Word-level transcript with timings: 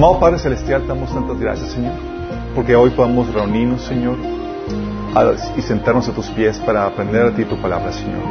Amado 0.00 0.18
Padre 0.18 0.38
Celestial, 0.38 0.80
te 0.80 0.88
damos 0.88 1.12
tantas 1.12 1.38
gracias, 1.38 1.72
Señor, 1.72 1.92
porque 2.54 2.74
hoy 2.74 2.88
podamos 2.88 3.30
reunirnos, 3.34 3.82
Señor, 3.82 4.16
y 5.58 5.60
sentarnos 5.60 6.08
a 6.08 6.12
tus 6.12 6.26
pies 6.28 6.58
para 6.60 6.86
aprender 6.86 7.26
a 7.26 7.30
ti 7.32 7.44
tu 7.44 7.60
palabra, 7.60 7.92
Señor. 7.92 8.22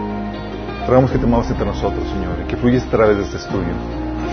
Rogamos 0.88 1.12
que 1.12 1.20
te 1.20 1.28
muevas 1.28 1.48
entre 1.52 1.68
nosotros, 1.68 2.04
Señor, 2.10 2.40
y 2.44 2.48
que 2.48 2.58
fluyes 2.58 2.84
a 2.88 2.90
través 2.90 3.18
de 3.18 3.24
este 3.24 3.38
estudio, 3.38 3.76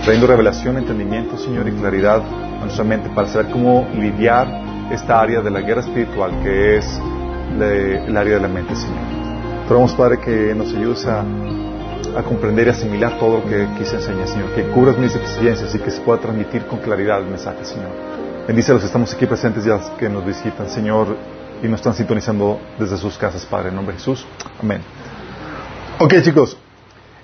trayendo 0.03 0.25
revelación, 0.25 0.79
entendimiento, 0.79 1.37
Señor, 1.37 1.67
y 1.67 1.73
claridad 1.73 2.23
a 2.59 2.61
nuestra 2.61 2.83
mente 2.83 3.07
para 3.13 3.27
saber 3.27 3.51
cómo 3.51 3.87
lidiar 3.93 4.47
esta 4.89 5.21
área 5.21 5.39
de 5.39 5.51
la 5.51 5.61
guerra 5.61 5.81
espiritual 5.81 6.31
que 6.41 6.77
es 6.77 7.01
el 7.51 8.17
área 8.17 8.33
de 8.33 8.41
la 8.41 8.47
mente, 8.47 8.75
Señor. 8.75 8.97
Rogamos, 9.69 9.93
Padre, 9.93 10.19
que 10.21 10.55
nos 10.55 10.73
ayudes 10.73 11.05
a, 11.05 11.23
comprender 12.23 12.67
y 12.67 12.69
asimilar 12.71 13.17
todo 13.19 13.39
lo 13.39 13.45
que 13.45 13.67
quise 13.77 13.95
enseñar, 13.95 14.27
Señor, 14.27 14.49
que 14.51 14.63
cubras 14.63 14.97
mis 14.97 15.13
deficiencias 15.13 15.73
y 15.75 15.79
que 15.79 15.91
se 15.91 16.01
pueda 16.01 16.19
transmitir 16.19 16.65
con 16.65 16.79
claridad 16.79 17.19
el 17.19 17.27
mensaje, 17.27 17.63
Señor. 17.63 17.89
Bendice 18.47 18.71
a 18.71 18.75
los 18.75 18.83
que 18.83 18.87
estamos 18.87 19.13
aquí 19.13 19.25
presentes 19.25 19.65
ya 19.65 19.79
que 19.97 20.09
nos 20.09 20.25
visitan, 20.25 20.69
Señor, 20.69 21.15
y 21.61 21.67
nos 21.67 21.79
están 21.79 21.93
sintonizando 21.93 22.59
desde 22.79 22.97
sus 22.97 23.17
casas, 23.17 23.45
Padre, 23.45 23.69
en 23.69 23.75
nombre 23.75 23.93
de 23.93 23.99
Jesús. 23.99 24.25
Amén. 24.61 24.81
Ok, 25.99 26.13
chicos. 26.21 26.57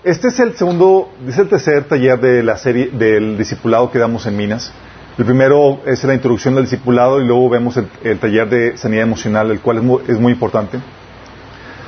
Este 0.04 0.28
es 0.28 0.40
el 0.42 0.58
segundo, 0.58 1.12
es 1.26 1.38
el 1.38 1.48
tercer 1.48 1.86
taller 1.86 2.20
de 2.20 2.44
la 2.44 2.58
serie 2.58 2.90
del 2.92 3.38
discipulado 3.38 3.90
que 3.90 4.00
damos 4.00 4.26
en 4.26 4.36
Minas. 4.36 4.74
El 5.18 5.26
primero 5.26 5.80
es 5.86 6.04
la 6.04 6.14
introducción 6.14 6.56
del 6.56 6.66
discipulado 6.66 7.22
y 7.22 7.26
luego 7.26 7.48
vemos 7.48 7.78
el, 7.78 8.20
taller 8.20 8.50
de 8.50 8.78
sanidad 8.78 9.04
emocional, 9.04 9.50
el 9.52 9.62
cual 9.62 9.78
es 10.08 10.20
muy, 10.20 10.34
importante. 10.34 10.80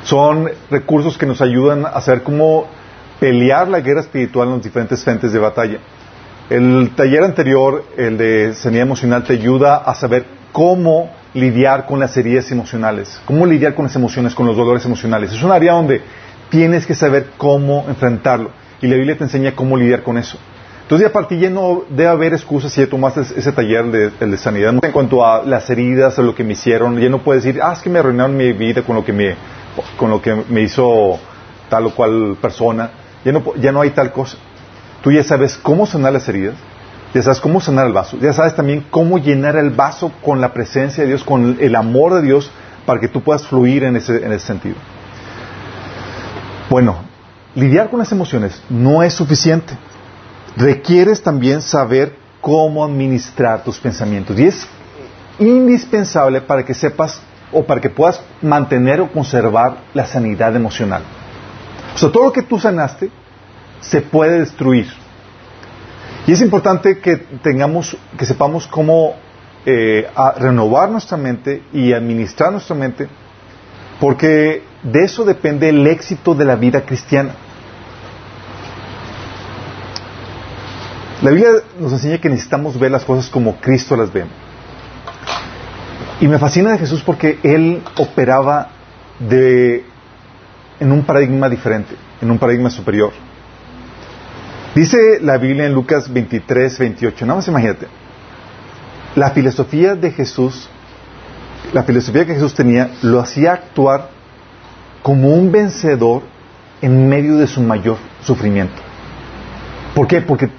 Son 0.03 0.47
recursos 0.69 1.17
que 1.17 1.25
nos 1.25 1.41
ayudan 1.41 1.85
a 1.85 1.99
saber 1.99 2.23
cómo 2.23 2.67
pelear 3.19 3.67
la 3.67 3.79
guerra 3.79 4.01
espiritual 4.01 4.47
en 4.47 4.53
los 4.55 4.63
diferentes 4.63 5.03
frentes 5.03 5.31
de 5.31 5.39
batalla. 5.39 5.79
El 6.49 6.91
taller 6.95 7.23
anterior, 7.23 7.83
el 7.97 8.17
de 8.17 8.53
sanidad 8.53 8.83
emocional, 8.83 9.23
te 9.23 9.33
ayuda 9.33 9.77
a 9.77 9.95
saber 9.95 10.25
cómo 10.51 11.09
lidiar 11.33 11.85
con 11.85 11.99
las 11.99 12.15
heridas 12.17 12.51
emocionales, 12.51 13.19
cómo 13.25 13.45
lidiar 13.45 13.73
con 13.73 13.85
las 13.85 13.95
emociones, 13.95 14.35
con 14.35 14.45
los 14.45 14.55
dolores 14.55 14.85
emocionales. 14.85 15.33
Es 15.33 15.43
un 15.43 15.51
área 15.51 15.73
donde 15.73 16.01
tienes 16.49 16.85
que 16.85 16.95
saber 16.95 17.31
cómo 17.37 17.85
enfrentarlo 17.87 18.51
y 18.81 18.87
la 18.87 18.95
Biblia 18.95 19.17
te 19.17 19.23
enseña 19.23 19.55
cómo 19.55 19.75
lidiar 19.75 20.03
con 20.03 20.17
eso. 20.17 20.37
Entonces, 20.83 21.07
a 21.07 21.11
partir 21.11 21.39
ya 21.39 21.49
no 21.49 21.83
debe 21.89 22.09
haber 22.09 22.33
excusas 22.33 22.71
si 22.71 22.79
ya 22.79 22.87
tomaste 22.87 23.21
ese 23.21 23.51
taller 23.51 23.85
de, 23.85 24.11
de 24.11 24.37
sanidad. 24.37 24.71
En 24.83 24.91
cuanto 24.91 25.25
a 25.25 25.43
las 25.43 25.67
heridas, 25.71 26.19
a 26.19 26.21
lo 26.21 26.35
que 26.35 26.43
me 26.43 26.53
hicieron, 26.53 26.99
ya 26.99 27.09
no 27.09 27.23
puedes 27.23 27.43
decir, 27.43 27.59
ah, 27.61 27.73
es 27.73 27.79
que 27.79 27.89
me 27.89 27.97
arruinaron 27.97 28.37
mi 28.37 28.53
vida 28.53 28.83
con 28.83 28.95
lo 28.95 29.03
que 29.03 29.11
me, 29.11 29.35
con 29.97 30.11
lo 30.11 30.21
que 30.21 30.43
me 30.47 30.61
hizo 30.61 31.19
tal 31.69 31.87
o 31.87 31.95
cual 31.95 32.37
persona. 32.39 32.91
Ya 33.25 33.71
no, 33.71 33.81
hay 33.81 33.89
tal 33.89 34.11
cosa. 34.11 34.37
Tú 35.01 35.11
ya 35.11 35.23
sabes 35.23 35.57
cómo 35.57 35.85
sanar 35.85 36.13
las 36.13 36.29
heridas, 36.29 36.55
ya 37.13 37.21
sabes 37.21 37.41
cómo 37.41 37.59
sanar 37.59 37.87
el 37.87 37.93
vaso, 37.93 38.17
ya 38.17 38.31
sabes 38.31 38.55
también 38.55 38.85
cómo 38.89 39.17
llenar 39.17 39.57
el 39.57 39.71
vaso 39.71 40.11
con 40.23 40.39
la 40.39 40.53
presencia 40.53 41.03
de 41.03 41.09
Dios, 41.09 41.23
con 41.23 41.57
el 41.59 41.75
amor 41.75 42.13
de 42.15 42.21
Dios, 42.21 42.51
para 42.85 42.99
que 42.99 43.07
tú 43.07 43.21
puedas 43.21 43.45
fluir 43.45 43.83
en 43.83 43.95
ese, 43.97 44.23
en 44.23 44.31
ese 44.31 44.47
sentido. 44.47 44.75
Bueno, 46.69 46.97
lidiar 47.55 47.89
con 47.89 47.99
las 47.99 48.11
emociones 48.11 48.61
no 48.69 49.03
es 49.03 49.13
suficiente 49.13 49.75
requieres 50.55 51.21
también 51.21 51.61
saber 51.61 52.15
cómo 52.41 52.83
administrar 52.83 53.63
tus 53.63 53.79
pensamientos. 53.79 54.37
Y 54.37 54.45
es 54.45 54.67
indispensable 55.39 56.41
para 56.41 56.63
que 56.63 56.73
sepas 56.73 57.19
o 57.51 57.63
para 57.63 57.81
que 57.81 57.89
puedas 57.89 58.21
mantener 58.41 59.01
o 59.01 59.11
conservar 59.11 59.77
la 59.93 60.05
sanidad 60.05 60.55
emocional. 60.55 61.03
O 61.95 61.97
sea, 61.97 62.11
todo 62.11 62.25
lo 62.25 62.33
que 62.33 62.41
tú 62.41 62.59
sanaste 62.59 63.09
se 63.79 64.01
puede 64.01 64.39
destruir. 64.39 64.87
Y 66.27 66.33
es 66.33 66.41
importante 66.41 66.99
que 66.99 67.17
tengamos, 67.17 67.95
que 68.17 68.25
sepamos 68.25 68.67
cómo 68.67 69.15
eh, 69.65 70.07
renovar 70.37 70.89
nuestra 70.89 71.17
mente 71.17 71.63
y 71.71 71.93
administrar 71.93 72.51
nuestra 72.51 72.75
mente, 72.75 73.07
porque 73.99 74.63
de 74.83 75.03
eso 75.03 75.23
depende 75.23 75.69
el 75.69 75.87
éxito 75.87 76.35
de 76.35 76.45
la 76.45 76.55
vida 76.55 76.81
cristiana. 76.81 77.33
La 81.21 81.31
Biblia 81.31 81.49
nos 81.79 81.93
enseña 81.93 82.19
que 82.19 82.27
necesitamos 82.27 82.77
ver 82.77 82.91
las 82.91 83.05
cosas 83.05 83.29
como 83.29 83.55
Cristo 83.61 83.95
las 83.95 84.11
ve. 84.11 84.25
Y 86.19 86.27
me 86.27 86.39
fascina 86.39 86.71
de 86.71 86.77
Jesús 86.77 87.01
porque 87.03 87.39
Él 87.43 87.81
operaba 87.97 88.69
de, 89.19 89.85
en 90.79 90.91
un 90.91 91.03
paradigma 91.03 91.49
diferente, 91.49 91.95
en 92.21 92.31
un 92.31 92.37
paradigma 92.37 92.69
superior. 92.69 93.11
Dice 94.73 95.19
la 95.21 95.37
Biblia 95.37 95.65
en 95.65 95.73
Lucas 95.73 96.11
23, 96.11 96.79
28, 96.79 97.25
nada 97.25 97.37
más 97.37 97.47
imagínate, 97.47 97.87
la 99.15 99.29
filosofía 99.31 99.95
de 99.95 100.11
Jesús, 100.11 100.69
la 101.71 101.83
filosofía 101.83 102.25
que 102.25 102.33
Jesús 102.33 102.53
tenía, 102.53 102.91
lo 103.01 103.21
hacía 103.21 103.53
actuar 103.53 104.09
como 105.01 105.29
un 105.29 105.51
vencedor 105.51 106.23
en 106.81 107.07
medio 107.07 107.37
de 107.37 107.47
su 107.47 107.61
mayor 107.61 107.97
sufrimiento. 108.21 108.81
¿Por 109.93 110.07
qué? 110.07 110.19
Porque 110.19 110.49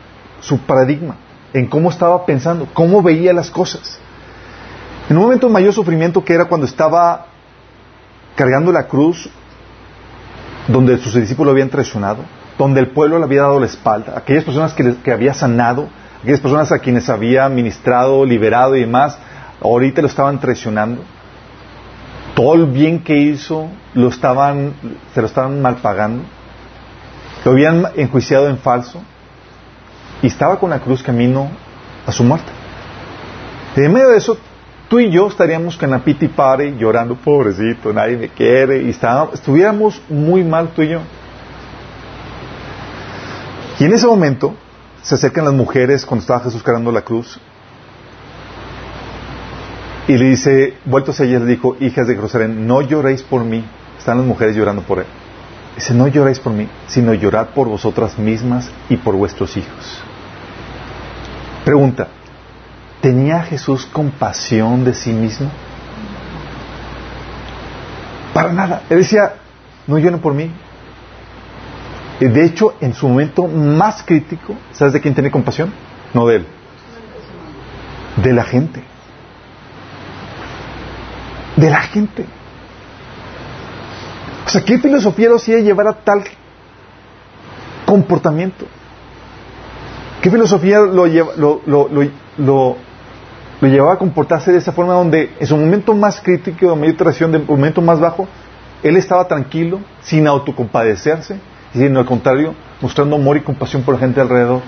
su 0.41 0.59
paradigma, 0.61 1.17
en 1.53 1.67
cómo 1.67 1.91
estaba 1.91 2.25
pensando, 2.25 2.67
cómo 2.73 3.03
veía 3.03 3.35
las 3.35 3.51
cosas. 3.51 3.99
En 5.11 5.17
un 5.19 5.25
momento 5.25 5.47
de 5.47 5.53
mayor 5.53 5.75
sufrimiento 5.75 6.25
que 6.25 6.33
era 6.33 6.47
cuando 6.47 6.67
estaba 6.67 7.27
cargando 8.35 8.73
la 8.73 8.87
cruz, 8.87 9.29
donde 10.69 10.99
sus 10.99 11.15
discípulos 11.15 11.47
lo 11.47 11.53
habían 11.53 11.71
traicionado, 11.71 12.19
donde 12.59 12.81
el 12.81 12.89
pueblo 12.89 13.19
le 13.19 13.25
había 13.25 13.43
dado 13.43 13.61
la 13.61 13.67
espalda, 13.67 14.15
aquellas 14.17 14.45
personas 14.45 14.73
que, 14.73 14.97
que 15.03 15.13
había 15.13 15.35
sanado, 15.35 15.89
aquellas 16.23 16.41
personas 16.41 16.73
a 16.73 16.79
quienes 16.79 17.09
había 17.09 17.49
ministrado, 17.49 18.25
liberado 18.25 18.77
y 18.77 18.81
demás, 18.81 19.19
ahorita 19.61 20.03
lo 20.03 20.09
estaban 20.09 20.41
traicionando. 20.41 21.03
Todo 22.35 22.55
el 22.55 22.67
bien 22.67 23.03
que 23.03 23.17
hizo 23.17 23.69
lo 23.95 24.09
estaban, 24.09 24.75
se 25.15 25.21
lo 25.21 25.27
estaban 25.27 25.63
mal 25.63 25.77
pagando. 25.77 26.23
Lo 27.45 27.53
habían 27.53 27.87
enjuiciado 27.97 28.49
en 28.49 28.59
falso 28.59 29.01
y 30.21 30.27
estaba 30.27 30.59
con 30.59 30.71
la 30.71 30.81
cruz 30.81 31.03
camino 31.03 31.49
a 32.07 32.13
su 32.13 32.25
muerte. 32.25 32.51
En 33.77 33.93
medio 33.93 34.09
de 34.09 34.19
eso, 34.19 34.39
tú 34.89 34.99
y 34.99 35.11
yo 35.11 35.29
estaríamos 35.29 35.77
con 35.77 35.91
la 35.91 36.01
piti 36.01 36.29
pare 36.29 36.77
llorando, 36.77 37.17
pobrecito, 37.17 37.93
nadie 37.93 38.17
me 38.17 38.29
quiere, 38.29 38.83
y 38.83 38.91
estuviéramos 38.91 40.01
muy 40.09 40.45
mal 40.45 40.69
tú 40.69 40.83
y 40.83 40.89
yo. 40.91 41.01
Y 43.79 43.85
en 43.85 43.93
ese 43.93 44.07
momento 44.07 44.55
se 45.03 45.15
acercan 45.15 45.45
las 45.45 45.55
mujeres 45.55 46.07
cuando 46.07 46.23
estaba 46.23 46.41
Jesús 46.41 46.63
cargando 46.63 46.91
la 46.91 47.03
cruz 47.03 47.39
y 50.09 50.17
le 50.17 50.31
dice, 50.31 50.75
vueltos 50.85 51.21
a 51.21 51.25
ellas, 51.25 51.43
le 51.43 51.49
dijo, 51.49 51.77
hijas 51.81 52.07
de 52.07 52.15
Jerusalén, 52.15 52.67
no 52.67 52.81
lloréis 52.81 53.23
por 53.23 53.43
mí. 53.43 53.65
Están 53.99 54.19
las 54.19 54.27
mujeres 54.27 54.55
llorando 54.55 54.83
por 54.83 55.01
él. 55.01 55.07
Dice, 55.75 55.95
no 55.95 56.07
lloréis 56.07 56.39
por 56.39 56.53
mí, 56.53 56.69
sino 56.87 57.13
llorad 57.13 57.49
por 57.49 57.67
vosotras 57.67 58.17
mismas 58.19 58.71
y 58.89 58.97
por 58.97 59.17
vuestros 59.17 59.57
hijos. 59.57 60.01
Pregunta, 61.65 62.09
¿tenía 63.01 63.43
Jesús 63.43 63.87
compasión 63.87 64.85
de 64.85 64.95
sí 64.95 65.13
mismo? 65.13 65.51
Para 68.33 68.53
nada. 68.53 68.83
Él 68.91 68.99
decía, 68.99 69.35
no 69.87 69.99
lloren 69.99 70.21
por 70.21 70.35
mí. 70.35 70.51
De 72.21 72.45
hecho, 72.45 72.75
en 72.81 72.95
su 72.95 73.09
momento 73.09 73.47
más 73.47 74.03
crítico, 74.03 74.55
¿sabes 74.73 74.95
de 74.95 75.01
quién 75.01 75.15
tiene 75.15 75.31
compasión? 75.31 75.73
No 76.15 76.27
de 76.27 76.37
él. 76.37 76.47
De 78.17 78.33
la 78.33 78.45
gente. 78.45 78.83
De 81.57 81.71
la 81.71 81.83
gente. 81.83 82.25
O 84.47 84.49
sea, 84.49 84.63
¿qué 84.63 84.79
filosofía 84.79 85.29
lo 85.29 85.37
hacía 85.37 85.59
llevar 85.59 85.89
a 85.89 85.93
tal 85.93 86.25
comportamiento? 87.85 88.67
¿Qué 90.23 90.31
filosofía 90.31 90.81
lo, 90.81 91.07
lo, 91.07 92.11
llevaba 93.61 93.95
a 93.95 93.99
comportarse 93.99 94.53
de 94.53 94.59
esa 94.59 94.73
forma 94.73 94.95
donde 94.95 95.31
en 95.39 95.47
su 95.47 95.57
momento 95.57 95.95
más 95.95 96.21
crítico, 96.21 96.71
de 96.71 96.77
medio 96.77 96.97
traición, 96.97 97.33
de 97.33 97.39
momento 97.39 97.81
más 97.81 98.01
bajo, 98.01 98.29
él 98.83 98.97
estaba 98.97 99.27
tranquilo, 99.27 99.81
sin 100.03 100.27
autocompadecerse, 100.27 101.39
sino 101.73 102.01
al 102.01 102.07
contrario, 102.07 102.55
mostrando 102.81 103.17
amor 103.17 103.37
y 103.37 103.41
compasión 103.41 103.83
por 103.83 103.95
la 103.95 104.01
gente 104.01 104.21
alrededor? 104.21 104.61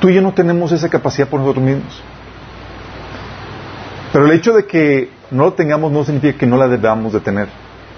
Tú 0.00 0.08
y 0.08 0.14
yo 0.14 0.22
no 0.22 0.32
tenemos 0.32 0.72
esa 0.72 0.88
capacidad 0.88 1.28
por 1.28 1.40
nosotros 1.40 1.64
mismos. 1.64 2.02
Pero 4.12 4.26
el 4.26 4.32
hecho 4.32 4.52
de 4.52 4.66
que 4.66 5.10
no 5.30 5.44
lo 5.44 5.52
tengamos 5.52 5.92
no 5.92 6.04
significa 6.04 6.38
que 6.38 6.46
no 6.46 6.56
la 6.56 6.68
debamos 6.68 7.12
de 7.12 7.20
tener. 7.20 7.48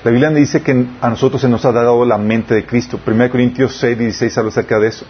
La 0.04 0.10
Biblia 0.10 0.30
dice 0.30 0.62
que 0.62 0.86
a 1.00 1.10
nosotros 1.10 1.40
se 1.40 1.48
nos 1.48 1.64
ha 1.64 1.72
dado 1.72 2.04
la 2.04 2.18
mente 2.18 2.54
de 2.54 2.66
Cristo. 2.66 2.98
1 3.06 3.30
Corintios 3.30 3.76
6, 3.76 3.98
16 3.98 4.38
habla 4.38 4.50
acerca 4.50 4.78
de 4.78 4.88
eso. 4.88 5.06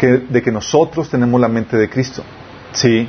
de 0.00 0.42
que 0.42 0.50
nosotros 0.50 1.10
tenemos 1.10 1.40
la 1.40 1.48
mente 1.48 1.76
de 1.76 1.88
Cristo. 1.88 2.22
Sí. 2.72 3.08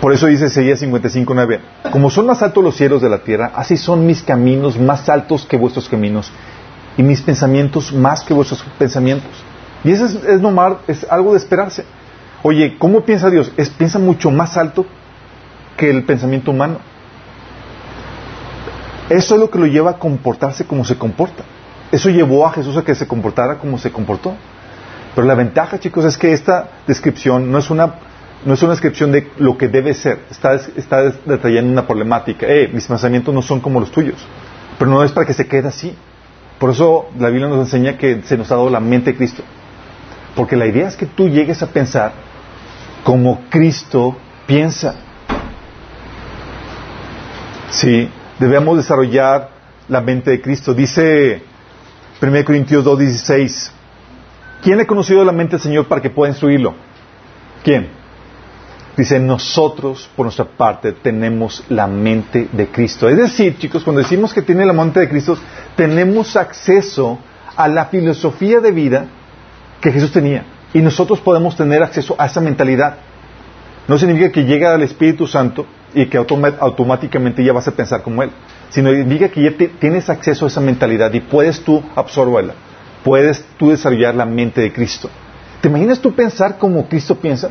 Por 0.00 0.12
eso 0.12 0.26
dice 0.26 0.46
Isaías 0.46 0.78
55, 0.78 1.34
9. 1.34 1.60
Como 1.90 2.10
son 2.10 2.26
más 2.26 2.42
altos 2.42 2.62
los 2.62 2.76
cielos 2.76 3.02
de 3.02 3.08
la 3.08 3.18
tierra, 3.18 3.50
así 3.54 3.76
son 3.76 4.06
mis 4.06 4.22
caminos 4.22 4.78
más 4.78 5.08
altos 5.08 5.44
que 5.44 5.56
vuestros 5.56 5.88
caminos 5.88 6.30
y 6.96 7.02
mis 7.02 7.20
pensamientos 7.20 7.92
más 7.92 8.22
que 8.22 8.32
vuestros 8.32 8.64
pensamientos. 8.78 9.30
Y 9.82 9.90
eso 9.90 10.06
es, 10.06 10.14
es, 10.14 10.40
es 10.86 11.06
algo 11.10 11.32
de 11.32 11.38
esperarse. 11.38 11.84
Oye, 12.42 12.76
¿cómo 12.78 13.00
piensa 13.00 13.30
Dios? 13.30 13.52
Es, 13.56 13.70
piensa 13.70 13.98
mucho 13.98 14.30
más 14.30 14.56
alto 14.56 14.86
que 15.76 15.90
el 15.90 16.04
pensamiento 16.04 16.52
humano. 16.52 16.78
Eso 19.08 19.34
es 19.34 19.40
lo 19.40 19.50
que 19.50 19.58
lo 19.58 19.66
lleva 19.66 19.92
a 19.92 19.98
comportarse 19.98 20.64
como 20.64 20.84
se 20.84 20.96
comporta. 20.96 21.42
Eso 21.90 22.10
llevó 22.10 22.46
a 22.46 22.52
Jesús 22.52 22.76
a 22.76 22.82
que 22.82 22.94
se 22.94 23.08
comportara 23.08 23.58
como 23.58 23.78
se 23.78 23.90
comportó. 23.90 24.34
Pero 25.18 25.26
la 25.26 25.34
ventaja, 25.34 25.80
chicos, 25.80 26.04
es 26.04 26.16
que 26.16 26.32
esta 26.32 26.68
descripción 26.86 27.50
no 27.50 27.58
es 27.58 27.70
una, 27.70 27.92
no 28.44 28.54
es 28.54 28.62
una 28.62 28.70
descripción 28.70 29.10
de 29.10 29.32
lo 29.38 29.58
que 29.58 29.66
debe 29.66 29.92
ser. 29.92 30.20
Está, 30.30 30.54
está 30.54 31.10
detallando 31.26 31.72
una 31.72 31.88
problemática. 31.88 32.46
Eh, 32.46 32.70
mis 32.72 32.86
pensamientos 32.86 33.34
no 33.34 33.42
son 33.42 33.58
como 33.58 33.80
los 33.80 33.90
tuyos. 33.90 34.24
Pero 34.78 34.88
no 34.88 35.02
es 35.02 35.10
para 35.10 35.26
que 35.26 35.34
se 35.34 35.48
quede 35.48 35.66
así. 35.66 35.92
Por 36.60 36.70
eso 36.70 37.08
la 37.18 37.30
Biblia 37.30 37.48
nos 37.48 37.58
enseña 37.58 37.98
que 37.98 38.22
se 38.22 38.38
nos 38.38 38.52
ha 38.52 38.54
dado 38.54 38.70
la 38.70 38.78
mente 38.78 39.10
de 39.10 39.16
Cristo. 39.16 39.42
Porque 40.36 40.54
la 40.54 40.66
idea 40.66 40.86
es 40.86 40.94
que 40.94 41.06
tú 41.06 41.28
llegues 41.28 41.64
a 41.64 41.66
pensar 41.66 42.12
como 43.02 43.40
Cristo 43.50 44.16
piensa. 44.46 44.94
Sí, 47.70 48.08
debemos 48.38 48.76
desarrollar 48.76 49.50
la 49.88 50.00
mente 50.00 50.30
de 50.30 50.40
Cristo. 50.40 50.74
Dice 50.74 51.42
1 52.22 52.44
Corintios 52.44 52.84
2.16, 52.84 53.72
¿quién 54.62 54.80
ha 54.80 54.86
conocido 54.86 55.24
la 55.24 55.32
mente 55.32 55.52
del 55.52 55.60
Señor 55.60 55.86
para 55.86 56.00
que 56.00 56.10
pueda 56.10 56.30
instruirlo? 56.30 56.74
¿Quién? 57.62 57.88
Dice, 58.96 59.20
nosotros, 59.20 60.10
por 60.16 60.26
nuestra 60.26 60.44
parte, 60.44 60.92
tenemos 60.92 61.62
la 61.68 61.86
mente 61.86 62.48
de 62.50 62.66
Cristo. 62.66 63.08
Es 63.08 63.16
decir, 63.16 63.56
chicos, 63.56 63.84
cuando 63.84 64.02
decimos 64.02 64.34
que 64.34 64.42
tiene 64.42 64.66
la 64.66 64.72
mente 64.72 64.98
de 64.98 65.08
Cristo, 65.08 65.38
tenemos 65.76 66.34
acceso 66.34 67.18
a 67.54 67.68
la 67.68 67.86
filosofía 67.86 68.60
de 68.60 68.72
vida 68.72 69.06
que 69.80 69.92
Jesús 69.92 70.10
tenía. 70.10 70.44
Y 70.74 70.80
nosotros 70.80 71.20
podemos 71.20 71.56
tener 71.56 71.80
acceso 71.82 72.16
a 72.18 72.26
esa 72.26 72.40
mentalidad. 72.40 72.96
No 73.86 73.96
significa 73.98 74.32
que 74.32 74.44
llegue 74.44 74.66
al 74.66 74.82
Espíritu 74.82 75.28
Santo 75.28 75.64
y 75.94 76.06
que 76.06 76.18
automáticamente 76.18 77.44
ya 77.44 77.52
vas 77.52 77.68
a 77.68 77.72
pensar 77.72 78.02
como 78.02 78.22
Él, 78.22 78.30
sino 78.68 78.90
significa 78.90 79.28
que 79.28 79.42
ya 79.42 79.52
tienes 79.78 80.10
acceso 80.10 80.44
a 80.44 80.48
esa 80.48 80.60
mentalidad 80.60 81.12
y 81.14 81.20
puedes 81.20 81.60
tú 81.60 81.82
absorberla. 81.94 82.54
Puedes 83.04 83.44
tú 83.58 83.70
desarrollar 83.70 84.14
la 84.14 84.24
mente 84.26 84.60
de 84.60 84.72
Cristo. 84.72 85.08
¿Te 85.60 85.68
imaginas 85.68 86.00
tú 86.00 86.12
pensar 86.12 86.58
como 86.58 86.88
Cristo 86.88 87.16
piensa? 87.16 87.50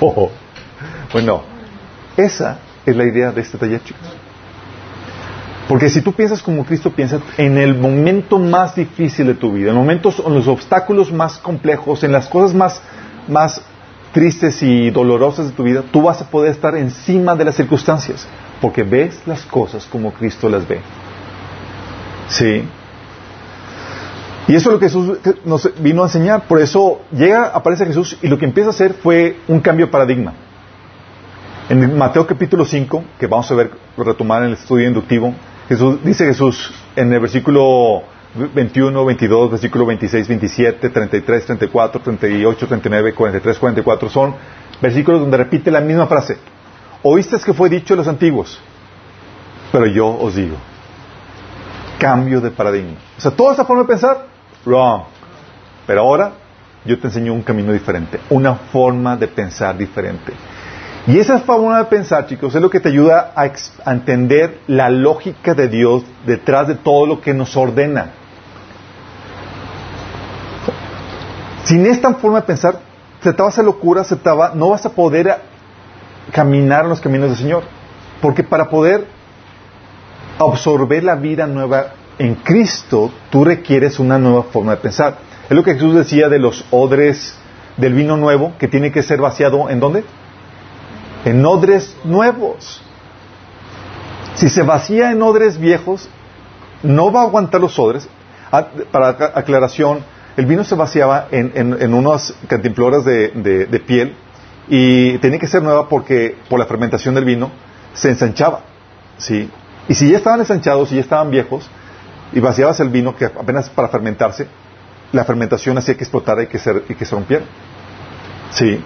Bueno, 1.12 1.42
esa 2.16 2.58
es 2.86 2.96
la 2.96 3.04
idea 3.04 3.30
de 3.30 3.42
este 3.42 3.58
taller, 3.58 3.84
chicos. 3.84 4.08
Porque 5.68 5.88
si 5.88 6.00
tú 6.00 6.12
piensas 6.12 6.42
como 6.42 6.64
Cristo 6.64 6.90
piensa, 6.90 7.20
en 7.36 7.56
el 7.56 7.74
momento 7.78 8.38
más 8.38 8.74
difícil 8.74 9.26
de 9.26 9.34
tu 9.34 9.52
vida, 9.52 9.70
en 9.70 9.76
momentos, 9.76 10.22
en 10.24 10.34
los 10.34 10.48
obstáculos 10.48 11.12
más 11.12 11.38
complejos, 11.38 12.02
en 12.02 12.12
las 12.12 12.28
cosas 12.28 12.54
más, 12.54 12.82
más 13.28 13.62
tristes 14.12 14.62
y 14.62 14.90
dolorosas 14.90 15.46
de 15.46 15.52
tu 15.52 15.62
vida, 15.62 15.82
tú 15.90 16.02
vas 16.02 16.20
a 16.20 16.28
poder 16.28 16.50
estar 16.50 16.76
encima 16.76 17.34
de 17.36 17.44
las 17.44 17.54
circunstancias, 17.54 18.26
porque 18.60 18.82
ves 18.82 19.20
las 19.26 19.42
cosas 19.42 19.86
como 19.86 20.12
Cristo 20.12 20.48
las 20.48 20.66
ve. 20.66 20.80
¿Sí? 22.28 22.64
Y 24.48 24.56
eso 24.56 24.68
es 24.68 24.72
lo 24.74 24.78
que 24.78 24.86
Jesús 24.86 25.18
nos 25.44 25.70
vino 25.80 26.02
a 26.02 26.06
enseñar. 26.06 26.48
Por 26.48 26.60
eso 26.60 27.00
llega, 27.12 27.46
aparece 27.46 27.86
Jesús 27.86 28.18
y 28.22 28.28
lo 28.28 28.38
que 28.38 28.44
empieza 28.44 28.70
a 28.70 28.72
hacer 28.72 28.94
fue 28.94 29.36
un 29.48 29.60
cambio 29.60 29.86
de 29.86 29.92
paradigma. 29.92 30.34
En 31.68 31.96
Mateo 31.96 32.26
capítulo 32.26 32.64
5, 32.64 33.04
que 33.18 33.26
vamos 33.26 33.50
a 33.50 33.54
ver, 33.54 33.70
retomar 33.96 34.42
en 34.42 34.48
el 34.48 34.54
estudio 34.54 34.88
inductivo, 34.88 35.32
Jesús, 35.68 36.02
dice 36.02 36.26
Jesús 36.26 36.74
en 36.96 37.12
el 37.12 37.20
versículo 37.20 38.02
21, 38.34 39.04
22, 39.04 39.50
versículo 39.52 39.86
26, 39.86 40.28
27, 40.28 40.90
33, 40.90 41.46
34, 41.46 42.00
38, 42.00 42.66
39, 42.66 43.14
43, 43.14 43.58
44, 43.58 44.10
son 44.10 44.34
versículos 44.80 45.20
donde 45.20 45.36
repite 45.36 45.70
la 45.70 45.80
misma 45.80 46.06
frase. 46.06 46.36
Oíste 47.02 47.38
que 47.38 47.54
fue 47.54 47.68
dicho 47.68 47.94
a 47.94 47.96
los 47.96 48.08
antiguos, 48.08 48.60
pero 49.70 49.86
yo 49.86 50.08
os 50.08 50.34
digo. 50.34 50.56
Cambio 51.98 52.40
de 52.40 52.50
paradigma. 52.50 52.96
O 53.16 53.20
sea, 53.20 53.30
toda 53.30 53.52
esa 53.52 53.64
forma 53.64 53.82
de 53.82 53.88
pensar 53.88 54.31
Wrong. 54.64 55.02
Pero 55.86 56.00
ahora 56.00 56.32
yo 56.84 56.98
te 56.98 57.08
enseño 57.08 57.32
un 57.32 57.42
camino 57.42 57.72
diferente, 57.72 58.20
una 58.30 58.54
forma 58.54 59.16
de 59.16 59.28
pensar 59.28 59.76
diferente. 59.76 60.32
Y 61.06 61.18
esa 61.18 61.40
forma 61.40 61.78
de 61.78 61.84
pensar, 61.86 62.26
chicos, 62.26 62.54
es 62.54 62.62
lo 62.62 62.70
que 62.70 62.78
te 62.78 62.88
ayuda 62.88 63.32
a, 63.34 63.50
entender 63.90 64.60
la 64.68 64.88
lógica 64.88 65.54
de 65.54 65.68
Dios 65.68 66.04
detrás 66.24 66.68
de 66.68 66.76
todo 66.76 67.06
lo 67.06 67.20
que 67.20 67.34
nos 67.34 67.56
ordena. 67.56 68.12
Sin 71.64 71.86
esta 71.86 72.14
forma 72.14 72.40
de 72.40 72.46
pensar, 72.46 72.78
se 73.20 73.32
te 73.32 73.42
va 73.42 73.48
a 73.48 73.50
hacer 73.50 73.64
locura, 73.64 74.04
se 74.04 74.16
te 74.16 74.30
va, 74.30 74.52
no 74.54 74.70
vas 74.70 74.86
a 74.86 74.90
poder 74.90 75.40
caminar 76.32 76.84
en 76.84 76.90
los 76.90 77.00
caminos 77.00 77.30
del 77.30 77.38
Señor. 77.38 77.64
Porque 78.20 78.44
para 78.44 78.68
poder 78.68 79.06
absorber 80.38 81.02
la 81.02 81.16
vida 81.16 81.46
nueva 81.46 81.86
en 82.18 82.34
Cristo 82.36 83.10
tú 83.30 83.44
requieres 83.44 83.98
una 83.98 84.18
nueva 84.18 84.44
forma 84.44 84.72
de 84.72 84.78
pensar. 84.78 85.18
Es 85.48 85.56
lo 85.56 85.62
que 85.62 85.74
Jesús 85.74 85.94
decía 85.94 86.28
de 86.28 86.38
los 86.38 86.64
odres 86.70 87.34
del 87.76 87.94
vino 87.94 88.16
nuevo, 88.16 88.54
que 88.58 88.68
tiene 88.68 88.92
que 88.92 89.02
ser 89.02 89.20
vaciado 89.20 89.70
en 89.70 89.80
dónde? 89.80 90.04
En 91.24 91.44
odres 91.44 91.96
nuevos. 92.04 92.82
Si 94.34 94.48
se 94.48 94.62
vacía 94.62 95.12
en 95.12 95.22
odres 95.22 95.58
viejos, 95.58 96.08
no 96.82 97.12
va 97.12 97.20
a 97.20 97.24
aguantar 97.24 97.60
los 97.60 97.78
odres. 97.78 98.08
Ah, 98.50 98.66
para 98.90 99.08
aclaración, 99.08 100.04
el 100.36 100.46
vino 100.46 100.64
se 100.64 100.74
vaciaba 100.74 101.28
en, 101.30 101.94
unas 101.94 102.34
cantimploras 102.48 103.04
de, 103.04 103.28
de, 103.28 103.80
piel 103.80 104.14
y 104.68 105.18
tenía 105.18 105.38
que 105.38 105.46
ser 105.46 105.62
nueva 105.62 105.88
porque 105.88 106.36
por 106.48 106.58
la 106.58 106.66
fermentación 106.66 107.14
del 107.14 107.24
vino 107.24 107.50
se 107.92 108.10
ensanchaba. 108.10 108.60
¿sí? 109.18 109.50
Y 109.88 109.94
si 109.94 110.10
ya 110.10 110.18
estaban 110.18 110.40
ensanchados 110.40 110.90
y 110.92 110.96
ya 110.96 111.00
estaban 111.02 111.30
viejos, 111.30 111.68
y 112.32 112.40
vaciabas 112.40 112.80
el 112.80 112.88
vino 112.88 113.14
que 113.14 113.26
apenas 113.26 113.68
para 113.70 113.88
fermentarse, 113.88 114.46
la 115.12 115.24
fermentación 115.24 115.76
hacía 115.78 115.94
que 115.94 116.04
explotara 116.04 116.42
y 116.42 116.46
que 116.46 116.58
se, 116.58 117.14
rompiera. 117.14 117.44
Sí. 118.52 118.80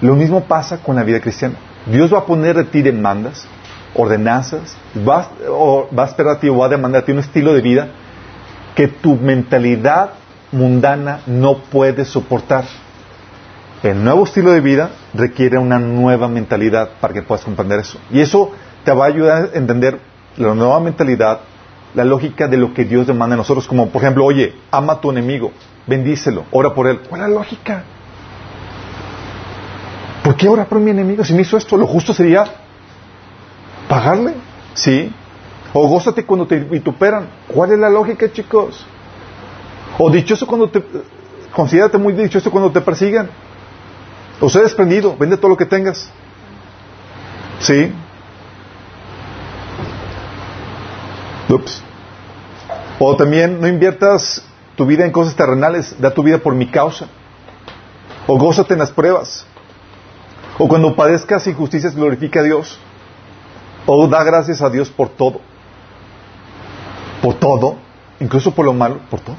Lo 0.00 0.14
mismo 0.14 0.44
pasa 0.44 0.78
con 0.78 0.96
la 0.96 1.02
vida 1.02 1.20
cristiana. 1.20 1.56
Dios 1.86 2.12
va 2.12 2.18
a 2.18 2.26
poner 2.26 2.56
de 2.56 2.64
ti 2.64 2.82
demandas, 2.82 3.46
ordenanzas, 3.94 4.76
va, 4.96 5.28
va 5.96 6.04
a 6.04 6.06
esperar 6.06 6.36
a 6.36 6.40
ti 6.40 6.48
o 6.48 6.58
va 6.58 6.66
a 6.66 6.68
demandar 6.68 7.02
a 7.02 7.04
ti 7.04 7.12
un 7.12 7.18
estilo 7.18 7.52
de 7.52 7.60
vida 7.60 7.88
que 8.74 8.88
tu 8.88 9.16
mentalidad 9.16 10.10
mundana 10.52 11.20
no 11.26 11.58
puede 11.58 12.04
soportar. 12.04 12.64
El 13.82 14.02
nuevo 14.02 14.24
estilo 14.24 14.52
de 14.52 14.60
vida 14.60 14.90
requiere 15.12 15.58
una 15.58 15.78
nueva 15.78 16.28
mentalidad 16.28 16.90
para 17.00 17.12
que 17.12 17.22
puedas 17.22 17.44
comprender 17.44 17.80
eso. 17.80 17.98
Y 18.10 18.20
eso 18.20 18.52
te 18.84 18.92
va 18.92 19.04
a 19.04 19.08
ayudar 19.08 19.50
a 19.52 19.58
entender 19.58 19.98
la 20.36 20.54
nueva 20.54 20.80
mentalidad 20.80 21.40
la 21.94 22.04
lógica 22.04 22.48
de 22.48 22.56
lo 22.56 22.74
que 22.74 22.84
Dios 22.84 23.06
demanda 23.06 23.34
a 23.34 23.36
nosotros, 23.36 23.66
como 23.66 23.88
por 23.88 24.02
ejemplo, 24.02 24.24
oye, 24.24 24.54
ama 24.70 24.94
a 24.94 25.00
tu 25.00 25.10
enemigo, 25.10 25.52
bendícelo, 25.86 26.44
ora 26.50 26.74
por 26.74 26.86
él. 26.88 27.00
¿Cuál 27.08 27.22
es 27.22 27.28
la 27.28 27.34
lógica? 27.34 27.84
¿Por 30.22 30.36
qué 30.36 30.48
ora 30.48 30.64
por 30.64 30.80
mi 30.80 30.90
enemigo? 30.90 31.24
Si 31.24 31.34
me 31.34 31.42
hizo 31.42 31.56
esto, 31.56 31.76
lo 31.76 31.86
justo 31.86 32.12
sería 32.12 32.44
pagarle, 33.88 34.34
¿sí? 34.74 35.12
O 35.72 35.86
gózate 35.86 36.24
cuando 36.24 36.46
te 36.46 36.58
vituperan. 36.60 37.28
¿Cuál 37.48 37.72
es 37.72 37.78
la 37.78 37.90
lógica, 37.90 38.30
chicos? 38.32 38.86
O 39.98 40.10
dichoso 40.10 40.46
cuando 40.46 40.68
te... 40.68 40.82
Considérate 41.52 41.98
muy 41.98 42.14
dichoso 42.14 42.50
cuando 42.50 42.72
te 42.72 42.80
persigan. 42.80 43.28
O 44.40 44.48
sé 44.48 44.60
desprendido, 44.60 45.16
vende 45.16 45.36
todo 45.36 45.50
lo 45.50 45.56
que 45.56 45.66
tengas. 45.66 46.10
¿Sí? 47.60 47.92
O 52.98 53.16
también 53.16 53.60
no 53.60 53.66
inviertas 53.66 54.42
tu 54.76 54.86
vida 54.86 55.04
en 55.04 55.12
cosas 55.12 55.34
terrenales, 55.34 55.96
da 56.00 56.12
tu 56.12 56.22
vida 56.22 56.38
por 56.38 56.54
mi 56.54 56.66
causa. 56.66 57.06
O 58.26 58.38
gózate 58.38 58.74
en 58.74 58.80
las 58.80 58.92
pruebas. 58.92 59.46
O 60.58 60.68
cuando 60.68 60.94
padezcas 60.94 61.46
injusticias, 61.46 61.94
glorifica 61.94 62.40
a 62.40 62.42
Dios. 62.42 62.78
O 63.86 64.06
da 64.06 64.22
gracias 64.24 64.62
a 64.62 64.70
Dios 64.70 64.90
por 64.90 65.08
todo. 65.10 65.40
Por 67.22 67.34
todo, 67.34 67.76
incluso 68.20 68.52
por 68.52 68.64
lo 68.64 68.72
malo, 68.72 69.00
por 69.10 69.20
todo. 69.20 69.36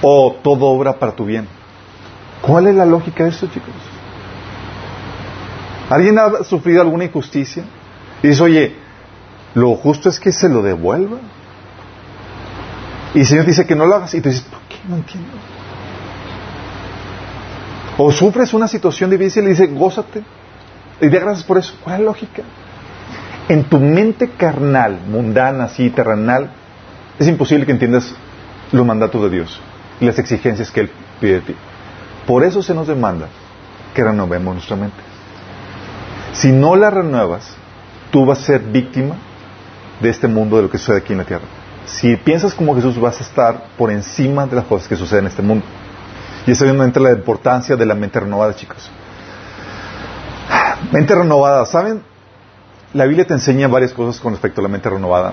O 0.00 0.36
todo 0.42 0.66
obra 0.66 0.98
para 0.98 1.12
tu 1.12 1.24
bien. 1.24 1.46
¿Cuál 2.40 2.66
es 2.66 2.74
la 2.74 2.84
lógica 2.84 3.24
de 3.24 3.30
eso, 3.30 3.46
chicos? 3.46 3.70
¿Alguien 5.88 6.18
ha 6.18 6.42
sufrido 6.42 6.80
alguna 6.80 7.04
injusticia? 7.04 7.64
Y 8.22 8.28
dice, 8.28 8.42
oye, 8.42 8.76
lo 9.54 9.74
justo 9.76 10.08
es 10.08 10.18
que 10.18 10.32
se 10.32 10.48
lo 10.48 10.62
devuelva. 10.62 11.18
Y 13.14 13.20
el 13.20 13.26
Señor 13.26 13.44
dice 13.44 13.66
que 13.66 13.74
no 13.74 13.86
lo 13.86 13.96
hagas 13.96 14.14
y 14.14 14.20
tú 14.20 14.28
dices, 14.28 14.44
¿por 14.44 14.60
qué? 14.62 14.76
No 14.88 14.96
entiendo. 14.96 15.30
O 17.98 18.10
sufres 18.10 18.54
una 18.54 18.68
situación 18.68 19.10
difícil 19.10 19.44
y 19.44 19.48
dice, 19.48 19.66
gózate. 19.66 20.22
Y 21.00 21.08
de 21.08 21.18
gracias 21.20 21.44
por 21.44 21.58
eso. 21.58 21.74
¿Cuál 21.82 21.96
es 21.96 22.00
la 22.00 22.06
lógica? 22.06 22.42
En 23.48 23.64
tu 23.64 23.78
mente 23.78 24.30
carnal, 24.30 25.00
mundana, 25.08 25.64
así, 25.64 25.90
terrenal, 25.90 26.50
es 27.18 27.28
imposible 27.28 27.66
que 27.66 27.72
entiendas 27.72 28.14
los 28.70 28.86
mandatos 28.86 29.20
de 29.22 29.30
Dios 29.30 29.60
y 30.00 30.06
las 30.06 30.18
exigencias 30.18 30.70
que 30.70 30.80
Él 30.80 30.90
pide 31.20 31.34
de 31.34 31.40
ti. 31.40 31.54
Por 32.26 32.44
eso 32.44 32.62
se 32.62 32.72
nos 32.72 32.86
demanda 32.86 33.28
que 33.94 34.02
renovemos 34.02 34.54
nuestra 34.54 34.76
mente. 34.76 34.96
Si 36.32 36.50
no 36.50 36.76
la 36.76 36.88
renuevas, 36.88 37.54
tú 38.10 38.24
vas 38.24 38.38
a 38.38 38.44
ser 38.44 38.60
víctima 38.60 39.16
de 40.02 40.10
este 40.10 40.28
mundo, 40.28 40.56
de 40.56 40.62
lo 40.62 40.70
que 40.70 40.78
sucede 40.78 40.98
aquí 40.98 41.12
en 41.12 41.18
la 41.18 41.24
tierra. 41.24 41.44
Si 41.86 42.16
piensas 42.16 42.54
como 42.54 42.74
Jesús, 42.74 42.98
vas 43.00 43.20
a 43.20 43.24
estar 43.24 43.64
por 43.78 43.90
encima 43.90 44.46
de 44.46 44.56
las 44.56 44.64
cosas 44.64 44.88
que 44.88 44.96
suceden 44.96 45.24
en 45.24 45.30
este 45.30 45.42
mundo. 45.42 45.64
Y 46.46 46.50
es 46.50 46.60
obviamente 46.60 47.00
la 47.00 47.12
importancia 47.12 47.76
de 47.76 47.86
la 47.86 47.94
mente 47.94 48.18
renovada, 48.20 48.54
chicos. 48.54 48.90
Mente 50.92 51.14
renovada, 51.14 51.64
¿saben? 51.66 52.02
La 52.92 53.06
Biblia 53.06 53.26
te 53.26 53.34
enseña 53.34 53.68
varias 53.68 53.92
cosas 53.92 54.20
con 54.20 54.32
respecto 54.32 54.60
a 54.60 54.62
la 54.62 54.68
mente 54.68 54.90
renovada. 54.90 55.32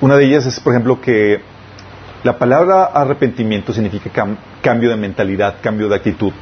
Una 0.00 0.16
de 0.16 0.24
ellas 0.24 0.44
es, 0.46 0.60
por 0.60 0.72
ejemplo, 0.72 1.00
que 1.00 1.40
la 2.24 2.38
palabra 2.38 2.84
arrepentimiento 2.84 3.72
significa 3.72 4.10
cambio 4.60 4.90
de 4.90 4.96
mentalidad, 4.96 5.56
cambio 5.62 5.88
de 5.88 5.96
actitud. 5.96 6.32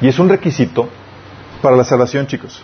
Y 0.00 0.08
es 0.08 0.18
un 0.18 0.28
requisito 0.28 0.88
para 1.62 1.76
la 1.76 1.84
salvación, 1.84 2.26
chicos. 2.26 2.62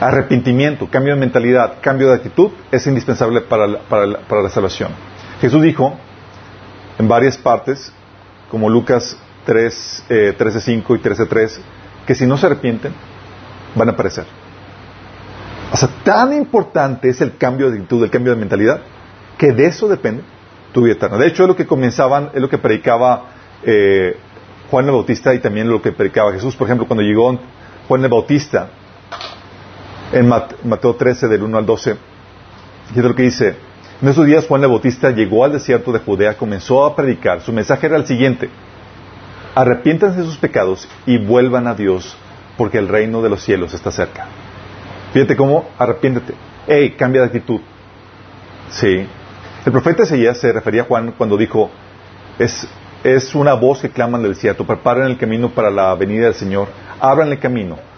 Arrepentimiento, 0.00 0.88
cambio 0.88 1.14
de 1.14 1.20
mentalidad, 1.20 1.74
cambio 1.82 2.08
de 2.08 2.14
actitud 2.14 2.50
es 2.72 2.86
indispensable 2.86 3.42
para 3.42 3.66
la, 3.66 4.48
salvación. 4.48 4.92
Jesús 5.42 5.62
dijo 5.62 5.94
en 6.98 7.06
varias 7.06 7.36
partes 7.36 7.92
como 8.50 8.70
Lucas 8.70 9.16
3, 9.44 10.04
eh, 10.08 10.34
13.5 10.38 10.98
y 10.98 11.02
13.3, 11.02 11.60
que 12.06 12.14
si 12.14 12.26
no 12.26 12.38
se 12.38 12.46
arrepienten, 12.46 12.94
van 13.74 13.90
a 13.90 13.96
perecer. 13.96 14.24
O 15.72 15.76
sea, 15.76 15.90
tan 16.02 16.32
importante 16.32 17.10
es 17.10 17.20
el 17.20 17.36
cambio 17.36 17.70
de 17.70 17.76
actitud, 17.76 18.02
el 18.02 18.10
cambio 18.10 18.32
de 18.32 18.40
mentalidad, 18.40 18.80
que 19.36 19.52
de 19.52 19.66
eso 19.66 19.86
depende 19.86 20.22
tu 20.72 20.82
vida 20.82 20.94
eterna. 20.94 21.18
De 21.18 21.26
hecho, 21.26 21.42
es 21.42 21.48
lo 21.48 21.56
que 21.56 21.66
comenzaban, 21.66 22.30
es 22.34 22.40
lo 22.40 22.48
que 22.48 22.58
predicaba 22.58 23.26
eh, 23.62 24.16
Juan 24.70 24.86
el 24.86 24.92
Bautista 24.92 25.34
y 25.34 25.40
también 25.40 25.68
lo 25.68 25.82
que 25.82 25.92
predicaba 25.92 26.32
Jesús. 26.32 26.56
Por 26.56 26.66
ejemplo, 26.66 26.86
cuando 26.86 27.02
llegó 27.02 27.38
Juan 27.86 28.02
el 28.02 28.08
Bautista, 28.08 28.68
en 30.12 30.28
Mateo 30.28 30.94
13, 30.94 31.28
del 31.28 31.42
1 31.42 31.58
al 31.58 31.66
12, 31.66 31.96
fíjate 32.88 33.08
lo 33.08 33.14
que 33.14 33.22
dice, 33.22 33.56
en 34.02 34.08
esos 34.08 34.26
días 34.26 34.46
Juan 34.46 34.62
el 34.62 34.70
Bautista 34.70 35.10
llegó 35.10 35.44
al 35.44 35.52
desierto 35.52 35.92
de 35.92 35.98
Judea, 35.98 36.36
comenzó 36.36 36.84
a 36.84 36.96
predicar. 36.96 37.42
Su 37.42 37.52
mensaje 37.52 37.86
era 37.86 37.96
el 37.96 38.06
siguiente. 38.06 38.48
Arrepiéntanse 39.54 40.20
de 40.20 40.24
sus 40.24 40.38
pecados 40.38 40.88
y 41.04 41.18
vuelvan 41.18 41.66
a 41.66 41.74
Dios, 41.74 42.16
porque 42.56 42.78
el 42.78 42.88
reino 42.88 43.20
de 43.20 43.28
los 43.28 43.42
cielos 43.42 43.74
está 43.74 43.90
cerca. 43.90 44.26
Fíjate 45.12 45.36
cómo 45.36 45.68
arrepiéntete. 45.78 46.34
Ey, 46.66 46.92
cambia 46.92 47.20
de 47.20 47.26
actitud. 47.26 47.60
Sí. 48.70 49.06
El 49.66 49.72
profeta 49.72 50.04
Isaías 50.04 50.38
se 50.38 50.50
refería 50.52 50.82
a 50.82 50.86
Juan 50.86 51.12
cuando 51.12 51.36
dijo, 51.36 51.70
es, 52.38 52.66
es 53.04 53.34
una 53.34 53.52
voz 53.52 53.82
que 53.82 53.90
clama 53.90 54.16
en 54.16 54.24
el 54.24 54.32
desierto, 54.32 54.66
preparen 54.66 55.04
el 55.04 55.18
camino 55.18 55.50
para 55.50 55.70
la 55.70 55.94
venida 55.94 56.24
del 56.24 56.34
Señor, 56.34 56.68
abran 57.00 57.30
el 57.30 57.38
camino 57.38 57.89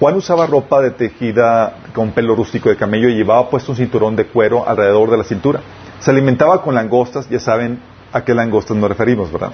Juan 0.00 0.16
usaba 0.16 0.46
ropa 0.46 0.80
de 0.80 0.90
tejida 0.90 1.76
con 1.94 2.10
pelo 2.10 2.34
rústico 2.34 2.68
de 2.68 2.76
camello 2.76 3.08
y 3.08 3.14
llevaba 3.14 3.48
puesto 3.48 3.72
un 3.72 3.76
cinturón 3.76 4.16
de 4.16 4.26
cuero 4.26 4.68
alrededor 4.68 5.10
de 5.10 5.18
la 5.18 5.24
cintura. 5.24 5.60
Se 6.00 6.10
alimentaba 6.10 6.62
con 6.62 6.74
langostas, 6.74 7.28
ya 7.28 7.38
saben 7.38 7.78
a 8.12 8.24
qué 8.24 8.34
langostas 8.34 8.76
nos 8.76 8.88
referimos, 8.88 9.30
¿verdad? 9.30 9.52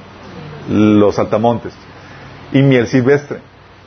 Los 0.70 1.18
altamontes. 1.18 1.74
Y 2.52 2.62
miel 2.62 2.86
silvestre. 2.86 3.40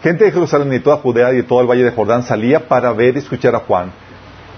Gente 0.04 0.26
de 0.26 0.32
Jerusalén 0.32 0.68
y 0.68 0.72
de 0.72 0.80
toda 0.82 0.98
Judea 0.98 1.34
y 1.34 1.38
de 1.38 1.44
todo 1.44 1.62
el 1.62 1.68
valle 1.68 1.84
de 1.84 1.92
Jordán 1.92 2.24
salía 2.24 2.68
para 2.68 2.92
ver 2.92 3.16
y 3.16 3.20
escuchar 3.20 3.56
a 3.56 3.60
Juan. 3.60 3.92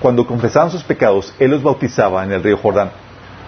Cuando 0.01 0.27
confesaban 0.27 0.71
sus 0.71 0.83
pecados, 0.83 1.33
él 1.39 1.51
los 1.51 1.63
bautizaba 1.63 2.25
en 2.25 2.33
el 2.33 2.43
río 2.43 2.57
Jordán. 2.57 2.91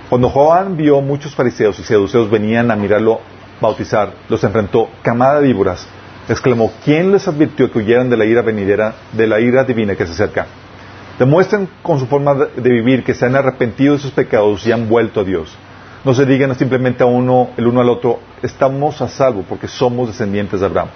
Cuando 0.09 0.29
Juan 0.29 0.77
vio 0.77 1.01
muchos 1.01 1.35
fariseos 1.35 1.77
y 1.79 1.83
seduceos 1.83 2.29
venían 2.29 2.71
a 2.71 2.77
mirarlo 2.77 3.19
bautizar, 3.59 4.13
los 4.29 4.41
enfrentó, 4.43 4.87
camada 5.01 5.41
de 5.41 5.47
víboras, 5.47 5.87
exclamó, 6.33 6.71
¿quién 6.83 7.11
les 7.11 7.27
advirtió 7.27 7.71
que 7.71 7.79
huyeran 7.79 8.09
de 8.09 8.17
la 8.17 8.25
ira 8.25 8.41
venidera, 8.41 8.95
de 9.13 9.27
la 9.27 9.39
ira 9.39 9.63
divina 9.63 9.95
que 9.95 10.05
se 10.05 10.13
acerca? 10.13 10.47
Demuestren 11.19 11.69
con 11.81 11.99
su 11.99 12.05
forma 12.05 12.35
de 12.35 12.69
vivir 12.69 13.03
que 13.03 13.13
se 13.13 13.25
han 13.25 13.35
arrepentido 13.35 13.93
de 13.93 13.99
sus 13.99 14.11
pecados 14.11 14.65
y 14.67 14.71
han 14.71 14.87
vuelto 14.87 15.21
a 15.21 15.23
Dios. 15.23 15.55
No 16.03 16.13
se 16.13 16.25
digan 16.25 16.53
simplemente 16.55 17.03
a 17.03 17.07
uno, 17.07 17.49
el 17.57 17.67
uno 17.67 17.81
al 17.81 17.89
otro, 17.89 18.19
estamos 18.41 19.01
a 19.01 19.07
salvo 19.07 19.43
porque 19.47 19.67
somos 19.67 20.07
descendientes 20.07 20.59
de 20.59 20.65
Abraham. 20.65 20.89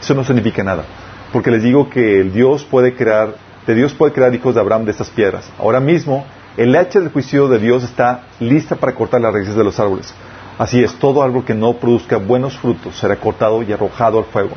Eso 0.00 0.14
no 0.14 0.22
significa 0.22 0.62
nada. 0.62 0.84
Porque 1.32 1.50
les 1.50 1.62
digo 1.62 1.90
que 1.90 2.20
el 2.20 2.32
Dios 2.32 2.64
puede 2.64 2.94
crear, 2.94 3.34
de 3.66 3.74
Dios 3.74 3.92
puede 3.94 4.12
crear 4.12 4.32
hijos 4.34 4.54
de 4.54 4.60
Abraham 4.60 4.84
de 4.84 4.92
estas 4.92 5.10
piedras. 5.10 5.50
Ahora 5.58 5.80
mismo, 5.80 6.24
el 6.56 6.76
hacha 6.76 7.00
del 7.00 7.10
juicio 7.10 7.48
de 7.48 7.58
Dios 7.58 7.82
está 7.82 8.26
lista 8.38 8.76
para 8.76 8.94
cortar 8.94 9.20
las 9.20 9.32
raíces 9.32 9.56
de 9.56 9.64
los 9.64 9.80
árboles. 9.80 10.14
Así 10.56 10.84
es, 10.84 10.94
todo 10.94 11.22
árbol 11.22 11.44
que 11.44 11.54
no 11.54 11.72
produzca 11.74 12.18
buenos 12.18 12.56
frutos 12.56 12.96
será 12.96 13.16
cortado 13.16 13.60
y 13.64 13.72
arrojado 13.72 14.18
al 14.18 14.24
fuego. 14.26 14.52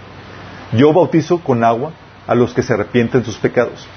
Yo 0.74 0.94
bautizo 0.94 1.40
con 1.40 1.64
agua 1.64 1.92
a 2.28 2.36
los 2.36 2.54
que 2.54 2.62
se 2.62 2.74
arrepienten 2.74 3.22
de 3.22 3.26
sus 3.26 3.38
pecados 3.38 3.88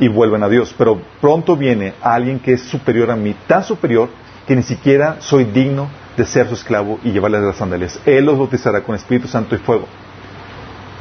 y 0.00 0.08
vuelven 0.08 0.42
a 0.42 0.48
Dios. 0.48 0.74
Pero 0.76 1.00
pronto 1.20 1.56
viene 1.56 1.94
alguien 2.00 2.38
que 2.40 2.54
es 2.54 2.62
superior 2.62 3.10
a 3.10 3.16
mí, 3.16 3.34
tan 3.46 3.64
superior 3.64 4.08
que 4.46 4.56
ni 4.56 4.62
siquiera 4.62 5.16
soy 5.20 5.44
digno 5.44 5.88
de 6.16 6.24
ser 6.24 6.48
su 6.48 6.54
esclavo 6.54 6.98
y 7.04 7.10
llevarles 7.10 7.42
las 7.42 7.56
sandalias. 7.56 8.00
Él 8.06 8.24
los 8.24 8.38
bautizará 8.38 8.82
con 8.82 8.94
Espíritu 8.94 9.28
Santo 9.28 9.54
y 9.54 9.58
fuego. 9.58 9.86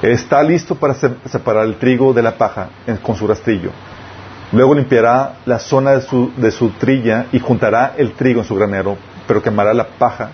Está 0.01 0.43
listo 0.43 0.75
para 0.75 0.93
separar 0.93 1.65
el 1.65 1.77
trigo 1.77 2.13
de 2.13 2.21
la 2.21 2.37
paja 2.37 2.69
con 3.01 3.15
su 3.15 3.25
rastrillo. 3.25 3.71
Luego 4.51 4.75
limpiará 4.75 5.39
la 5.45 5.59
zona 5.59 5.91
de 5.91 6.01
su, 6.01 6.31
de 6.37 6.51
su 6.51 6.69
trilla 6.71 7.25
y 7.31 7.39
juntará 7.39 7.95
el 7.97 8.13
trigo 8.13 8.41
en 8.41 8.47
su 8.47 8.55
granero, 8.55 8.97
pero 9.27 9.41
quemará 9.41 9.73
la 9.73 9.87
paja 9.87 10.29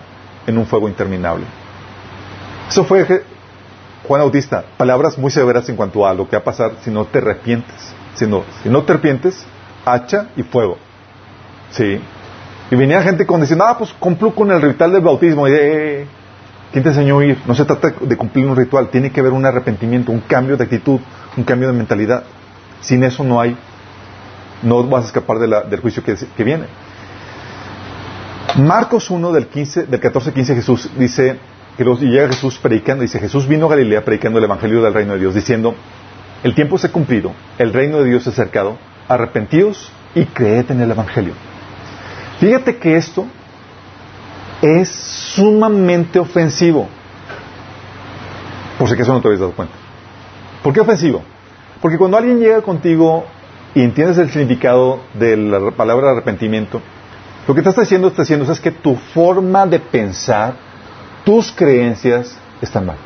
en 0.46 0.58
un 0.58 0.66
fuego 0.66 0.88
interminable. 0.88 1.46
Eso 2.68 2.84
fue 2.84 3.24
Juan 4.06 4.20
Bautista, 4.20 4.64
palabras 4.76 5.16
muy 5.18 5.30
severas 5.30 5.68
en 5.68 5.76
cuanto 5.76 6.06
a 6.06 6.12
lo 6.12 6.28
que 6.28 6.36
va 6.36 6.40
a 6.42 6.44
pasar 6.44 6.72
si 6.82 6.90
no 6.90 7.06
te 7.06 7.18
arrepientes. 7.18 7.94
Si 8.14 8.26
no, 8.26 8.44
si 8.62 8.68
no 8.68 8.82
te 8.82 8.92
arrepientes, 8.92 9.44
hacha 9.84 10.28
y 10.36 10.42
fuego. 10.42 10.78
Sí. 11.70 12.00
Y 12.70 12.76
venía 12.76 13.02
gente 13.02 13.26
con 13.26 13.40
diciendo, 13.40 13.64
ah, 13.66 13.76
pues 13.76 13.92
cumplo 13.94 14.34
con 14.34 14.50
el 14.50 14.60
ritual 14.60 14.92
del 14.92 15.02
bautismo. 15.02 15.48
Y 15.48 15.52
eh, 15.52 16.06
¿quién 16.72 16.84
te 16.84 16.90
enseñó 16.90 17.18
a 17.18 17.24
ir? 17.24 17.38
No 17.46 17.54
se 17.54 17.64
trata 17.64 17.94
de 18.00 18.16
cumplir 18.16 18.46
un 18.46 18.56
ritual, 18.56 18.88
tiene 18.88 19.10
que 19.10 19.20
haber 19.20 19.32
un 19.32 19.44
arrepentimiento, 19.44 20.12
un 20.12 20.20
cambio 20.20 20.56
de 20.56 20.64
actitud, 20.64 21.00
un 21.36 21.44
cambio 21.44 21.68
de 21.68 21.74
mentalidad. 21.74 22.24
Sin 22.80 23.02
eso 23.04 23.24
no 23.24 23.40
hay, 23.40 23.56
no 24.62 24.84
vas 24.84 25.04
a 25.04 25.06
escapar 25.06 25.38
del 25.38 25.80
juicio 25.80 26.02
que, 26.02 26.44
viene. 26.44 26.66
Marcos 28.58 29.10
1 29.10 29.32
del, 29.32 29.46
15, 29.48 29.84
del 29.84 30.00
14-15 30.00 30.54
Jesús 30.54 30.90
dice, 30.96 31.38
que 31.76 31.82
y 31.82 32.06
llega 32.06 32.28
Jesús 32.28 32.58
predicando, 32.58 33.02
dice, 33.02 33.18
Jesús 33.18 33.48
vino 33.48 33.66
a 33.66 33.70
Galilea 33.70 34.04
predicando 34.04 34.38
el 34.38 34.44
Evangelio 34.44 34.82
del 34.82 34.94
reino 34.94 35.14
de 35.14 35.20
Dios, 35.20 35.34
diciendo, 35.34 35.74
el 36.42 36.54
tiempo 36.54 36.78
se 36.78 36.86
ha 36.86 36.92
cumplido, 36.92 37.32
el 37.58 37.72
reino 37.72 37.98
de 37.98 38.10
Dios 38.10 38.22
se 38.22 38.30
ha 38.30 38.32
acercado, 38.32 38.78
arrepentíos 39.08 39.90
y 40.14 40.24
creed 40.26 40.70
en 40.70 40.80
el 40.80 40.90
Evangelio. 40.90 41.34
Fíjate 42.38 42.76
que 42.76 42.96
esto 42.96 43.26
es 44.62 44.88
sumamente 44.88 46.18
ofensivo. 46.18 46.88
Por 48.78 48.88
si 48.88 48.94
acaso 48.94 49.12
no 49.12 49.20
te 49.20 49.28
habías 49.28 49.40
dado 49.40 49.52
cuenta. 49.52 49.74
¿Por 50.62 50.72
qué 50.72 50.80
ofensivo? 50.80 51.22
Porque 51.80 51.98
cuando 51.98 52.16
alguien 52.16 52.38
llega 52.38 52.62
contigo 52.62 53.26
y 53.74 53.82
entiendes 53.82 54.18
el 54.18 54.30
significado 54.30 55.00
de 55.14 55.36
la 55.36 55.70
palabra 55.72 56.12
arrepentimiento, 56.12 56.80
lo 57.46 57.54
que 57.54 57.62
te 57.62 57.68
está 57.68 57.82
diciendo 57.82 58.12
es 58.50 58.60
que 58.60 58.70
tu 58.70 58.96
forma 58.96 59.66
de 59.66 59.80
pensar 59.80 60.73
tus 61.24 61.52
creencias 61.52 62.36
están 62.60 62.86
mal. 62.86 62.96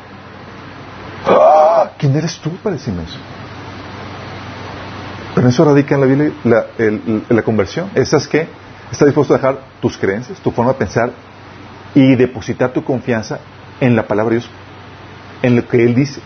¡Ah! 1.25 1.91
¿Quién 1.97 2.15
eres 2.15 2.37
tú 2.37 2.51
para 2.57 2.75
decirme 2.75 3.03
eso? 3.03 3.17
Pero 5.35 5.47
eso 5.47 5.65
radica 5.65 5.95
en 5.95 6.01
la 6.01 6.07
Biblia, 6.07 6.33
la, 6.43 6.65
la 7.29 7.41
conversión. 7.43 7.89
Esa 7.95 8.17
es 8.17 8.27
que 8.27 8.47
estás 8.91 9.07
dispuesto 9.07 9.33
a 9.33 9.37
dejar 9.37 9.59
tus 9.81 9.97
creencias, 9.97 10.39
tu 10.39 10.51
forma 10.51 10.73
de 10.73 10.79
pensar 10.79 11.11
y 11.95 12.15
depositar 12.15 12.71
tu 12.71 12.83
confianza 12.83 13.39
en 13.79 13.95
la 13.95 14.07
palabra 14.07 14.33
de 14.33 14.39
Dios, 14.41 14.51
en 15.41 15.55
lo 15.55 15.67
que 15.67 15.83
Él 15.83 15.95
dice. 15.95 16.21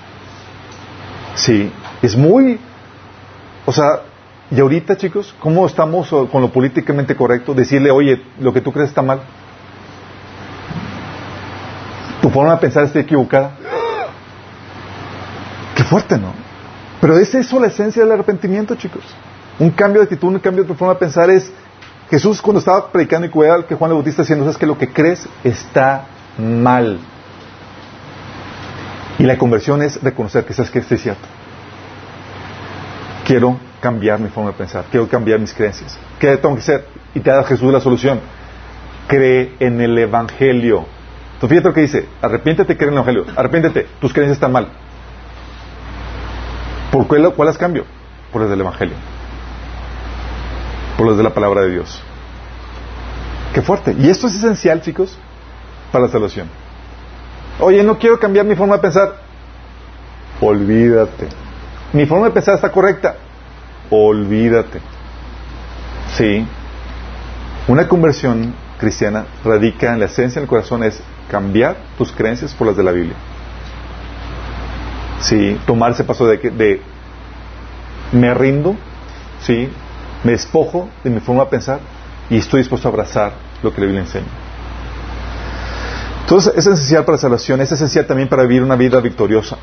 Sí, 1.35 1.71
es 2.01 2.15
muy, 2.15 2.59
o 3.65 3.71
sea, 3.71 4.01
y 4.51 4.59
ahorita 4.59 4.97
chicos, 4.97 5.33
¿cómo 5.39 5.65
estamos 5.65 6.09
con 6.09 6.41
lo 6.41 6.51
políticamente 6.51 7.15
correcto? 7.15 7.53
Decirle, 7.53 7.91
oye, 7.91 8.21
lo 8.39 8.53
que 8.53 8.62
tú 8.62 8.71
crees 8.71 8.89
está 8.89 9.01
mal 9.01 9.21
tu 12.23 12.29
forma 12.29 12.53
de 12.53 12.57
pensar 12.61 12.85
está 12.85 13.01
equivocada. 13.01 13.51
Qué 15.75 15.83
fuerte, 15.83 16.17
¿no? 16.17 16.33
Pero 17.01 17.17
es 17.17 17.35
eso 17.35 17.59
la 17.59 17.67
esencia 17.67 18.01
del 18.01 18.13
arrepentimiento, 18.13 18.75
chicos. 18.75 19.03
Un 19.59 19.69
cambio 19.71 19.99
de 19.99 20.05
actitud, 20.05 20.29
un 20.29 20.39
cambio 20.39 20.63
de 20.63 20.73
forma 20.73 20.93
de 20.93 21.01
pensar 21.01 21.29
es 21.29 21.51
Jesús 22.09 22.41
cuando 22.41 22.59
estaba 22.59 22.89
predicando 22.89 23.27
y 23.27 23.29
cuidado 23.29 23.67
que 23.67 23.75
Juan 23.75 23.91
el 23.91 23.95
Bautista 23.95 24.21
diciendo, 24.21 24.49
es 24.49 24.57
que 24.57 24.65
lo 24.65 24.77
que 24.77 24.87
crees 24.87 25.27
está 25.43 26.05
mal. 26.37 26.97
Y 29.19 29.23
la 29.23 29.37
conversión 29.37 29.81
es 29.81 30.01
reconocer 30.01 30.45
que 30.45 30.53
sabes 30.53 30.71
que 30.71 30.79
esto 30.79 30.95
es 30.95 31.01
cierto. 31.01 31.27
Quiero 33.25 33.59
cambiar 33.81 34.21
mi 34.21 34.29
forma 34.29 34.51
de 34.51 34.55
pensar, 34.55 34.85
quiero 34.89 35.09
cambiar 35.09 35.41
mis 35.41 35.53
creencias. 35.53 35.99
¿Qué 36.19 36.37
tengo 36.37 36.55
que 36.55 36.61
hacer? 36.61 36.87
Y 37.13 37.19
te 37.19 37.29
da 37.29 37.43
Jesús 37.43 37.69
la 37.73 37.81
solución. 37.81 38.21
Cree 39.09 39.55
en 39.59 39.81
el 39.81 39.97
Evangelio 39.97 40.87
Entonces 41.43 41.57
fíjate 41.57 41.67
lo 41.67 41.73
que 41.73 41.81
dice, 41.81 42.07
arrepiéntete, 42.21 42.77
cree 42.77 42.88
en 42.88 42.93
el 42.93 43.03
Evangelio, 43.03 43.25
arrepiéntete, 43.35 43.85
tus 44.00 44.13
creencias 44.13 44.38
están 44.38 44.53
mal. 44.53 44.69
¿Por 46.89 47.05
cuál, 47.05 47.33
cuál 47.33 47.47
las 47.47 47.57
cambio? 47.57 47.83
Por 48.31 48.43
las 48.43 48.50
del 48.50 48.62
Evangelio. 48.62 48.95
Por 50.97 51.05
las 51.05 51.17
de 51.17 51.23
la 51.23 51.31
palabra 51.33 51.63
de 51.63 51.71
Dios. 51.71 52.01
Qué 53.53 53.62
fuerte. 53.62 53.93
Y 54.00 54.09
esto 54.09 54.27
es 54.27 54.35
esencial, 54.35 54.81
chicos, 54.81 55.17
para 55.91 56.05
la 56.05 56.12
salvación. 56.13 56.47
Oye, 57.59 57.83
no 57.83 58.00
quiero 58.00 58.17
cambiar 58.17 58.45
mi 58.45 58.55
forma 58.55 58.75
de 58.75 58.81
pensar. 58.81 59.17
Olvídate. 60.39 61.27
Mi 61.91 62.05
forma 62.05 62.27
de 62.27 62.31
pensar 62.31 62.55
está 62.55 62.71
correcta. 62.71 63.17
Olvídate. 63.89 64.79
Sí. 66.15 66.47
Una 67.67 67.85
conversión 67.89 68.55
cristiana 68.79 69.25
radica 69.43 69.91
en 69.91 70.00
la 70.00 70.05
esencia 70.05 70.39
del 70.39 70.47
corazón 70.47 70.85
es 70.85 71.03
cambiar 71.33 71.75
tus 71.97 72.11
creencias 72.11 72.53
por 72.53 72.67
las 72.67 72.77
de 72.77 72.83
la 72.83 72.91
Biblia. 72.91 73.15
Sí, 75.19 75.59
tomar 75.65 75.91
ese 75.91 76.03
paso 76.03 76.27
de, 76.27 76.37
de 76.37 76.79
me 78.11 78.35
rindo, 78.35 78.75
sí, 79.41 79.67
me 80.23 80.33
despojo 80.33 80.89
de 81.03 81.09
mi 81.09 81.19
forma 81.21 81.45
de 81.45 81.49
pensar 81.49 81.79
y 82.29 82.37
estoy 82.37 82.59
dispuesto 82.59 82.87
a 82.87 82.91
abrazar 82.91 83.33
lo 83.63 83.73
que 83.73 83.81
la 83.81 83.87
Biblia 83.87 84.03
enseña. 84.03 84.27
Entonces 86.21 86.53
es 86.55 86.67
esencial 86.67 87.03
para 87.03 87.15
la 87.15 87.21
salvación, 87.21 87.61
es 87.61 87.71
esencial 87.71 88.05
también 88.05 88.29
para 88.29 88.43
vivir 88.43 88.61
una 88.61 88.75
vida 88.75 88.99
victoriosa. 89.01 89.57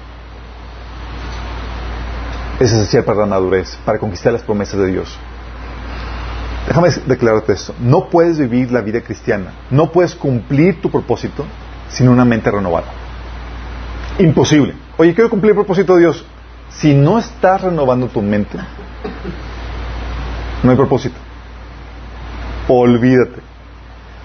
Es 2.58 2.72
esencial 2.72 3.04
para 3.04 3.20
la 3.20 3.26
madurez, 3.26 3.78
para 3.84 4.00
conquistar 4.00 4.32
las 4.32 4.42
promesas 4.42 4.80
de 4.80 4.88
Dios. 4.88 5.16
Déjame 6.70 6.88
declararte 7.04 7.52
esto. 7.52 7.74
No 7.80 8.08
puedes 8.08 8.38
vivir 8.38 8.70
la 8.70 8.80
vida 8.80 9.00
cristiana, 9.00 9.54
no 9.72 9.90
puedes 9.90 10.14
cumplir 10.14 10.80
tu 10.80 10.88
propósito 10.88 11.44
sin 11.88 12.08
una 12.08 12.24
mente 12.24 12.48
renovada. 12.48 12.86
Imposible. 14.20 14.76
Oye, 14.96 15.12
quiero 15.12 15.28
cumplir 15.28 15.50
el 15.50 15.56
propósito 15.56 15.94
de 15.94 16.02
Dios. 16.02 16.24
Si 16.68 16.94
no 16.94 17.18
estás 17.18 17.62
renovando 17.62 18.06
tu 18.06 18.22
mente, 18.22 18.56
no 20.62 20.70
hay 20.70 20.76
propósito. 20.76 21.16
Olvídate. 22.68 23.40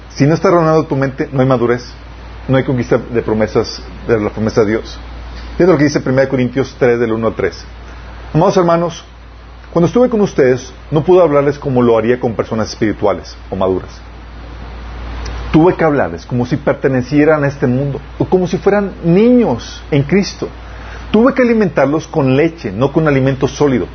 Si 0.10 0.28
no 0.28 0.36
estás 0.36 0.52
renovando 0.52 0.86
tu 0.86 0.96
mente, 0.96 1.28
no 1.32 1.42
hay 1.42 1.48
madurez. 1.48 1.96
No 2.48 2.58
hay 2.58 2.64
conquista 2.64 3.00
de 3.00 3.24
promesas, 3.24 3.82
de 4.08 4.20
la 4.20 4.30
promesa 4.30 4.62
de 4.62 4.68
Dios. 4.68 5.00
Fíjate 5.58 5.72
lo 5.72 5.80
que 5.80 5.86
dice 5.86 6.00
1 6.06 6.30
Corintios 6.30 6.76
3, 6.78 7.00
del 7.00 7.12
1 7.12 7.26
al 7.26 7.34
3. 7.34 7.66
Amados 8.36 8.56
hermanos, 8.58 9.04
cuando 9.76 9.88
estuve 9.88 10.08
con 10.08 10.22
ustedes, 10.22 10.72
no 10.90 11.04
pude 11.04 11.22
hablarles 11.22 11.60
como 11.60 11.82
lo 11.82 11.98
haría 11.98 12.18
con 12.18 12.34
personas 12.34 12.70
espirituales 12.70 13.36
o 13.50 13.58
maduras. 13.58 14.00
Tuve 15.52 15.76
que 15.76 15.84
hablarles 15.84 16.26
como 16.26 16.46
si 16.46 16.56
pertenecieran 16.56 17.44
a 17.44 17.48
este 17.48 17.68
mundo, 17.68 18.00
o 18.18 18.24
como 18.24 18.48
si 18.48 18.58
fueran 18.58 18.94
niños 19.04 19.84
en 19.92 20.04
Cristo. 20.04 20.48
Tuve 21.12 21.34
que 21.34 21.42
alimentarlos 21.42 22.08
con 22.08 22.38
leche, 22.38 22.72
no 22.72 22.94
con 22.94 23.06
alimento 23.06 23.50
sólido, 23.50 23.88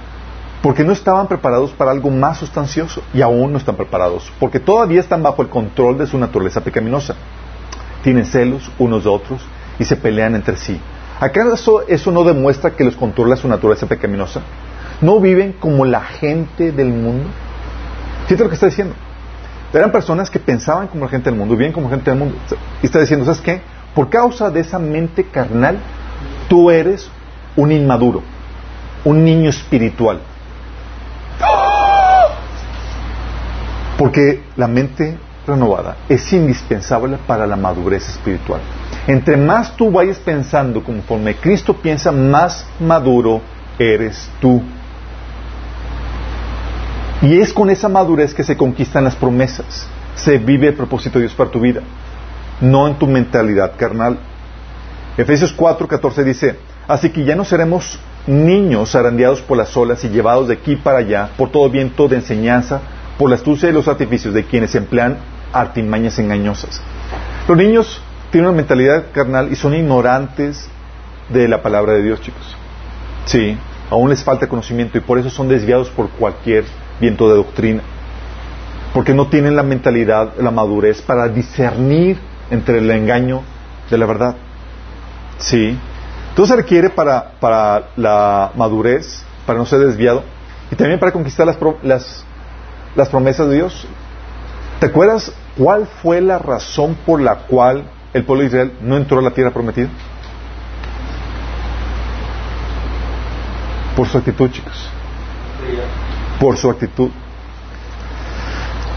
porque 0.62 0.84
no 0.84 0.92
estaban 0.92 1.26
preparados 1.26 1.70
para 1.70 1.92
algo 1.92 2.10
más 2.10 2.36
sustancioso 2.36 3.00
y 3.14 3.22
aún 3.22 3.50
no 3.50 3.56
están 3.56 3.76
preparados, 3.76 4.30
porque 4.38 4.60
todavía 4.60 5.00
están 5.00 5.22
bajo 5.22 5.40
el 5.40 5.48
control 5.48 5.96
de 5.96 6.06
su 6.06 6.18
naturaleza 6.18 6.60
pecaminosa. 6.60 7.14
Tienen 8.04 8.26
celos 8.26 8.70
unos 8.78 9.04
de 9.04 9.08
otros 9.08 9.40
y 9.78 9.86
se 9.86 9.96
pelean 9.96 10.34
entre 10.34 10.58
sí. 10.58 10.78
¿Acaso 11.18 11.88
eso 11.88 12.10
no 12.10 12.22
demuestra 12.22 12.72
que 12.72 12.84
los 12.84 12.96
controla 12.96 13.34
su 13.34 13.48
naturaleza 13.48 13.86
pecaminosa? 13.86 14.42
¿No 15.00 15.18
viven 15.20 15.52
como 15.52 15.84
la 15.84 16.02
gente 16.02 16.72
del 16.72 16.88
mundo? 16.88 17.28
Fíjate 18.26 18.44
lo 18.44 18.48
que 18.48 18.54
está 18.54 18.66
diciendo. 18.66 18.94
Eran 19.72 19.92
personas 19.92 20.28
que 20.30 20.38
pensaban 20.38 20.88
como 20.88 21.04
la 21.04 21.10
gente 21.10 21.30
del 21.30 21.38
mundo, 21.38 21.56
viven 21.56 21.72
como 21.72 21.88
gente 21.88 22.10
del 22.10 22.18
mundo. 22.18 22.36
Y 22.82 22.86
está 22.86 23.00
diciendo, 23.00 23.24
¿sabes 23.24 23.40
qué? 23.40 23.60
Por 23.94 24.10
causa 24.10 24.50
de 24.50 24.60
esa 24.60 24.78
mente 24.78 25.24
carnal, 25.24 25.78
tú 26.48 26.70
eres 26.70 27.08
un 27.56 27.72
inmaduro, 27.72 28.22
un 29.04 29.24
niño 29.24 29.48
espiritual. 29.50 30.20
Porque 33.96 34.42
la 34.56 34.66
mente 34.66 35.18
renovada 35.46 35.96
es 36.08 36.32
indispensable 36.32 37.18
para 37.26 37.46
la 37.46 37.56
madurez 37.56 38.08
espiritual. 38.08 38.60
Entre 39.06 39.36
más 39.36 39.76
tú 39.76 39.90
vayas 39.90 40.18
pensando 40.18 40.82
conforme 40.82 41.36
Cristo 41.36 41.74
piensa, 41.74 42.12
más 42.12 42.66
maduro 42.78 43.40
eres 43.78 44.28
tú. 44.40 44.62
Y 47.22 47.38
es 47.38 47.52
con 47.52 47.68
esa 47.68 47.88
madurez 47.88 48.32
que 48.34 48.44
se 48.44 48.56
conquistan 48.56 49.04
las 49.04 49.14
promesas. 49.14 49.86
Se 50.14 50.38
vive 50.38 50.68
el 50.68 50.74
propósito 50.74 51.18
de 51.18 51.26
Dios 51.26 51.34
para 51.34 51.50
tu 51.50 51.60
vida, 51.60 51.82
no 52.60 52.88
en 52.88 52.94
tu 52.94 53.06
mentalidad 53.06 53.72
carnal. 53.76 54.18
Efesios 55.16 55.54
4:14 55.56 56.24
dice, 56.24 56.56
así 56.88 57.10
que 57.10 57.24
ya 57.24 57.36
no 57.36 57.44
seremos 57.44 57.98
niños 58.26 58.94
arandeados 58.94 59.40
por 59.42 59.58
las 59.58 59.76
olas 59.76 60.02
y 60.04 60.08
llevados 60.08 60.48
de 60.48 60.54
aquí 60.54 60.76
para 60.76 60.98
allá 60.98 61.30
por 61.36 61.50
todo 61.50 61.68
viento 61.68 62.08
de 62.08 62.16
enseñanza, 62.16 62.80
por 63.18 63.28
la 63.28 63.36
astucia 63.36 63.68
y 63.68 63.72
los 63.72 63.88
artificios 63.88 64.32
de 64.32 64.44
quienes 64.44 64.74
emplean 64.74 65.18
artimañas 65.52 66.18
engañosas. 66.18 66.80
Los 67.46 67.56
niños 67.56 68.00
tienen 68.30 68.48
una 68.48 68.56
mentalidad 68.56 69.06
carnal 69.12 69.52
y 69.52 69.56
son 69.56 69.74
ignorantes 69.74 70.68
de 71.28 71.48
la 71.48 71.62
palabra 71.62 71.92
de 71.94 72.02
Dios, 72.02 72.20
chicos. 72.20 72.56
Sí, 73.26 73.56
aún 73.90 74.08
les 74.08 74.22
falta 74.22 74.48
conocimiento 74.48 74.96
y 74.96 75.00
por 75.00 75.18
eso 75.18 75.30
son 75.30 75.48
desviados 75.48 75.90
por 75.90 76.08
cualquier 76.10 76.64
viento 77.00 77.28
de 77.28 77.36
doctrina. 77.36 77.82
Porque 78.92 79.14
no 79.14 79.28
tienen 79.28 79.56
la 79.56 79.62
mentalidad, 79.62 80.34
la 80.38 80.50
madurez 80.50 81.00
para 81.02 81.28
discernir 81.28 82.18
entre 82.50 82.78
el 82.78 82.90
engaño 82.90 83.42
de 83.88 83.98
la 83.98 84.06
verdad. 84.06 84.36
Sí. 85.38 85.76
Entonces 86.30 86.56
se 86.56 86.62
requiere 86.62 86.90
para, 86.90 87.32
para 87.40 87.90
la 87.96 88.52
madurez, 88.56 89.24
para 89.46 89.58
no 89.58 89.66
ser 89.66 89.80
desviado, 89.80 90.22
y 90.70 90.76
también 90.76 91.00
para 91.00 91.12
conquistar 91.12 91.46
las, 91.46 91.58
las, 91.82 92.24
las 92.94 93.08
promesas 93.08 93.48
de 93.48 93.56
Dios. 93.56 93.86
¿Te 94.78 94.86
acuerdas 94.86 95.32
cuál 95.58 95.86
fue 95.86 96.20
la 96.20 96.38
razón 96.38 96.96
por 97.04 97.20
la 97.20 97.34
cual 97.36 97.84
el 98.14 98.24
pueblo 98.24 98.42
de 98.42 98.48
Israel 98.48 98.72
no 98.80 98.96
entró 98.96 99.18
a 99.18 99.22
la 99.22 99.30
tierra 99.30 99.50
prometida? 99.50 99.88
Por 103.96 104.08
su 104.08 104.18
actitud, 104.18 104.50
chicos. 104.50 104.88
Por 106.40 106.56
su 106.56 106.68
actitud. 106.68 107.10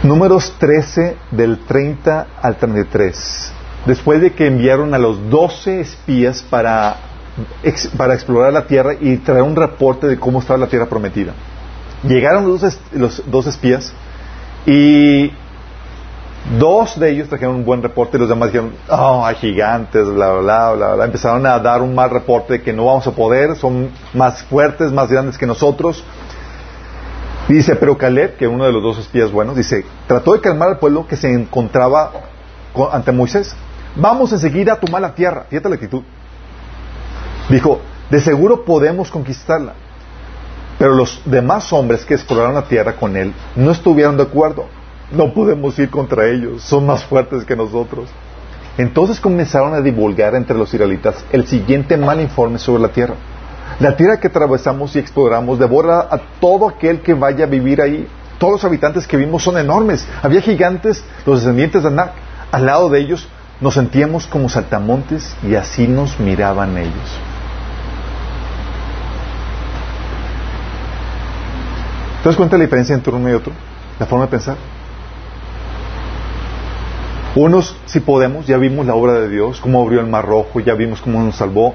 Números 0.01 0.55
13 0.57 1.17
del 1.31 1.59
30 1.59 2.27
al 2.41 2.57
33. 2.57 3.51
Después 3.85 4.21
de 4.21 4.33
que 4.33 4.47
enviaron 4.47 4.93
a 4.93 4.97
los 4.97 5.29
12 5.29 5.81
espías 5.81 6.41
para, 6.41 6.95
para 7.95 8.15
explorar 8.15 8.53
la 8.53 8.65
tierra 8.65 8.93
y 8.99 9.17
traer 9.17 9.43
un 9.43 9.55
reporte 9.55 10.07
de 10.07 10.17
cómo 10.17 10.39
estaba 10.39 10.57
la 10.57 10.67
tierra 10.67 10.87
prometida. 10.87 11.33
Llegaron 12.03 12.47
los, 12.47 12.79
los 12.93 13.23
dos 13.29 13.45
espías 13.47 13.93
y 14.65 15.31
Dos 16.59 16.99
de 16.99 17.09
ellos 17.09 17.29
trajeron 17.29 17.55
un 17.55 17.65
buen 17.65 17.81
reporte 17.81 18.17
y 18.17 18.19
los 18.19 18.27
demás 18.27 18.49
dijeron, 18.49 18.73
oh, 18.89 19.25
hay 19.25 19.35
gigantes, 19.35 20.05
bla, 20.05 20.33
bla, 20.33 20.73
bla, 20.73 20.95
bla. 20.95 21.05
Empezaron 21.05 21.45
a 21.45 21.57
dar 21.57 21.81
un 21.81 21.95
mal 21.95 22.09
reporte 22.09 22.53
de 22.53 22.61
que 22.61 22.73
no 22.73 22.85
vamos 22.85 23.07
a 23.07 23.11
poder, 23.11 23.55
son 23.55 23.91
más 24.13 24.43
fuertes, 24.43 24.91
más 24.91 25.09
grandes 25.09 25.37
que 25.37 25.47
nosotros. 25.47 26.03
Dice, 27.47 27.75
pero 27.75 27.97
Caleb, 27.97 28.37
que 28.37 28.47
uno 28.47 28.65
de 28.65 28.71
los 28.71 28.81
dos 28.81 28.97
espías 28.99 29.31
buenos, 29.31 29.55
dice, 29.55 29.85
trató 30.07 30.33
de 30.33 30.41
calmar 30.41 30.69
al 30.69 30.79
pueblo 30.79 31.07
que 31.07 31.17
se 31.17 31.31
encontraba 31.31 32.11
ante 32.91 33.11
Moisés. 33.11 33.55
Vamos 33.95 34.31
enseguida 34.31 34.73
a 34.73 34.79
tomar 34.79 35.01
la 35.01 35.13
tierra. 35.13 35.45
Fíjate 35.49 35.69
la 35.69 35.75
actitud. 35.75 36.03
Dijo, 37.49 37.81
de 38.09 38.19
seguro 38.21 38.63
podemos 38.63 39.11
conquistarla. 39.11 39.73
Pero 40.79 40.95
los 40.95 41.21
demás 41.25 41.71
hombres 41.73 42.05
que 42.05 42.15
exploraron 42.15 42.55
la 42.55 42.67
tierra 42.67 42.95
con 42.95 43.15
él 43.15 43.33
no 43.55 43.71
estuvieron 43.71 44.17
de 44.17 44.23
acuerdo 44.23 44.67
no 45.13 45.33
podemos 45.33 45.77
ir 45.79 45.89
contra 45.89 46.27
ellos, 46.29 46.63
son 46.63 46.85
más 46.85 47.03
fuertes 47.03 47.45
que 47.45 47.55
nosotros. 47.55 48.09
Entonces 48.77 49.19
comenzaron 49.19 49.73
a 49.73 49.81
divulgar 49.81 50.33
entre 50.35 50.57
los 50.57 50.73
israelitas 50.73 51.23
el 51.31 51.45
siguiente 51.45 51.95
mal 51.97 52.19
informe 52.19 52.57
sobre 52.57 52.81
la 52.81 52.89
tierra. 52.89 53.15
La 53.79 53.95
tierra 53.95 54.19
que 54.19 54.27
atravesamos 54.27 54.95
y 54.95 54.99
exploramos 54.99 55.59
devora 55.59 55.99
a 55.99 56.19
todo 56.39 56.67
aquel 56.67 57.01
que 57.01 57.13
vaya 57.13 57.45
a 57.45 57.47
vivir 57.47 57.81
ahí. 57.81 58.07
Todos 58.37 58.53
los 58.53 58.65
habitantes 58.65 59.07
que 59.07 59.17
vimos 59.17 59.43
son 59.43 59.57
enormes. 59.57 60.07
Había 60.21 60.41
gigantes, 60.41 61.03
los 61.25 61.39
descendientes 61.39 61.83
de 61.83 61.89
Anak. 61.89 62.11
Al 62.51 62.65
lado 62.65 62.89
de 62.89 62.99
ellos 62.99 63.27
nos 63.61 63.73
sentíamos 63.75 64.27
como 64.27 64.49
saltamontes 64.49 65.35
y 65.43 65.55
así 65.55 65.87
nos 65.87 66.19
miraban 66.19 66.77
ellos. 66.77 67.19
¿Te 72.21 72.29
das 72.29 72.37
cuenta 72.37 72.57
la 72.57 72.63
diferencia 72.63 72.95
entre 72.95 73.13
uno 73.13 73.29
y 73.29 73.33
otro? 73.33 73.51
La 73.99 74.05
forma 74.05 74.25
de 74.25 74.31
pensar. 74.31 74.55
Unos, 77.35 77.75
si 77.85 77.99
podemos, 77.99 78.45
ya 78.45 78.57
vimos 78.57 78.85
la 78.85 78.93
obra 78.93 79.13
de 79.13 79.27
Dios, 79.27 79.59
cómo 79.59 79.81
abrió 79.81 79.99
el 79.99 80.07
mar 80.07 80.25
rojo, 80.25 80.59
ya 80.59 80.73
vimos 80.75 81.01
cómo 81.01 81.21
nos 81.21 81.35
salvó, 81.35 81.73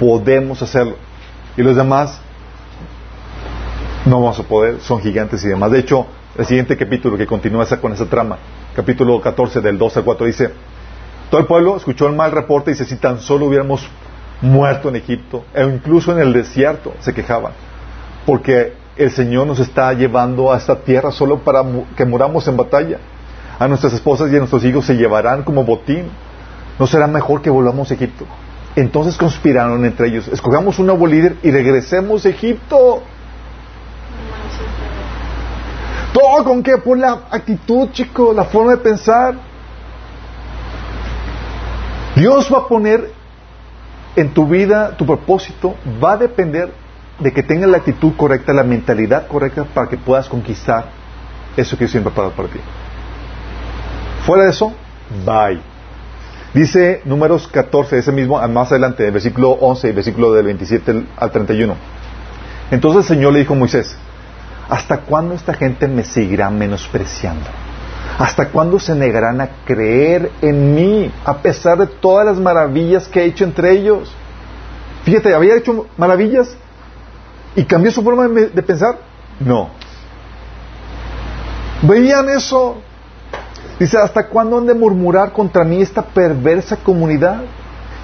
podemos 0.00 0.62
hacerlo. 0.62 0.96
Y 1.56 1.62
los 1.62 1.76
demás, 1.76 2.20
no 4.06 4.20
vamos 4.20 4.38
a 4.40 4.42
poder, 4.42 4.80
son 4.80 5.00
gigantes 5.00 5.44
y 5.44 5.48
demás. 5.48 5.70
De 5.70 5.78
hecho, 5.78 6.06
el 6.36 6.46
siguiente 6.46 6.76
capítulo 6.76 7.16
que 7.16 7.26
continúa 7.26 7.66
con 7.80 7.92
esa 7.92 8.06
trama, 8.06 8.38
capítulo 8.74 9.20
14 9.20 9.60
del 9.60 9.78
2 9.78 9.96
al 9.98 10.04
4 10.04 10.26
dice, 10.26 10.50
Todo 11.30 11.40
el 11.40 11.46
pueblo 11.46 11.76
escuchó 11.76 12.08
el 12.08 12.16
mal 12.16 12.32
reporte 12.32 12.70
y 12.70 12.74
dice, 12.74 12.84
si 12.84 12.96
tan 12.96 13.20
solo 13.20 13.46
hubiéramos 13.46 13.88
muerto 14.42 14.88
en 14.88 14.96
Egipto, 14.96 15.44
e 15.54 15.62
incluso 15.64 16.12
en 16.12 16.18
el 16.18 16.32
desierto, 16.32 16.92
se 17.00 17.14
quejaban, 17.14 17.52
porque 18.26 18.72
el 18.96 19.10
Señor 19.10 19.46
nos 19.46 19.60
está 19.60 19.92
llevando 19.92 20.52
a 20.52 20.56
esta 20.56 20.76
tierra 20.80 21.10
solo 21.10 21.38
para 21.38 21.64
que 21.96 22.04
muramos 22.04 22.46
en 22.48 22.56
batalla. 22.56 22.98
A 23.58 23.68
nuestras 23.68 23.92
esposas 23.92 24.30
y 24.32 24.34
a 24.34 24.38
nuestros 24.38 24.64
hijos 24.64 24.84
se 24.84 24.96
llevarán 24.96 25.44
como 25.44 25.64
botín. 25.64 26.10
¿No 26.78 26.86
será 26.88 27.06
mejor 27.06 27.40
que 27.40 27.50
volvamos 27.50 27.90
a 27.90 27.94
Egipto? 27.94 28.26
Entonces 28.76 29.16
conspiraron 29.16 29.84
entre 29.84 30.08
ellos, 30.08 30.28
escogamos 30.28 30.78
un 30.78 30.86
nuevo 30.86 31.06
líder 31.06 31.36
y 31.42 31.50
regresemos 31.50 32.26
a 32.26 32.30
Egipto. 32.30 33.02
¿Todo 36.12 36.44
con 36.44 36.62
qué? 36.62 36.78
Por 36.78 36.98
la 36.98 37.20
actitud, 37.30 37.90
chico, 37.92 38.32
la 38.32 38.44
forma 38.44 38.72
de 38.72 38.78
pensar. 38.78 39.34
Dios 42.16 42.52
va 42.52 42.58
a 42.58 42.68
poner 42.68 43.10
en 44.16 44.32
tu 44.32 44.46
vida, 44.46 44.96
tu 44.96 45.04
propósito, 45.04 45.74
va 46.02 46.12
a 46.12 46.16
depender 46.16 46.72
de 47.18 47.32
que 47.32 47.42
tengas 47.42 47.68
la 47.68 47.78
actitud 47.78 48.12
correcta, 48.16 48.52
la 48.52 48.62
mentalidad 48.64 49.26
correcta 49.26 49.64
para 49.64 49.88
que 49.88 49.96
puedas 49.96 50.28
conquistar 50.28 50.86
eso 51.56 51.76
que 51.76 51.84
Dios 51.84 51.92
siempre 51.92 52.12
ha 52.12 52.30
para 52.30 52.48
ti. 52.48 52.60
Fuera 54.24 54.44
de 54.44 54.50
eso, 54.50 54.72
bye. 55.24 55.73
Dice 56.54 57.02
números 57.04 57.48
14, 57.48 57.98
ese 57.98 58.12
mismo, 58.12 58.40
más 58.48 58.70
adelante, 58.70 59.04
el 59.04 59.12
versículo 59.12 59.50
11 59.50 59.88
y 59.88 59.92
versículo 59.92 60.32
del 60.32 60.46
27 60.46 61.04
al 61.16 61.30
31. 61.32 61.74
Entonces 62.70 63.02
el 63.02 63.16
Señor 63.16 63.32
le 63.32 63.40
dijo 63.40 63.54
a 63.54 63.56
Moisés, 63.56 63.96
¿hasta 64.68 64.98
cuándo 64.98 65.34
esta 65.34 65.54
gente 65.54 65.88
me 65.88 66.04
seguirá 66.04 66.50
menospreciando? 66.50 67.50
¿Hasta 68.18 68.50
cuándo 68.50 68.78
se 68.78 68.94
negarán 68.94 69.40
a 69.40 69.48
creer 69.64 70.30
en 70.40 70.74
mí 70.74 71.10
a 71.24 71.38
pesar 71.38 71.78
de 71.78 71.88
todas 71.88 72.24
las 72.24 72.38
maravillas 72.38 73.08
que 73.08 73.22
he 73.22 73.24
hecho 73.24 73.42
entre 73.42 73.72
ellos? 73.72 74.12
Fíjate, 75.04 75.34
había 75.34 75.56
hecho 75.56 75.86
maravillas 75.96 76.56
y 77.56 77.64
cambió 77.64 77.90
su 77.90 78.02
forma 78.02 78.28
de, 78.28 78.62
pensar. 78.62 78.98
No. 79.40 79.70
Veían 81.82 82.28
eso. 82.28 82.76
Dice, 83.78 83.98
¿hasta 83.98 84.28
cuándo 84.28 84.58
han 84.58 84.66
de 84.66 84.74
murmurar 84.74 85.32
contra 85.32 85.64
mí 85.64 85.82
esta 85.82 86.02
perversa 86.02 86.76
comunidad? 86.76 87.42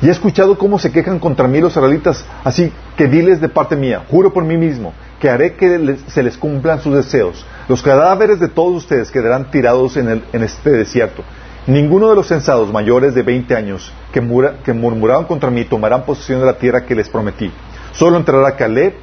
Y 0.02 0.08
he 0.08 0.10
escuchado 0.10 0.56
cómo 0.56 0.78
se 0.78 0.90
quejan 0.90 1.18
contra 1.18 1.46
mí 1.46 1.60
los 1.60 1.72
israelitas, 1.72 2.24
así 2.42 2.72
que 2.96 3.06
diles 3.06 3.40
de 3.40 3.50
parte 3.50 3.76
mía, 3.76 4.02
juro 4.08 4.32
por 4.32 4.44
mí 4.44 4.56
mismo, 4.56 4.94
que 5.20 5.28
haré 5.28 5.54
que 5.54 5.96
se 6.08 6.22
les 6.22 6.38
cumplan 6.38 6.80
sus 6.80 6.94
deseos. 6.94 7.44
Los 7.68 7.82
cadáveres 7.82 8.40
de 8.40 8.48
todos 8.48 8.76
ustedes 8.76 9.10
quedarán 9.10 9.50
tirados 9.50 9.98
en, 9.98 10.22
este 10.32 10.70
desierto. 10.70 11.22
Ninguno 11.66 12.08
de 12.08 12.16
los 12.16 12.26
censados 12.26 12.72
mayores 12.72 13.14
de 13.14 13.22
20 13.22 13.54
años 13.54 13.92
que, 14.10 14.20
que, 14.64 14.72
murmuraban 14.72 15.26
contra 15.26 15.50
mí 15.50 15.66
tomarán 15.66 16.04
posesión 16.04 16.40
de 16.40 16.46
la 16.46 16.54
tierra 16.54 16.86
que 16.86 16.94
les 16.94 17.10
prometí. 17.10 17.52
Solo 17.92 18.16
entrará 18.16 18.56
Caleb, 18.56 18.94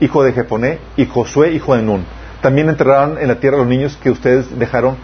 hijo 0.00 0.24
de 0.24 0.32
Jefoné, 0.32 0.78
y 0.96 1.04
Josué, 1.04 1.52
hijo 1.52 1.76
de 1.76 1.82
Nun. 1.82 2.04
También 2.40 2.70
entrarán 2.70 3.18
en 3.18 3.28
la 3.28 3.38
tierra 3.38 3.58
los 3.58 3.66
niños 3.66 3.98
que 4.02 4.10
ustedes 4.10 4.58
dejaron, 4.58 4.96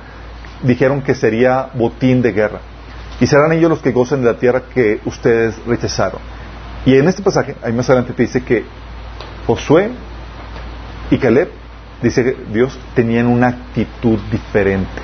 dijeron 0.64 1.02
que 1.02 1.14
sería 1.14 1.70
botín 1.74 2.22
de 2.22 2.32
guerra. 2.32 2.60
Y 3.20 3.26
serán 3.26 3.52
ellos 3.52 3.70
los 3.70 3.80
que 3.80 3.92
gocen 3.92 4.22
de 4.22 4.32
la 4.32 4.38
tierra 4.38 4.62
que 4.72 5.00
ustedes 5.04 5.54
rechazaron. 5.66 6.20
Y 6.84 6.96
en 6.96 7.06
este 7.08 7.22
pasaje, 7.22 7.54
ahí 7.62 7.72
más 7.72 7.88
adelante 7.88 8.12
te 8.12 8.22
dice 8.24 8.42
que 8.42 8.64
Josué 9.46 9.90
y 11.10 11.18
Caleb, 11.18 11.50
dice 12.02 12.36
Dios, 12.52 12.78
tenían 12.94 13.26
una 13.26 13.48
actitud 13.48 14.18
diferente. 14.30 15.02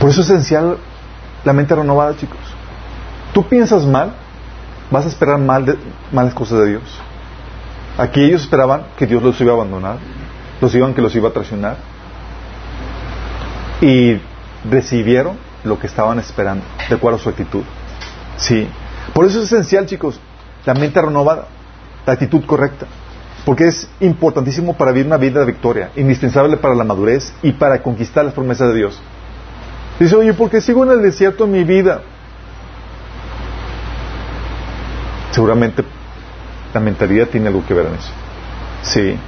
Por 0.00 0.10
eso 0.10 0.22
es 0.22 0.30
esencial 0.30 0.78
la 1.44 1.52
mente 1.52 1.74
renovada, 1.74 2.16
chicos. 2.16 2.38
Tú 3.32 3.46
piensas 3.48 3.84
mal, 3.84 4.14
vas 4.90 5.04
a 5.04 5.08
esperar 5.08 5.38
mal 5.38 5.64
de, 5.66 5.76
malas 6.12 6.34
cosas 6.34 6.60
de 6.60 6.70
Dios. 6.70 6.82
Aquí 7.96 8.22
ellos 8.22 8.42
esperaban 8.42 8.84
que 8.96 9.06
Dios 9.06 9.22
los 9.22 9.40
iba 9.40 9.52
a 9.52 9.56
abandonar, 9.56 9.98
los 10.60 10.74
iban 10.74 10.94
que 10.94 11.02
los 11.02 11.14
iba 11.14 11.28
a 11.28 11.32
traicionar. 11.32 11.76
Y 13.80 14.20
recibieron 14.68 15.36
lo 15.64 15.78
que 15.78 15.86
estaban 15.86 16.18
esperando, 16.18 16.64
de 16.88 16.94
acuerdo 16.94 17.18
a 17.18 17.22
su 17.22 17.28
actitud. 17.28 17.62
Sí. 18.36 18.68
Por 19.12 19.24
eso 19.26 19.38
es 19.38 19.46
esencial, 19.46 19.86
chicos, 19.86 20.20
la 20.64 20.74
mente 20.74 21.00
renovada 21.00 21.46
la 22.08 22.14
actitud 22.14 22.44
correcta. 22.46 22.86
Porque 23.44 23.68
es 23.68 23.88
importantísimo 24.00 24.76
para 24.76 24.92
vivir 24.92 25.06
una 25.06 25.16
vida 25.16 25.40
de 25.40 25.46
victoria, 25.46 25.90
indispensable 25.96 26.56
para 26.56 26.74
la 26.74 26.84
madurez 26.84 27.32
y 27.42 27.52
para 27.52 27.82
conquistar 27.82 28.24
las 28.24 28.34
promesas 28.34 28.68
de 28.68 28.76
Dios. 28.76 29.00
Dice, 30.00 30.16
oye, 30.16 30.32
¿por 30.32 30.50
qué 30.50 30.60
sigo 30.60 30.84
en 30.84 30.92
el 30.92 31.02
desierto 31.02 31.44
en 31.44 31.52
mi 31.52 31.64
vida? 31.64 32.00
Seguramente 35.30 35.84
la 36.72 36.80
mentalidad 36.80 37.28
tiene 37.28 37.48
algo 37.48 37.64
que 37.66 37.74
ver 37.74 37.86
en 37.86 37.94
eso. 37.94 38.12
Sí. 38.82 39.18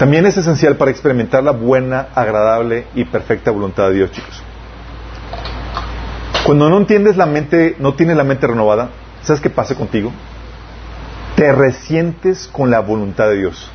También 0.00 0.26
es 0.26 0.36
esencial 0.36 0.76
para 0.76 0.90
experimentar 0.90 1.44
la 1.44 1.52
buena, 1.52 2.08
agradable 2.16 2.88
y 2.96 3.04
perfecta 3.04 3.52
voluntad 3.52 3.88
de 3.90 3.94
Dios, 3.94 4.10
chicos. 4.10 4.42
Cuando 6.44 6.68
no 6.68 6.78
entiendes 6.78 7.16
la 7.16 7.26
mente, 7.26 7.76
no 7.78 7.94
tienes 7.94 8.16
la 8.16 8.24
mente 8.24 8.48
renovada, 8.48 8.88
¿sabes 9.22 9.40
qué 9.40 9.50
pasa 9.50 9.76
contigo? 9.76 10.10
te 11.40 11.52
resientes 11.52 12.50
con 12.52 12.70
la 12.70 12.80
voluntad 12.80 13.30
de 13.30 13.38
Dios. 13.38 13.70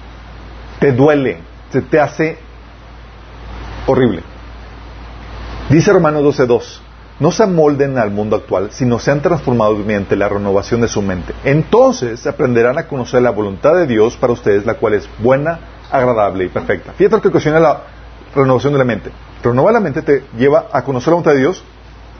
Te 0.79 0.91
duele, 0.91 1.39
se 1.71 1.81
te 1.81 1.99
hace 1.99 2.37
horrible. 3.87 4.21
Dice 5.71 5.91
Romanos 5.91 6.21
12:2, 6.21 6.79
no 7.19 7.31
se 7.31 7.41
amolden 7.41 7.97
al 7.97 8.11
mundo 8.11 8.35
actual, 8.35 8.69
sino 8.69 8.99
sean 8.99 9.23
transformados 9.23 9.83
mediante 9.83 10.15
la 10.15 10.29
renovación 10.29 10.79
de 10.81 10.87
su 10.87 11.01
mente. 11.01 11.33
Entonces 11.43 12.27
aprenderán 12.27 12.77
a 12.77 12.87
conocer 12.87 13.23
la 13.23 13.31
voluntad 13.31 13.73
de 13.73 13.87
Dios 13.87 14.15
para 14.15 14.33
ustedes, 14.33 14.67
la 14.67 14.75
cual 14.75 14.93
es 14.93 15.09
buena, 15.17 15.59
agradable 15.91 16.45
y 16.45 16.49
perfecta. 16.49 16.93
Fíjate 16.93 17.17
lo 17.17 17.21
que 17.21 17.27
ocasiona 17.29 17.59
la 17.59 17.81
renovación 18.35 18.73
de 18.73 18.79
la 18.79 18.85
mente. 18.85 19.11
Renovar 19.43 19.73
la 19.73 19.79
mente 19.79 20.01
te 20.01 20.23
lleva 20.37 20.67
a 20.71 20.83
conocer 20.83 21.07
la 21.07 21.15
voluntad 21.15 21.33
de 21.33 21.39
Dios 21.39 21.63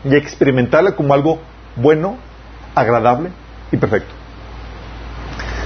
y 0.04 0.13
a 0.13 0.17
experimentarla 0.17 0.95
como 0.95 1.13
algo 1.13 1.39
bueno, 1.75 2.17
agradable 2.73 3.32
y 3.71 3.78
perfecto. 3.78 4.13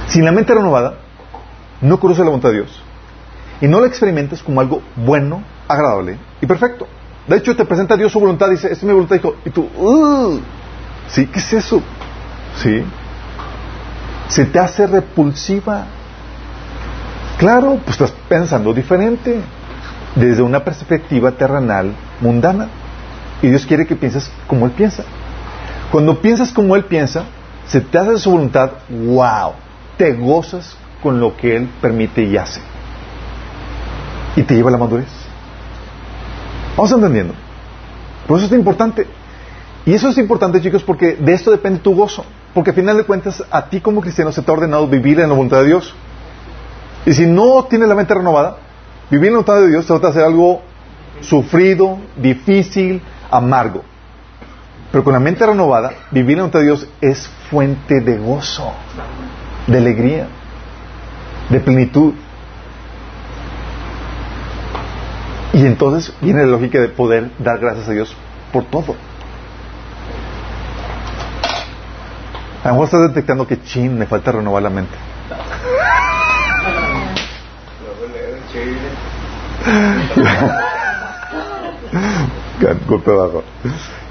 Sin 0.08 0.24
la 0.24 0.32
mente 0.32 0.54
renovada, 0.54 0.94
no 1.80 2.00
conoces 2.00 2.24
la 2.24 2.30
voluntad 2.30 2.50
de 2.50 2.56
Dios. 2.56 2.82
Y 3.60 3.68
no 3.68 3.80
la 3.80 3.86
experimentas 3.86 4.42
como 4.42 4.60
algo 4.60 4.82
bueno, 4.96 5.42
agradable 5.68 6.18
y 6.40 6.46
perfecto. 6.46 6.86
De 7.26 7.36
hecho, 7.36 7.54
te 7.54 7.64
presenta 7.64 7.96
Dios 7.96 8.10
su 8.10 8.18
voluntad, 8.18 8.48
dice, 8.48 8.66
esta 8.66 8.78
es 8.78 8.82
mi 8.84 8.92
voluntad. 8.92 9.20
Y 9.44 9.50
tú, 9.50 9.68
¿sí? 11.08 11.26
¿Qué 11.26 11.38
es 11.38 11.52
eso? 11.52 11.82
¿Sí? 12.56 12.82
Se 14.28 14.46
te 14.46 14.58
hace 14.58 14.86
repulsiva. 14.86 15.84
Claro, 17.40 17.80
pues 17.82 17.98
estás 17.98 18.12
pensando 18.28 18.74
diferente, 18.74 19.40
desde 20.14 20.42
una 20.42 20.62
perspectiva 20.62 21.30
terrenal, 21.32 21.94
mundana. 22.20 22.68
Y 23.40 23.48
Dios 23.48 23.64
quiere 23.64 23.86
que 23.86 23.96
pienses 23.96 24.30
como 24.46 24.66
Él 24.66 24.72
piensa. 24.72 25.04
Cuando 25.90 26.20
piensas 26.20 26.52
como 26.52 26.76
Él 26.76 26.84
piensa, 26.84 27.24
se 27.66 27.80
te 27.80 27.96
hace 27.96 28.18
su 28.18 28.30
voluntad, 28.30 28.72
wow, 28.90 29.54
te 29.96 30.12
gozas 30.12 30.76
con 31.02 31.18
lo 31.18 31.34
que 31.34 31.56
Él 31.56 31.70
permite 31.80 32.24
y 32.24 32.36
hace. 32.36 32.60
Y 34.36 34.42
te 34.42 34.54
lleva 34.54 34.68
a 34.68 34.72
la 34.72 34.78
madurez. 34.78 35.08
Vamos 36.76 36.92
entendiendo. 36.92 37.32
Por 38.26 38.36
eso 38.36 38.48
es 38.48 38.52
importante. 38.52 39.06
Y 39.86 39.94
eso 39.94 40.10
es 40.10 40.18
importante, 40.18 40.60
chicos, 40.60 40.82
porque 40.82 41.14
de 41.14 41.32
esto 41.32 41.50
depende 41.50 41.80
tu 41.80 41.94
gozo. 41.94 42.22
Porque 42.52 42.68
al 42.68 42.76
final 42.76 42.98
de 42.98 43.04
cuentas, 43.04 43.42
a 43.50 43.64
ti 43.64 43.80
como 43.80 44.02
cristiano 44.02 44.30
se 44.30 44.42
te 44.42 44.50
ha 44.50 44.52
ordenado 44.52 44.86
vivir 44.86 45.20
en 45.20 45.30
la 45.30 45.34
voluntad 45.34 45.60
de 45.60 45.68
Dios. 45.68 45.94
Y 47.06 47.12
si 47.12 47.26
no 47.26 47.64
tienes 47.64 47.88
la 47.88 47.94
mente 47.94 48.14
renovada, 48.14 48.56
vivir 49.10 49.28
en 49.28 49.34
la 49.34 49.40
voluntad 49.40 49.60
de 49.60 49.68
Dios 49.68 49.86
te 49.86 49.92
va 49.92 50.00
a 50.08 50.10
hacer 50.10 50.24
algo 50.24 50.62
sufrido, 51.20 51.98
difícil, 52.16 53.02
amargo. 53.30 53.82
Pero 54.92 55.04
con 55.04 55.12
la 55.12 55.20
mente 55.20 55.46
renovada, 55.46 55.92
vivir 56.10 56.32
en 56.32 56.36
la 56.36 56.42
voluntad 56.42 56.58
de 56.60 56.66
Dios 56.66 56.88
es 57.00 57.28
fuente 57.48 58.00
de 58.00 58.18
gozo 58.18 58.72
de 59.66 59.78
alegría, 59.78 60.26
de 61.48 61.60
plenitud. 61.60 62.14
Y 65.52 65.66
entonces 65.66 66.12
viene 66.20 66.42
la 66.42 66.48
lógica 66.48 66.80
de 66.80 66.88
poder 66.88 67.30
dar 67.38 67.58
gracias 67.58 67.88
a 67.88 67.92
Dios 67.92 68.14
por 68.52 68.64
todo. 68.64 68.94
A 72.62 72.68
lo 72.68 72.74
mejor 72.74 72.84
estás 72.84 73.08
detectando 73.08 73.46
que 73.46 73.62
chin, 73.62 73.98
me 73.98 74.06
falta 74.06 74.32
renovar 74.32 74.62
la 74.62 74.70
mente. 74.70 75.09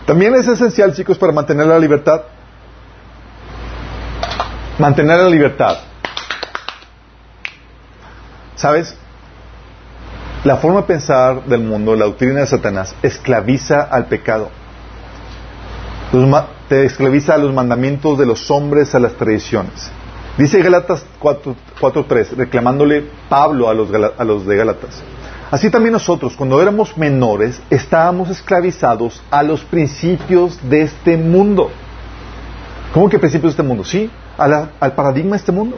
También 0.05 0.35
es 0.35 0.47
esencial, 0.47 0.93
chicos, 0.93 1.17
para 1.17 1.31
mantener 1.31 1.67
la 1.67 1.79
libertad 1.79 2.21
Mantener 4.79 5.17
la 5.17 5.29
libertad. 5.29 5.77
¿Sabes? 8.55 8.95
La 10.45 10.55
forma 10.55 10.81
de 10.81 10.87
pensar 10.87 11.43
del 11.43 11.59
mundo, 11.59 11.95
la 11.97 12.05
doctrina 12.05 12.39
de 12.39 12.47
Satanás, 12.47 12.95
esclaviza 13.03 13.81
al 13.81 14.05
pecado. 14.05 14.49
Te 16.69 16.85
esclaviza 16.85 17.35
a 17.35 17.37
los 17.37 17.53
mandamientos 17.53 18.17
de 18.17 18.25
los 18.25 18.49
hombres, 18.49 18.95
a 18.95 18.99
las 18.99 19.13
tradiciones. 19.13 19.91
Dice 20.37 20.61
Galatas 20.61 21.05
4.3, 21.21 22.37
reclamándole 22.37 23.05
Pablo 23.27 23.67
a 23.67 23.73
los, 23.73 23.89
a 24.17 24.23
los 24.23 24.45
de 24.45 24.55
Galatas. 24.55 25.03
Así 25.51 25.69
también 25.69 25.93
nosotros, 25.93 26.35
cuando 26.35 26.61
éramos 26.61 26.95
menores, 26.97 27.59
estábamos 27.69 28.29
esclavizados 28.29 29.21
a 29.31 29.41
los 29.41 29.61
principios 29.63 30.59
de 30.69 30.83
este 30.83 31.17
mundo. 31.17 31.71
¿Cómo 32.93 33.09
que 33.09 33.17
principios 33.17 33.53
de 33.53 33.61
este 33.61 33.67
mundo? 33.67 33.83
Sí, 33.83 34.11
al 34.37 34.93
paradigma 34.93 35.31
de 35.31 35.37
este 35.37 35.51
mundo. 35.51 35.77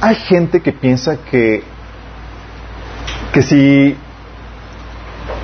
Hay 0.00 0.14
gente 0.14 0.60
que 0.60 0.72
piensa 0.72 1.18
que, 1.18 1.62
que 3.32 3.42
si 3.42 3.96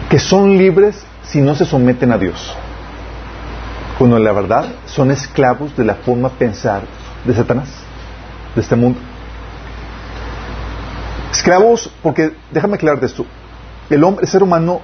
que 0.08 0.18
son 0.18 0.56
libres 0.56 1.04
si 1.24 1.40
no 1.40 1.54
se 1.54 1.64
someten 1.64 2.12
a 2.12 2.18
Dios. 2.18 2.54
Cuando 3.98 4.18
la 4.18 4.32
verdad 4.32 4.66
son 4.86 5.10
esclavos 5.10 5.76
de 5.76 5.84
la 5.84 5.94
forma 5.96 6.28
de 6.28 6.34
pensar 6.36 6.82
de 7.24 7.34
Satanás, 7.34 7.68
de 8.54 8.60
este 8.60 8.76
mundo. 8.76 8.98
Esclavos, 11.32 11.90
porque 12.02 12.32
déjame 12.50 12.76
aclararte 12.76 13.06
esto, 13.06 13.26
el 13.90 14.02
hombre, 14.04 14.24
el 14.24 14.30
ser 14.30 14.42
humano 14.42 14.80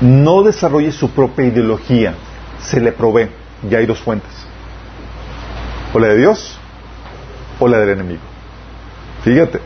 no 0.00 0.42
desarrolla 0.42 0.92
su 0.92 1.10
propia 1.10 1.46
ideología, 1.46 2.14
se 2.60 2.80
le 2.80 2.92
provee. 2.92 3.28
Ya 3.68 3.78
hay 3.78 3.86
dos 3.86 3.98
fuentes. 3.98 4.30
O 5.92 5.98
la 5.98 6.08
de 6.08 6.18
Dios 6.18 6.58
o 7.58 7.66
la 7.66 7.78
del 7.78 7.90
enemigo. 7.90 8.20
Fíjate. 9.24 9.60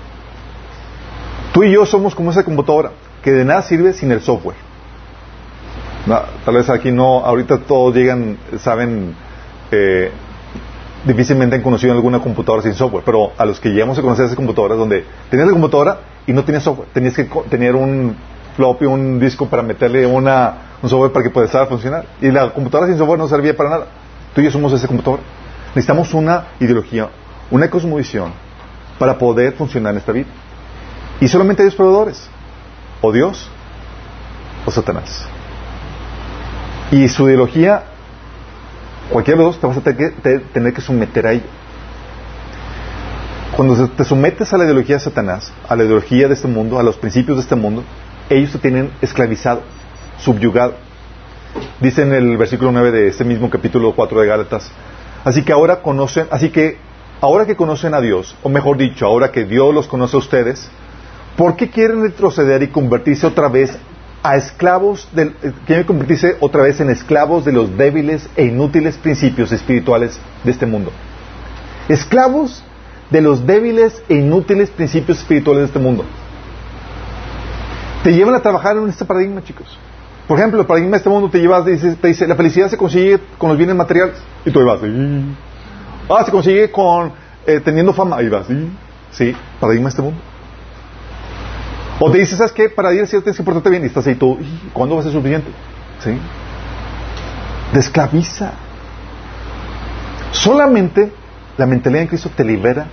Tú 1.53 1.63
y 1.65 1.73
yo 1.73 1.85
somos 1.85 2.15
como 2.15 2.31
esa 2.31 2.45
computadora, 2.45 2.93
que 3.23 3.31
de 3.31 3.45
nada 3.45 3.63
sirve 3.63 3.93
sin 3.93 4.11
el 4.11 4.23
software. 4.23 4.57
tal 6.45 6.55
vez 6.55 6.71
aquí 6.71 6.91
no, 6.91 7.25
ahorita 7.25 7.59
todos 7.59 7.95
llegan, 7.95 8.39
saben, 8.59 9.15
eh, 9.71 10.11
difícilmente 11.05 11.57
han 11.57 11.63
conocido 11.63 11.93
alguna 11.93 12.21
computadora 12.21 12.63
sin 12.63 12.75
software, 12.75 13.03
pero 13.05 13.33
a 13.37 13.45
los 13.45 13.59
que 13.61 13.71
llegamos 13.71 13.99
a 13.99 14.03
conocer 14.03 14.27
esas 14.27 14.37
computadoras 14.37 14.79
donde 14.79 15.05
tenías 15.31 15.47
la 15.47 15.53
computadora 15.53 16.01
y 16.27 16.33
no 16.33 16.45
tenías 16.45 16.63
software, 16.63 16.89
tenías 16.93 17.15
que 17.15 17.25
tener 17.51 17.75
un 17.75 18.17
floppy, 18.57 18.85
un 18.87 19.19
disco 19.19 19.47
para 19.47 19.63
meterle 19.63 20.07
una, 20.07 20.55
un 20.83 20.89
software 20.89 21.13
para 21.13 21.25
que 21.25 21.31
pudiera 21.31 21.67
funcionar. 21.67 22.07
Y 22.21 22.31
la 22.31 22.51
computadora 22.51 22.89
sin 22.89 22.99
software 22.99 23.19
no 23.19 23.29
servía 23.29 23.57
para 23.57 23.71
nada. 23.71 23.87
Tú 24.35 24.41
y 24.41 24.45
yo 24.45 24.51
somos 24.51 24.73
ese 24.73 24.87
computadora. 24.87 25.23
Necesitamos 25.69 26.13
una 26.15 26.49
ideología, 26.61 27.09
una 27.51 27.69
cosmovisión 27.71 28.33
para 28.99 29.19
poder 29.19 29.55
funcionar 29.55 29.93
en 29.93 29.99
esta 29.99 30.13
vida. 30.13 30.27
Y 31.21 31.29
solamente 31.29 31.63
hay 31.63 31.67
dos 31.69 31.77
proveedores, 31.77 32.29
o 33.01 33.13
Dios 33.13 33.49
o 34.67 34.71
Satanás. 34.71 35.25
Y 36.91 37.09
su 37.09 37.27
ideología, 37.27 37.85
cualquiera 39.11 39.39
de 39.39 39.45
los 39.45 39.61
dos, 39.61 39.61
te 39.61 39.67
vas 39.67 39.77
a 39.77 40.53
tener 40.53 40.73
que, 40.73 40.81
someter 40.81 41.27
a 41.27 41.33
ello. 41.33 41.45
Cuando 43.57 43.89
te 43.89 44.05
sometes 44.05 44.53
a 44.53 44.59
la 44.59 44.65
ideología 44.65 44.97
de 44.97 45.01
Satanás, 45.01 45.53
a 45.69 45.77
la 45.77 45.85
ideología 45.85 46.29
de 46.29 46.35
este 46.35 46.49
mundo, 46.49 46.79
a 46.79 46.83
los 46.83 46.97
principios 46.97 47.37
de 47.37 47.43
este 47.43 47.55
mundo, 47.55 47.85
ellos 48.31 48.53
te 48.53 48.59
tienen 48.59 48.91
esclavizado, 49.03 49.63
subyugado. 50.19 50.75
Dice 51.81 52.03
en 52.03 52.13
el 52.13 52.37
versículo 52.39 52.73
9 52.73 52.93
de 52.93 53.09
este 53.09 53.25
mismo 53.25 53.51
capítulo 53.51 53.93
4 53.95 54.21
de 54.21 54.27
Gálatas, 54.27 54.71
así 55.25 55.43
que 55.43 55.53
ahora 55.53 55.83
conocen, 55.83 56.27
así 56.31 56.49
que 56.49 56.79
ahora 57.21 57.45
que 57.45 57.57
conocen 57.57 57.93
a 57.93 58.01
Dios, 58.01 58.35
o 58.43 58.49
mejor 58.49 58.79
dicho, 58.79 59.05
ahora 59.05 59.31
que 59.31 59.45
Dios 59.45 59.75
los 59.75 59.87
conoce 59.87 60.17
a 60.17 60.21
ustedes, 60.21 60.71
¿por 61.37 61.57
qué 61.57 61.69
quieren 61.69 62.03
retroceder 62.03 62.63
y 62.63 62.69
convertirse 62.69 63.27
otra 63.27 63.49
vez 63.49 63.79
a 64.23 64.37
esclavos, 64.37 65.09
del, 65.13 65.35
eh, 65.69 65.85
convertirse 65.87 66.37
otra 66.41 66.63
vez 66.63 66.81
en 66.81 66.91
esclavos 66.91 67.45
de 67.45 67.53
los 67.53 67.77
débiles 67.77 68.29
e 68.37 68.45
inútiles 68.47 68.97
principios 68.97 69.53
espirituales 69.53 70.19
de 70.45 70.51
este 70.51 70.67
mundo? 70.67 70.93
Esclavos 71.89 72.63
de 73.11 73.21
los 73.21 73.47
débiles 73.47 74.03
e 74.09 74.15
inútiles 74.15 74.71
principios 74.71 75.19
espirituales 75.19 75.63
de 75.63 75.67
este 75.67 75.79
mundo 75.79 76.05
te 78.03 78.13
llevan 78.13 78.35
a 78.35 78.41
trabajar 78.41 78.77
en 78.77 78.89
este 78.89 79.05
paradigma, 79.05 79.43
chicos. 79.43 79.79
Por 80.27 80.39
ejemplo, 80.39 80.61
el 80.61 80.67
paradigma 80.67 80.93
de 80.93 80.97
este 80.99 81.09
mundo 81.09 81.29
te 81.31 81.39
lleva, 81.39 81.65
te 81.65 82.09
dice, 82.09 82.27
la 82.27 82.35
felicidad 82.35 82.69
se 82.69 82.77
consigue 82.77 83.21
con 83.39 83.49
los 83.51 83.59
bienes 83.59 83.77
materiales. 83.77 84.17
Y 84.45 84.51
tú 84.51 84.65
vas, 84.65 84.81
ah, 86.09 86.25
se 86.25 86.31
consigue 86.31 86.71
con 86.71 87.13
eh, 87.47 87.61
teniendo 87.61 87.93
fama. 87.93 88.23
Y 88.23 88.29
vas, 88.29 88.47
¿sí? 88.47 88.71
sí, 89.11 89.37
paradigma 89.61 89.85
de 89.85 89.91
este 89.91 90.03
mundo. 90.03 90.21
O 91.99 92.11
te 92.11 92.19
dice, 92.19 92.37
¿sabes 92.37 92.53
qué? 92.53 92.69
Para 92.69 92.89
al 92.89 93.07
cielo 93.07 93.23
tienes 93.23 93.37
que 93.37 93.43
portarte 93.43 93.71
bien. 93.71 93.83
Y 93.85 93.87
estás 93.87 94.07
ahí 94.07 94.15
tú, 94.15 94.39
¿cuándo 94.73 94.97
va 94.97 95.01
a 95.01 95.05
ser 95.05 95.13
suficiente? 95.13 95.51
¿Sí? 96.01 96.19
Desclaviza. 97.73 98.53
Solamente 100.33 101.13
la 101.57 101.67
mentalidad 101.67 102.03
en 102.03 102.09
Cristo 102.09 102.31
te 102.35 102.45
libera 102.45 102.87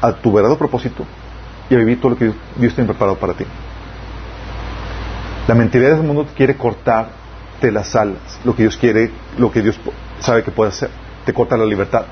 a 0.00 0.12
tu 0.12 0.32
verdadero 0.32 0.58
propósito 0.58 1.04
y 1.70 1.74
a 1.74 1.78
vivir 1.78 2.00
todo 2.00 2.10
lo 2.10 2.16
que 2.16 2.32
Dios 2.56 2.74
tiene 2.74 2.88
preparado 2.88 3.18
para 3.18 3.34
ti. 3.34 3.44
La 5.46 5.54
mentalidad 5.54 5.90
de 5.90 5.96
ese 5.96 6.06
mundo 6.06 6.26
quiere 6.36 6.56
cortarte 6.56 7.70
las 7.70 7.94
alas, 7.94 8.40
lo 8.44 8.54
que 8.54 8.62
Dios 8.62 8.76
quiere, 8.76 9.10
lo 9.38 9.50
que 9.50 9.60
Dios 9.60 9.78
sabe 10.20 10.42
que 10.42 10.50
puede 10.50 10.70
hacer, 10.70 10.90
te 11.24 11.32
corta 11.32 11.56
la 11.56 11.64
libertad. 11.64 12.04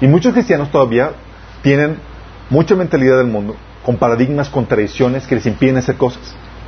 Y 0.00 0.06
muchos 0.06 0.32
cristianos 0.32 0.70
todavía 0.70 1.12
tienen 1.62 1.98
mucha 2.50 2.74
mentalidad 2.74 3.18
del 3.18 3.26
mundo, 3.26 3.56
con 3.88 3.96
paradigmas, 3.96 4.50
con 4.50 4.66
tradiciones 4.66 5.26
que 5.26 5.34
les 5.34 5.46
impiden 5.46 5.78
hacer 5.78 5.96
cosas. 5.96 6.20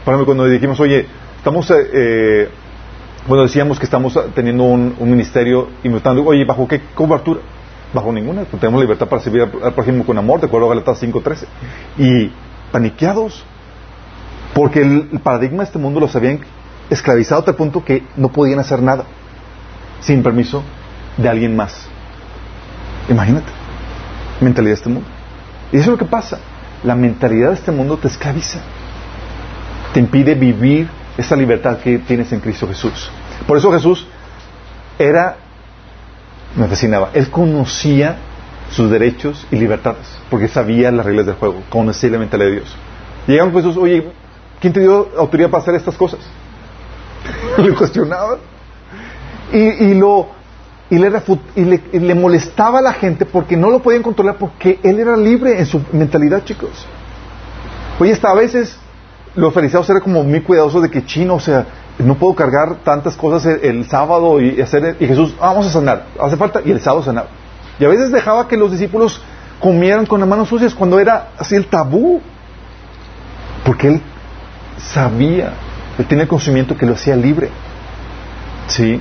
Por 0.07 0.15
ejemplo, 0.15 0.25
cuando 0.25 0.47
dijimos, 0.47 0.81
oye, 0.81 1.05
estamos, 1.37 1.71
eh, 1.71 1.75
eh 1.93 2.49
cuando 3.29 3.43
decíamos 3.43 3.79
que 3.79 3.85
estamos 3.85 4.19
teniendo 4.35 4.65
un, 4.65 4.97
ministerio 4.99 5.69
y 5.85 5.95
están 5.95 6.17
oye, 6.21 6.47
¿bajo 6.47 6.67
qué 6.67 6.81
cobertura? 6.95 7.41
Bajo 7.93 8.11
ninguna, 8.11 8.47
tenemos 8.47 8.81
libertad 8.81 9.07
para 9.07 9.21
servir 9.21 9.43
al 9.43 9.75
prójimo 9.75 10.07
con 10.07 10.17
amor, 10.17 10.41
de 10.41 10.47
acuerdo 10.47 10.69
a 10.69 10.71
Galatas 10.71 11.03
5.13. 11.03 11.45
Y 11.99 12.33
paniqueados, 12.73 13.45
porque 14.55 14.81
el, 14.81 15.21
paradigma 15.23 15.59
de 15.59 15.65
este 15.65 15.79
mundo 15.79 16.01
los 16.01 16.17
habían 16.17 16.41
esclavizado 16.89 17.43
a 17.43 17.45
tal 17.45 17.55
punto 17.55 17.85
que 17.85 18.03
no 18.17 18.31
podían 18.33 18.61
hacer 18.61 18.81
nada 18.81 19.05
sin 20.01 20.23
permiso 20.23 20.63
de 21.19 21.29
alguien 21.29 21.55
más. 21.55 21.87
Imagínate, 23.11 23.53
mentalidad 24.41 24.71
de 24.71 24.79
este 24.79 24.89
mundo. 24.89 25.07
Y 25.71 25.77
eso 25.77 25.83
es 25.83 25.89
lo 25.89 25.99
que 25.99 26.07
pasa. 26.07 26.39
La 26.85 26.95
mentalidad 26.95 27.49
de 27.49 27.55
este 27.55 27.73
mundo 27.73 27.97
te 27.99 28.09
esclaviza. 28.09 28.61
Te 29.93 30.01
impide 30.01 30.35
vivir 30.35 30.89
esa 31.19 31.37
libertad 31.37 31.79
que 31.79 31.99
tienes 31.99 32.33
en 32.33 32.41
Cristo 32.41 32.67
Jesús. 32.69 33.11
Por 33.47 33.59
eso 33.59 33.73
Jesús 33.73 34.07
era, 34.99 35.37
me 36.57 36.69
fascinaba, 36.69 37.11
él 37.15 37.31
conocía 37.31 38.17
sus 38.71 38.91
derechos 38.91 39.47
y 39.51 39.57
libertades, 39.57 40.07
porque 40.31 40.47
sabía 40.47 40.91
las 40.93 41.05
reglas 41.05 41.27
del 41.27 41.35
juego, 41.35 41.63
conocía 41.69 42.11
la 42.11 42.19
mentalidad 42.19 42.51
de 42.51 42.57
Dios. 42.57 42.77
Llegamos 43.27 43.55
Jesús, 43.55 43.77
oye, 43.77 44.13
¿Quién 44.61 44.75
te 44.75 44.81
dio 44.81 45.09
autoridad 45.17 45.49
para 45.51 45.63
hacer 45.63 45.75
estas 45.75 45.97
cosas? 45.97 46.21
le 47.59 47.75
cuestionaban. 47.75 48.39
Y, 49.53 49.95
lo, 49.95 50.29
y, 50.91 50.99
le, 50.99 51.83
le, 51.93 52.15
molestaba 52.15 52.81
a 52.81 52.83
la 52.83 52.93
gente 52.93 53.25
porque 53.25 53.57
no 53.57 53.71
lo 53.71 53.81
podían 53.81 54.03
controlar 54.03 54.37
porque 54.37 54.81
él 54.83 54.99
era 54.99 55.17
libre 55.17 55.59
en 55.59 55.67
su 55.67 55.81
mentalidad, 55.93 56.45
chicos. 56.45 56.87
Oye, 58.01 58.13
hasta 58.13 58.31
a 58.31 58.35
veces 58.35 58.77
los 59.37 59.55
fariseos 59.55 59.89
eran 59.89 60.03
como 60.03 60.25
muy 60.25 60.41
cuidadosos 60.41 60.83
de 60.83 60.91
que 60.91 61.07
chino, 61.07 61.37
o 61.37 61.41
sea, 61.41 61.65
no 61.99 62.17
puedo 62.17 62.35
cargar 62.35 62.77
tantas 62.83 63.17
cosas 63.17 63.59
el, 63.63 63.85
sábado 63.87 64.41
y 64.41 64.61
hacer 64.61 64.97
y 64.99 65.07
Jesús, 65.07 65.35
ah, 65.41 65.49
vamos 65.49 65.67
a 65.67 65.71
sanar, 65.71 66.07
hace 66.21 66.37
falta 66.37 66.61
y 66.65 66.73
el 66.73 66.81
sábado 66.81 67.05
sanar. 67.05 67.29
Y 67.79 67.85
a 67.85 67.89
veces 67.89 68.11
dejaba 68.11 68.49
que 68.49 68.57
los 68.57 68.73
discípulos 68.73 69.23
comieran 69.61 70.07
con 70.07 70.19
las 70.19 70.29
manos 70.29 70.49
sucias 70.49 70.75
cuando 70.75 70.99
era 70.99 71.29
así 71.39 71.55
el 71.55 71.67
tabú. 71.67 72.21
Porque 73.65 73.89
él 73.89 74.03
sabía, 74.79 75.53
él 75.99 76.07
tenía 76.07 76.23
el 76.23 76.29
conocimiento 76.29 76.77
que 76.77 76.87
lo 76.87 76.95
hacía 76.95 77.15
libre. 77.15 77.51
¿Sí? 78.67 79.01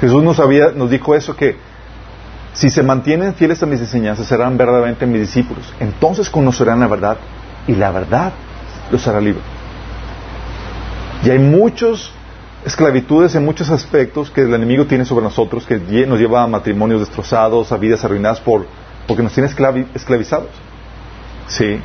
Jesús 0.00 0.22
nos, 0.22 0.40
había, 0.40 0.70
nos 0.70 0.90
dijo 0.90 1.14
eso, 1.14 1.36
que 1.36 1.56
si 2.54 2.70
se 2.70 2.82
mantienen 2.82 3.34
fieles 3.34 3.62
a 3.62 3.66
mis 3.66 3.80
enseñanzas, 3.80 4.26
serán 4.26 4.56
verdaderamente 4.56 5.06
mis 5.06 5.20
discípulos. 5.20 5.72
Entonces 5.78 6.30
conocerán 6.30 6.80
la 6.80 6.88
verdad 6.88 7.18
y 7.66 7.74
la 7.74 7.90
verdad 7.90 8.32
los 8.90 9.06
hará 9.06 9.20
libre. 9.20 9.42
Y 11.24 11.30
hay 11.30 11.38
muchos 11.38 12.12
esclavitudes 12.64 13.34
en 13.34 13.44
muchos 13.44 13.70
aspectos 13.70 14.30
que 14.30 14.42
el 14.42 14.54
enemigo 14.54 14.86
tiene 14.86 15.04
sobre 15.04 15.24
nosotros, 15.24 15.64
que 15.66 15.78
nos 16.06 16.18
lleva 16.18 16.42
a 16.42 16.46
matrimonios 16.46 17.00
destrozados, 17.00 17.72
a 17.72 17.76
vidas 17.76 18.04
arruinadas 18.04 18.40
por, 18.40 18.66
porque 19.06 19.22
nos 19.22 19.32
tiene 19.32 19.48
esclavizados. 19.48 20.48
Sí. 21.46 21.78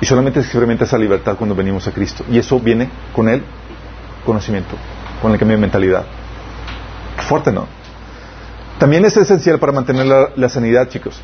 Y 0.00 0.06
solamente 0.06 0.40
experimenta 0.40 0.84
esa 0.84 0.98
libertad 0.98 1.36
cuando 1.36 1.54
venimos 1.54 1.86
a 1.86 1.92
Cristo. 1.92 2.24
Y 2.30 2.38
eso 2.38 2.58
viene 2.58 2.88
con 3.14 3.28
el 3.28 3.42
conocimiento, 4.24 4.74
con 5.20 5.32
el 5.32 5.38
cambio 5.38 5.56
de 5.56 5.60
mentalidad. 5.60 6.04
Fuerte, 7.28 7.52
¿no? 7.52 7.66
También 8.78 9.04
es 9.04 9.16
esencial 9.16 9.58
para 9.58 9.72
mantener 9.72 10.06
la, 10.06 10.48
sanidad, 10.48 10.88
chicos. 10.88 11.20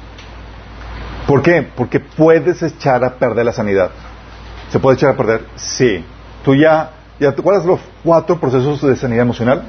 ¿Por 1.26 1.42
qué? 1.42 1.62
Porque 1.62 2.00
puedes 2.00 2.62
echar 2.62 3.04
a 3.04 3.14
perder 3.14 3.44
la 3.44 3.52
sanidad. 3.52 3.90
¿Se 4.70 4.78
puede 4.78 4.96
echar 4.96 5.10
a 5.10 5.16
perder? 5.16 5.44
Sí. 5.56 6.04
Tú 6.44 6.54
ya, 6.54 6.92
ya 7.18 7.32
¿cuáles 7.32 7.62
son 7.62 7.72
los 7.72 7.80
cuatro 8.04 8.38
procesos 8.38 8.80
de 8.82 8.96
sanidad 8.96 9.22
emocional? 9.22 9.62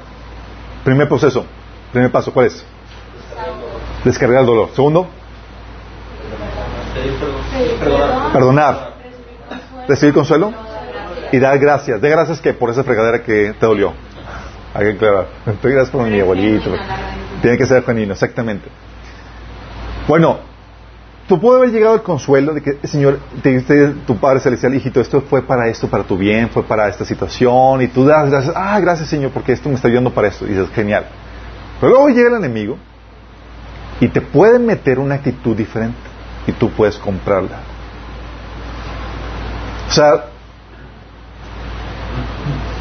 Primer 0.83 1.07
proceso, 1.07 1.45
primer 1.91 2.11
paso, 2.11 2.31
¿cuál 2.31 2.45
es? 2.45 2.63
Descargar 4.03 4.41
el 4.41 4.45
dolor. 4.45 4.69
Segundo, 4.75 5.07
perdonar. 8.31 8.93
Recibir 9.87 10.13
consuelo 10.13 10.53
y 11.31 11.39
dar 11.39 11.57
gracias. 11.59 11.99
De 11.99 12.09
gracias 12.09 12.39
que 12.39 12.53
por 12.53 12.69
esa 12.69 12.83
fregadera 12.83 13.23
que 13.23 13.53
te 13.59 13.65
dolió. 13.65 13.93
Hay 14.73 14.86
que 14.86 14.91
aclarar. 14.91 15.27
Estoy 15.45 15.71
gracias 15.73 15.91
por 15.91 16.08
mi 16.08 16.19
abuelito. 16.19 16.71
Tiene 17.41 17.58
que 17.58 17.65
ser 17.65 17.84
genuino, 17.84 18.13
exactamente. 18.13 18.69
Bueno, 20.08 20.39
tú 21.27 21.39
puedes 21.39 21.62
haber 21.62 21.71
llegado 21.71 21.93
al 21.93 22.03
consuelo 22.03 22.53
de 22.53 22.62
que, 22.62 22.88
Señor, 22.88 23.19
te 23.41 23.49
dice 23.49 23.93
tu 24.05 24.17
Padre 24.17 24.39
Celestial, 24.39 24.73
hijito, 24.73 24.99
esto 24.99 25.21
fue 25.21 25.43
para 25.43 25.67
esto, 25.67 25.88
para 25.88 26.03
tu 26.03 26.17
bien, 26.17 26.49
fue 26.49 26.63
para 26.63 26.88
esta 26.88 27.05
situación, 27.05 27.82
y 27.82 27.88
tú 27.88 28.05
das 28.05 28.29
gracias, 28.29 28.53
ah, 28.55 28.79
gracias 28.79 29.10
Señor, 29.10 29.32
porque 29.32 29.53
esto 29.53 29.69
me 29.69 29.75
está 29.75 29.88
ayudando 29.88 30.12
para 30.12 30.27
esto, 30.27 30.45
y 30.45 30.49
dices, 30.49 30.69
genial. 30.73 31.05
Pero 31.79 31.91
luego 31.91 32.10
llega 32.10 32.29
el 32.29 32.36
enemigo 32.43 32.77
y 33.99 34.08
te 34.08 34.21
puede 34.21 34.58
meter 34.58 34.97
una 34.97 35.15
actitud 35.15 35.55
diferente, 35.55 35.97
y 36.47 36.51
tú 36.53 36.71
puedes 36.71 36.97
comprarla. 36.97 37.60
O 39.88 39.91
sea, 39.91 40.25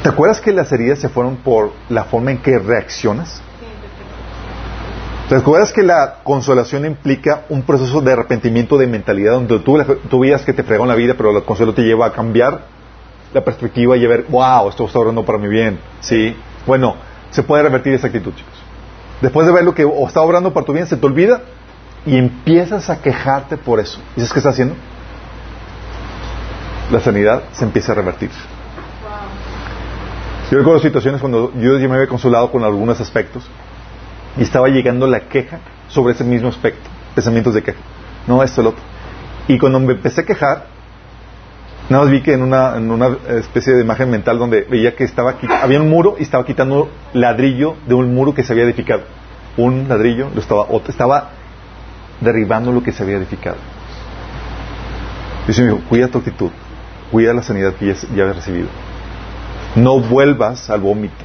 ¿te 0.09 0.15
acuerdas 0.15 0.41
que 0.41 0.55
las 0.55 0.73
heridas 0.73 1.01
se 1.01 1.11
fueron 1.11 1.37
por 1.37 1.71
la 1.91 2.05
forma 2.05 2.31
en 2.31 2.39
que 2.39 2.59
reaccionas? 2.59 3.43
¿Te 5.29 5.35
acuerdas 5.35 5.71
que 5.71 5.83
la 5.83 6.21
consolación 6.25 6.87
implica 6.87 7.43
un 7.51 7.61
proceso 7.61 8.01
de 8.01 8.13
arrepentimiento 8.13 8.79
de 8.79 8.87
mentalidad 8.87 9.33
donde 9.33 9.59
tú, 9.59 9.79
tú 10.09 10.21
veías 10.21 10.47
que 10.47 10.55
te 10.55 10.63
fregó 10.63 10.85
en 10.85 10.89
la 10.89 10.95
vida, 10.95 11.13
pero 11.15 11.37
el 11.37 11.45
consuelo 11.45 11.75
te 11.75 11.83
lleva 11.83 12.07
a 12.07 12.13
cambiar 12.13 12.63
la 13.35 13.45
perspectiva 13.45 13.99
y 13.99 14.07
a 14.07 14.09
ver, 14.09 14.25
wow, 14.31 14.71
esto 14.71 14.87
está 14.87 14.99
obrando 14.99 15.27
para 15.27 15.37
mi 15.37 15.49
bien? 15.49 15.79
¿Sí? 16.01 16.35
Bueno, 16.67 16.97
se 17.29 17.43
puede 17.43 17.65
revertir 17.65 17.93
esa 17.93 18.07
actitud, 18.07 18.33
chicos. 18.35 18.55
Después 19.21 19.47
de 19.47 19.53
ver 19.53 19.65
lo 19.65 19.75
que 19.75 19.87
está 20.07 20.23
obrando 20.23 20.55
para 20.55 20.65
tu 20.65 20.73
bien, 20.73 20.87
se 20.87 20.97
te 20.97 21.05
olvida 21.05 21.43
y 22.07 22.17
empiezas 22.17 22.89
a 22.89 23.03
quejarte 23.03 23.59
por 23.59 23.79
eso. 23.79 24.01
¿Y 24.17 24.21
sabes 24.21 24.33
qué 24.33 24.39
está 24.39 24.49
haciendo? 24.49 24.75
La 26.91 27.01
sanidad 27.01 27.43
se 27.53 27.65
empieza 27.67 27.93
a 27.93 27.97
revertir. 27.97 28.31
Yo 30.51 30.57
recuerdo 30.57 30.81
situaciones 30.81 31.21
cuando 31.21 31.53
yo 31.61 31.79
ya 31.79 31.89
me 31.89 31.97
había 31.97 32.07
consolado 32.07 32.51
con 32.51 32.65
algunos 32.65 32.99
aspectos 33.01 33.47
y 34.39 34.43
estaba 34.43 34.69
llegando 34.69 35.07
la 35.07 35.21
queja 35.21 35.59
sobre 35.89 36.15
ese 36.15 36.25
mismo 36.25 36.49
aspecto, 36.49 36.89
pensamientos 37.15 37.53
de 37.53 37.63
queja. 37.63 37.79
No, 38.27 38.43
esto, 38.43 38.63
lo 38.63 38.71
otro. 38.71 38.83
Y 39.47 39.59
cuando 39.59 39.79
me 39.79 39.93
empecé 39.93 40.23
a 40.23 40.25
quejar, 40.25 40.67
nada 41.91 42.05
más 42.05 42.11
vi 42.11 42.23
que 42.23 42.33
en 42.33 42.43
una, 42.43 42.77
en 42.77 42.91
una 42.91 43.11
especie 43.29 43.75
de 43.75 43.83
imagen 43.83 44.09
mental 44.09 44.39
donde 44.39 44.63
veía 44.63 44.97
que 44.97 45.05
estaba 45.05 45.35
había 45.63 45.83
un 45.83 45.91
muro 45.91 46.17
y 46.19 46.23
estaba 46.23 46.47
quitando 46.47 46.91
ladrillo 47.13 47.77
de 47.87 47.95
un 47.95 48.15
muro 48.15 48.35
que 48.35 48.43
se 48.43 48.55
había 48.55 48.65
edificado. 48.65 49.03
Un 49.59 49.87
ladrillo 49.87 50.31
lo 50.35 50.41
estaba, 50.41 50.67
estaba 50.89 51.31
derribando 52.23 52.73
lo 52.73 52.83
que 52.83 52.93
se 52.93 53.03
había 53.03 53.17
edificado. 53.17 53.59
Y 55.47 55.53
se 55.53 55.63
me 55.63 55.73
dijo, 55.73 55.83
cuida 55.91 56.09
tu 56.09 56.19
actitud, 56.19 56.51
cuida 57.11 57.35
la 57.35 57.43
sanidad 57.43 57.75
que 57.75 57.87
ya, 57.87 57.95
ya 58.15 58.23
habías 58.23 58.37
recibido. 58.37 58.69
No 59.77 60.01
vuelvas 60.01 60.71
al 60.71 60.81
vómito. 60.81 61.25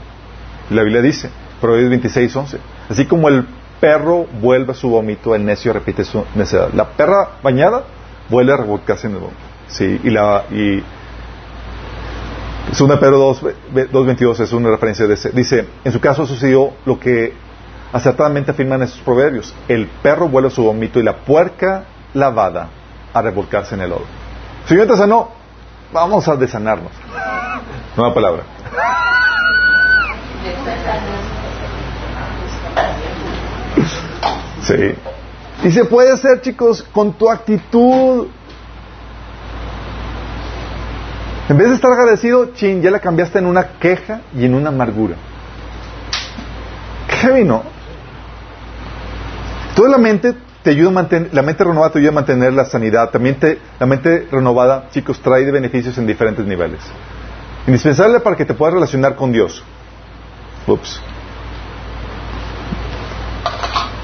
La 0.69 0.83
Biblia 0.83 1.01
dice, 1.01 1.29
Proverbios 1.61 1.89
26, 1.89 2.35
11. 2.35 2.57
Así 2.89 3.05
como 3.05 3.29
el 3.29 3.45
perro 3.79 4.25
vuelve 4.41 4.71
a 4.71 4.75
su 4.75 4.89
vómito, 4.89 5.35
el 5.35 5.45
necio 5.45 5.73
repite 5.73 6.03
su 6.03 6.23
necedad. 6.35 6.69
La 6.73 6.89
perra 6.89 7.37
bañada 7.41 7.83
vuelve 8.29 8.53
a 8.53 8.57
revolcarse 8.57 9.07
en 9.07 9.13
el 9.13 9.19
vómito. 9.19 9.41
Sí, 9.67 9.99
y 10.03 10.09
la 10.09 10.43
y 10.51 10.83
Segunda 12.71 12.99
Pedro 12.99 13.35
2.22 13.35 14.39
es 14.39 14.51
una 14.53 14.69
referencia 14.71 15.05
de 15.05 15.13
ese. 15.13 15.29
Dice, 15.29 15.67
en 15.83 15.91
su 15.91 15.99
caso 15.99 16.25
sucedió 16.25 16.71
lo 16.85 16.99
que 16.99 17.33
acertadamente 17.91 18.51
afirman 18.51 18.81
esos 18.81 18.99
proverbios. 18.99 19.53
El 19.67 19.87
perro 19.87 20.27
vuelve 20.27 20.47
a 20.47 20.51
su 20.51 20.63
vómito 20.63 20.99
y 20.99 21.03
la 21.03 21.17
puerca 21.17 21.85
lavada 22.13 22.69
a 23.13 23.21
revolcarse 23.21 23.75
en 23.75 23.81
el 23.81 23.91
lodo. 23.91 24.05
Señor 24.65 24.87
te 24.87 24.97
sanó, 24.97 25.29
vamos 25.93 26.27
a 26.27 26.35
desanarnos. 26.35 26.91
Nueva 27.95 28.13
palabra. 28.13 28.43
Sí. 34.63 34.95
Y 35.63 35.71
se 35.71 35.85
puede 35.85 36.11
hacer, 36.11 36.41
chicos, 36.41 36.83
con 36.91 37.13
tu 37.13 37.29
actitud. 37.29 38.27
En 41.49 41.57
vez 41.57 41.69
de 41.69 41.75
estar 41.75 41.91
agradecido, 41.91 42.53
chin, 42.53 42.81
ya 42.81 42.89
la 42.89 42.99
cambiaste 42.99 43.39
en 43.39 43.45
una 43.45 43.77
queja 43.79 44.21
y 44.35 44.45
en 44.45 44.55
una 44.55 44.69
amargura. 44.69 45.15
¿Qué 47.07 47.31
vino? 47.31 47.63
Toda 49.75 49.89
la 49.89 49.97
mente 49.97 50.35
te 50.63 50.69
ayuda 50.69 50.89
a 50.89 50.93
mantener, 50.93 51.33
la 51.33 51.41
mente 51.41 51.63
renovada 51.63 51.91
te 51.91 51.99
ayuda 51.99 52.11
a 52.11 52.15
mantener 52.15 52.53
la 52.53 52.65
sanidad. 52.65 53.09
También 53.09 53.35
te, 53.35 53.59
la 53.79 53.85
mente 53.85 54.27
renovada, 54.31 54.89
chicos, 54.91 55.19
trae 55.19 55.49
beneficios 55.51 55.97
en 55.97 56.07
diferentes 56.07 56.45
niveles. 56.45 56.79
Indispensable 57.67 58.21
para 58.21 58.35
que 58.37 58.45
te 58.45 58.53
puedas 58.53 58.73
relacionar 58.73 59.15
con 59.15 59.31
Dios. 59.31 59.61
Ups. 60.65 61.01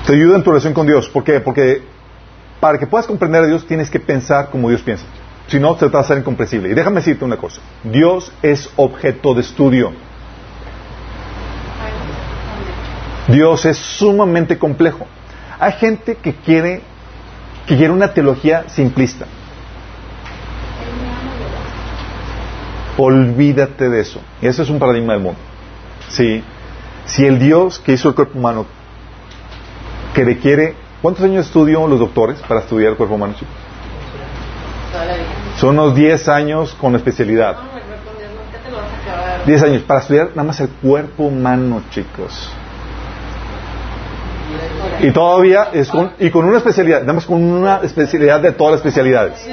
Te 0.05 0.13
ayuda 0.13 0.35
en 0.35 0.43
tu 0.43 0.49
relación 0.49 0.73
con 0.73 0.85
Dios. 0.85 1.07
¿Por 1.09 1.23
qué? 1.23 1.39
Porque 1.39 1.81
para 2.59 2.77
que 2.77 2.87
puedas 2.87 3.07
comprender 3.07 3.43
a 3.43 3.47
Dios 3.47 3.65
tienes 3.65 3.89
que 3.89 3.99
pensar 3.99 4.49
como 4.49 4.67
Dios 4.67 4.81
piensa. 4.81 5.05
Si 5.47 5.59
no, 5.59 5.75
te 5.75 5.87
va 5.87 6.01
a 6.01 6.03
ser 6.03 6.17
incomprensible. 6.17 6.69
Y 6.69 6.73
déjame 6.73 6.97
decirte 6.97 7.23
una 7.23 7.37
cosa. 7.37 7.61
Dios 7.83 8.31
es 8.41 8.69
objeto 8.75 9.33
de 9.33 9.41
estudio. 9.41 9.93
Dios 13.27 13.65
es 13.65 13.77
sumamente 13.77 14.57
complejo. 14.57 15.07
Hay 15.59 15.73
gente 15.73 16.15
que 16.15 16.35
quiere, 16.35 16.81
que 17.67 17.75
quiere 17.75 17.91
una 17.91 18.13
teología 18.13 18.63
simplista. 18.69 19.25
Olvídate 22.97 23.89
de 23.89 23.99
eso. 24.01 24.21
Y 24.41 24.47
eso 24.47 24.63
es 24.63 24.69
un 24.69 24.79
paradigma 24.79 25.13
del 25.13 25.21
mundo. 25.21 25.39
Sí. 26.09 26.43
Si 27.05 27.25
el 27.25 27.39
Dios 27.39 27.79
que 27.79 27.93
hizo 27.93 28.09
el 28.09 28.15
cuerpo 28.15 28.37
humano 28.37 28.65
que 30.13 30.23
requiere... 30.23 30.75
¿Cuántos 31.01 31.23
años 31.23 31.45
estudian 31.45 31.89
los 31.89 31.97
doctores 31.97 32.39
para 32.41 32.59
estudiar 32.59 32.91
el 32.91 32.97
cuerpo 32.97 33.15
humano, 33.15 33.33
chicos? 33.33 33.55
Son 35.57 35.79
unos 35.79 35.95
10 35.95 36.27
años 36.27 36.73
con 36.73 36.93
especialidad. 36.95 37.55
10 39.45 39.63
años 39.63 39.83
para 39.83 40.01
estudiar 40.01 40.29
nada 40.31 40.43
más 40.43 40.59
el 40.59 40.67
cuerpo 40.67 41.23
humano, 41.23 41.83
chicos. 41.89 42.51
Y 45.01 45.11
todavía 45.11 45.69
es 45.73 45.89
con, 45.89 46.11
y 46.19 46.29
con 46.29 46.45
una 46.45 46.57
especialidad, 46.57 47.01
nada 47.01 47.13
más 47.13 47.25
con 47.25 47.41
una 47.43 47.79
especialidad 47.83 48.41
de 48.41 48.51
todas 48.51 48.73
las 48.73 48.79
especialidades. 48.79 49.47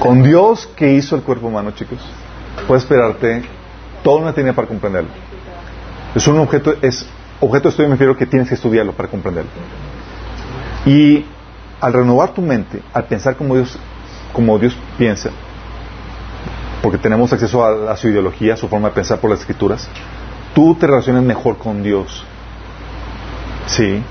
Con 0.00 0.22
Dios 0.22 0.68
que 0.76 0.92
hizo 0.92 1.16
el 1.16 1.22
cuerpo 1.22 1.46
humano, 1.48 1.70
chicos, 1.70 1.98
puedes 2.66 2.84
esperarte 2.84 3.42
toda 4.02 4.20
una 4.20 4.32
tiene 4.32 4.52
para 4.52 4.68
comprenderlo. 4.68 5.10
Es 6.14 6.26
un 6.26 6.38
objeto, 6.38 6.74
es 6.82 7.06
objeto 7.40 7.64
de 7.64 7.70
estudio, 7.70 7.88
me 7.88 7.94
refiero 7.94 8.16
que 8.16 8.26
tienes 8.26 8.48
que 8.48 8.54
estudiarlo 8.54 8.92
para 8.92 9.08
comprenderlo. 9.08 9.50
Y 10.86 11.24
al 11.80 11.92
renovar 11.92 12.30
tu 12.30 12.42
mente, 12.42 12.82
al 12.92 13.04
pensar 13.04 13.36
como 13.36 13.54
Dios, 13.54 13.78
como 14.32 14.58
Dios 14.58 14.76
piensa, 14.96 15.30
porque 16.88 17.02
tenemos 17.02 17.30
acceso 17.34 17.62
a, 17.62 17.94
su 17.98 18.08
ideología, 18.08 18.54
a 18.54 18.56
su 18.56 18.66
forma 18.66 18.88
de 18.88 18.94
pensar 18.94 19.20
por 19.20 19.28
las 19.28 19.40
escrituras, 19.40 19.86
tú 20.54 20.74
te 20.74 20.86
relacionas 20.86 21.22
mejor 21.22 21.58
con 21.58 21.82
Dios. 21.82 22.24
Sí. 23.66 24.02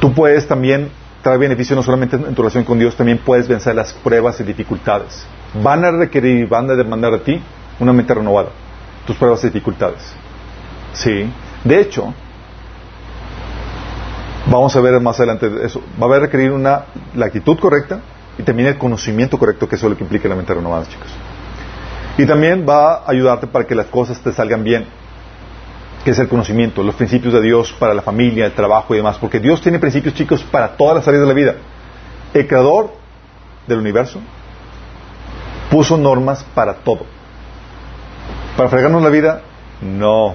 Tú 0.00 0.14
puedes 0.14 0.48
también 0.48 0.90
traer 1.22 1.38
beneficio 1.38 1.76
no 1.76 1.82
solamente 1.82 2.16
en 2.16 2.34
tu 2.34 2.40
relación 2.40 2.64
con 2.64 2.78
Dios, 2.78 2.96
también 2.96 3.18
puedes 3.18 3.46
vencer 3.46 3.74
las 3.74 3.92
pruebas 3.92 4.40
y 4.40 4.44
dificultades. 4.44 5.26
Van 5.62 5.84
a 5.84 5.90
requerir 5.90 6.38
y 6.38 6.44
van 6.46 6.70
a 6.70 6.74
demandar 6.74 7.12
de 7.12 7.18
ti 7.18 7.42
una 7.78 7.92
mente 7.92 8.14
renovada 8.14 8.48
tus 9.06 9.14
pruebas 9.16 9.44
y 9.44 9.48
dificultades. 9.48 10.14
Sí. 10.94 11.30
De 11.64 11.80
hecho, 11.82 12.14
vamos 14.50 14.74
a 14.74 14.80
ver 14.80 14.98
más 15.02 15.18
adelante 15.18 15.50
eso. 15.64 15.82
Va 16.02 16.16
a 16.16 16.18
requerir 16.18 16.50
una, 16.50 16.86
la 17.14 17.26
actitud 17.26 17.58
correcta 17.58 18.00
y 18.38 18.42
también 18.42 18.70
el 18.70 18.78
conocimiento 18.78 19.38
correcto, 19.38 19.68
que 19.68 19.76
eso 19.76 19.84
es 19.84 19.90
lo 19.90 19.98
que 19.98 20.04
implica 20.04 20.30
la 20.30 20.34
mente 20.34 20.54
renovada, 20.54 20.86
chicos. 20.86 21.27
Y 22.18 22.26
también 22.26 22.66
va 22.68 22.96
a 22.96 23.10
ayudarte 23.10 23.46
para 23.46 23.64
que 23.64 23.76
las 23.76 23.86
cosas 23.86 24.18
te 24.18 24.32
salgan 24.32 24.64
bien, 24.64 24.84
que 26.04 26.10
es 26.10 26.18
el 26.18 26.28
conocimiento, 26.28 26.82
los 26.82 26.96
principios 26.96 27.32
de 27.32 27.40
Dios 27.40 27.72
para 27.78 27.94
la 27.94 28.02
familia, 28.02 28.44
el 28.44 28.52
trabajo 28.52 28.92
y 28.92 28.96
demás, 28.96 29.18
porque 29.18 29.38
Dios 29.38 29.60
tiene 29.60 29.78
principios, 29.78 30.14
chicos, 30.14 30.42
para 30.42 30.76
todas 30.76 30.96
las 30.96 31.06
áreas 31.06 31.22
de 31.22 31.28
la 31.28 31.34
vida. 31.34 31.54
El 32.34 32.48
creador 32.48 32.92
del 33.68 33.78
universo 33.78 34.20
puso 35.70 35.96
normas 35.96 36.44
para 36.54 36.74
todo. 36.74 37.06
¿Para 38.56 38.68
fregarnos 38.68 39.00
la 39.00 39.10
vida? 39.10 39.42
No. 39.80 40.34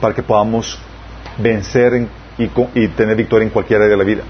Para 0.00 0.14
que 0.14 0.24
podamos 0.24 0.80
vencer 1.38 2.08
y, 2.38 2.50
y 2.74 2.88
tener 2.88 3.16
victoria 3.16 3.44
en 3.44 3.50
cualquier 3.50 3.82
área 3.82 3.92
de 3.92 3.96
la 3.96 4.04
vida. 4.04 4.22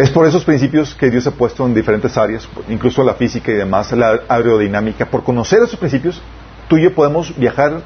Es 0.00 0.08
por 0.08 0.26
esos 0.26 0.46
principios 0.46 0.94
que 0.94 1.10
Dios 1.10 1.26
ha 1.26 1.30
puesto 1.30 1.66
en 1.66 1.74
diferentes 1.74 2.16
áreas, 2.16 2.48
incluso 2.70 3.04
la 3.04 3.12
física 3.12 3.52
y 3.52 3.54
demás, 3.54 3.92
la 3.92 4.20
aerodinámica. 4.30 5.04
Por 5.04 5.22
conocer 5.22 5.58
esos 5.62 5.78
principios, 5.78 6.22
tú 6.68 6.78
y 6.78 6.84
yo 6.84 6.94
podemos 6.94 7.36
viajar 7.36 7.82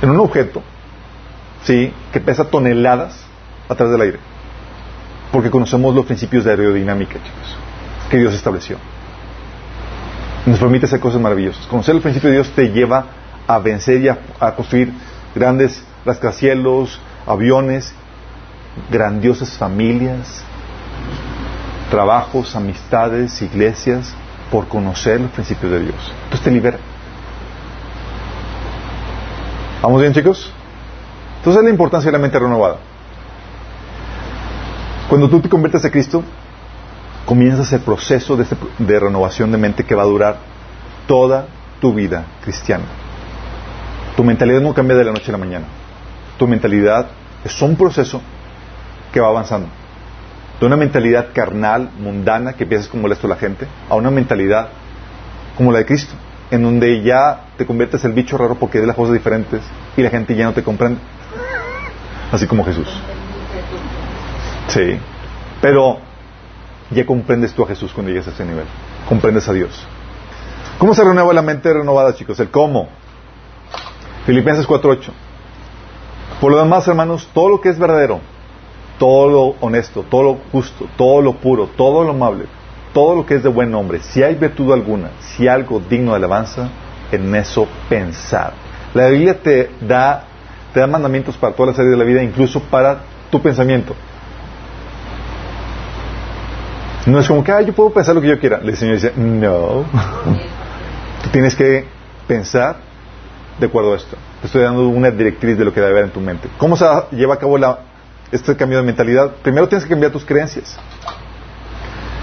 en 0.00 0.08
un 0.08 0.18
objeto, 0.20 0.62
¿sí? 1.64 1.92
Que 2.14 2.18
pesa 2.18 2.46
toneladas 2.46 3.26
a 3.68 3.74
través 3.74 3.92
del 3.92 4.00
aire. 4.00 4.18
Porque 5.32 5.50
conocemos 5.50 5.94
los 5.94 6.06
principios 6.06 6.44
de 6.44 6.52
aerodinámica, 6.52 7.16
chicos, 7.16 7.58
que 8.08 8.16
Dios 8.16 8.32
estableció. 8.32 8.78
Nos 10.46 10.58
permite 10.58 10.86
hacer 10.86 10.98
cosas 10.98 11.20
maravillosas. 11.20 11.66
Conocer 11.66 11.94
el 11.94 12.00
principio 12.00 12.30
de 12.30 12.36
Dios 12.36 12.50
te 12.56 12.72
lleva 12.72 13.04
a 13.46 13.58
vencer 13.58 14.00
y 14.00 14.08
a 14.08 14.54
construir 14.56 14.94
grandes 15.34 15.84
rascacielos, 16.06 16.98
aviones, 17.26 17.92
grandiosas 18.90 19.58
familias, 19.58 20.42
trabajos, 21.90 22.54
amistades, 22.56 23.40
iglesias, 23.42 24.14
por 24.50 24.68
conocer 24.68 25.20
los 25.20 25.30
principios 25.30 25.72
de 25.72 25.80
Dios. 25.80 26.12
Entonces 26.24 26.40
te 26.40 26.50
libera. 26.50 26.78
¿Vamos 29.82 30.00
bien, 30.00 30.12
chicos? 30.12 30.52
Entonces 31.38 31.62
la 31.62 31.70
importancia 31.70 32.10
de 32.10 32.12
la 32.12 32.22
mente 32.22 32.38
renovada. 32.38 32.78
Cuando 35.08 35.28
tú 35.28 35.40
te 35.40 35.48
conviertes 35.48 35.84
a 35.84 35.90
Cristo, 35.90 36.22
comienzas 37.24 37.72
el 37.72 37.80
proceso 37.80 38.36
de, 38.36 38.42
este 38.44 38.56
de 38.78 39.00
renovación 39.00 39.52
de 39.52 39.58
mente 39.58 39.84
que 39.84 39.94
va 39.94 40.02
a 40.02 40.06
durar 40.06 40.38
toda 41.06 41.46
tu 41.80 41.94
vida 41.94 42.24
cristiana. 42.42 42.84
Tu 44.16 44.24
mentalidad 44.24 44.60
no 44.60 44.74
cambia 44.74 44.96
de 44.96 45.04
la 45.04 45.12
noche 45.12 45.28
a 45.28 45.32
la 45.32 45.38
mañana. 45.38 45.66
Tu 46.38 46.48
mentalidad 46.48 47.06
es 47.44 47.62
un 47.62 47.76
proceso 47.76 48.20
que 49.12 49.20
va 49.20 49.28
avanzando 49.28 49.68
de 50.60 50.66
una 50.66 50.76
mentalidad 50.76 51.28
carnal, 51.32 51.90
mundana, 51.98 52.54
que 52.54 52.66
piensas 52.66 52.88
como 52.88 53.02
molesto 53.02 53.26
a 53.26 53.30
la 53.30 53.36
gente, 53.36 53.66
a 53.88 53.94
una 53.94 54.10
mentalidad 54.10 54.68
como 55.56 55.72
la 55.72 55.78
de 55.78 55.86
Cristo, 55.86 56.14
en 56.50 56.62
donde 56.62 57.02
ya 57.02 57.46
te 57.56 57.66
conviertes 57.66 58.04
el 58.04 58.12
bicho 58.12 58.38
raro 58.38 58.54
porque 58.54 58.78
ves 58.78 58.86
las 58.86 58.96
cosas 58.96 59.14
diferentes 59.14 59.62
y 59.96 60.02
la 60.02 60.10
gente 60.10 60.34
ya 60.34 60.44
no 60.44 60.52
te 60.52 60.62
comprende. 60.62 61.00
Así 62.32 62.46
como 62.46 62.64
Jesús. 62.64 62.88
Sí. 64.68 64.98
Pero 65.60 65.98
ya 66.90 67.06
comprendes 67.06 67.52
tú 67.52 67.62
a 67.64 67.68
Jesús 67.68 67.92
cuando 67.92 68.10
llegas 68.10 68.28
a 68.28 68.30
ese 68.30 68.44
nivel. 68.44 68.66
Comprendes 69.08 69.48
a 69.48 69.52
Dios. 69.52 69.86
¿Cómo 70.78 70.94
se 70.94 71.04
renueva 71.04 71.32
la 71.32 71.42
mente 71.42 71.72
renovada, 71.72 72.14
chicos? 72.14 72.38
El 72.40 72.50
cómo. 72.50 72.88
Filipenses 74.26 74.66
4.8. 74.66 75.10
Por 76.40 76.52
lo 76.52 76.58
demás, 76.58 76.86
hermanos, 76.86 77.28
todo 77.32 77.48
lo 77.48 77.60
que 77.60 77.70
es 77.70 77.78
verdadero, 77.78 78.20
todo 78.98 79.28
lo 79.28 79.56
honesto, 79.60 80.04
todo 80.08 80.22
lo 80.22 80.38
justo, 80.52 80.86
todo 80.96 81.20
lo 81.22 81.34
puro, 81.34 81.68
todo 81.76 82.04
lo 82.04 82.10
amable, 82.10 82.46
todo 82.92 83.14
lo 83.16 83.26
que 83.26 83.34
es 83.34 83.42
de 83.42 83.48
buen 83.48 83.70
nombre, 83.70 84.00
si 84.00 84.22
hay 84.22 84.34
virtud 84.34 84.72
alguna, 84.72 85.10
si 85.20 85.48
algo 85.48 85.80
digno 85.80 86.12
de 86.12 86.16
alabanza, 86.16 86.68
en 87.12 87.34
eso 87.34 87.68
pensar. 87.88 88.52
La 88.94 89.08
Biblia 89.08 89.38
te 89.40 89.70
da, 89.80 90.24
te 90.72 90.80
da 90.80 90.86
mandamientos 90.86 91.36
para 91.36 91.54
toda 91.54 91.70
la 91.70 91.76
serie 91.76 91.90
de 91.90 91.96
la 91.96 92.04
vida, 92.04 92.22
incluso 92.22 92.60
para 92.60 93.00
tu 93.30 93.40
pensamiento. 93.40 93.94
No 97.06 97.20
es 97.20 97.28
como 97.28 97.44
que, 97.44 97.52
ah, 97.52 97.60
yo 97.60 97.72
puedo 97.72 97.90
pensar 97.90 98.14
lo 98.14 98.20
que 98.20 98.28
yo 98.28 98.40
quiera. 98.40 98.60
El 98.64 98.76
Señor 98.76 98.96
dice, 98.96 99.12
no. 99.16 99.84
Tú 101.22 101.28
tienes 101.30 101.54
que 101.54 101.86
pensar 102.26 102.76
de 103.60 103.66
acuerdo 103.66 103.92
a 103.92 103.96
esto. 103.96 104.16
Te 104.40 104.46
estoy 104.46 104.62
dando 104.62 104.88
una 104.88 105.10
directriz 105.10 105.56
de 105.56 105.64
lo 105.64 105.72
que 105.72 105.80
debe 105.80 105.92
haber 105.92 106.04
en 106.06 106.10
tu 106.10 106.20
mente. 106.20 106.48
¿Cómo 106.58 106.76
se 106.76 106.84
lleva 107.12 107.34
a 107.34 107.38
cabo 107.38 107.58
la 107.58 107.78
este 108.32 108.56
cambio 108.56 108.78
de 108.78 108.84
mentalidad, 108.84 109.30
primero 109.42 109.68
tienes 109.68 109.84
que 109.84 109.90
cambiar 109.90 110.12
tus 110.12 110.24
creencias. 110.24 110.76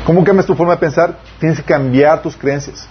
¿Cómo 0.05 0.23
cambias 0.23 0.45
tu 0.45 0.55
forma 0.55 0.73
de 0.73 0.79
pensar? 0.79 1.17
Tienes 1.39 1.59
que 1.59 1.63
cambiar 1.63 2.21
tus 2.21 2.35
creencias. 2.35 2.87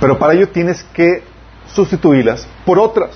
Pero 0.00 0.18
para 0.18 0.32
ello 0.32 0.48
tienes 0.48 0.82
que 0.94 1.22
sustituirlas 1.66 2.46
por 2.64 2.78
otras. 2.78 3.10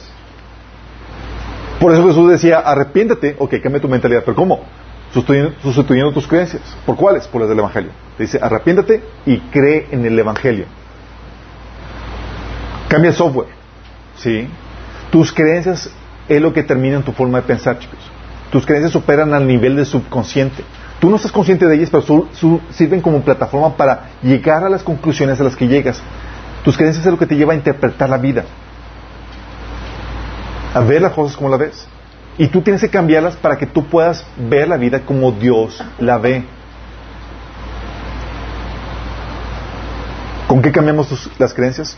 Por 1.81 1.93
eso 1.93 2.07
Jesús 2.07 2.31
decía, 2.31 2.59
arrepiéntete, 2.59 3.37
ok, 3.39 3.55
cambia 3.63 3.81
tu 3.81 3.89
mentalidad. 3.89 4.23
¿Pero 4.25 4.37
cómo? 4.37 4.65
Sustituyendo, 5.15 6.13
tus 6.13 6.27
creencias. 6.27 6.63
¿Por 6.85 6.97
cuáles? 6.97 7.27
Por 7.27 7.41
las 7.41 7.49
del 7.49 7.59
Evangelio. 7.59 7.91
Te 8.17 8.25
dice, 8.25 8.39
arrepiéntete 8.41 9.03
y 9.25 9.39
cree 9.39 9.89
en 9.91 10.05
el 10.05 10.19
Evangelio. 10.19 10.67
Cambia 12.89 13.11
el 13.11 13.17
software. 13.17 13.49
¿Sí? 14.17 14.47
Tus 15.11 15.33
creencias 15.33 15.91
es 16.29 16.41
lo 16.41 16.53
que 16.53 16.63
termina 16.63 16.97
en 16.97 17.03
tu 17.03 17.13
forma 17.13 17.41
de 17.41 17.47
pensar, 17.47 17.79
chicos. 17.79 17.99
Tus 18.51 18.67
creencias 18.67 18.97
operan 18.97 19.33
al 19.33 19.47
nivel 19.47 19.77
del 19.77 19.87
subconsciente. 19.87 20.65
Tú 20.99 21.09
no 21.09 21.17
estás 21.17 21.33
consciente 21.33 21.67
de 21.67 21.77
ellas, 21.77 21.89
pero 21.91 22.29
sirven 22.71 23.01
como 23.01 23.23
plataforma 23.23 23.77
para 23.77 24.11
llegar 24.23 24.65
a 24.65 24.69
las 24.69 24.83
conclusiones 24.83 25.41
a 25.41 25.45
las 25.45 25.57
que 25.57 25.69
llegas. 25.69 26.01
Tus 26.65 26.77
creencias 26.77 27.07
es 27.07 27.11
lo 27.11 27.19
que 27.19 27.27
te 27.27 27.37
lleva 27.37 27.53
a 27.53 27.57
interpretar 27.57 28.11
la 28.11 28.19
vida, 28.19 28.45
a 30.75 30.81
ver 30.81 31.01
las 31.01 31.13
cosas 31.13 31.37
como 31.37 31.49
la 31.49 31.57
ves. 31.57 31.87
Y 32.37 32.49
tú 32.49 32.61
tienes 32.61 32.83
que 32.83 32.91
cambiarlas 32.91 33.37
para 33.37 33.57
que 33.57 33.67
tú 33.67 33.87
puedas 33.87 34.25
ver 34.37 34.69
la 34.69 34.77
vida 34.77 35.01
como 35.01 35.33
Dios 35.33 35.83
la 35.99 36.19
ve. 36.19 36.45
¿Con 40.49 40.61
qué 40.61 40.73
cambiamos 40.73 41.31
las 41.39 41.55
creencias? 41.55 41.97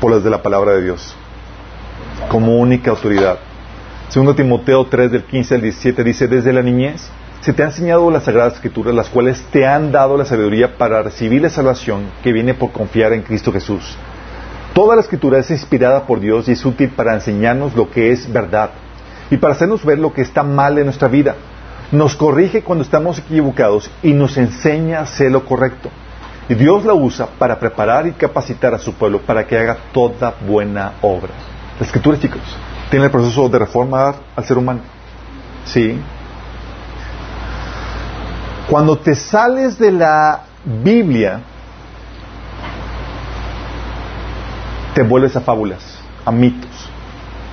Por 0.00 0.12
las 0.12 0.22
de 0.22 0.30
la 0.30 0.42
palabra 0.42 0.72
de 0.72 0.82
Dios, 0.84 1.16
como 2.28 2.58
única 2.58 2.90
autoridad. 2.90 3.38
Segundo 4.08 4.34
Timoteo 4.34 4.86
3 4.86 5.12
del 5.12 5.24
15 5.24 5.56
al 5.56 5.60
17 5.60 6.02
dice, 6.02 6.28
desde 6.28 6.54
la 6.54 6.62
niñez 6.62 7.10
se 7.42 7.52
te 7.52 7.62
han 7.62 7.68
enseñado 7.68 8.10
las 8.10 8.24
sagradas 8.24 8.54
escrituras, 8.54 8.94
las 8.94 9.10
cuales 9.10 9.42
te 9.52 9.66
han 9.66 9.92
dado 9.92 10.16
la 10.16 10.24
sabiduría 10.24 10.78
para 10.78 11.02
recibir 11.02 11.42
la 11.42 11.50
salvación 11.50 12.06
que 12.22 12.32
viene 12.32 12.54
por 12.54 12.72
confiar 12.72 13.12
en 13.12 13.20
Cristo 13.20 13.52
Jesús. 13.52 13.98
Toda 14.72 14.96
la 14.96 15.02
escritura 15.02 15.38
es 15.38 15.50
inspirada 15.50 16.06
por 16.06 16.20
Dios 16.20 16.48
y 16.48 16.52
es 16.52 16.64
útil 16.64 16.88
para 16.88 17.12
enseñarnos 17.12 17.76
lo 17.76 17.90
que 17.90 18.10
es 18.10 18.32
verdad 18.32 18.70
y 19.30 19.36
para 19.36 19.52
hacernos 19.52 19.84
ver 19.84 19.98
lo 19.98 20.14
que 20.14 20.22
está 20.22 20.42
mal 20.42 20.78
en 20.78 20.86
nuestra 20.86 21.08
vida. 21.08 21.34
Nos 21.92 22.16
corrige 22.16 22.62
cuando 22.62 22.84
estamos 22.84 23.18
equivocados 23.18 23.90
y 24.02 24.14
nos 24.14 24.38
enseña 24.38 25.00
a 25.00 25.02
hacer 25.02 25.30
lo 25.30 25.44
correcto. 25.44 25.90
Y 26.48 26.54
Dios 26.54 26.82
la 26.86 26.94
usa 26.94 27.28
para 27.38 27.60
preparar 27.60 28.06
y 28.06 28.12
capacitar 28.12 28.72
a 28.72 28.78
su 28.78 28.94
pueblo 28.94 29.20
para 29.20 29.46
que 29.46 29.58
haga 29.58 29.76
toda 29.92 30.34
buena 30.46 30.94
obra. 31.02 31.32
La 31.78 31.84
escritura, 31.84 32.18
chicos 32.18 32.40
tiene 32.90 33.06
el 33.06 33.10
proceso 33.10 33.48
de 33.48 33.58
reformar 33.58 34.16
al 34.34 34.44
ser 34.44 34.58
humano. 34.58 34.80
¿Sí? 35.64 35.98
Cuando 38.68 38.98
te 38.98 39.14
sales 39.14 39.78
de 39.78 39.92
la 39.92 40.42
Biblia, 40.64 41.40
te 44.94 45.02
vuelves 45.02 45.36
a 45.36 45.40
fábulas, 45.40 45.98
a 46.24 46.32
mitos. 46.32 46.70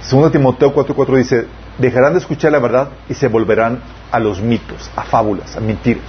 Segundo 0.02 0.30
Timoteo 0.30 0.74
4:4 0.74 1.18
dice, 1.18 1.48
dejarán 1.78 2.14
de 2.14 2.20
escuchar 2.20 2.52
la 2.52 2.60
verdad 2.60 2.90
y 3.10 3.14
se 3.14 3.28
volverán 3.28 3.82
a 4.12 4.20
los 4.20 4.42
mitos, 4.42 4.90
a 4.96 5.04
fábulas, 5.04 5.56
a 5.56 5.60
mentiras. 5.60 6.04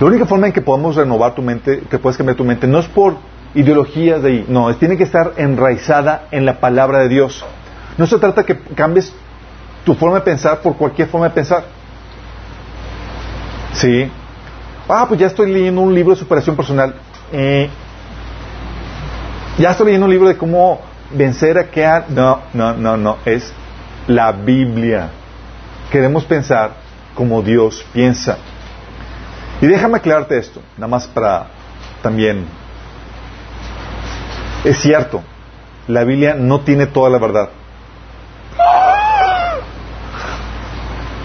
La 0.00 0.06
única 0.06 0.26
forma 0.26 0.46
en 0.46 0.52
que 0.52 0.60
podemos 0.60 0.94
renovar 0.96 1.34
tu 1.34 1.42
mente, 1.42 1.80
que 1.90 1.98
puedes 1.98 2.16
cambiar 2.16 2.36
tu 2.36 2.44
mente, 2.44 2.66
no 2.66 2.78
es 2.78 2.86
por 2.86 3.16
ideologías 3.58 4.22
de 4.22 4.28
ahí. 4.28 4.46
No, 4.48 4.74
tiene 4.76 4.96
que 4.96 5.02
estar 5.02 5.32
enraizada 5.36 6.28
en 6.30 6.46
la 6.46 6.60
palabra 6.60 7.00
de 7.00 7.08
Dios. 7.08 7.44
No 7.96 8.06
se 8.06 8.18
trata 8.18 8.44
que 8.44 8.56
cambies 8.56 9.12
tu 9.84 9.94
forma 9.94 10.16
de 10.16 10.22
pensar 10.22 10.60
por 10.60 10.76
cualquier 10.76 11.08
forma 11.08 11.28
de 11.28 11.34
pensar. 11.34 11.64
Sí. 13.72 14.10
Ah, 14.88 15.06
pues 15.08 15.20
ya 15.20 15.26
estoy 15.26 15.50
leyendo 15.50 15.80
un 15.80 15.92
libro 15.92 16.14
de 16.14 16.20
superación 16.20 16.54
personal. 16.54 16.94
Eh, 17.32 17.68
ya 19.58 19.72
estoy 19.72 19.86
leyendo 19.86 20.06
un 20.06 20.12
libro 20.12 20.28
de 20.28 20.36
cómo 20.36 20.80
vencer 21.10 21.58
a 21.58 21.68
que... 21.68 21.84
No, 22.10 22.42
no, 22.54 22.74
no, 22.74 22.96
no. 22.96 23.16
Es 23.24 23.52
la 24.06 24.30
Biblia. 24.30 25.10
Queremos 25.90 26.24
pensar 26.24 26.70
como 27.14 27.42
Dios 27.42 27.84
piensa. 27.92 28.38
Y 29.60 29.66
déjame 29.66 29.96
aclararte 29.96 30.38
esto, 30.38 30.62
nada 30.76 30.86
más 30.86 31.08
para 31.08 31.48
también 32.00 32.46
es 34.64 34.78
cierto, 34.78 35.22
la 35.86 36.04
Biblia 36.04 36.34
no 36.34 36.60
tiene 36.60 36.86
toda 36.86 37.10
la 37.10 37.18
verdad, 37.18 37.50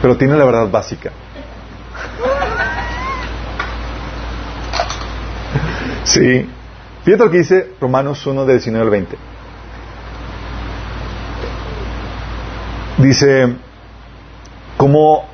pero 0.02 0.18
tiene 0.18 0.36
la 0.36 0.46
verdad 0.46 0.70
básica. 0.70 1.12
Sí. 6.04 6.50
Fíjate 7.04 7.24
lo 7.26 7.32
que 7.32 7.38
dice 7.40 7.72
Romanos 7.82 8.26
1 8.26 8.46
de 8.46 8.54
19 8.54 8.84
al 8.84 8.90
20. 8.90 9.18
Dice, 13.00 13.56
como 14.78 15.28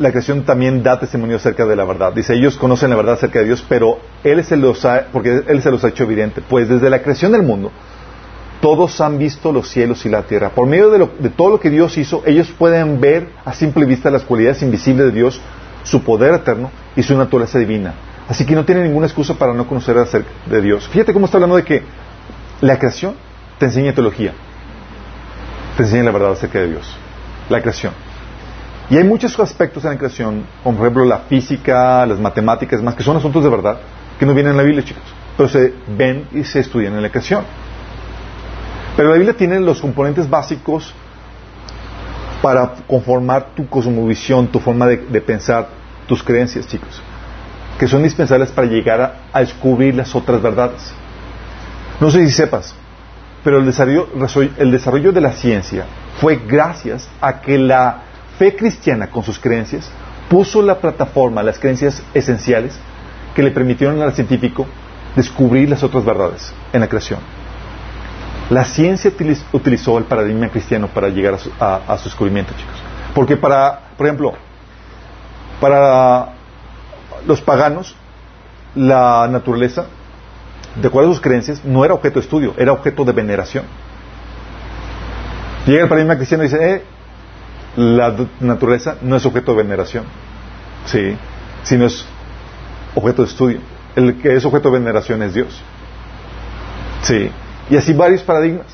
la 0.00 0.10
creación 0.10 0.44
también 0.44 0.82
da 0.82 0.98
testimonio 0.98 1.36
acerca 1.36 1.66
de 1.66 1.76
la 1.76 1.84
verdad. 1.84 2.14
Dice, 2.14 2.34
ellos 2.34 2.56
conocen 2.56 2.88
la 2.88 2.96
verdad 2.96 3.14
acerca 3.14 3.40
de 3.40 3.44
Dios, 3.44 3.64
pero 3.68 3.98
Él 4.24 4.42
se 4.42 4.56
los 4.56 4.82
ha, 4.86 5.08
porque 5.12 5.42
Él 5.46 5.60
se 5.60 5.70
los 5.70 5.84
ha 5.84 5.88
hecho 5.88 6.04
evidente. 6.04 6.40
Pues 6.40 6.70
desde 6.70 6.88
la 6.88 7.02
creación 7.02 7.32
del 7.32 7.42
mundo, 7.42 7.70
todos 8.62 8.98
han 9.02 9.18
visto 9.18 9.52
los 9.52 9.68
cielos 9.68 10.06
y 10.06 10.08
la 10.08 10.22
tierra. 10.22 10.50
Por 10.50 10.66
medio 10.66 10.88
de, 10.88 11.06
de, 11.18 11.28
todo 11.28 11.50
lo 11.50 11.60
que 11.60 11.68
Dios 11.68 11.98
hizo, 11.98 12.22
ellos 12.24 12.50
pueden 12.58 12.98
ver 12.98 13.28
a 13.44 13.52
simple 13.52 13.84
vista 13.84 14.10
las 14.10 14.24
cualidades 14.24 14.62
invisibles 14.62 15.04
de 15.04 15.12
Dios, 15.12 15.38
su 15.82 16.02
poder 16.02 16.32
eterno 16.32 16.70
y 16.96 17.02
su 17.02 17.14
naturaleza 17.14 17.58
divina. 17.58 17.92
Así 18.26 18.46
que 18.46 18.54
no 18.54 18.64
tienen 18.64 18.84
ninguna 18.84 19.06
excusa 19.06 19.34
para 19.34 19.52
no 19.52 19.66
conocer 19.66 19.98
acerca 19.98 20.30
de 20.46 20.62
Dios. 20.62 20.88
Fíjate 20.88 21.12
cómo 21.12 21.26
está 21.26 21.36
hablando 21.36 21.56
de 21.56 21.64
que 21.64 21.82
la 22.62 22.78
creación 22.78 23.16
te 23.58 23.66
enseña 23.66 23.92
teología, 23.92 24.32
te 25.76 25.82
enseña 25.82 26.04
la 26.04 26.10
verdad 26.10 26.32
acerca 26.32 26.60
de 26.60 26.68
Dios. 26.68 26.96
La 27.50 27.60
creación. 27.60 27.92
Y 28.90 28.98
hay 28.98 29.04
muchos 29.04 29.38
aspectos 29.38 29.84
en 29.84 29.90
la 29.90 29.98
creación, 29.98 30.44
como 30.64 30.78
por 30.78 30.86
ejemplo 30.86 31.04
la 31.04 31.20
física, 31.20 32.04
las 32.06 32.18
matemáticas, 32.18 32.82
más 32.82 32.96
que 32.96 33.04
son 33.04 33.16
asuntos 33.16 33.44
de 33.44 33.48
verdad, 33.48 33.78
que 34.18 34.26
no 34.26 34.34
vienen 34.34 34.50
en 34.50 34.56
la 34.56 34.64
Biblia, 34.64 34.84
chicos, 34.84 35.04
pero 35.36 35.48
se 35.48 35.72
ven 35.96 36.26
y 36.32 36.42
se 36.42 36.58
estudian 36.58 36.94
en 36.94 37.02
la 37.02 37.08
creación. 37.08 37.44
Pero 38.96 39.10
la 39.10 39.14
Biblia 39.14 39.34
tiene 39.34 39.60
los 39.60 39.80
componentes 39.80 40.28
básicos 40.28 40.92
para 42.42 42.72
conformar 42.88 43.50
tu 43.54 43.68
cosmovisión, 43.68 44.48
tu 44.48 44.58
forma 44.58 44.88
de, 44.88 45.20
pensar, 45.20 45.68
tus 46.08 46.20
creencias, 46.24 46.66
chicos, 46.66 47.00
que 47.78 47.86
son 47.86 48.00
indispensables 48.00 48.50
para 48.50 48.66
llegar 48.66 49.20
a, 49.32 49.40
descubrir 49.40 49.94
las 49.94 50.16
otras 50.16 50.42
verdades. 50.42 50.92
No 52.00 52.10
sé 52.10 52.26
si 52.26 52.32
sepas, 52.32 52.74
pero 53.44 53.58
el 53.58 53.66
desarrollo, 53.66 54.08
el 54.58 54.72
desarrollo 54.72 55.12
de 55.12 55.20
la 55.20 55.32
ciencia 55.32 55.86
fue 56.20 56.40
gracias 56.44 57.08
a 57.20 57.40
que 57.40 57.56
la 57.56 58.09
fe 58.40 58.56
cristiana 58.56 59.10
con 59.10 59.22
sus 59.22 59.38
creencias 59.38 59.90
puso 60.30 60.62
la 60.62 60.78
plataforma, 60.78 61.42
las 61.42 61.58
creencias 61.58 62.02
esenciales 62.14 62.74
que 63.34 63.42
le 63.42 63.50
permitieron 63.50 64.00
al 64.00 64.14
científico 64.14 64.66
descubrir 65.14 65.68
las 65.68 65.82
otras 65.82 66.06
verdades 66.06 66.54
en 66.72 66.80
la 66.80 66.88
creación. 66.88 67.20
La 68.48 68.64
ciencia 68.64 69.12
utilizó 69.52 69.98
el 69.98 70.04
paradigma 70.04 70.48
cristiano 70.48 70.88
para 70.88 71.10
llegar 71.10 71.34
a 71.34 71.98
su, 71.98 72.04
descubrimiento, 72.04 72.54
chicos. 72.54 72.82
Porque 73.14 73.36
para, 73.36 73.90
por 73.98 74.06
ejemplo, 74.06 74.32
para 75.60 76.30
los 77.26 77.42
paganos, 77.42 77.94
la 78.74 79.28
naturaleza, 79.30 79.84
de 80.80 80.88
acuerdo 80.88 81.10
a 81.10 81.12
sus 81.12 81.20
creencias, 81.20 81.62
no 81.62 81.84
era 81.84 81.92
objeto 81.92 82.20
de 82.20 82.24
estudio, 82.24 82.54
era 82.56 82.72
objeto 82.72 83.04
de 83.04 83.12
veneración. 83.12 83.64
Llega 85.66 85.82
el 85.82 85.88
paradigma 85.90 86.16
cristiano 86.16 86.42
y 86.42 86.46
dice, 86.46 86.74
eh, 86.74 86.84
la 87.76 88.14
naturaleza 88.40 88.96
no 89.02 89.16
es 89.16 89.26
objeto 89.26 89.52
de 89.52 89.62
veneración, 89.62 90.04
sí, 90.86 91.16
sino 91.62 91.86
es 91.86 92.04
objeto 92.94 93.22
de 93.22 93.28
estudio. 93.28 93.60
El 93.96 94.20
que 94.20 94.36
es 94.36 94.44
objeto 94.44 94.70
de 94.70 94.78
veneración 94.78 95.22
es 95.22 95.34
Dios. 95.34 95.62
Sí. 97.02 97.30
Y 97.68 97.76
así 97.76 97.92
varios 97.92 98.22
paradigmas 98.22 98.66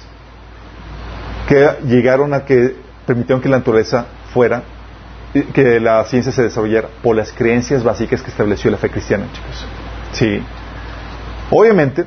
que 1.48 1.68
llegaron 1.84 2.34
a 2.34 2.44
que 2.44 2.76
permitieron 3.06 3.40
que 3.40 3.48
la 3.48 3.58
naturaleza 3.58 4.06
fuera, 4.32 4.62
que 5.52 5.80
la 5.80 6.04
ciencia 6.04 6.32
se 6.32 6.42
desarrollara 6.42 6.88
por 7.02 7.14
las 7.14 7.32
creencias 7.32 7.84
básicas 7.84 8.22
que 8.22 8.30
estableció 8.30 8.70
la 8.70 8.78
fe 8.78 8.90
cristiana, 8.90 9.26
chicos. 9.32 9.66
Sí. 10.12 10.42
Obviamente, 11.50 12.04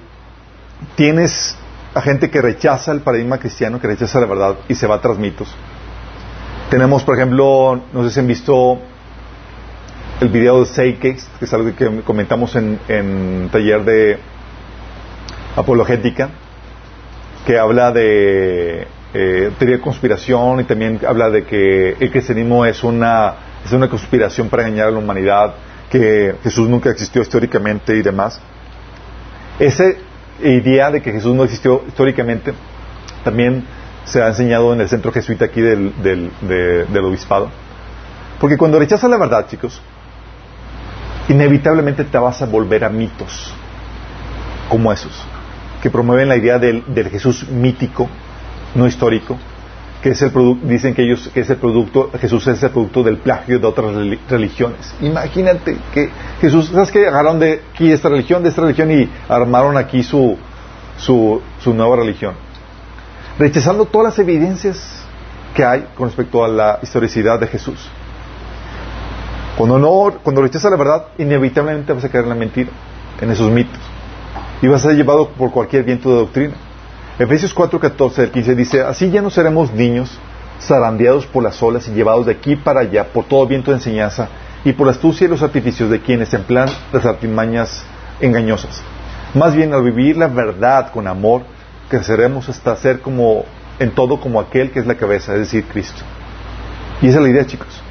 tienes 0.96 1.56
a 1.94 2.02
gente 2.02 2.30
que 2.30 2.42
rechaza 2.42 2.92
el 2.92 3.02
paradigma 3.02 3.38
cristiano, 3.38 3.80
que 3.80 3.88
rechaza 3.88 4.20
la 4.20 4.28
verdad 4.28 4.56
y 4.68 4.76
se 4.76 4.88
va 4.88 5.00
tras 5.02 5.18
mitos. 5.18 5.56
Tenemos, 6.70 7.04
por 7.04 7.16
ejemplo, 7.16 7.82
no 7.92 8.04
sé 8.04 8.12
si 8.12 8.20
han 8.20 8.28
visto 8.28 8.78
el 10.22 10.30
video 10.30 10.60
de 10.60 10.68
Seikes, 10.68 11.24
que 11.40 11.46
es 11.46 11.54
algo 11.54 11.74
que 11.76 12.02
comentamos 12.02 12.56
en, 12.56 12.80
en 12.88 13.50
taller 13.52 13.84
de 13.84 14.20
apologética, 15.56 16.30
que 17.44 17.58
habla 17.58 17.92
de 17.92 18.88
eh, 19.16 19.52
teoría 19.58 19.78
de 19.78 19.82
conspiración 19.82 20.60
y 20.60 20.66
también 20.66 21.00
habla 21.08 21.32
de 21.32 21.44
que 21.44 21.96
el 22.00 22.12
cristianismo 22.12 22.64
es 22.64 22.84
una, 22.84 23.34
es 23.66 23.72
una 23.72 23.90
conspiración 23.90 24.48
para 24.48 24.68
engañar 24.68 24.90
a 24.90 24.92
la 24.92 25.00
humanidad, 25.00 25.56
que 25.90 26.36
Jesús 26.44 26.70
nunca 26.70 26.92
existió 26.92 27.24
históricamente 27.24 27.98
y 27.98 28.04
demás. 28.04 28.40
Esa 29.58 29.86
idea 30.44 30.92
de 30.92 31.02
que 31.02 31.12
Jesús 31.14 31.34
no 31.34 31.46
existió 31.46 31.84
históricamente 31.88 32.54
también 33.24 33.66
se 34.06 34.22
ha 34.22 34.28
enseñado 34.28 34.74
en 34.74 34.82
el 34.82 34.90
centro 34.90 35.12
jesuita 35.12 35.46
aquí 35.46 35.62
del, 35.62 35.94
del, 36.02 36.32
del 36.42 37.06
obispado. 37.06 37.50
Porque 38.40 38.58
cuando 38.58 38.80
rechazas 38.80 39.10
la 39.10 39.18
verdad, 39.18 39.48
chicos, 39.48 39.82
inevitablemente 41.28 42.04
te 42.04 42.18
vas 42.18 42.42
a 42.42 42.46
volver 42.46 42.84
a 42.84 42.90
mitos 42.90 43.54
como 44.70 44.92
esos 44.92 45.26
que 45.82 45.90
promueven 45.90 46.28
la 46.28 46.38
idea 46.38 46.60
del, 46.60 46.84
Jesús 47.10 47.48
mítico, 47.50 48.10
no 48.76 48.88
histórico, 48.88 49.38
que 50.02 50.12
es 50.12 50.22
el 50.22 50.32
producto, 50.32 50.68
dicen 50.68 50.94
que 50.94 51.04
ellos 51.04 51.30
que 51.34 51.42
es 51.42 51.50
el 51.50 51.58
producto, 51.58 52.12
Jesús 52.20 52.48
es 52.48 52.62
el 52.64 52.70
producto 52.70 53.04
del 53.04 53.18
plagio 53.18 53.60
de 53.60 53.68
otras 53.68 53.94
religiones. 54.30 54.94
Imagínate 55.02 55.78
que 55.94 56.10
Jesús, 56.42 56.70
¿sabes 56.74 56.92
qué? 56.92 57.08
Agarraron 57.08 57.40
de 57.40 57.62
aquí 57.74 57.92
esta 57.92 58.10
religión, 58.10 58.44
de 58.44 58.50
esta 58.50 58.62
religión 58.62 58.92
y 58.92 59.10
armaron 59.28 59.78
aquí 59.78 60.04
su, 60.04 60.38
su, 60.98 61.42
su 61.62 61.74
nueva 61.74 61.98
religión. 61.98 62.34
Rechazando 63.40 63.86
todas 63.86 64.10
las 64.10 64.20
evidencias 64.20 64.78
que 65.56 65.66
hay 65.66 65.88
con 65.96 66.10
respecto 66.10 66.44
a 66.44 66.48
la 66.48 66.80
historicidad 66.84 67.40
de 67.40 67.48
Jesús. 67.48 67.90
Cuando 69.58 69.80
no, 69.80 70.14
cuando 70.22 70.44
la 70.44 70.78
verdad, 70.78 71.06
inevitablemente 71.18 71.92
vas 71.94 72.04
a 72.04 72.10
caer 72.10 72.26
en 72.26 72.30
la 72.30 72.36
mentira, 72.36 72.70
en 73.20 73.32
esos 73.32 73.50
mitos 73.50 73.80
y 74.62 74.68
vas 74.68 74.84
a 74.84 74.90
ser 74.90 74.98
llevado 74.98 75.30
por 75.30 75.52
cualquier 75.52 75.84
viento 75.84 76.10
de 76.10 76.16
doctrina. 76.16 76.54
Efesios 77.18 77.54
4, 77.54 77.80
14 77.80 78.22
al 78.24 78.32
15 78.32 78.56
dice, 78.56 78.82
así 78.82 79.10
ya 79.10 79.22
no 79.22 79.30
seremos 79.30 79.74
niños 79.74 80.18
zarandeados 80.62 81.26
por 81.26 81.44
las 81.44 81.62
olas 81.62 81.88
y 81.88 81.92
llevados 81.92 82.26
de 82.26 82.34
aquí 82.34 82.56
para 82.56 82.82
allá 82.82 83.06
por 83.06 83.26
todo 83.26 83.46
viento 83.48 83.72
de 83.72 83.78
enseñanza 83.78 84.28
y 84.64 84.74
por 84.74 84.88
la 84.88 84.92
astucia 84.92 85.26
y 85.26 85.30
los 85.30 85.42
artificios 85.42 85.90
de 85.90 86.02
quienes 86.02 86.34
emplean 86.34 86.70
las 86.92 87.06
artimañas 87.06 87.84
engañosas. 88.20 88.82
Más 89.34 89.56
bien 89.56 89.74
al 89.74 89.84
vivir 89.84 90.18
la 90.18 90.28
verdad 90.28 90.92
con 90.92 91.08
amor, 91.08 91.44
creceremos 91.90 92.48
hasta 92.48 92.76
ser 92.76 93.02
como 93.02 93.46
en 93.80 93.92
todo 93.92 94.20
como 94.20 94.40
aquel 94.40 94.72
que 94.72 94.80
es 94.80 94.88
la 94.88 94.96
cabeza, 94.96 95.34
es 95.34 95.40
decir, 95.40 95.66
Cristo. 95.66 96.02
Y 97.02 97.08
esa 97.08 97.18
es 97.18 97.24
la 97.24 97.30
idea, 97.30 97.46
chicos. 97.46 97.82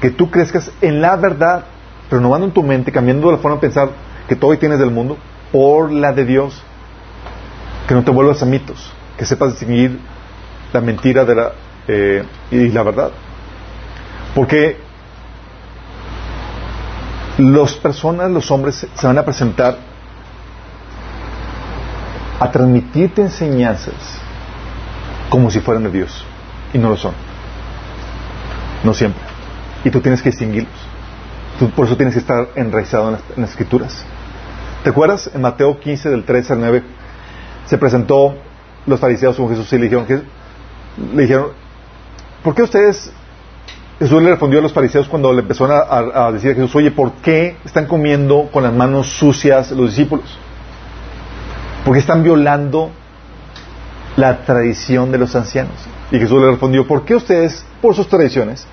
Que 0.00 0.10
tú 0.10 0.30
crezcas 0.30 0.70
en 0.80 1.00
la 1.00 1.16
verdad, 1.16 1.64
renovando 2.10 2.46
en 2.46 2.52
tu 2.52 2.62
mente, 2.62 2.90
cambiando 2.90 3.30
la 3.30 3.38
forma 3.38 3.56
de 3.56 3.60
pensar 3.60 3.90
que 4.28 4.34
todo 4.34 4.50
hoy 4.50 4.56
tienes 4.56 4.78
del 4.78 4.90
mundo, 4.90 5.16
por 5.52 5.92
la 5.92 6.12
de 6.12 6.24
Dios. 6.24 6.60
Que 7.86 7.94
no 7.94 8.02
te 8.02 8.10
vuelvas 8.10 8.42
a 8.42 8.46
mitos, 8.46 8.92
que 9.18 9.26
sepas 9.26 9.50
distinguir 9.50 9.98
la 10.72 10.80
mentira 10.80 11.24
de 11.24 11.34
la, 11.34 11.52
eh, 11.86 12.24
y 12.50 12.68
la 12.68 12.82
verdad. 12.82 13.10
Porque 14.34 14.78
las 17.38 17.74
personas, 17.74 18.30
los 18.30 18.50
hombres, 18.50 18.86
se 18.94 19.06
van 19.06 19.18
a 19.18 19.24
presentar 19.24 19.89
a 22.40 22.50
transmitirte 22.50 23.22
enseñanzas 23.22 23.94
como 25.28 25.50
si 25.50 25.60
fueran 25.60 25.84
de 25.84 25.90
Dios. 25.90 26.24
Y 26.72 26.78
no 26.78 26.88
lo 26.88 26.96
son. 26.96 27.12
No 28.82 28.92
siempre. 28.94 29.22
Y 29.84 29.90
tú 29.90 30.00
tienes 30.00 30.22
que 30.22 30.30
distinguirlos. 30.30 30.74
Tú 31.58 31.70
por 31.70 31.86
eso 31.86 31.96
tienes 31.96 32.14
que 32.14 32.20
estar 32.20 32.48
enraizado 32.56 33.18
en 33.36 33.42
las 33.42 33.50
escrituras. 33.50 34.04
¿Te 34.82 34.90
acuerdas? 34.90 35.30
En 35.32 35.42
Mateo 35.42 35.78
15, 35.78 36.08
del 36.08 36.24
3 36.24 36.50
al 36.50 36.60
9, 36.60 36.82
se 37.66 37.78
presentó 37.78 38.34
los 38.86 38.98
fariseos 38.98 39.36
con 39.36 39.48
Jesús 39.48 39.72
y 39.72 39.76
le 39.76 39.84
dijeron, 39.84 40.06
le 41.14 41.22
dijeron 41.22 41.48
¿por 42.42 42.54
qué 42.54 42.62
ustedes, 42.62 43.12
Jesús 43.98 44.22
le 44.22 44.30
respondió 44.30 44.58
a 44.58 44.62
los 44.62 44.72
fariseos 44.72 45.08
cuando 45.08 45.32
le 45.32 45.40
empezó 45.40 45.66
a, 45.66 46.32
decir 46.32 46.52
a 46.52 46.54
Jesús, 46.54 46.74
oye, 46.76 46.90
¿por 46.90 47.12
qué 47.22 47.56
están 47.64 47.86
comiendo 47.86 48.48
con 48.50 48.62
las 48.62 48.72
manos 48.72 49.06
sucias 49.18 49.70
los 49.72 49.90
discípulos? 49.90 50.38
Porque 51.84 52.00
están 52.00 52.22
violando 52.22 52.90
la 54.16 54.44
tradición 54.44 55.10
de 55.12 55.18
los 55.18 55.34
ancianos. 55.34 55.74
Y 56.10 56.18
Jesús 56.18 56.40
le 56.40 56.50
respondió, 56.50 56.86
¿por 56.86 57.04
qué 57.04 57.14
ustedes, 57.14 57.64
por 57.80 57.94
sus 57.94 58.08
tradiciones, 58.08 58.66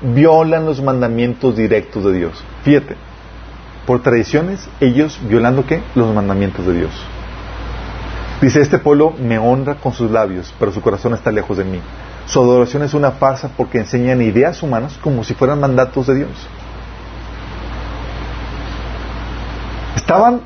violan 0.00 0.66
los 0.66 0.82
mandamientos 0.82 1.56
directos 1.56 2.04
de 2.04 2.12
Dios? 2.12 2.44
Fíjate, 2.62 2.96
por 3.86 4.02
tradiciones, 4.02 4.68
ellos 4.80 5.18
violando 5.28 5.66
qué? 5.66 5.82
Los 5.94 6.14
mandamientos 6.14 6.66
de 6.66 6.74
Dios. 6.74 6.90
Dice, 8.40 8.60
este 8.60 8.78
pueblo 8.78 9.12
me 9.18 9.38
honra 9.38 9.76
con 9.76 9.92
sus 9.92 10.10
labios, 10.10 10.52
pero 10.58 10.72
su 10.72 10.80
corazón 10.80 11.14
está 11.14 11.30
lejos 11.30 11.58
de 11.58 11.64
mí. 11.64 11.80
Su 12.26 12.40
adoración 12.40 12.82
es 12.82 12.94
una 12.94 13.12
farsa 13.12 13.50
porque 13.56 13.78
enseñan 13.78 14.20
ideas 14.22 14.62
humanas 14.62 14.98
como 15.02 15.24
si 15.24 15.34
fueran 15.34 15.60
mandatos 15.60 16.06
de 16.06 16.14
Dios. 16.16 16.30
Estaban 19.96 20.40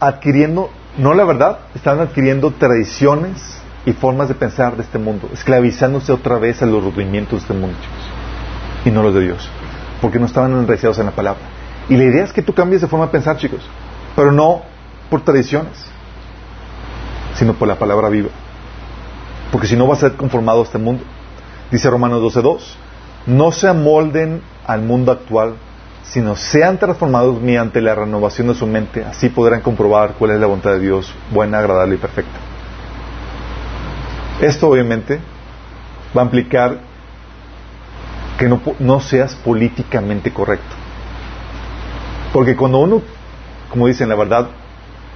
adquiriendo, 0.00 0.70
no 0.98 1.14
la 1.14 1.24
verdad, 1.24 1.58
estaban 1.74 2.00
adquiriendo 2.00 2.50
tradiciones 2.50 3.60
y 3.84 3.92
formas 3.92 4.28
de 4.28 4.34
pensar 4.34 4.76
de 4.76 4.82
este 4.82 4.98
mundo, 4.98 5.28
esclavizándose 5.32 6.12
otra 6.12 6.38
vez 6.38 6.62
a 6.62 6.66
los 6.66 6.84
rudimientos 6.84 7.32
de 7.32 7.38
este 7.38 7.54
mundo, 7.54 7.76
chicos, 7.80 8.86
y 8.86 8.90
no 8.90 9.02
los 9.02 9.14
de 9.14 9.22
Dios, 9.22 9.48
porque 10.00 10.18
no 10.18 10.26
estaban 10.26 10.52
enraizados 10.52 10.98
en 10.98 11.06
la 11.06 11.12
palabra. 11.12 11.42
Y 11.88 11.96
la 11.96 12.04
idea 12.04 12.24
es 12.24 12.32
que 12.32 12.42
tú 12.42 12.54
cambies 12.54 12.80
de 12.82 12.88
forma 12.88 13.06
de 13.06 13.12
pensar, 13.12 13.36
chicos, 13.36 13.60
pero 14.14 14.30
no 14.30 14.62
por 15.10 15.22
tradiciones, 15.24 15.86
sino 17.34 17.54
por 17.54 17.68
la 17.68 17.78
palabra 17.78 18.08
viva. 18.08 18.30
porque 19.50 19.66
si 19.66 19.76
no 19.76 19.86
va 19.86 19.92
a 19.92 19.98
ser 19.98 20.14
conformado 20.14 20.60
a 20.60 20.62
este 20.64 20.78
mundo. 20.78 21.04
Dice 21.70 21.90
Romanos 21.90 22.22
12.2, 22.22 22.60
no 23.26 23.52
se 23.52 23.68
amolden 23.68 24.40
al 24.66 24.80
mundo 24.80 25.12
actual, 25.12 25.56
sino 26.12 26.36
sean 26.36 26.76
transformados 26.76 27.40
mediante 27.40 27.80
la 27.80 27.94
renovación 27.94 28.48
de 28.48 28.54
su 28.54 28.66
mente, 28.66 29.02
así 29.02 29.30
podrán 29.30 29.62
comprobar 29.62 30.12
cuál 30.18 30.32
es 30.32 30.40
la 30.40 30.46
voluntad 30.46 30.72
de 30.72 30.80
Dios, 30.80 31.10
buena, 31.30 31.58
agradable 31.58 31.94
y 31.94 31.98
perfecta. 31.98 32.38
Esto 34.42 34.68
obviamente 34.68 35.20
va 36.14 36.20
a 36.20 36.24
implicar 36.26 36.80
que 38.38 38.46
no, 38.78 39.00
seas 39.00 39.34
políticamente 39.36 40.30
correcto. 40.30 40.76
Porque 42.34 42.56
cuando 42.56 42.80
uno, 42.80 43.00
como 43.70 43.86
dicen, 43.86 44.10
la 44.10 44.14
verdad 44.14 44.48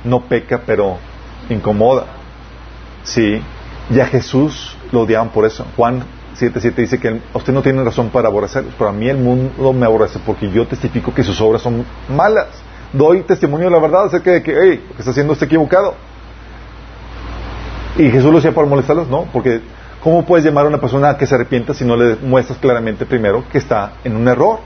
no 0.03 0.23
peca, 0.23 0.63
pero 0.65 0.97
incomoda. 1.51 2.07
Sí, 3.03 3.43
ya 3.91 4.07
Jesús 4.07 4.79
lo 4.93 5.03
odiaban 5.03 5.29
por 5.29 5.45
eso. 5.45 5.67
Juan 5.77 6.05
7.7 6.39 6.75
dice 6.75 6.99
que 6.99 7.21
usted 7.35 7.53
no 7.53 7.63
tiene 7.63 7.83
razón 7.83 8.11
para 8.11 8.29
aborrecerlos, 8.29 8.75
pero 8.77 8.91
a 8.91 8.93
mí 8.93 9.09
el 9.09 9.17
mundo 9.17 9.73
me 9.73 9.87
aborrece 9.87 10.19
porque 10.25 10.51
yo 10.51 10.67
testifico 10.67 11.15
que 11.15 11.23
sus 11.23 11.41
obras 11.41 11.63
son 11.63 11.85
malas. 12.09 12.49
Doy 12.93 13.23
testimonio 13.23 13.67
de 13.67 13.73
la 13.73 13.81
verdad 13.81 14.05
acerca 14.07 14.33
de 14.33 14.43
que, 14.43 14.55
hey, 14.59 14.85
lo 14.89 14.95
que 14.95 15.01
está 15.01 15.11
haciendo 15.11 15.33
está 15.33 15.47
equivocado. 15.47 15.95
Y 17.99 18.11
Jesús 18.11 18.31
lo 18.31 18.39
hacía 18.39 18.55
para 18.55 18.67
molestarlos, 18.67 19.09
no, 19.09 19.25
porque 19.33 19.61
¿cómo 20.03 20.25
puedes 20.25 20.45
llamar 20.45 20.67
a 20.67 20.69
una 20.69 20.81
persona 20.81 21.17
que 21.17 21.27
se 21.27 21.35
arrepienta 21.35 21.73
si 21.73 21.85
no 21.85 21.97
le 21.97 22.17
muestras 22.17 22.59
claramente 22.59 23.07
primero 23.07 23.45
que 23.51 23.59
está 23.59 23.95
en 24.05 24.17
un 24.17 24.29
error? 24.29 24.59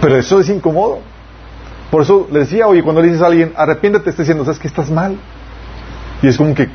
Pero 0.00 0.16
eso 0.16 0.40
es 0.40 0.48
incómodo. 0.48 0.98
Por 1.90 2.02
eso 2.02 2.26
le 2.32 2.40
decía, 2.40 2.66
oye, 2.66 2.82
cuando 2.82 3.00
le 3.00 3.08
dices 3.08 3.22
a 3.22 3.26
alguien, 3.26 3.52
arrepiéntate, 3.56 4.10
está 4.10 4.22
diciendo, 4.22 4.44
¿sabes 4.44 4.58
que 4.58 4.66
estás 4.66 4.90
mal? 4.90 5.16
Y 6.22 6.26
es 6.26 6.36
como 6.36 6.54
que, 6.54 6.68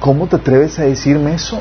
¿cómo 0.00 0.26
te 0.26 0.36
atreves 0.36 0.78
a 0.78 0.82
decirme 0.82 1.34
eso? 1.34 1.60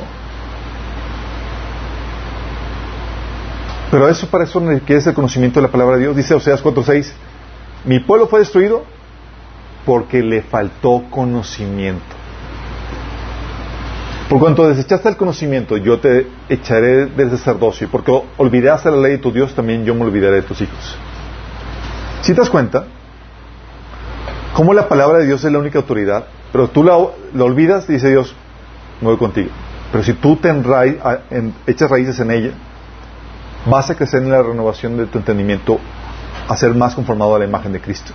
Pero 3.93 4.09
eso 4.09 4.25
para 4.25 4.45
eso 4.45 4.59
requiere 4.59 5.03
el 5.05 5.13
conocimiento 5.13 5.61
de 5.61 5.67
la 5.67 5.71
palabra 5.71 5.97
de 5.97 6.01
Dios. 6.01 6.15
Dice 6.15 6.33
Oseas 6.33 6.63
4.6, 6.63 7.11
mi 7.85 7.99
pueblo 7.99 8.25
fue 8.25 8.39
destruido 8.39 8.85
porque 9.85 10.23
le 10.23 10.41
faltó 10.41 11.03
conocimiento. 11.11 12.01
Por 14.27 14.39
cuanto 14.39 14.67
desechaste 14.67 15.09
el 15.09 15.15
conocimiento, 15.15 15.77
yo 15.77 15.99
te 15.99 16.25
echaré 16.49 17.05
del 17.05 17.29
sacerdocio. 17.29 17.87
Porque 17.91 18.11
olvidaste 18.37 18.89
la 18.89 18.97
ley 18.97 19.11
de 19.11 19.17
tu 19.19 19.31
Dios, 19.31 19.53
también 19.53 19.85
yo 19.85 19.93
me 19.93 20.05
olvidaré 20.05 20.37
de 20.37 20.41
tus 20.41 20.59
hijos. 20.61 20.97
Si 22.23 22.33
te 22.33 22.41
das 22.41 22.49
cuenta, 22.49 22.85
cómo 24.55 24.73
la 24.73 24.87
palabra 24.87 25.19
de 25.19 25.27
Dios 25.27 25.45
es 25.45 25.51
la 25.51 25.59
única 25.59 25.77
autoridad, 25.77 26.25
pero 26.51 26.67
tú 26.67 26.83
la, 26.83 26.97
olvidas, 26.97 27.87
dice 27.87 28.09
Dios, 28.09 28.35
no 29.01 29.09
voy 29.09 29.17
contigo. 29.19 29.51
Pero 29.91 30.03
si 30.03 30.13
tú 30.13 30.35
te 30.37 30.49
echas 31.67 31.91
raíces 31.91 32.19
en 32.19 32.31
ella, 32.31 32.53
vas 33.65 33.89
a 33.89 33.95
crecer 33.95 34.21
en 34.21 34.31
la 34.31 34.41
renovación 34.41 34.97
de 34.97 35.05
tu 35.05 35.17
entendimiento 35.17 35.79
a 36.47 36.57
ser 36.57 36.73
más 36.73 36.95
conformado 36.95 37.35
a 37.35 37.39
la 37.39 37.45
imagen 37.45 37.71
de 37.73 37.81
Cristo. 37.81 38.13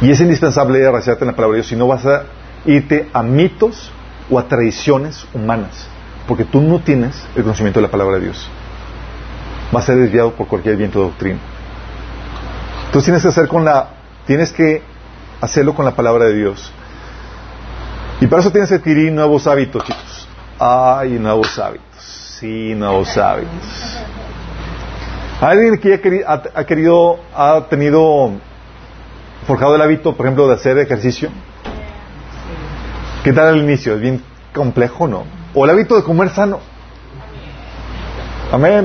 Y 0.00 0.10
es 0.10 0.20
indispensable 0.20 0.86
arrastrarte 0.86 1.24
en 1.24 1.28
la 1.30 1.36
palabra 1.36 1.56
de 1.56 1.62
Dios, 1.62 1.68
si 1.68 1.76
no 1.76 1.86
vas 1.86 2.04
a 2.04 2.24
irte 2.66 3.08
a 3.12 3.22
mitos 3.22 3.90
o 4.28 4.38
a 4.38 4.48
tradiciones 4.48 5.26
humanas, 5.32 5.88
porque 6.26 6.44
tú 6.44 6.60
no 6.60 6.80
tienes 6.80 7.16
el 7.34 7.42
conocimiento 7.42 7.80
de 7.80 7.86
la 7.86 7.90
palabra 7.90 8.16
de 8.16 8.24
Dios. 8.24 8.48
Vas 9.72 9.84
a 9.84 9.86
ser 9.86 9.96
desviado 9.96 10.32
por 10.32 10.48
cualquier 10.48 10.76
viento 10.76 10.98
de 10.98 11.06
doctrina. 11.06 11.38
Entonces 12.86 13.04
tienes 13.04 13.22
que 13.22 13.28
hacer 13.28 13.48
con 13.48 13.64
la, 13.64 13.90
tienes 14.26 14.52
que 14.52 14.82
hacerlo 15.40 15.74
con 15.74 15.84
la 15.84 15.92
palabra 15.92 16.26
de 16.26 16.34
Dios. 16.34 16.72
Y 18.20 18.26
para 18.26 18.40
eso 18.40 18.50
tienes 18.50 18.68
que 18.68 18.76
adquirir 18.76 19.12
nuevos 19.12 19.46
hábitos, 19.46 19.84
chicos. 19.84 20.28
Ay, 20.58 21.18
nuevos 21.18 21.58
hábitos. 21.58 21.85
Sí, 22.38 22.74
nuevos 22.74 23.16
hábitos. 23.16 23.96
¿Alguien 25.40 25.78
que 25.78 26.22
ha, 26.26 26.42
ha 26.54 26.64
querido, 26.66 27.18
ha 27.34 27.64
tenido 27.70 28.32
forjado 29.46 29.74
el 29.74 29.80
hábito, 29.80 30.14
por 30.14 30.26
ejemplo, 30.26 30.46
de 30.46 30.54
hacer 30.54 30.76
ejercicio? 30.76 31.30
¿Qué 33.24 33.32
tal 33.32 33.48
al 33.48 33.56
inicio? 33.56 33.94
¿Es 33.94 34.02
bien 34.02 34.22
complejo 34.54 35.08
no? 35.08 35.24
¿O 35.54 35.64
el 35.64 35.70
hábito 35.70 35.96
de 35.96 36.02
comer 36.02 36.28
sano? 36.28 36.60
Amén. 38.52 38.84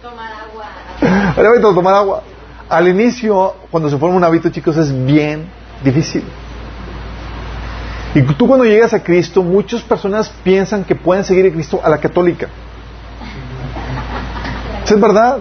Tomar 0.00 0.32
agua. 0.32 1.34
El 1.36 1.46
hábito 1.46 1.68
de 1.70 1.74
tomar 1.74 1.94
agua. 1.94 2.22
Al 2.68 2.86
inicio, 2.86 3.56
cuando 3.72 3.90
se 3.90 3.98
forma 3.98 4.14
un 4.14 4.22
hábito, 4.22 4.50
chicos, 4.50 4.76
es 4.76 5.04
bien 5.04 5.50
difícil. 5.82 6.22
Y 8.14 8.22
tú 8.22 8.48
cuando 8.48 8.64
llegas 8.64 8.92
a 8.92 9.02
Cristo, 9.02 9.42
muchas 9.42 9.82
personas 9.82 10.32
piensan 10.42 10.82
que 10.84 10.96
pueden 10.96 11.24
seguir 11.24 11.46
a 11.46 11.52
Cristo 11.52 11.80
a 11.82 11.88
la 11.88 11.98
católica. 11.98 12.48
es 14.84 15.00
verdad? 15.00 15.38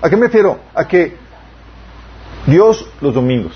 ¿A 0.00 0.08
qué 0.08 0.16
me 0.16 0.26
refiero? 0.26 0.60
A 0.74 0.86
que 0.86 1.16
Dios 2.46 2.86
los 3.00 3.14
domingos. 3.14 3.52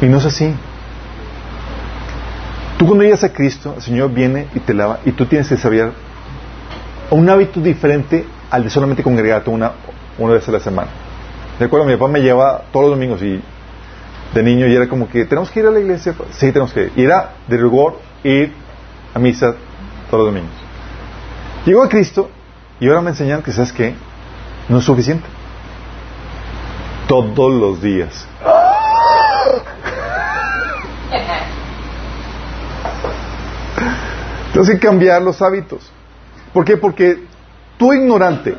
Y 0.00 0.06
no 0.06 0.18
es 0.18 0.24
así. 0.24 0.52
Tú 2.76 2.86
cuando 2.86 3.04
llegas 3.04 3.22
a 3.22 3.32
Cristo, 3.32 3.74
el 3.76 3.82
Señor 3.82 4.10
viene 4.10 4.48
y 4.54 4.58
te 4.58 4.74
lava 4.74 4.98
y 5.04 5.12
tú 5.12 5.26
tienes 5.26 5.48
que 5.48 5.56
saber 5.56 5.92
un 7.10 7.28
hábito 7.28 7.60
diferente 7.60 8.24
al 8.50 8.64
de 8.64 8.70
solamente 8.70 9.04
congregarte 9.04 9.50
una, 9.50 9.72
una 10.18 10.34
vez 10.34 10.48
a 10.48 10.52
la 10.52 10.58
semana. 10.58 10.88
Recuerdo, 11.60 11.86
mi 11.86 11.94
papá 11.94 12.08
me 12.08 12.20
lleva 12.20 12.62
todos 12.72 12.86
los 12.86 12.98
domingos 12.98 13.22
y 13.22 13.40
de 14.34 14.42
niño 14.42 14.66
y 14.66 14.74
era 14.74 14.88
como 14.88 15.08
que, 15.08 15.24
¿tenemos 15.24 15.50
que 15.50 15.60
ir 15.60 15.66
a 15.66 15.70
la 15.70 15.80
iglesia? 15.80 16.14
Sí, 16.32 16.52
tenemos 16.52 16.72
que 16.72 16.84
ir. 16.84 16.92
Y 16.96 17.04
era 17.04 17.34
de 17.46 17.56
rigor 17.56 17.98
ir 18.24 18.52
a 19.14 19.18
misa 19.18 19.54
todos 20.10 20.24
los 20.24 20.34
domingos. 20.34 20.56
Llegó 21.66 21.82
a 21.82 21.88
Cristo 21.88 22.30
y 22.80 22.88
ahora 22.88 23.00
me 23.00 23.10
enseñan 23.10 23.42
que, 23.42 23.52
¿sabes 23.52 23.72
qué? 23.72 23.94
No 24.68 24.78
es 24.78 24.84
suficiente. 24.84 25.26
Todos 27.06 27.52
los 27.52 27.82
días. 27.82 28.26
Hay 34.54 34.78
que 34.78 34.78
cambiar 34.78 35.22
los 35.22 35.42
hábitos. 35.42 35.90
¿Por 36.52 36.64
qué? 36.64 36.76
Porque 36.76 37.24
tú 37.78 37.92
ignorante 37.92 38.56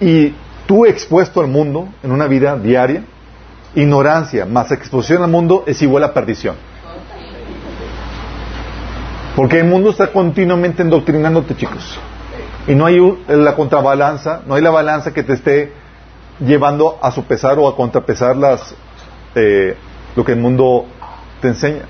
y 0.00 0.34
tú 0.66 0.84
expuesto 0.84 1.40
al 1.40 1.46
mundo 1.46 1.88
en 2.02 2.12
una 2.12 2.26
vida 2.26 2.56
diaria, 2.56 3.04
ignorancia 3.74 4.46
más 4.46 4.70
exposición 4.72 5.22
al 5.22 5.30
mundo 5.30 5.64
es 5.66 5.80
igual 5.82 6.04
a 6.04 6.14
perdición. 6.14 6.56
Porque 9.36 9.58
el 9.58 9.66
mundo 9.66 9.90
está 9.90 10.12
continuamente 10.12 10.82
endoctrinándote, 10.82 11.56
chicos. 11.56 11.98
Y 12.66 12.74
no 12.74 12.86
hay 12.86 12.98
la 13.26 13.54
contrabalanza, 13.56 14.42
no 14.46 14.54
hay 14.54 14.62
la 14.62 14.70
balanza 14.70 15.12
que 15.12 15.22
te 15.22 15.32
esté 15.32 15.72
llevando 16.40 16.98
a 17.02 17.10
sopesar 17.10 17.58
o 17.58 17.68
a 17.68 17.76
contrapesar 17.76 18.36
las, 18.36 18.74
eh, 19.34 19.76
lo 20.14 20.24
que 20.24 20.32
el 20.32 20.38
mundo 20.38 20.86
te 21.40 21.48
enseña. 21.48 21.82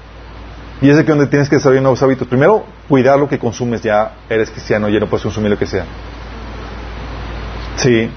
Y 0.80 0.89
es 0.91 0.99
aquí 0.99 1.09
donde 1.09 1.26
tienes 1.26 1.49
que 1.49 1.57
desarrollar 1.57 1.82
nuevos 1.82 2.03
hábitos. 2.03 2.26
Primero, 2.26 2.64
cuidar 2.89 3.18
lo 3.18 3.28
que 3.28 3.39
consumes. 3.39 3.82
Ya 3.82 4.12
eres 4.28 4.51
cristiano, 4.51 4.89
ya 4.89 4.99
no 4.99 5.07
puedes 5.07 5.22
consumir 5.22 5.51
lo 5.51 5.59
que 5.59 5.66
sea. 5.66 5.85
Sí. 7.76 8.11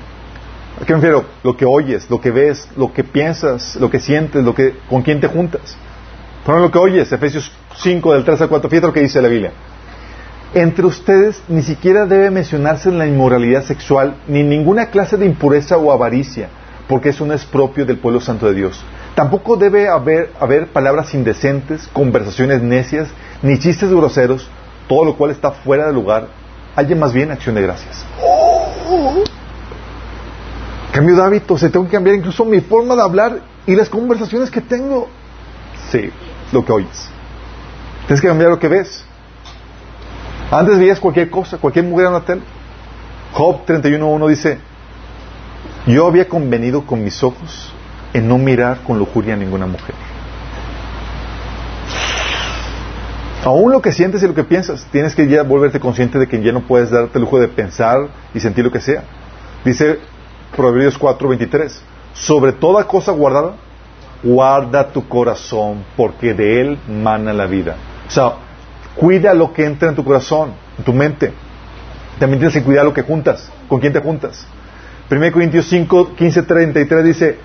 ¿A 0.81 0.85
qué 0.85 0.93
me 0.93 0.99
refiero? 0.99 1.25
Lo 1.43 1.57
que 1.57 1.65
oyes, 1.65 2.09
lo 2.09 2.21
que 2.21 2.31
ves, 2.31 2.67
lo 2.75 2.93
que 2.93 3.03
piensas, 3.03 3.75
lo 3.77 3.89
que 3.89 3.99
sientes, 3.99 4.43
lo 4.43 4.53
que, 4.53 4.75
con 4.89 5.01
quién 5.01 5.19
te 5.19 5.27
juntas. 5.27 5.75
Por 6.45 6.59
lo 6.61 6.71
que 6.71 6.77
oyes, 6.77 7.11
Efesios 7.11 7.51
5 7.77 8.13
del 8.13 8.23
3 8.23 8.41
al 8.41 8.49
4, 8.49 8.69
fíjate 8.69 8.87
lo 8.87 8.93
que 8.93 9.01
dice 9.01 9.21
la 9.21 9.27
Biblia. 9.27 9.51
Entre 10.53 10.85
ustedes 10.85 11.41
ni 11.49 11.61
siquiera 11.61 12.05
debe 12.05 12.31
mencionarse 12.31 12.89
la 12.91 13.05
inmoralidad 13.05 13.63
sexual 13.63 14.15
ni 14.27 14.43
ninguna 14.43 14.85
clase 14.85 15.17
de 15.17 15.25
impureza 15.25 15.77
o 15.77 15.91
avaricia, 15.91 16.47
porque 16.87 17.09
eso 17.09 17.25
no 17.25 17.33
es 17.33 17.43
propio 17.43 17.85
del 17.85 17.97
pueblo 17.97 18.21
santo 18.21 18.47
de 18.47 18.53
Dios. 18.53 18.81
Tampoco 19.15 19.57
debe 19.57 19.89
haber, 19.89 20.67
palabras 20.71 21.13
indecentes, 21.15 21.89
conversaciones 21.91 22.61
necias, 22.61 23.09
ni 23.41 23.57
chistes 23.57 23.89
groseros, 23.91 24.47
todo 24.87 25.03
lo 25.03 25.17
cual 25.17 25.31
está 25.31 25.51
fuera 25.51 25.87
de 25.87 25.93
lugar. 25.93 26.27
Haya 26.75 26.95
más 26.95 27.11
bien 27.11 27.31
acción 27.31 27.55
de 27.55 27.63
gracias. 27.63 28.05
Cambio 30.97 31.15
de 31.15 31.21
hábito, 31.21 31.59
se 31.59 31.69
tengo 31.69 31.85
que 31.85 31.91
cambiar 31.91 32.15
incluso 32.15 32.43
mi 32.43 32.59
forma 32.59 32.95
de 32.95 33.03
hablar 33.03 33.39
y 33.67 33.75
las 33.75 33.87
conversaciones 33.87 34.49
que 34.49 34.61
tengo. 34.61 35.07
Sí, 35.91 36.09
lo 36.51 36.65
que 36.65 36.71
oyes. 36.71 37.07
Tienes 38.07 38.19
que 38.19 38.27
cambiar 38.27 38.49
lo 38.49 38.57
que 38.57 38.67
ves. 38.67 39.05
Antes 40.49 40.79
veías 40.79 40.99
cualquier 40.99 41.29
cosa, 41.29 41.59
cualquier 41.59 41.85
mujer 41.85 42.07
en 42.07 42.13
la 42.13 42.21
tele. 42.21 42.41
Job 43.31 43.63
31.1 43.67 44.27
dice, 44.27 44.57
yo 45.85 46.07
había 46.07 46.27
convenido 46.27 46.83
con 46.87 47.03
mis 47.03 47.21
ojos 47.21 47.71
en 48.13 48.27
no 48.27 48.39
mirar 48.39 48.79
con 48.81 48.97
lujuria 48.97 49.35
a 49.35 49.37
ninguna 49.37 49.67
mujer. 49.67 49.93
Aún 53.43 53.71
lo 53.71 53.83
que 53.83 53.91
sientes 53.91 54.23
y 54.23 54.27
lo 54.27 54.33
que 54.33 54.45
piensas, 54.45 54.87
tienes 54.91 55.13
que 55.13 55.27
ya 55.27 55.43
volverte 55.43 55.79
consciente 55.79 56.17
de 56.17 56.27
que 56.27 56.41
ya 56.41 56.51
no 56.51 56.61
puedes 56.61 56.89
darte 56.89 57.19
el 57.19 57.25
lujo 57.25 57.39
de 57.39 57.49
pensar 57.49 58.07
y 58.33 58.39
sentir 58.39 58.65
lo 58.65 58.71
que 58.71 58.81
sea. 58.81 59.03
Dice 59.63 59.99
Proverbios 60.57 60.99
4:23, 60.99 61.79
sobre 62.13 62.51
toda 62.51 62.83
cosa 62.85 63.11
guardada, 63.11 63.53
guarda 64.23 64.87
tu 64.89 65.07
corazón 65.07 65.85
porque 65.95 66.33
de 66.33 66.61
él 66.61 66.79
mana 66.89 67.31
la 67.31 67.45
vida. 67.45 67.75
O 68.07 68.11
sea, 68.11 68.33
cuida 68.95 69.33
lo 69.35 69.53
que 69.53 69.65
entra 69.65 69.89
en 69.89 69.95
tu 69.95 70.03
corazón, 70.03 70.53
en 70.77 70.83
tu 70.83 70.93
mente. 70.93 71.31
También 72.19 72.39
tienes 72.39 72.55
que 72.55 72.63
cuidar 72.63 72.83
lo 72.85 72.93
que 72.93 73.03
juntas. 73.03 73.49
¿Con 73.69 73.79
quién 73.79 73.93
te 73.93 73.99
juntas? 73.99 74.47
1 75.09 75.31
Corintios 75.31 75.67
5, 75.67 76.15
15, 76.15 76.41
33 76.41 77.05
dice, 77.05 77.37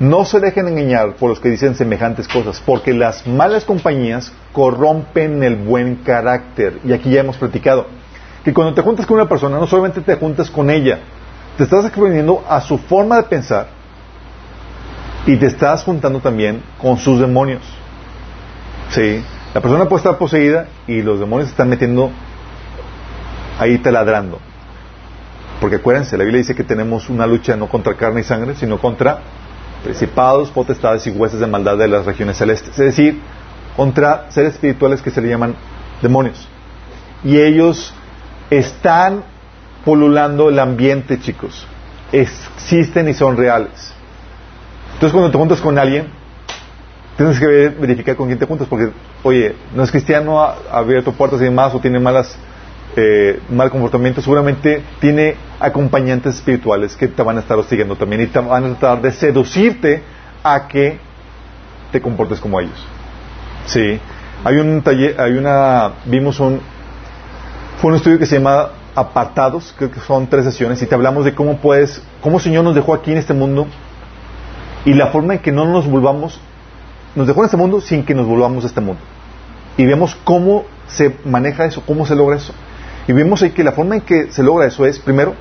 no 0.00 0.24
se 0.24 0.40
dejen 0.40 0.66
engañar 0.66 1.16
por 1.16 1.28
los 1.28 1.40
que 1.40 1.50
dicen 1.50 1.74
semejantes 1.74 2.26
cosas, 2.26 2.62
porque 2.64 2.94
las 2.94 3.26
malas 3.26 3.66
compañías 3.66 4.32
corrompen 4.52 5.42
el 5.42 5.56
buen 5.56 5.96
carácter. 5.96 6.80
Y 6.84 6.94
aquí 6.94 7.10
ya 7.10 7.20
hemos 7.20 7.36
platicado 7.36 7.86
que 8.42 8.54
cuando 8.54 8.72
te 8.72 8.80
juntas 8.80 9.04
con 9.04 9.16
una 9.16 9.28
persona, 9.28 9.58
no 9.58 9.66
solamente 9.66 10.00
te 10.00 10.16
juntas 10.16 10.50
con 10.50 10.70
ella, 10.70 11.00
te 11.60 11.64
estás 11.64 11.84
exponiendo 11.84 12.42
a 12.48 12.62
su 12.62 12.78
forma 12.78 13.16
de 13.16 13.24
pensar 13.24 13.66
y 15.26 15.36
te 15.36 15.44
estás 15.44 15.84
juntando 15.84 16.18
también 16.20 16.62
con 16.80 16.96
sus 16.96 17.20
demonios. 17.20 17.60
Sí, 18.88 19.22
la 19.52 19.60
persona 19.60 19.84
puede 19.84 19.98
estar 20.00 20.16
poseída 20.16 20.68
y 20.86 21.02
los 21.02 21.20
demonios 21.20 21.48
se 21.48 21.52
están 21.52 21.68
metiendo 21.68 22.10
ahí 23.58 23.76
taladrando. 23.76 24.38
Porque 25.60 25.76
acuérdense, 25.76 26.16
la 26.16 26.24
Biblia 26.24 26.38
dice 26.38 26.54
que 26.54 26.64
tenemos 26.64 27.10
una 27.10 27.26
lucha 27.26 27.56
no 27.56 27.68
contra 27.68 27.94
carne 27.94 28.22
y 28.22 28.24
sangre, 28.24 28.54
sino 28.54 28.78
contra 28.78 29.18
principados, 29.84 30.50
potestades 30.50 31.06
y 31.08 31.10
huesos 31.10 31.40
de 31.40 31.46
maldad 31.46 31.76
de 31.76 31.88
las 31.88 32.06
regiones 32.06 32.38
celestes. 32.38 32.70
Es 32.70 32.96
decir, 32.96 33.20
contra 33.76 34.30
seres 34.30 34.54
espirituales 34.54 35.02
que 35.02 35.10
se 35.10 35.20
le 35.20 35.28
llaman 35.28 35.54
demonios. 36.00 36.48
Y 37.22 37.38
ellos 37.38 37.92
están 38.48 39.24
polulando 39.84 40.48
el 40.48 40.58
ambiente, 40.58 41.18
chicos. 41.20 41.66
Existen 42.12 43.08
y 43.08 43.14
son 43.14 43.36
reales. 43.36 43.94
Entonces, 44.94 45.12
cuando 45.12 45.30
te 45.30 45.38
juntas 45.38 45.60
con 45.60 45.78
alguien, 45.78 46.08
tienes 47.16 47.38
que 47.38 47.46
verificar 47.46 48.16
con 48.16 48.26
quién 48.26 48.38
te 48.38 48.46
juntas, 48.46 48.66
porque, 48.68 48.90
oye, 49.22 49.54
no 49.74 49.82
es 49.82 49.90
cristiano, 49.90 50.40
ha 50.40 50.56
abierto 50.70 51.12
puertas 51.12 51.40
y 51.40 51.44
demás, 51.44 51.74
o 51.74 51.80
tiene 51.80 51.98
malas, 51.98 52.36
eh, 52.96 53.40
mal 53.50 53.70
comportamiento, 53.70 54.20
seguramente 54.20 54.82
tiene 55.00 55.36
acompañantes 55.60 56.36
espirituales 56.36 56.96
que 56.96 57.08
te 57.08 57.22
van 57.22 57.36
a 57.36 57.40
estar 57.40 57.56
hostigando 57.58 57.96
también 57.96 58.22
y 58.22 58.26
te 58.26 58.40
van 58.40 58.64
a 58.64 58.68
tratar 58.68 59.00
de 59.00 59.12
seducirte 59.12 60.02
a 60.42 60.66
que 60.66 60.98
te 61.92 62.00
comportes 62.00 62.40
como 62.40 62.60
ellos. 62.60 62.86
Sí. 63.66 64.00
Hay 64.42 64.56
un 64.56 64.82
taller, 64.82 65.20
hay 65.20 65.32
una, 65.32 65.92
vimos 66.06 66.40
un, 66.40 66.60
fue 67.80 67.90
un 67.90 67.96
estudio 67.96 68.18
que 68.18 68.26
se 68.26 68.36
llama 68.36 68.70
Apartados, 68.94 69.74
creo 69.76 69.90
que 69.90 70.00
son 70.00 70.26
tres 70.26 70.44
sesiones, 70.44 70.82
y 70.82 70.86
te 70.86 70.94
hablamos 70.94 71.24
de 71.24 71.34
cómo 71.34 71.58
puedes, 71.58 72.02
cómo 72.20 72.38
el 72.38 72.42
Señor 72.42 72.64
nos 72.64 72.74
dejó 72.74 72.94
aquí 72.94 73.12
en 73.12 73.18
este 73.18 73.34
mundo 73.34 73.66
y 74.84 74.94
la 74.94 75.08
forma 75.08 75.34
en 75.34 75.40
que 75.40 75.52
no 75.52 75.66
nos 75.66 75.86
volvamos, 75.86 76.40
nos 77.14 77.26
dejó 77.26 77.40
en 77.40 77.44
este 77.46 77.56
mundo 77.56 77.80
sin 77.80 78.04
que 78.04 78.14
nos 78.14 78.26
volvamos 78.26 78.64
a 78.64 78.66
este 78.66 78.80
mundo. 78.80 79.00
Y 79.76 79.86
vemos 79.86 80.16
cómo 80.24 80.64
se 80.88 81.16
maneja 81.24 81.64
eso, 81.64 81.82
cómo 81.86 82.06
se 82.06 82.14
logra 82.14 82.36
eso. 82.36 82.52
Y 83.06 83.12
vemos 83.12 83.42
ahí 83.42 83.50
que 83.50 83.64
la 83.64 83.72
forma 83.72 83.96
en 83.96 84.00
que 84.02 84.32
se 84.32 84.42
logra 84.42 84.66
eso 84.66 84.84
es, 84.86 84.98
primero, 84.98 85.34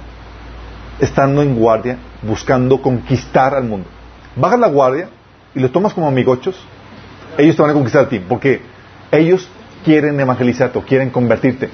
estando 0.99 1.41
en 1.41 1.55
guardia, 1.55 1.97
buscando 2.21 2.81
conquistar 2.81 3.53
al 3.53 3.63
mundo. 3.63 3.87
Bajas 4.35 4.59
la 4.59 4.67
guardia 4.67 5.09
y 5.55 5.59
los 5.59 5.71
tomas 5.71 5.93
como 5.93 6.07
amigochos, 6.07 6.55
ellos 7.37 7.55
te 7.55 7.61
van 7.61 7.71
a 7.71 7.73
conquistar 7.73 8.05
a 8.05 8.09
ti, 8.09 8.19
porque 8.19 8.61
ellos 9.11 9.49
quieren 9.83 10.19
evangelizarte 10.19 10.77
o 10.77 10.81
quieren 10.81 11.09
convertirte. 11.09 11.69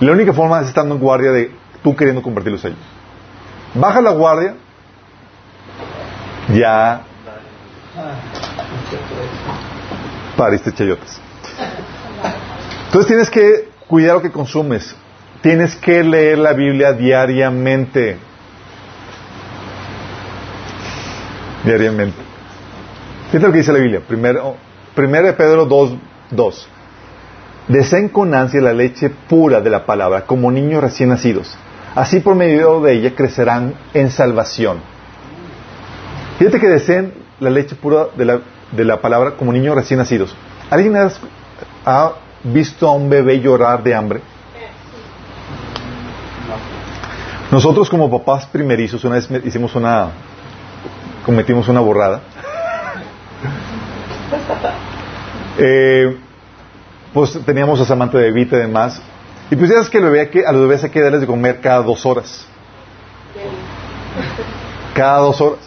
La 0.00 0.12
única 0.12 0.32
forma 0.32 0.60
es 0.60 0.68
estando 0.68 0.94
en 0.94 1.00
guardia 1.00 1.32
de 1.32 1.50
tú 1.82 1.96
queriendo 1.96 2.22
convertirlos 2.22 2.64
a 2.64 2.68
ellos. 2.68 2.80
Baja 3.74 4.00
la 4.00 4.10
guardia, 4.10 4.54
ya 6.54 7.02
pariste 10.36 10.72
chayotes. 10.72 11.20
Entonces 12.86 13.06
tienes 13.06 13.30
que 13.30 13.68
cuidar 13.86 14.16
lo 14.16 14.22
que 14.22 14.30
consumes. 14.30 14.94
Tienes 15.42 15.76
que 15.76 16.02
leer 16.02 16.38
la 16.38 16.52
Biblia 16.52 16.92
diariamente. 16.92 18.18
Diariamente. 21.64 22.18
Fíjate 23.30 23.46
lo 23.46 23.52
que 23.52 23.58
dice 23.58 23.72
la 23.72 23.78
Biblia. 23.78 24.00
Primero, 24.06 24.56
primero 24.94 25.26
de 25.26 25.32
Pedro 25.32 25.66
2, 25.66 25.94
2. 26.30 26.68
Deseen 27.68 28.08
con 28.08 28.34
ansia 28.34 28.60
la 28.60 28.72
leche 28.72 29.10
pura 29.10 29.60
de 29.60 29.70
la 29.70 29.84
palabra, 29.84 30.22
como 30.22 30.52
niños 30.52 30.82
recién 30.82 31.08
nacidos. 31.08 31.56
Así 31.94 32.20
por 32.20 32.34
medio 32.34 32.80
de 32.80 32.92
ella 32.92 33.14
crecerán 33.14 33.74
en 33.92 34.10
salvación. 34.10 34.78
Fíjate 36.38 36.60
que 36.60 36.68
deseen 36.68 37.14
la 37.40 37.50
leche 37.50 37.74
pura 37.74 38.06
de 38.16 38.24
la, 38.24 38.40
de 38.70 38.84
la 38.84 39.00
palabra 39.00 39.32
como 39.32 39.52
niños 39.52 39.74
recién 39.74 39.98
nacidos. 39.98 40.36
¿Alguien 40.70 40.94
ha 41.84 42.12
visto 42.44 42.86
a 42.86 42.92
un 42.92 43.08
bebé 43.08 43.40
llorar 43.40 43.82
de 43.82 43.94
hambre? 43.94 44.20
Nosotros 47.50 47.88
como 47.88 48.10
papás 48.10 48.46
primerizos 48.46 49.04
una 49.04 49.16
vez 49.16 49.28
hicimos 49.44 49.74
una 49.74 50.10
cometimos 51.24 51.68
una 51.68 51.80
borrada. 51.80 52.20
Eh, 55.58 56.14
pues 57.16 57.32
teníamos 57.46 57.80
a 57.80 57.86
Samantha 57.86 58.18
de 58.18 58.30
Vita 58.30 58.56
y 58.56 58.58
demás. 58.58 59.00
Y 59.50 59.56
pues 59.56 59.70
ya 59.70 59.76
sabes 59.76 59.88
que, 59.88 59.96
el 59.96 60.04
bebé, 60.04 60.44
a 60.46 60.52
los 60.52 60.60
bebés 60.60 60.84
hay 60.84 60.90
que 60.90 61.00
darles 61.00 61.22
de 61.22 61.26
comer 61.26 61.62
cada 61.62 61.80
dos 61.80 62.04
horas. 62.04 62.46
Cada 64.92 65.20
dos 65.20 65.40
horas. 65.40 65.60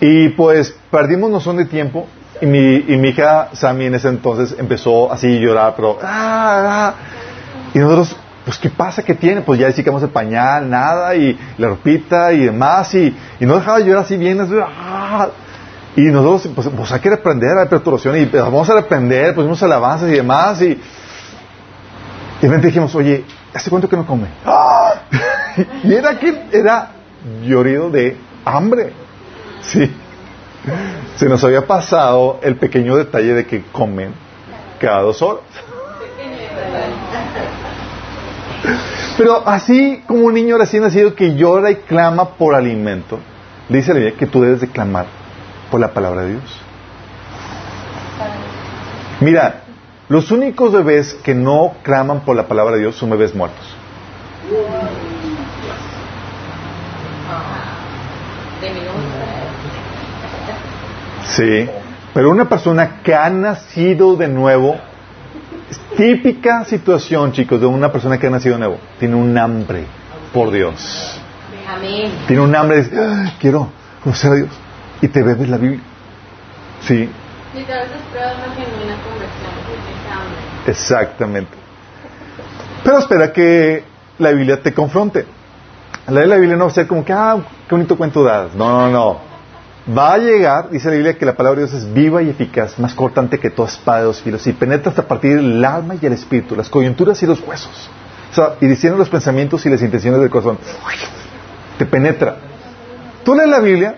Y 0.00 0.30
pues 0.30 0.74
perdimos 0.90 1.30
noción 1.30 1.58
de 1.58 1.66
tiempo 1.66 2.06
y 2.40 2.46
mi, 2.46 2.76
y 2.76 2.96
mi 2.96 3.08
hija 3.08 3.50
Sammy 3.52 3.84
en 3.84 3.96
ese 3.96 4.08
entonces 4.08 4.56
empezó 4.58 5.12
así 5.12 5.26
a 5.36 5.38
llorar, 5.38 5.74
pero... 5.76 5.98
Ah, 6.02 6.62
ah". 6.64 6.94
Y 7.74 7.80
nosotros, 7.80 8.16
pues 8.46 8.56
¿qué 8.56 8.70
pasa? 8.70 9.02
¿Qué 9.02 9.14
tiene? 9.14 9.42
Pues 9.42 9.60
ya 9.60 9.66
decíamos 9.66 10.02
el 10.02 10.08
pañal, 10.08 10.70
nada, 10.70 11.14
y 11.14 11.38
la 11.58 11.68
ropita 11.68 12.32
y 12.32 12.46
demás, 12.46 12.94
y, 12.94 13.14
y 13.38 13.44
no 13.44 13.56
dejaba 13.56 13.80
de 13.80 13.84
llorar 13.84 14.04
así 14.04 14.16
bien. 14.16 14.40
Ah. 14.64 15.28
Y 15.96 16.02
nosotros, 16.02 16.52
pues, 16.54 16.92
hay 16.92 17.00
que 17.00 17.10
reprender 17.10 17.56
la 17.56 17.68
perturbación 17.68 18.20
y 18.20 18.26
pues, 18.26 18.42
vamos 18.42 18.68
a 18.70 18.74
reprender, 18.74 19.34
pusimos 19.34 19.62
alabanzas 19.62 20.10
y 20.10 20.12
demás. 20.12 20.60
Y, 20.62 20.68
de 20.68 22.46
repente 22.46 22.68
dijimos, 22.68 22.94
oye, 22.94 23.24
¿hace 23.52 23.68
cuánto 23.68 23.88
que 23.88 23.96
no 23.96 24.06
come? 24.06 24.28
Y 25.82 25.92
era 25.92 26.16
que 26.20 26.44
era 26.52 26.90
llorido 27.44 27.90
de 27.90 28.16
hambre. 28.44 28.92
Sí. 29.60 29.90
Se 31.16 31.28
nos 31.28 31.42
había 31.42 31.66
pasado 31.66 32.38
el 32.42 32.56
pequeño 32.56 32.96
detalle 32.96 33.34
de 33.34 33.44
que 33.44 33.64
comen 33.72 34.14
cada 34.78 35.02
dos 35.02 35.20
horas. 35.20 35.42
Pero 39.16 39.42
así 39.48 40.04
como 40.06 40.26
un 40.26 40.34
niño 40.34 40.58
recién 40.58 40.84
nacido 40.84 41.16
que 41.16 41.34
llora 41.34 41.72
y 41.72 41.76
clama 41.76 42.36
por 42.36 42.54
alimento, 42.54 43.18
dice 43.68 43.92
la 43.92 43.98
Biblia 43.98 44.16
que 44.16 44.26
tú 44.26 44.42
debes 44.42 44.60
de 44.60 44.68
clamar 44.68 45.06
por 45.70 45.80
la 45.80 45.92
palabra 45.92 46.22
de 46.22 46.30
Dios. 46.32 46.60
Mira, 49.20 49.62
los 50.08 50.30
únicos 50.30 50.72
bebés 50.72 51.14
que 51.14 51.34
no 51.34 51.74
claman 51.82 52.20
por 52.20 52.36
la 52.36 52.46
palabra 52.46 52.76
de 52.76 52.82
Dios 52.82 52.96
son 52.96 53.10
bebés 53.10 53.34
muertos. 53.34 53.66
Sí, 61.26 61.68
pero 62.14 62.30
una 62.30 62.48
persona 62.48 63.02
que 63.02 63.14
ha 63.14 63.28
nacido 63.28 64.16
de 64.16 64.28
nuevo, 64.28 64.76
típica 65.96 66.64
situación, 66.64 67.32
chicos, 67.32 67.60
de 67.60 67.66
una 67.66 67.92
persona 67.92 68.18
que 68.18 68.26
ha 68.26 68.30
nacido 68.30 68.54
de 68.54 68.60
nuevo, 68.60 68.78
tiene 68.98 69.14
un 69.14 69.36
hambre 69.36 69.84
por 70.32 70.50
Dios. 70.50 71.20
Tiene 72.26 72.42
un 72.42 72.54
hambre 72.56 72.82
de 72.82 72.98
ah, 72.98 73.34
quiero 73.38 73.68
conocer 74.02 74.32
a 74.32 74.34
Dios 74.36 74.67
y 75.00 75.08
te 75.08 75.22
bebes 75.22 75.48
la 75.48 75.56
Biblia. 75.56 75.80
Sí. 76.82 77.08
Exactamente. 80.66 81.56
Pero 82.84 82.98
espera 82.98 83.32
que 83.32 83.84
la 84.18 84.30
Biblia 84.32 84.62
te 84.62 84.72
confronte. 84.72 85.26
La 86.08 86.20
de 86.20 86.26
la 86.26 86.36
Biblia 86.36 86.56
no 86.56 86.64
va 86.64 86.70
a 86.70 86.74
ser 86.74 86.86
como 86.86 87.04
que, 87.04 87.12
ah, 87.12 87.36
qué 87.68 87.74
bonito 87.74 87.96
cuento 87.96 88.22
das. 88.22 88.54
No, 88.54 88.68
no, 88.68 88.90
no. 88.90 89.28
Va 89.96 90.14
a 90.14 90.18
llegar, 90.18 90.70
dice 90.70 90.88
la 90.88 90.94
Biblia, 90.94 91.14
que 91.16 91.24
la 91.24 91.34
palabra 91.34 91.60
de 91.60 91.66
Dios 91.66 91.82
es 91.82 91.92
viva 91.92 92.22
y 92.22 92.28
eficaz, 92.28 92.78
más 92.78 92.94
cortante 92.94 93.38
que 93.38 93.50
toda 93.50 93.68
espada 93.68 94.00
de 94.00 94.04
dos 94.04 94.20
filos, 94.20 94.46
y 94.46 94.52
penetra 94.52 94.90
hasta 94.90 95.06
partir 95.06 95.38
el 95.38 95.64
alma 95.64 95.94
y 96.00 96.04
el 96.04 96.12
espíritu, 96.12 96.54
las 96.56 96.68
coyunturas 96.68 97.22
y 97.22 97.26
los 97.26 97.40
huesos. 97.40 97.90
O 98.30 98.34
sea, 98.34 98.54
y 98.60 98.66
diciendo 98.66 98.98
los 98.98 99.08
pensamientos 99.08 99.64
y 99.64 99.70
las 99.70 99.80
intenciones 99.80 100.20
del 100.20 100.28
corazón. 100.28 100.58
Te 101.78 101.86
penetra. 101.86 102.36
Tú 103.24 103.34
lees 103.34 103.48
la 103.48 103.60
Biblia 103.60 103.96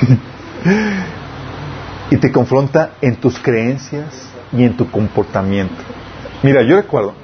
y 2.10 2.16
te 2.16 2.32
confronta 2.32 2.92
en 3.00 3.16
tus 3.16 3.38
creencias 3.38 4.28
y 4.52 4.64
en 4.64 4.76
tu 4.76 4.90
comportamiento. 4.90 5.82
Mira, 6.42 6.62
yo 6.62 6.76
recuerdo 6.76 7.14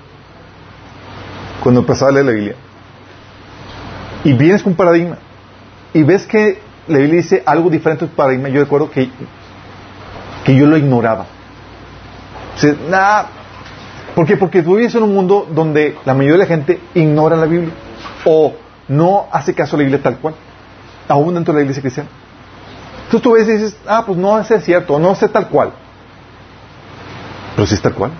cuando 1.62 1.80
empezaba 1.80 2.10
a 2.10 2.14
leer 2.14 2.26
la 2.26 2.32
Biblia 2.32 2.54
y 4.24 4.32
vienes 4.32 4.62
con 4.62 4.72
un 4.72 4.76
paradigma 4.76 5.18
y 5.94 6.02
ves 6.02 6.26
que 6.26 6.60
la 6.88 6.98
Biblia 6.98 7.16
dice 7.16 7.42
algo 7.46 7.70
diferente 7.70 8.06
para 8.06 8.32
irme. 8.32 8.50
Yo 8.50 8.60
recuerdo 8.60 8.90
que, 8.90 9.08
que 10.44 10.56
yo 10.56 10.66
lo 10.66 10.76
ignoraba. 10.76 11.26
O 12.56 12.58
sea. 12.58 13.26
¿Por 14.14 14.26
qué? 14.26 14.36
Porque 14.36 14.62
tú 14.62 14.76
vives 14.76 14.94
en 14.94 15.04
un 15.04 15.14
mundo 15.14 15.48
donde 15.50 15.96
la 16.04 16.12
mayoría 16.12 16.32
de 16.32 16.38
la 16.38 16.46
gente 16.46 16.80
ignora 16.94 17.34
la 17.34 17.46
Biblia 17.46 17.72
o 18.26 18.52
no 18.88 19.26
hace 19.32 19.54
caso 19.54 19.74
a 19.74 19.78
la 19.78 19.84
Biblia 19.84 20.02
tal 20.02 20.18
cual, 20.18 20.34
aún 21.08 21.34
dentro 21.34 21.54
de 21.54 21.60
la 21.60 21.62
iglesia 21.62 21.80
cristiana. 21.80 22.10
Entonces 23.12 23.24
tú 23.24 23.32
ves 23.34 23.46
y 23.46 23.52
dices, 23.52 23.76
ah, 23.86 24.04
pues 24.06 24.16
no 24.16 24.40
es 24.40 24.48
cierto, 24.64 24.98
no 24.98 25.14
sé 25.14 25.28
tal 25.28 25.48
cual. 25.48 25.72
Pero 27.54 27.66
sí 27.66 27.74
es 27.74 27.82
tal 27.82 27.92
cual. 27.92 28.10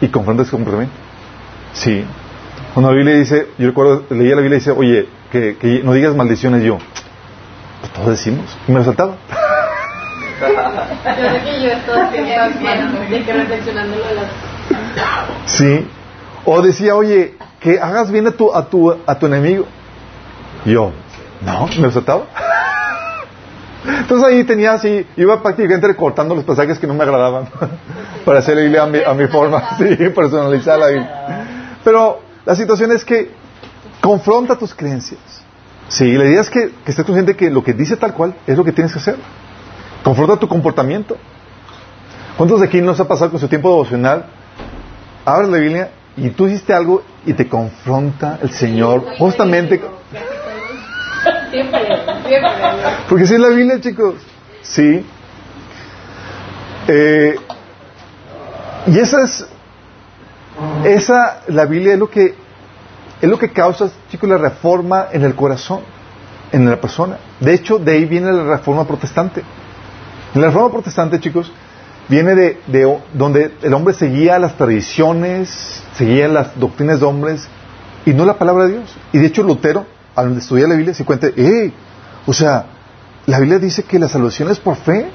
Y 0.00 0.08
confrontas 0.08 0.48
ese 0.48 0.56
comportamiento. 0.56 0.96
Sí. 1.74 2.04
Cuando 2.74 2.90
la 2.90 2.96
Biblia 2.96 3.18
dice, 3.18 3.50
yo 3.56 3.68
recuerdo, 3.68 4.04
leía 4.10 4.34
la 4.34 4.40
Biblia 4.40 4.56
y 4.56 4.58
dice, 4.58 4.72
oye, 4.72 5.08
que, 5.30 5.56
que 5.58 5.84
no 5.84 5.92
digas 5.92 6.16
maldiciones 6.16 6.64
yo. 6.64 6.78
Pues 7.82 7.92
todos 7.92 8.08
decimos. 8.08 8.44
Y 8.66 8.72
me 8.72 8.80
lo 8.80 8.84
saltaba. 8.84 9.14
Sí. 15.46 15.86
O 16.44 16.62
decía, 16.62 16.96
oye, 16.96 17.36
que 17.60 17.78
hagas 17.78 18.10
bien 18.10 18.26
a 18.26 18.32
tu, 18.32 18.52
a 18.52 18.68
tu, 18.68 18.90
a 18.90 19.18
tu 19.20 19.26
enemigo. 19.26 19.66
yo, 20.64 20.90
no, 21.42 21.68
me 21.68 21.82
lo 21.82 21.92
saltaba. 21.92 22.24
Entonces 23.84 24.28
ahí 24.28 24.44
tenía 24.44 24.74
así, 24.74 25.06
iba 25.16 25.42
prácticamente 25.42 25.88
recortando 25.88 26.34
los 26.34 26.44
pasajes 26.44 26.78
que 26.78 26.86
no 26.86 26.94
me 26.94 27.02
agradaban 27.02 27.48
para 28.24 28.38
hacer 28.38 28.56
la 28.56 28.62
Biblia 28.62 28.82
a 28.84 28.86
mi, 28.86 28.98
a 29.04 29.12
mi 29.14 29.26
forma, 29.26 29.76
sí, 29.78 29.96
personalizarla. 30.14 30.86
ahí. 30.86 31.10
Pero 31.82 32.20
la 32.44 32.54
situación 32.54 32.92
es 32.92 33.04
que 33.04 33.30
confronta 34.00 34.56
tus 34.56 34.74
creencias. 34.74 35.20
Sí, 35.88 36.12
la 36.12 36.24
idea 36.24 36.40
es 36.40 36.48
que, 36.48 36.72
que 36.84 36.90
estés 36.90 37.04
consciente 37.04 37.36
que 37.36 37.50
lo 37.50 37.62
que 37.62 37.72
dice 37.72 37.96
tal 37.96 38.14
cual 38.14 38.34
es 38.46 38.56
lo 38.56 38.64
que 38.64 38.72
tienes 38.72 38.92
que 38.92 38.98
hacer. 38.98 39.16
Confronta 40.02 40.36
tu 40.36 40.48
comportamiento. 40.48 41.16
¿Cuántos 42.36 42.60
de 42.60 42.66
aquí 42.66 42.80
nos 42.80 42.98
ha 42.98 43.06
pasado 43.06 43.30
con 43.30 43.40
su 43.40 43.48
tiempo 43.48 43.68
devocional? 43.68 44.26
Abre 45.24 45.48
la 45.48 45.58
Biblia 45.58 45.90
y 46.16 46.30
tú 46.30 46.46
hiciste 46.46 46.72
algo 46.72 47.02
y 47.26 47.34
te 47.34 47.48
confronta 47.48 48.38
el 48.42 48.50
Señor 48.50 49.04
justamente. 49.18 49.80
Porque 53.08 53.26
si 53.26 53.34
es 53.34 53.40
la 53.40 53.48
Biblia, 53.48 53.80
chicos. 53.80 54.14
Sí. 54.62 55.04
Eh, 56.88 57.36
y 58.86 58.98
esa 58.98 59.22
es, 59.22 59.46
esa, 60.84 61.42
la 61.48 61.66
Biblia 61.66 61.94
es 61.94 61.98
lo 61.98 62.10
que, 62.10 62.34
es 63.20 63.28
lo 63.28 63.38
que 63.38 63.50
causa, 63.50 63.90
chicos, 64.10 64.28
la 64.28 64.38
reforma 64.38 65.06
en 65.12 65.22
el 65.22 65.34
corazón, 65.34 65.80
en 66.50 66.68
la 66.68 66.80
persona. 66.80 67.18
De 67.40 67.54
hecho, 67.54 67.78
de 67.78 67.92
ahí 67.92 68.04
viene 68.04 68.32
la 68.32 68.44
reforma 68.44 68.86
protestante. 68.86 69.42
La 70.34 70.46
reforma 70.46 70.70
protestante, 70.70 71.20
chicos, 71.20 71.52
viene 72.08 72.34
de, 72.34 72.60
de, 72.66 72.98
donde 73.12 73.52
el 73.62 73.74
hombre 73.74 73.94
seguía 73.94 74.38
las 74.38 74.56
tradiciones, 74.56 75.82
seguía 75.94 76.28
las 76.28 76.58
doctrinas 76.58 77.00
de 77.00 77.06
hombres 77.06 77.48
y 78.04 78.12
no 78.12 78.24
la 78.24 78.34
palabra 78.34 78.64
de 78.64 78.78
Dios. 78.78 78.96
Y 79.12 79.18
de 79.18 79.26
hecho 79.26 79.42
Lutero, 79.42 79.86
al 80.14 80.36
estudiar 80.36 80.68
la 80.68 80.74
Biblia, 80.74 80.94
se 80.94 81.04
cuenta, 81.04 81.28
¡eh! 81.28 81.72
O 82.26 82.32
sea, 82.32 82.66
la 83.26 83.38
Biblia 83.38 83.58
dice 83.58 83.84
que 83.84 83.98
la 83.98 84.08
salvación 84.08 84.50
es 84.50 84.58
por 84.58 84.76
fe. 84.76 85.10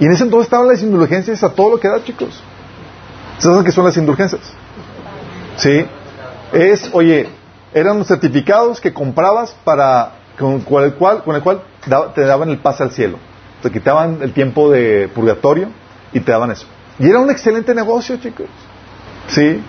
Y 0.00 0.06
en 0.06 0.12
ese 0.12 0.24
entonces 0.24 0.46
estaban 0.46 0.68
las 0.68 0.82
indulgencias 0.82 1.42
a 1.44 1.50
todo 1.50 1.70
lo 1.70 1.80
que 1.80 1.88
da, 1.88 2.02
chicos. 2.02 2.42
¿Saben 3.38 3.64
qué 3.64 3.72
son 3.72 3.84
las 3.84 3.96
indulgencias? 3.96 4.42
¿Sí? 5.56 5.86
Es, 6.52 6.90
oye, 6.92 7.28
eran 7.72 7.98
los 7.98 8.08
certificados 8.08 8.80
que 8.80 8.92
comprabas 8.92 9.54
para, 9.64 10.12
con, 10.38 10.62
el 10.82 10.94
cual, 10.94 11.22
con 11.22 11.36
el 11.36 11.42
cual 11.42 11.62
te 12.14 12.22
daban 12.22 12.48
el 12.48 12.58
pase 12.58 12.82
al 12.82 12.90
cielo. 12.90 13.18
Te 13.62 13.70
quitaban 13.70 14.18
el 14.22 14.32
tiempo 14.32 14.70
de 14.70 15.08
purgatorio 15.14 15.68
y 16.12 16.20
te 16.20 16.32
daban 16.32 16.50
eso. 16.50 16.66
Y 16.98 17.08
era 17.08 17.18
un 17.18 17.30
excelente 17.30 17.74
negocio, 17.74 18.16
chicos. 18.18 18.46
¿Sí? 19.28 19.62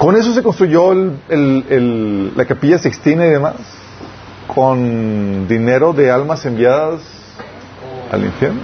Con 0.00 0.16
eso 0.16 0.32
se 0.32 0.42
construyó 0.42 0.92
el, 0.92 2.32
la 2.34 2.46
capilla 2.46 2.78
sextina 2.78 3.26
y 3.26 3.28
demás. 3.28 3.56
Con 4.46 5.46
dinero 5.46 5.92
de 5.92 6.10
almas 6.10 6.46
enviadas 6.46 7.02
al 8.10 8.24
infierno. 8.24 8.60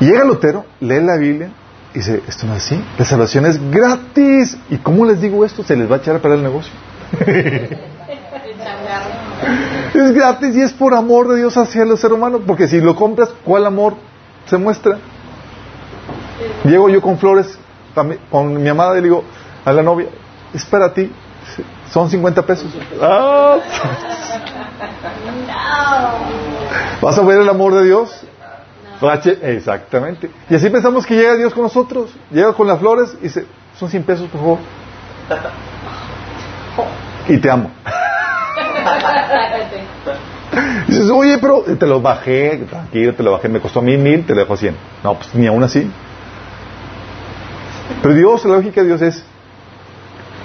Y 0.00 0.06
llega 0.06 0.24
Lutero, 0.24 0.64
lee 0.80 1.02
la 1.02 1.18
Biblia 1.18 1.50
y 1.92 1.98
dice, 1.98 2.22
esto 2.26 2.46
no 2.46 2.54
es 2.56 2.64
así, 2.64 2.82
la 2.98 3.04
salvación 3.04 3.44
es 3.44 3.60
gratis. 3.70 4.56
¿Y 4.70 4.78
cómo 4.78 5.04
les 5.04 5.20
digo 5.20 5.44
esto? 5.44 5.62
Se 5.62 5.76
les 5.76 5.88
va 5.88 5.96
a 5.96 5.98
echar 5.98 6.16
a 6.16 6.20
perder 6.20 6.38
el 6.38 6.44
negocio. 6.44 6.72
es 9.94 10.12
gratis 10.14 10.56
y 10.56 10.62
es 10.62 10.72
por 10.72 10.94
amor 10.94 11.28
de 11.28 11.36
Dios 11.36 11.54
hacia 11.58 11.82
el 11.82 11.98
ser 11.98 12.14
humano, 12.14 12.40
porque 12.46 12.68
si 12.68 12.80
lo 12.80 12.96
compras, 12.96 13.28
¿cuál 13.44 13.66
amor 13.66 13.96
se 14.46 14.56
muestra? 14.56 14.96
Llego 16.64 16.88
yo 16.88 17.02
con 17.02 17.18
flores, 17.18 17.58
con 18.30 18.62
mi 18.62 18.68
amada 18.68 18.92
y 18.92 18.96
le 18.96 19.02
digo 19.02 19.24
a 19.64 19.72
la 19.72 19.82
novia, 19.82 20.08
es 20.52 20.64
para 20.66 20.92
ti, 20.92 21.10
son 21.90 22.10
50 22.10 22.42
pesos. 22.42 22.66
Ah. 23.00 23.58
¿Vas 27.00 27.18
a 27.18 27.22
ver 27.22 27.38
el 27.38 27.48
amor 27.48 27.74
de 27.74 27.84
Dios? 27.84 28.24
Exactamente. 29.42 30.30
Y 30.48 30.54
así 30.54 30.70
pensamos 30.70 31.04
que 31.06 31.14
llega 31.14 31.36
Dios 31.36 31.52
con 31.52 31.64
nosotros. 31.64 32.10
Llega 32.30 32.52
con 32.52 32.66
las 32.66 32.78
flores 32.78 33.14
y 33.20 33.24
dice, 33.24 33.46
son 33.78 33.90
100 33.90 34.02
pesos, 34.04 34.28
por 34.28 34.40
favor. 34.40 34.58
Y 37.28 37.38
te 37.38 37.50
amo. 37.50 37.70
Y 40.88 40.90
dices, 40.92 41.10
oye, 41.10 41.38
pero 41.38 41.62
te 41.62 41.86
lo 41.86 42.00
bajé, 42.00 42.64
tranquilo, 42.68 43.14
te 43.14 43.22
lo 43.22 43.32
bajé, 43.32 43.48
me 43.48 43.60
costó 43.60 43.82
mí 43.82 43.96
mil, 43.96 44.24
te 44.26 44.34
lo 44.34 44.40
dejo 44.40 44.56
cien. 44.56 44.76
No, 45.02 45.14
pues 45.14 45.34
ni 45.34 45.46
aún 45.46 45.62
así. 45.62 45.90
Pero 48.02 48.14
Dios, 48.14 48.44
la 48.44 48.56
lógica 48.56 48.80
de 48.80 48.88
Dios 48.88 49.02
es, 49.02 49.24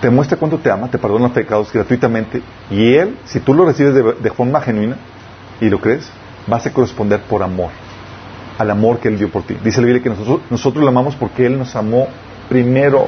te 0.01 0.09
muestra 0.09 0.37
cuánto 0.37 0.57
te 0.57 0.71
ama, 0.71 0.89
te 0.89 0.97
perdona 0.97 1.25
los 1.25 1.31
pecados 1.31 1.71
gratuitamente, 1.71 2.41
y 2.69 2.93
Él, 2.93 3.17
si 3.25 3.39
tú 3.39 3.53
lo 3.53 3.65
recibes 3.65 3.93
de, 3.93 4.31
forma 4.31 4.61
genuina 4.61 4.97
y 5.59 5.69
lo 5.69 5.79
crees, 5.79 6.09
vas 6.47 6.65
a 6.65 6.73
corresponder 6.73 7.21
por 7.21 7.43
amor, 7.43 7.69
al 8.57 8.71
amor 8.71 8.99
que 8.99 9.09
Él 9.09 9.17
dio 9.17 9.29
por 9.29 9.43
ti. 9.43 9.57
Dice 9.63 9.81
la 9.81 9.87
Biblia 9.87 10.03
que 10.03 10.09
nosotros, 10.09 10.41
nosotros 10.49 10.83
lo 10.83 10.89
amamos 10.89 11.15
porque 11.15 11.45
Él 11.45 11.57
nos 11.57 11.75
amó 11.75 12.07
primero, 12.47 13.07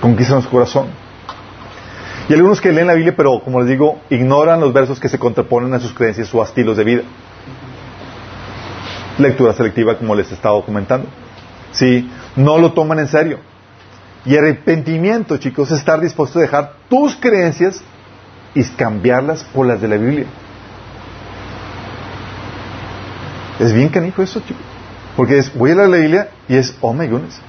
conquista 0.00 0.34
nuestro 0.34 0.52
corazón. 0.52 0.86
Y 2.28 2.34
algunos 2.34 2.60
que 2.60 2.72
leen 2.72 2.88
la 2.88 2.94
Biblia, 2.94 3.14
pero 3.16 3.40
como 3.40 3.60
les 3.60 3.68
digo, 3.70 4.00
ignoran 4.10 4.60
los 4.60 4.72
versos 4.72 5.00
que 5.00 5.08
se 5.08 5.18
contraponen 5.18 5.72
a 5.72 5.80
sus 5.80 5.94
creencias 5.94 6.32
o 6.34 6.42
a 6.42 6.44
estilos 6.44 6.76
de 6.76 6.84
vida. 6.84 7.02
Lectura 9.16 9.54
selectiva, 9.54 9.96
como 9.96 10.14
les 10.14 10.30
estaba 10.30 10.62
comentando. 10.62 11.08
Sí, 11.72 12.08
no 12.36 12.58
lo 12.58 12.72
toman 12.72 12.98
en 12.98 13.08
serio. 13.08 13.38
Y 14.24 14.36
arrepentimiento, 14.36 15.36
chicos, 15.38 15.70
es 15.70 15.78
estar 15.78 16.00
dispuesto 16.00 16.38
a 16.38 16.42
dejar 16.42 16.72
tus 16.88 17.16
creencias 17.16 17.80
y 18.54 18.64
cambiarlas 18.64 19.44
por 19.44 19.66
las 19.66 19.80
de 19.80 19.88
la 19.88 19.96
Biblia. 19.96 20.26
Es 23.58 23.72
bien 23.72 23.88
canijo 23.88 24.22
eso, 24.22 24.40
chicos. 24.40 24.62
Porque 25.16 25.38
es, 25.38 25.52
voy 25.56 25.72
a 25.72 25.74
leer 25.74 25.88
la 25.88 25.96
Biblia 25.96 26.28
y 26.48 26.56
es, 26.56 26.76
oh 26.80 26.92
my 26.92 27.08
goodness, 27.08 27.40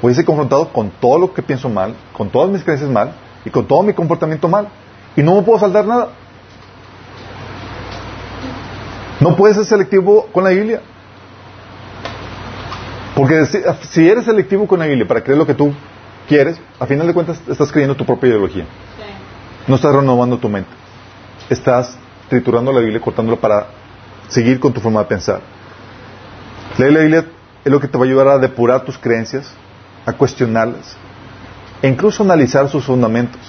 voy 0.00 0.12
a 0.12 0.14
ser 0.14 0.24
confrontado 0.24 0.72
con 0.72 0.90
todo 0.90 1.18
lo 1.18 1.34
que 1.34 1.42
pienso 1.42 1.68
mal, 1.68 1.94
con 2.12 2.30
todas 2.30 2.50
mis 2.50 2.62
creencias 2.62 2.90
mal, 2.90 3.12
y 3.44 3.50
con 3.50 3.66
todo 3.66 3.82
mi 3.82 3.92
comportamiento 3.92 4.48
mal. 4.48 4.68
Y 5.16 5.22
no 5.22 5.34
me 5.34 5.42
puedo 5.42 5.58
saltar 5.58 5.86
nada. 5.86 6.10
No 9.20 9.36
puedes 9.36 9.56
ser 9.56 9.66
selectivo 9.66 10.26
con 10.32 10.44
la 10.44 10.50
Biblia. 10.50 10.80
Porque 13.18 13.46
si, 13.90 14.08
eres 14.08 14.26
selectivo 14.26 14.68
con 14.68 14.78
la 14.78 14.86
Biblia 14.86 15.04
para 15.04 15.24
creer 15.24 15.36
lo 15.36 15.44
que 15.44 15.52
tú 15.52 15.74
quieres, 16.28 16.60
a 16.78 16.86
final 16.86 17.04
de 17.04 17.12
cuentas 17.12 17.40
estás 17.48 17.72
creyendo 17.72 17.96
tu 17.96 18.06
propia 18.06 18.28
ideología. 18.28 18.64
No 19.66 19.74
estás 19.74 19.92
renovando 19.92 20.38
tu 20.38 20.48
mente. 20.48 20.70
Estás 21.50 21.98
triturando 22.28 22.72
la 22.72 22.78
Biblia, 22.78 23.00
cortándola 23.00 23.40
para 23.40 23.66
seguir 24.28 24.60
con 24.60 24.72
tu 24.72 24.80
forma 24.80 25.00
de 25.00 25.06
pensar. 25.06 25.40
Leer 26.76 26.92
la 26.92 27.00
Biblia 27.00 27.24
es 27.64 27.72
lo 27.72 27.80
que 27.80 27.88
te 27.88 27.98
va 27.98 28.04
a 28.04 28.06
ayudar 28.06 28.28
a 28.28 28.38
depurar 28.38 28.84
tus 28.84 28.96
creencias, 28.96 29.50
a 30.06 30.12
cuestionarlas, 30.12 30.96
e 31.82 31.88
incluso 31.88 32.22
analizar 32.22 32.68
sus 32.68 32.84
fundamentos. 32.84 33.40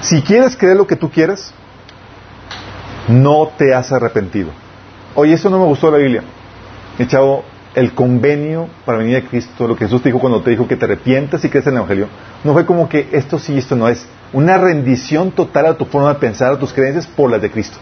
Si 0.00 0.22
quieres 0.22 0.56
creer 0.56 0.78
lo 0.78 0.86
que 0.86 0.96
tú 0.96 1.10
quieres, 1.10 1.52
no 3.06 3.50
te 3.58 3.74
has 3.74 3.92
arrepentido. 3.92 4.48
Oye, 5.14 5.34
eso 5.34 5.50
no 5.50 5.58
me 5.58 5.66
gustó 5.66 5.90
de 5.90 5.92
la 5.92 5.98
Biblia. 5.98 6.22
Mi 6.98 7.06
chavo, 7.06 7.44
el 7.76 7.92
convenio 7.92 8.68
para 8.86 8.98
venir 8.98 9.18
a 9.18 9.20
Cristo, 9.20 9.68
lo 9.68 9.76
que 9.76 9.84
Jesús 9.84 10.02
te 10.02 10.08
dijo 10.08 10.18
cuando 10.18 10.40
te 10.40 10.50
dijo 10.50 10.66
que 10.66 10.76
te 10.76 10.86
arrepientas 10.86 11.44
y 11.44 11.50
crees 11.50 11.66
en 11.66 11.74
el 11.74 11.76
Evangelio, 11.76 12.08
no 12.42 12.54
fue 12.54 12.64
como 12.64 12.88
que 12.88 13.10
esto 13.12 13.38
sí, 13.38 13.58
esto 13.58 13.76
no 13.76 13.86
es. 13.86 14.06
Una 14.32 14.56
rendición 14.56 15.30
total 15.30 15.66
a 15.66 15.74
tu 15.74 15.84
forma 15.84 16.14
de 16.14 16.18
pensar, 16.18 16.52
a 16.52 16.58
tus 16.58 16.72
creencias 16.72 17.06
por 17.06 17.30
las 17.30 17.42
de 17.42 17.50
Cristo. 17.50 17.76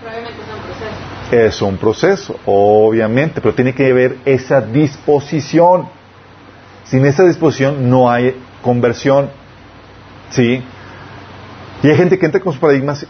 Probablemente 0.00 0.40
es 0.40 0.48
un 0.54 0.62
proceso. 0.62 1.46
Es 1.46 1.62
un 1.62 1.76
proceso, 1.76 2.40
obviamente, 2.46 3.40
pero 3.40 3.54
tiene 3.54 3.74
que 3.74 3.90
haber 3.90 4.18
esa 4.24 4.60
disposición. 4.60 5.88
Sin 6.84 7.04
esa 7.04 7.24
disposición 7.24 7.90
no 7.90 8.08
hay 8.08 8.40
conversión. 8.62 9.30
¿Sí? 10.30 10.62
Y 11.82 11.88
hay 11.88 11.96
gente 11.96 12.20
que 12.20 12.26
entra 12.26 12.40
con 12.40 12.52
sus 12.52 12.60
paradigmas 12.60 13.04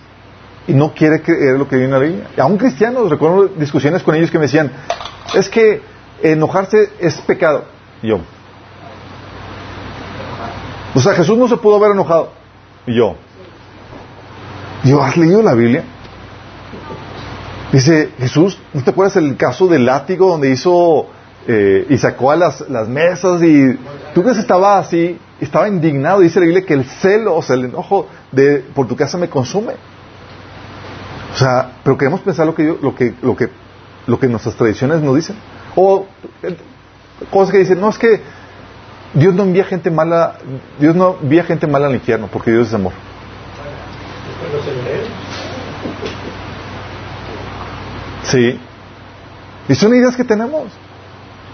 y 0.66 0.72
no 0.72 0.94
quiere 0.94 1.20
creer 1.20 1.58
lo 1.58 1.68
que 1.68 1.76
viene 1.76 1.94
en 1.94 2.00
la 2.00 2.06
Biblia. 2.06 2.26
Aún 2.38 2.56
cristianos, 2.56 3.10
recuerdo 3.10 3.48
discusiones 3.48 4.02
con 4.02 4.14
ellos 4.14 4.30
que 4.30 4.38
me 4.38 4.44
decían, 4.44 4.72
es 5.34 5.50
que 5.50 5.93
enojarse 6.22 6.90
es 7.00 7.20
pecado. 7.20 7.64
Yo. 8.02 8.20
O 10.94 11.00
sea, 11.00 11.14
Jesús 11.14 11.36
no 11.36 11.48
se 11.48 11.56
pudo 11.56 11.76
haber 11.76 11.92
enojado. 11.92 12.30
Yo. 12.86 13.16
Yo, 14.84 15.02
¿has 15.02 15.16
leído 15.16 15.42
la 15.42 15.54
Biblia? 15.54 15.84
Dice, 17.72 18.10
Jesús, 18.18 18.58
¿no 18.72 18.82
te 18.82 18.90
acuerdas 18.90 19.16
el 19.16 19.36
caso 19.36 19.66
del 19.66 19.86
látigo 19.86 20.28
donde 20.28 20.50
hizo 20.50 21.06
eh, 21.48 21.86
y 21.88 21.98
sacó 21.98 22.30
a 22.30 22.36
las, 22.36 22.60
las 22.68 22.86
mesas 22.88 23.42
y 23.42 23.76
tú 24.14 24.22
ves 24.22 24.38
estaba 24.38 24.78
así, 24.78 25.18
estaba 25.40 25.68
indignado, 25.68 26.20
dice 26.20 26.38
la 26.38 26.46
Biblia 26.46 26.64
que 26.64 26.74
el 26.74 26.84
celo, 26.84 27.34
o 27.34 27.42
sea, 27.42 27.56
el 27.56 27.64
enojo 27.64 28.06
de 28.30 28.64
por 28.74 28.86
tu 28.86 28.94
casa 28.94 29.18
me 29.18 29.28
consume. 29.28 29.72
O 31.32 31.36
sea, 31.36 31.72
pero 31.82 31.98
queremos 31.98 32.20
pensar 32.20 32.46
lo 32.46 32.54
que 32.54 32.64
yo, 32.64 32.78
lo 32.80 32.94
que, 32.94 33.12
lo 33.20 33.34
que, 33.34 33.48
lo 34.06 34.20
que 34.20 34.28
nuestras 34.28 34.54
tradiciones 34.54 35.00
nos 35.02 35.16
dicen. 35.16 35.36
O 35.76 36.06
cosas 37.30 37.52
que 37.52 37.58
dicen, 37.58 37.80
no 37.80 37.88
es 37.90 37.98
que 37.98 38.20
Dios 39.14 39.34
no 39.34 39.44
envía 39.44 39.64
gente 39.64 39.90
mala, 39.90 40.38
Dios 40.78 40.94
no 40.94 41.16
envía 41.22 41.44
gente 41.44 41.66
mala 41.66 41.86
al 41.86 41.94
infierno, 41.94 42.28
porque 42.32 42.50
Dios 42.50 42.68
es 42.68 42.74
amor. 42.74 42.92
Sí. 48.24 48.58
Y 49.68 49.74
son 49.74 49.94
ideas 49.94 50.16
que 50.16 50.24
tenemos. 50.24 50.64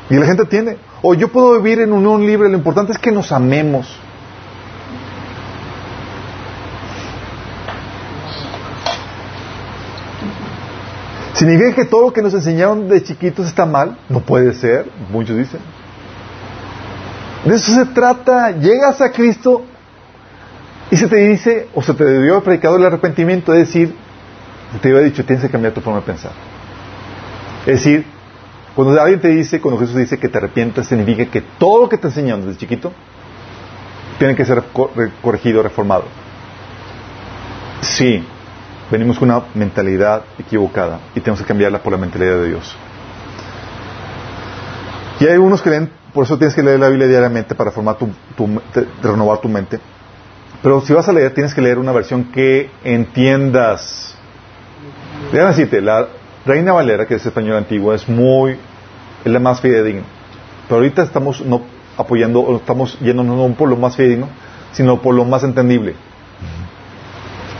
Y 0.08 0.14
la 0.14 0.26
gente 0.26 0.44
tiene. 0.46 0.76
O 1.02 1.14
yo 1.14 1.28
puedo 1.28 1.60
vivir 1.60 1.80
en 1.80 1.92
unión 1.92 2.26
libre, 2.26 2.48
lo 2.48 2.56
importante 2.56 2.92
es 2.92 2.98
que 2.98 3.12
nos 3.12 3.32
amemos. 3.32 3.86
¿Significa 11.40 11.74
que 11.74 11.86
todo 11.86 12.02
lo 12.02 12.12
que 12.12 12.20
nos 12.20 12.34
enseñaron 12.34 12.86
de 12.86 13.02
chiquitos 13.02 13.46
está 13.46 13.64
mal? 13.64 13.96
No 14.10 14.20
puede 14.20 14.52
ser, 14.52 14.90
muchos 15.10 15.38
dicen. 15.38 15.60
De 17.46 17.54
eso 17.54 17.72
se 17.72 17.86
trata. 17.94 18.50
Llegas 18.50 19.00
a 19.00 19.10
Cristo 19.10 19.62
y 20.90 20.98
se 20.98 21.08
te 21.08 21.16
dice, 21.16 21.68
o 21.74 21.82
se 21.82 21.94
te 21.94 22.04
dio 22.22 22.36
el 22.36 22.42
predicado 22.42 22.76
el 22.76 22.84
arrepentimiento, 22.84 23.54
es 23.54 23.68
decir, 23.68 23.96
te 24.82 24.90
había 24.90 25.00
dicho, 25.00 25.24
tienes 25.24 25.42
que 25.42 25.50
cambiar 25.50 25.72
tu 25.72 25.80
forma 25.80 26.00
de 26.00 26.04
pensar. 26.04 26.32
Es 27.60 27.84
decir, 27.84 28.04
cuando 28.76 29.00
alguien 29.00 29.22
te 29.22 29.28
dice, 29.28 29.62
cuando 29.62 29.80
Jesús 29.80 29.96
dice 29.96 30.18
que 30.18 30.28
te 30.28 30.36
arrepientas, 30.36 30.88
significa 30.88 31.24
que 31.24 31.40
todo 31.40 31.80
lo 31.80 31.88
que 31.88 31.96
te 31.96 32.08
enseñaron 32.08 32.44
desde 32.44 32.58
chiquito 32.58 32.92
tiene 34.18 34.34
que 34.34 34.44
ser 34.44 34.62
corregido, 35.22 35.62
reformado. 35.62 36.04
Sí, 37.80 38.22
venimos 38.90 39.18
con 39.18 39.30
una 39.30 39.42
mentalidad 39.54 40.22
equivocada 40.38 41.00
y 41.14 41.20
tenemos 41.20 41.40
que 41.40 41.46
cambiarla 41.46 41.82
por 41.82 41.92
la 41.92 41.98
mentalidad 41.98 42.36
de 42.38 42.48
Dios. 42.48 42.76
Y 45.20 45.26
hay 45.26 45.36
unos 45.36 45.62
que 45.62 45.70
leen, 45.70 45.90
por 46.14 46.24
eso 46.24 46.38
tienes 46.38 46.54
que 46.54 46.62
leer 46.62 46.80
la 46.80 46.88
Biblia 46.88 47.06
diariamente 47.06 47.54
para 47.54 47.70
formar 47.70 47.96
tu, 47.96 48.08
renovar 49.02 49.38
tu 49.38 49.48
mente. 49.48 49.78
Pero 50.62 50.80
si 50.80 50.92
vas 50.92 51.08
a 51.08 51.12
leer, 51.12 51.32
tienes 51.34 51.54
que 51.54 51.60
leer 51.60 51.78
una 51.78 51.92
versión 51.92 52.24
que 52.24 52.70
entiendas. 52.84 54.14
Déjame 55.30 55.50
decirte, 55.50 55.80
la, 55.80 56.08
Reina 56.46 56.72
Valera, 56.72 57.06
que 57.06 57.14
es 57.14 57.26
español 57.26 57.56
antiguo, 57.56 57.92
es 57.92 58.08
muy, 58.08 58.56
es 59.24 59.32
la 59.32 59.38
más 59.38 59.60
fidedigna. 59.60 60.04
Pero 60.66 60.76
ahorita 60.76 61.02
estamos 61.02 61.44
no 61.44 61.62
apoyando, 61.98 62.56
estamos 62.56 62.98
yéndonos 63.00 63.36
no 63.36 63.54
por 63.54 63.68
lo 63.68 63.76
más 63.76 63.96
fidedigno, 63.96 64.28
sino 64.72 65.02
por 65.02 65.14
lo 65.14 65.24
más 65.24 65.44
entendible. 65.44 65.94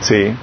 Sí. 0.01 0.33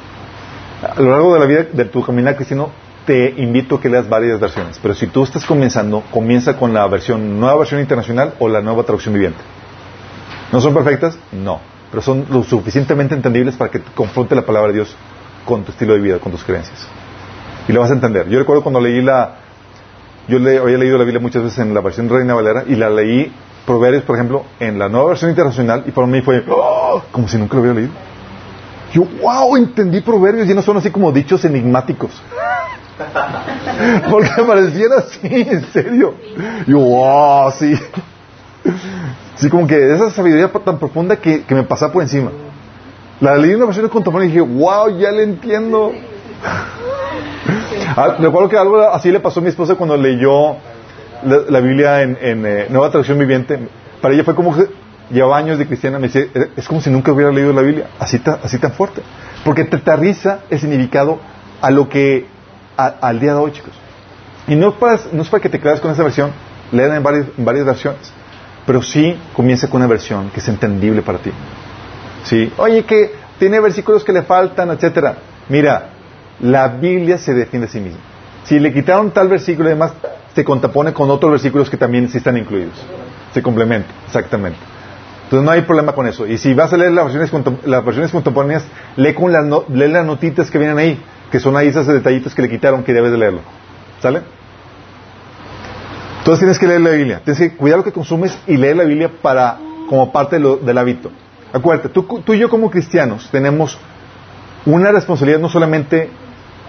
A 0.82 1.00
lo 1.00 1.10
largo 1.10 1.34
de 1.34 1.40
la 1.40 1.46
vida 1.46 1.62
de 1.72 1.84
tu 1.86 2.02
caminar 2.02 2.36
cristiano, 2.36 2.70
te 3.04 3.34
invito 3.38 3.76
a 3.76 3.80
que 3.80 3.88
leas 3.88 4.08
varias 4.08 4.38
versiones. 4.38 4.78
Pero 4.80 4.94
si 4.94 5.06
tú 5.06 5.24
estás 5.24 5.44
comenzando, 5.44 6.02
comienza 6.10 6.56
con 6.56 6.72
la 6.72 6.86
versión, 6.86 7.40
nueva 7.40 7.56
versión 7.56 7.80
internacional 7.80 8.34
o 8.38 8.48
la 8.48 8.60
nueva 8.60 8.82
traducción 8.84 9.14
viviente. 9.14 9.40
¿No 10.52 10.60
son 10.60 10.74
perfectas? 10.74 11.18
No. 11.32 11.60
Pero 11.90 12.02
son 12.02 12.26
lo 12.30 12.42
suficientemente 12.42 13.14
entendibles 13.14 13.56
para 13.56 13.70
que 13.70 13.80
confronte 13.80 14.34
la 14.34 14.42
palabra 14.42 14.68
de 14.68 14.74
Dios 14.74 14.94
con 15.44 15.64
tu 15.64 15.72
estilo 15.72 15.94
de 15.94 16.00
vida, 16.00 16.18
con 16.18 16.32
tus 16.32 16.44
creencias 16.44 16.86
y 17.68 17.72
lo 17.72 17.80
vas 17.80 17.90
a 17.90 17.94
entender. 17.94 18.28
Yo 18.28 18.38
recuerdo 18.38 18.62
cuando 18.62 18.80
leí 18.80 19.02
la, 19.02 19.36
yo 20.26 20.38
le, 20.38 20.58
había 20.58 20.78
leído 20.78 20.98
la 20.98 21.04
Biblia 21.04 21.20
muchas 21.20 21.42
veces 21.42 21.58
en 21.58 21.74
la 21.74 21.80
versión 21.80 22.08
Reina 22.08 22.34
Valera 22.34 22.64
y 22.66 22.74
la 22.74 22.90
leí 22.90 23.32
Proverbios, 23.66 24.04
por 24.04 24.16
ejemplo, 24.16 24.44
en 24.58 24.78
la 24.78 24.88
nueva 24.88 25.08
versión 25.08 25.30
internacional 25.30 25.84
y 25.86 25.90
para 25.90 26.06
mí 26.06 26.22
fue 26.22 26.42
¡oh! 26.48 27.02
como 27.12 27.28
si 27.28 27.36
nunca 27.36 27.54
lo 27.54 27.60
hubiera 27.60 27.78
leído. 27.78 27.92
Yo, 28.92 29.04
wow, 29.22 29.56
entendí 29.56 30.00
Proverbios 30.00 30.48
y 30.48 30.54
no 30.54 30.62
son 30.62 30.78
así 30.78 30.90
como 30.90 31.12
dichos 31.12 31.44
enigmáticos. 31.44 32.10
Porque 34.10 34.30
parecían 34.46 34.92
así, 34.96 35.20
en 35.22 35.64
serio. 35.72 36.14
Yo, 36.66 36.78
wow, 36.78 37.50
sí. 37.52 37.74
Sí, 39.36 39.48
como 39.48 39.66
que 39.66 39.94
esa 39.94 40.10
sabiduría 40.10 40.48
tan 40.48 40.78
profunda 40.78 41.16
que, 41.16 41.44
que 41.44 41.54
me 41.54 41.62
pasaba 41.62 41.92
por 41.92 42.02
encima. 42.02 42.30
La 43.20 43.36
leí 43.36 43.52
en 43.52 43.60
la 43.60 43.66
versión 43.66 43.88
contemporánea 43.88 44.32
y 44.32 44.38
dije, 44.38 44.52
wow, 44.52 44.98
ya 44.98 45.10
le 45.10 45.24
entiendo. 45.24 45.92
Ah, 47.96 48.16
recuerdo 48.18 48.48
que 48.48 48.56
algo 48.56 48.80
así 48.80 49.10
le 49.10 49.20
pasó 49.20 49.40
a 49.40 49.42
mi 49.42 49.48
esposa 49.48 49.74
cuando 49.74 49.96
leyó 49.96 50.56
la, 51.24 51.60
Biblia 51.60 52.02
en, 52.02 52.16
eh, 52.20 52.66
Nueva 52.68 52.90
Traducción 52.90 53.18
Viviente. 53.18 53.58
Para 54.00 54.14
ella 54.14 54.24
fue 54.24 54.34
como 54.34 54.54
llevaba 55.10 55.38
años 55.38 55.58
de 55.58 55.66
cristiana. 55.66 55.98
Me 55.98 56.08
dice, 56.08 56.30
es 56.56 56.66
como 56.66 56.80
si 56.80 56.90
nunca 56.90 57.12
hubiera 57.12 57.30
leído 57.32 57.52
la 57.52 57.62
Biblia, 57.62 57.88
así, 57.98 58.20
así 58.42 58.58
tan 58.58 58.72
fuerte. 58.72 59.02
Porque 59.44 59.64
te 59.64 59.76
aterriza 59.76 60.40
el 60.50 60.58
significado 60.58 61.18
a 61.60 61.70
lo 61.70 61.88
que, 61.88 62.26
al 62.76 63.20
día 63.20 63.32
de 63.32 63.38
hoy, 63.38 63.52
chicos. 63.52 63.72
Y 64.46 64.56
no 64.56 64.70
es, 64.70 64.74
para, 64.76 64.98
no 65.12 65.22
es 65.22 65.28
para 65.28 65.42
que 65.42 65.48
te 65.48 65.60
quedes 65.60 65.80
con 65.80 65.90
esa 65.90 66.02
versión, 66.02 66.30
léela 66.72 66.96
en 66.96 67.02
varias, 67.02 67.26
en 67.36 67.44
varias 67.44 67.66
versiones. 67.66 68.12
Pero 68.66 68.82
sí 68.82 69.18
comienza 69.34 69.68
con 69.68 69.80
una 69.80 69.88
versión 69.88 70.30
que 70.30 70.40
es 70.40 70.48
entendible 70.48 71.02
para 71.02 71.18
ti. 71.18 71.30
¿Sí? 72.24 72.52
Oye, 72.56 72.84
que 72.84 73.12
tiene 73.38 73.60
versículos 73.60 74.04
que 74.04 74.12
le 74.12 74.22
faltan, 74.22 74.70
etcétera. 74.70 75.16
Mira, 75.48 75.90
la 76.40 76.68
Biblia 76.68 77.18
se 77.18 77.34
defiende 77.34 77.66
a 77.68 77.70
sí 77.70 77.80
misma. 77.80 78.00
Si 78.44 78.58
le 78.58 78.72
quitaron 78.72 79.10
tal 79.10 79.28
versículo, 79.28 79.68
además 79.68 79.92
se 80.34 80.44
contrapone 80.44 80.92
con 80.92 81.10
otros 81.10 81.32
versículos 81.32 81.68
que 81.68 81.76
también 81.76 82.08
sí 82.08 82.18
están 82.18 82.36
incluidos. 82.36 82.74
Se 83.32 83.42
complementa, 83.42 83.88
exactamente. 84.06 84.58
Entonces 85.28 85.44
no 85.44 85.50
hay 85.50 85.60
problema 85.60 85.92
con 85.92 86.06
eso. 86.06 86.26
Y 86.26 86.38
si 86.38 86.54
vas 86.54 86.72
a 86.72 86.78
leer 86.78 86.92
las 86.92 87.04
versiones, 87.04 87.30
las 87.66 87.84
versiones 87.84 88.10
contemporáneas, 88.10 88.64
lee, 88.96 89.12
con 89.12 89.30
las, 89.30 89.44
lee 89.68 89.88
las 89.88 90.06
notitas 90.06 90.50
que 90.50 90.56
vienen 90.56 90.78
ahí, 90.78 90.98
que 91.30 91.38
son 91.38 91.54
ahí 91.54 91.68
esos 91.68 91.86
detallitos 91.86 92.34
que 92.34 92.40
le 92.40 92.48
quitaron 92.48 92.82
que 92.82 92.94
debes 92.94 93.12
de 93.12 93.18
leerlo. 93.18 93.40
¿Sale? 94.00 94.22
Entonces 96.20 96.38
tienes 96.38 96.58
que 96.58 96.66
leer 96.66 96.80
la 96.80 96.90
Biblia. 96.90 97.20
Tienes 97.22 97.38
que 97.40 97.56
cuidar 97.58 97.76
lo 97.76 97.84
que 97.84 97.92
consumes 97.92 98.38
y 98.46 98.56
leer 98.56 98.78
la 98.78 98.84
Biblia 98.84 99.10
para, 99.20 99.58
como 99.86 100.10
parte 100.12 100.38
del 100.38 100.78
hábito. 100.78 101.10
Acuérdate, 101.52 101.90
tú, 101.90 102.04
tú 102.24 102.32
y 102.32 102.38
yo 102.38 102.48
como 102.48 102.70
cristianos 102.70 103.28
tenemos 103.30 103.78
una 104.64 104.92
responsabilidad 104.92 105.40
no 105.40 105.50
solamente 105.50 106.08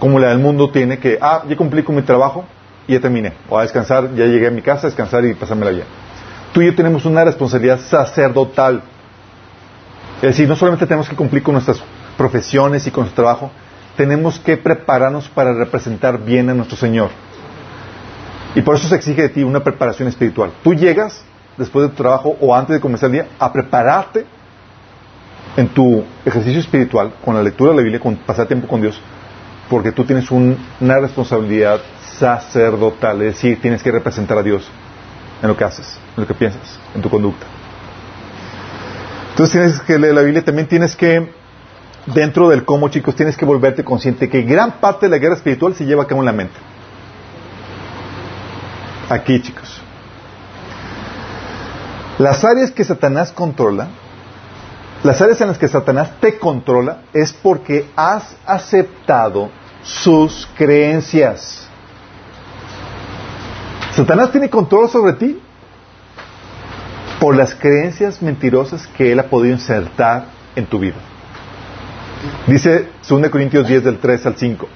como 0.02 0.20
la 0.20 0.32
del 0.32 0.40
mundo 0.40 0.70
tiene 0.70 1.00
que, 1.00 1.18
ah, 1.22 1.44
ya 1.48 1.56
cumplí 1.56 1.84
con 1.84 1.96
mi 1.96 2.02
trabajo 2.02 2.44
y 2.90 2.94
ya 2.94 3.00
terminé. 3.00 3.32
O 3.48 3.58
a 3.58 3.62
descansar, 3.62 4.14
ya 4.16 4.26
llegué 4.26 4.48
a 4.48 4.52
mi 4.52 4.62
casa 4.62 4.88
a 4.88 4.90
descansar 4.90 5.24
y 5.24 5.34
pasármela 5.34 5.72
bien. 5.72 5.86
Tú 6.54 6.62
y 6.62 6.66
yo 6.66 6.76
tenemos 6.76 7.06
una 7.06 7.24
responsabilidad 7.24 7.80
sacerdotal. 7.80 8.82
Es 10.18 10.30
decir, 10.30 10.48
no 10.48 10.56
solamente 10.56 10.86
tenemos 10.86 11.08
que 11.08 11.16
cumplir 11.16 11.44
con 11.44 11.54
nuestras 11.54 11.82
profesiones 12.18 12.86
y 12.88 12.92
con 12.92 13.04
nuestro 13.04 13.24
trabajo, 13.24 13.52
tenemos 13.96 14.40
que 14.40 14.58
prepararnos 14.58 15.30
para 15.30 15.54
representar 15.54 16.18
bien 16.18 16.50
a 16.50 16.54
nuestro 16.54 16.76
Señor. 16.76 17.10
Y 18.56 18.62
por 18.62 18.76
eso 18.76 18.88
se 18.88 18.96
exige 18.96 19.22
de 19.22 19.30
ti 19.30 19.44
una 19.44 19.64
preparación 19.64 20.08
espiritual. 20.08 20.52
Tú 20.64 20.74
llegas 20.74 21.24
después 21.58 21.84
de 21.84 21.90
tu 21.90 22.02
trabajo 22.02 22.36
o 22.42 22.56
antes 22.56 22.74
de 22.74 22.80
comenzar 22.80 23.08
el 23.08 23.14
día 23.14 23.28
a 23.38 23.54
prepararte 23.54 24.26
en 25.56 25.68
tu 25.70 26.04
ejercicio 26.26 26.60
espiritual, 26.60 27.14
con 27.24 27.36
la 27.36 27.44
lectura 27.44 27.72
de 27.72 27.78
la 27.78 27.84
Biblia, 27.84 28.00
con 28.00 28.16
pasar 28.16 28.48
tiempo 28.48 28.68
con 28.68 28.82
Dios, 28.82 29.00
porque 29.70 29.92
tú 29.92 30.04
tienes 30.04 30.30
una 30.32 31.00
responsabilidad 31.00 31.80
sacerdotal, 32.18 33.22
es 33.22 33.36
decir, 33.36 33.62
tienes 33.62 33.84
que 33.84 33.92
representar 33.92 34.38
a 34.38 34.44
Dios 34.44 34.70
en 35.42 35.48
lo 35.48 35.58
que 35.58 35.64
haces, 35.64 35.98
en 36.16 36.22
lo 36.22 36.28
que 36.28 36.34
piensas, 36.34 36.80
en 36.94 37.02
tu 37.02 37.10
conducta. 37.10 37.46
Entonces 39.32 39.54
tienes 39.54 39.80
que 39.82 39.98
leer 39.98 40.14
la 40.14 40.22
Biblia, 40.22 40.44
también 40.44 40.68
tienes 40.68 40.96
que, 40.96 41.32
dentro 42.08 42.50
del 42.50 42.66
cómo, 42.66 42.90
chicos, 42.90 43.16
tienes 43.16 43.38
que 43.38 43.46
volverte 43.46 43.84
consciente 43.84 44.30
que 44.30 44.42
gran 44.42 44.80
parte 44.80 45.06
de 45.06 45.12
la 45.12 45.18
guerra 45.18 45.36
espiritual 45.36 45.76
se 45.76 45.86
lleva 45.86 46.04
a 46.04 46.08
cabo 46.08 46.22
en 46.22 46.26
la 46.26 46.34
mente. 46.34 46.56
Aquí, 49.10 49.42
chicos. 49.42 49.82
Las 52.18 52.44
áreas 52.44 52.72
que 52.72 52.84
Satanás 52.84 53.32
controla 53.32 53.88
las 55.04 55.22
áreas 55.22 55.40
en 55.40 55.48
las 55.48 55.58
que 55.58 55.70
Satanás 55.70 56.12
te 56.20 56.38
controla 56.38 57.04
es 57.14 57.32
porque 57.32 57.90
has 57.96 58.36
aceptado 58.46 59.50
sus 59.82 60.48
creencias. 60.58 61.69
Satanás 64.00 64.32
tiene 64.32 64.50
control 64.50 64.90
sobre 64.90 65.12
ti 65.12 65.38
por 67.20 67.36
las 67.36 67.54
creencias 67.54 68.22
mentirosas 68.22 68.88
que 68.88 69.12
él 69.12 69.20
ha 69.20 69.24
podido 69.24 69.54
insertar 69.54 70.28
en 70.56 70.66
tu 70.68 70.80
vida. 70.80 70.96
Dice 72.48 72.88
2 73.10 73.30
Corintios 73.30 73.68
10 73.68 73.84
del 73.84 73.98
3 73.98 74.26
al 74.26 74.36
5. 74.38 74.70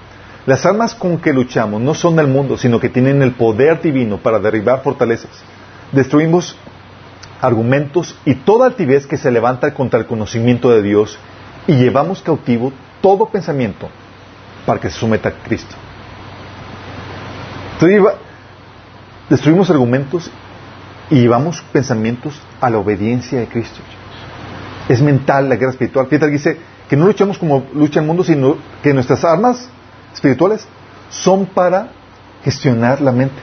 Las 0.45 0.65
armas 0.65 0.93
con 0.93 1.19
que 1.19 1.31
luchamos 1.31 1.79
no 1.79 1.93
son 1.93 2.17
del 2.17 2.27
mundo, 2.27 2.57
sino 2.57 2.81
que 2.81 2.89
tienen 2.89 3.21
el 3.21 3.31
poder 3.31 3.81
divino 3.81 4.17
para 4.17 4.39
derribar 4.39 4.83
fortalezas. 4.83 5.31
Destruimos 5.93 6.57
argumentos 7.39 8.17
y 8.25 8.35
toda 8.35 8.65
altivez 8.65 9.07
que 9.07 9.15
se 9.15 9.31
levanta 9.31 9.73
contra 9.73 10.01
el 10.01 10.05
conocimiento 10.05 10.69
de 10.69 10.81
Dios 10.81 11.17
y 11.65 11.75
llevamos 11.75 12.21
cautivo 12.21 12.73
todo 12.99 13.29
pensamiento 13.29 13.87
para 14.65 14.81
que 14.81 14.89
se 14.89 14.99
someta 14.99 15.29
a 15.29 15.31
Cristo. 15.31 15.75
Destruimos 19.33 19.67
argumentos 19.71 20.29
y 21.09 21.15
llevamos 21.15 21.63
pensamientos 21.71 22.39
a 22.61 22.69
la 22.69 22.77
obediencia 22.77 23.39
de 23.39 23.47
Cristo. 23.47 23.79
Es 24.87 25.01
mental 25.01 25.49
la 25.49 25.55
guerra 25.55 25.71
espiritual. 25.71 26.05
Fíjate 26.05 26.29
dice 26.29 26.57
que 26.87 26.95
no 26.95 27.07
luchamos 27.07 27.39
como 27.39 27.65
lucha 27.73 27.99
el 27.99 28.05
mundo, 28.05 28.23
sino 28.23 28.57
que 28.83 28.93
nuestras 28.93 29.25
armas 29.25 29.67
espirituales 30.13 30.67
son 31.09 31.47
para 31.47 31.89
gestionar 32.43 33.01
la 33.01 33.11
mente, 33.11 33.41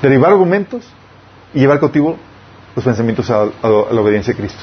derivar 0.00 0.30
argumentos 0.30 0.88
y 1.54 1.58
llevar 1.58 1.80
cautivo 1.80 2.16
los 2.76 2.84
pensamientos 2.84 3.28
a, 3.30 3.46
la 3.64 4.00
obediencia 4.00 4.32
de 4.32 4.38
Cristo. 4.38 4.62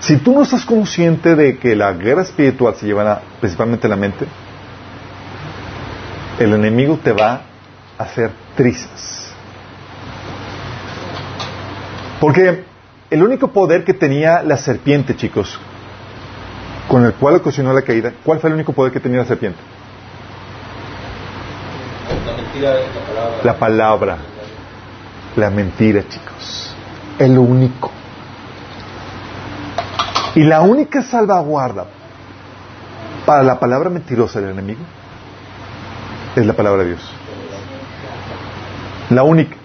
Si 0.00 0.16
tú 0.16 0.32
no 0.32 0.42
estás 0.42 0.64
consciente 0.64 1.36
de 1.36 1.56
que 1.56 1.76
la 1.76 1.92
guerra 1.92 2.22
espiritual 2.22 2.74
se 2.74 2.86
lleva 2.86 3.22
principalmente 3.38 3.86
a 3.86 3.90
la 3.90 3.96
mente, 3.96 4.26
el 6.40 6.52
enemigo 6.52 6.98
te 7.00 7.12
va 7.12 7.42
hacer 8.00 8.30
trizas. 8.56 9.30
Porque 12.18 12.64
el 13.10 13.22
único 13.22 13.48
poder 13.48 13.84
que 13.84 13.94
tenía 13.94 14.42
la 14.42 14.56
serpiente, 14.56 15.16
chicos, 15.16 15.58
con 16.88 17.04
el 17.04 17.14
cual 17.14 17.36
ocasionó 17.36 17.72
la 17.72 17.82
caída, 17.82 18.12
¿cuál 18.24 18.40
fue 18.40 18.48
el 18.48 18.54
único 18.54 18.72
poder 18.72 18.92
que 18.92 19.00
tenía 19.00 19.18
la 19.18 19.26
serpiente? 19.26 19.58
La 22.26 22.36
mentira 22.36 22.74
la 22.74 23.06
palabra. 23.06 23.38
La 23.44 23.58
palabra. 23.58 24.18
La 25.36 25.50
mentira, 25.50 26.02
chicos. 26.08 26.74
Es 27.18 27.30
lo 27.30 27.42
único. 27.42 27.90
Y 30.34 30.44
la 30.44 30.62
única 30.62 31.02
salvaguarda 31.02 31.86
para 33.26 33.42
la 33.42 33.58
palabra 33.58 33.90
mentirosa 33.90 34.40
del 34.40 34.50
enemigo 34.50 34.80
es 36.36 36.46
la 36.46 36.52
palabra 36.54 36.82
de 36.82 36.88
Dios. 36.90 37.19
La 39.10 39.24
única. 39.24 39.56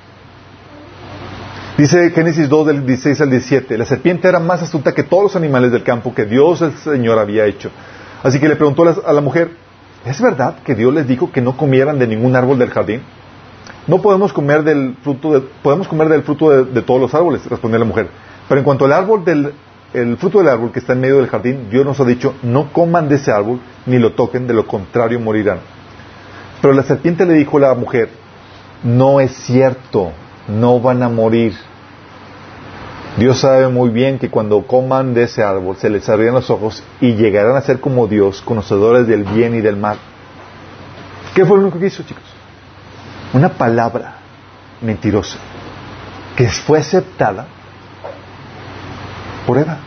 Dice 1.77 2.09
Génesis 2.11 2.49
2 2.49 2.67
del 2.67 2.85
16 2.85 3.21
al 3.21 3.29
17, 3.29 3.77
la 3.77 3.85
serpiente 3.85 4.27
era 4.27 4.39
más 4.39 4.63
astuta 4.63 4.93
que 4.93 5.03
todos 5.03 5.23
los 5.23 5.35
animales 5.35 5.71
del 5.71 5.83
campo 5.83 6.15
que 6.15 6.25
Dios 6.25 6.61
el 6.61 6.75
Señor 6.77 7.19
había 7.19 7.45
hecho. 7.45 7.69
Así 8.23 8.39
que 8.39 8.47
le 8.47 8.55
preguntó 8.55 8.83
a 9.05 9.13
la 9.13 9.21
mujer, 9.21 9.51
¿es 10.03 10.19
verdad 10.19 10.55
que 10.63 10.73
Dios 10.73 10.91
les 10.93 11.07
dijo 11.07 11.31
que 11.31 11.41
no 11.41 11.55
comieran 11.57 11.99
de 11.99 12.07
ningún 12.07 12.35
árbol 12.35 12.57
del 12.57 12.71
jardín? 12.71 13.01
No 13.85 14.01
podemos 14.01 14.33
comer 14.33 14.63
del 14.63 14.95
fruto 15.03 15.33
de, 15.33 15.41
podemos 15.61 15.87
comer 15.87 16.09
del 16.09 16.23
fruto 16.23 16.63
de, 16.63 16.81
todos 16.81 16.99
los 16.99 17.13
árboles, 17.13 17.45
respondió 17.45 17.77
la 17.77 17.85
mujer. 17.85 18.07
Pero 18.47 18.59
en 18.59 18.65
cuanto 18.65 18.85
al 18.85 18.93
árbol 18.93 19.23
del 19.23 19.53
el 19.93 20.17
fruto 20.17 20.39
del 20.39 20.47
árbol 20.47 20.71
que 20.71 20.79
está 20.79 20.93
en 20.93 21.01
medio 21.01 21.17
del 21.17 21.27
jardín, 21.27 21.69
Dios 21.69 21.85
nos 21.85 21.99
ha 21.99 22.05
dicho, 22.05 22.33
no 22.41 22.73
coman 22.73 23.07
de 23.07 23.15
ese 23.15 23.31
árbol 23.31 23.59
ni 23.85 23.99
lo 23.99 24.13
toquen, 24.13 24.47
de 24.47 24.53
lo 24.53 24.65
contrario 24.65 25.19
morirán. 25.19 25.59
Pero 26.61 26.73
la 26.73 26.83
serpiente 26.83 27.25
le 27.25 27.33
dijo 27.33 27.57
a 27.57 27.61
la 27.61 27.73
mujer, 27.75 28.09
no 28.86 29.19
es 29.19 29.31
cierto, 29.31 30.11
no 30.47 30.79
van 30.79 31.01
a 31.01 31.09
morir. 31.09 31.57
Dios 33.17 33.39
sabe 33.39 33.67
muy 33.67 33.89
bien 33.89 34.19
que 34.19 34.29
cuando 34.29 34.67
coman 34.67 35.13
de 35.13 35.23
ese 35.23 35.43
árbol 35.43 35.75
se 35.77 35.89
les 35.89 36.07
abrirán 36.07 36.36
los 36.36 36.49
ojos 36.51 36.83
y 37.01 37.15
llegarán 37.15 37.55
a 37.55 37.61
ser 37.61 37.79
como 37.79 38.07
Dios, 38.07 38.41
conocedores 38.41 39.07
del 39.07 39.23
bien 39.23 39.55
y 39.55 39.61
del 39.61 39.75
mal. 39.75 39.97
¿Qué 41.33 41.45
fue 41.45 41.57
lo 41.57 41.63
único 41.63 41.79
que 41.79 41.88
hizo, 41.88 42.03
chicos? 42.03 42.23
Una 43.33 43.49
palabra 43.49 44.17
mentirosa 44.81 45.38
que 46.36 46.47
fue 46.47 46.79
aceptada 46.79 47.47
por 49.47 49.57
Eva. 49.57 49.79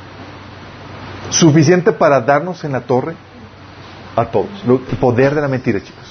Suficiente 1.30 1.92
para 1.92 2.20
darnos 2.20 2.64
en 2.64 2.72
la 2.72 2.80
torre 2.80 3.14
a 4.16 4.24
todos. 4.24 4.48
El 4.66 4.96
poder 4.96 5.34
de 5.34 5.40
la 5.42 5.48
mentira, 5.48 5.80
chicos. 5.80 6.07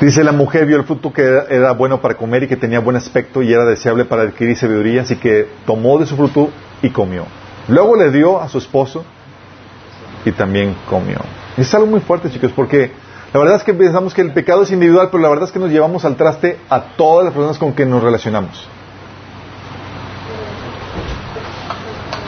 Dice 0.00 0.24
la 0.24 0.32
mujer 0.32 0.66
vio 0.66 0.76
el 0.76 0.84
fruto 0.84 1.12
que 1.12 1.22
era, 1.22 1.72
bueno 1.72 2.00
para 2.00 2.14
comer 2.14 2.42
y 2.42 2.48
que 2.48 2.56
tenía 2.56 2.80
buen 2.80 2.96
aspecto 2.96 3.42
y 3.42 3.52
era 3.52 3.64
deseable 3.64 4.04
para 4.04 4.22
adquirir 4.22 4.56
sabiduría, 4.56 5.02
así 5.02 5.16
que 5.16 5.48
tomó 5.66 5.98
de 5.98 6.06
su 6.06 6.16
fruto 6.16 6.50
y 6.82 6.90
comió. 6.90 7.26
Luego 7.68 7.96
le 7.96 8.10
dio 8.10 8.40
a 8.40 8.48
su 8.48 8.58
esposo 8.58 9.04
y 10.24 10.32
también 10.32 10.74
comió. 10.90 11.18
Es 11.56 11.72
algo 11.74 11.86
muy 11.86 12.00
fuerte, 12.00 12.30
chicos, 12.30 12.52
porque 12.54 12.90
la 13.32 13.40
verdad 13.40 13.56
es 13.56 13.64
que 13.64 13.72
pensamos 13.72 14.12
que 14.12 14.20
el 14.20 14.32
pecado 14.32 14.62
es 14.62 14.72
individual, 14.72 15.08
pero 15.10 15.22
la 15.22 15.28
verdad 15.28 15.46
es 15.46 15.52
que 15.52 15.58
nos 15.58 15.70
llevamos 15.70 16.04
al 16.04 16.16
traste 16.16 16.58
a 16.68 16.80
todas 16.96 17.24
las 17.24 17.32
personas 17.32 17.58
con 17.58 17.72
que 17.72 17.86
nos 17.86 18.02
relacionamos. 18.02 18.68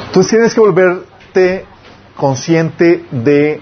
Entonces 0.06 0.30
tienes 0.30 0.54
que 0.54 0.60
volverte 0.60 1.66
consciente 2.16 3.04
de 3.10 3.60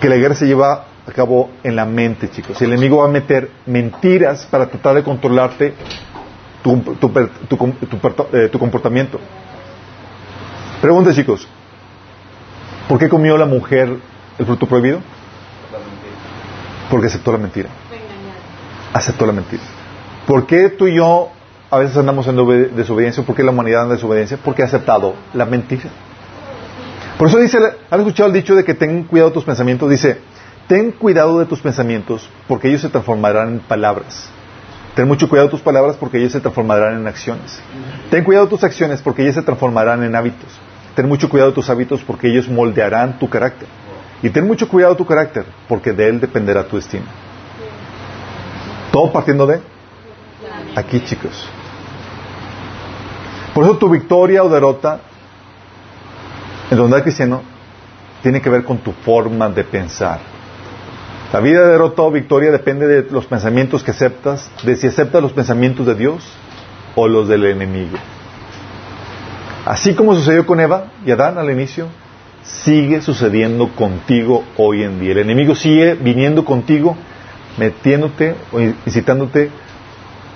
que 0.00 0.08
la 0.08 0.16
guerra 0.16 0.34
se 0.34 0.46
lleva 0.46 0.86
Acabó 1.10 1.50
en 1.64 1.74
la 1.74 1.84
mente, 1.84 2.30
chicos. 2.30 2.62
El 2.62 2.72
enemigo 2.72 2.98
va 2.98 3.06
a 3.06 3.08
meter 3.08 3.50
mentiras 3.66 4.46
para 4.48 4.66
tratar 4.66 4.94
de 4.94 5.02
controlarte 5.02 5.74
tu, 6.62 6.80
eh, 8.32 8.50
comportamiento. 8.56 9.18
Pregunta, 10.80 11.12
chicos. 11.12 11.48
¿Por 12.88 12.98
qué 13.00 13.08
comió 13.08 13.36
la 13.36 13.46
mujer 13.46 13.96
el 14.38 14.46
fruto 14.46 14.66
prohibido? 14.66 15.00
Porque 16.88 17.08
aceptó 17.08 17.32
la 17.32 17.38
mentira. 17.38 17.68
Aceptó 18.92 19.26
la 19.26 19.32
mentira. 19.32 19.62
¿Por 20.28 20.46
qué 20.46 20.68
tú 20.68 20.86
y 20.86 20.94
yo 20.94 21.30
a 21.72 21.78
veces 21.78 21.96
andamos 21.96 22.28
en 22.28 22.76
desobediencia? 22.76 23.24
¿Por 23.24 23.34
qué 23.34 23.42
la 23.42 23.50
humanidad 23.50 23.82
anda 23.82 23.94
en 23.94 23.98
desobediencia? 23.98 24.38
Porque 24.42 24.62
ha 24.62 24.66
aceptado 24.66 25.14
la 25.34 25.44
mentira. 25.44 25.90
Por 27.18 27.28
eso 27.28 27.38
dice, 27.38 27.58
¿han 27.90 28.00
escuchado 28.00 28.28
el 28.28 28.32
dicho 28.32 28.54
de 28.54 28.64
que 28.64 28.74
ten 28.74 29.04
cuidado 29.04 29.32
tus 29.32 29.44
pensamientos? 29.44 29.90
Dice, 29.90 30.29
ten 30.70 30.92
cuidado 30.92 31.40
de 31.40 31.46
tus 31.46 31.58
pensamientos 31.58 32.30
porque 32.46 32.68
ellos 32.68 32.80
se 32.80 32.88
transformarán 32.88 33.54
en 33.54 33.58
palabras. 33.58 34.30
Ten 34.94 35.08
mucho 35.08 35.28
cuidado 35.28 35.48
de 35.48 35.50
tus 35.50 35.62
palabras 35.62 35.96
porque 35.96 36.18
ellos 36.18 36.30
se 36.30 36.38
transformarán 36.38 36.94
en 36.96 37.08
acciones. 37.08 37.60
Ten 38.08 38.22
cuidado 38.22 38.46
de 38.46 38.50
tus 38.50 38.62
acciones 38.62 39.02
porque 39.02 39.22
ellas 39.22 39.34
se 39.34 39.42
transformarán 39.42 40.04
en 40.04 40.14
hábitos. 40.14 40.48
Ten 40.94 41.08
mucho 41.08 41.28
cuidado 41.28 41.50
de 41.50 41.56
tus 41.56 41.68
hábitos 41.68 42.02
porque 42.04 42.28
ellos 42.28 42.48
moldearán 42.48 43.18
tu 43.18 43.28
carácter. 43.28 43.66
Y 44.22 44.30
ten 44.30 44.46
mucho 44.46 44.68
cuidado 44.68 44.92
de 44.94 44.98
tu 44.98 45.06
carácter 45.06 45.44
porque 45.66 45.92
de 45.92 46.08
él 46.08 46.20
dependerá 46.20 46.62
tu 46.62 46.76
destino. 46.76 47.06
Todo 48.92 49.10
partiendo 49.10 49.48
de 49.48 49.60
aquí, 50.76 51.00
chicos. 51.00 51.48
Por 53.52 53.64
eso 53.64 53.76
tu 53.76 53.88
victoria 53.88 54.44
o 54.44 54.48
derrota 54.48 55.00
en 56.70 56.78
donde 56.78 56.96
hay 56.96 57.02
cristiano 57.02 57.42
tiene 58.22 58.40
que 58.40 58.48
ver 58.48 58.62
con 58.62 58.78
tu 58.78 58.92
forma 58.92 59.48
de 59.48 59.64
pensar. 59.64 60.38
La 61.32 61.38
vida 61.38 61.60
de 61.62 61.72
derrota 61.72 62.02
o 62.02 62.10
victoria 62.10 62.50
depende 62.50 62.88
de 62.88 63.08
los 63.08 63.24
pensamientos 63.26 63.84
que 63.84 63.92
aceptas, 63.92 64.50
de 64.64 64.74
si 64.74 64.88
aceptas 64.88 65.22
los 65.22 65.32
pensamientos 65.32 65.86
de 65.86 65.94
Dios 65.94 66.24
o 66.96 67.06
los 67.06 67.28
del 67.28 67.44
enemigo. 67.44 67.96
Así 69.64 69.94
como 69.94 70.16
sucedió 70.16 70.44
con 70.44 70.58
Eva 70.58 70.86
y 71.06 71.12
Adán 71.12 71.38
al 71.38 71.48
inicio, 71.48 71.86
sigue 72.42 73.00
sucediendo 73.00 73.68
contigo 73.76 74.42
hoy 74.56 74.82
en 74.82 74.98
día. 74.98 75.12
El 75.12 75.18
enemigo 75.18 75.54
sigue 75.54 75.94
viniendo 75.94 76.44
contigo, 76.44 76.96
metiéndote 77.58 78.34
o 78.52 78.60
incitándote, 78.60 79.50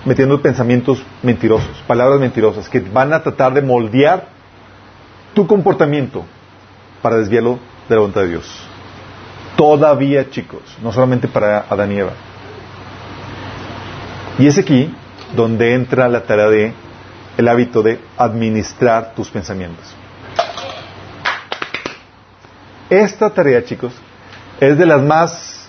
metiendo 0.04 0.40
pensamientos 0.42 1.02
mentirosos, 1.24 1.82
palabras 1.88 2.20
mentirosas, 2.20 2.68
que 2.68 2.78
van 2.78 3.12
a 3.12 3.20
tratar 3.20 3.52
de 3.52 3.62
moldear 3.62 4.28
tu 5.34 5.48
comportamiento 5.48 6.24
para 7.02 7.16
desviarlo 7.16 7.58
de 7.88 7.94
la 7.96 8.00
voluntad 8.00 8.20
de 8.20 8.28
Dios. 8.28 8.73
Todavía, 9.56 10.30
chicos, 10.30 10.62
no 10.82 10.92
solamente 10.92 11.28
para 11.28 11.66
Adán 11.68 11.92
y 11.92 11.98
Eva. 11.98 12.12
Y 14.38 14.46
es 14.46 14.58
aquí 14.58 14.92
donde 15.36 15.74
entra 15.74 16.08
la 16.08 16.22
tarea 16.22 16.48
de 16.48 16.72
el 17.36 17.48
hábito 17.48 17.82
de 17.82 18.00
administrar 18.16 19.14
tus 19.14 19.28
pensamientos. 19.28 19.94
Esta 22.90 23.30
tarea, 23.30 23.64
chicos, 23.64 23.92
es 24.60 24.78
de 24.78 24.86
las 24.86 25.02
más 25.02 25.68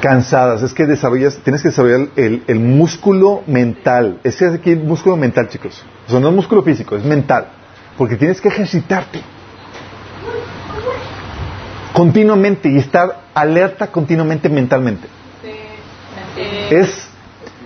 cansadas. 0.00 0.62
Es 0.62 0.72
que 0.72 0.86
desarrollas, 0.86 1.38
tienes 1.38 1.62
que 1.62 1.68
desarrollar 1.68 2.08
el, 2.16 2.60
músculo 2.60 3.42
mental. 3.46 4.20
Ese 4.24 4.46
es 4.46 4.54
aquí 4.54 4.70
el 4.70 4.82
músculo 4.82 5.16
mental, 5.16 5.48
chicos. 5.48 5.84
O 6.10 6.12
sea, 6.12 6.20
no 6.20 6.28
es 6.28 6.34
músculo 6.34 6.62
físico, 6.62 6.96
es 6.96 7.04
mental. 7.04 7.46
Porque 7.96 8.16
tienes 8.16 8.40
que 8.40 8.48
ejercitarte 8.48 9.20
continuamente 11.92 12.68
y 12.68 12.78
estar 12.78 13.20
alerta 13.34 13.88
continuamente 13.88 14.48
mentalmente. 14.48 15.06
Es 16.70 17.10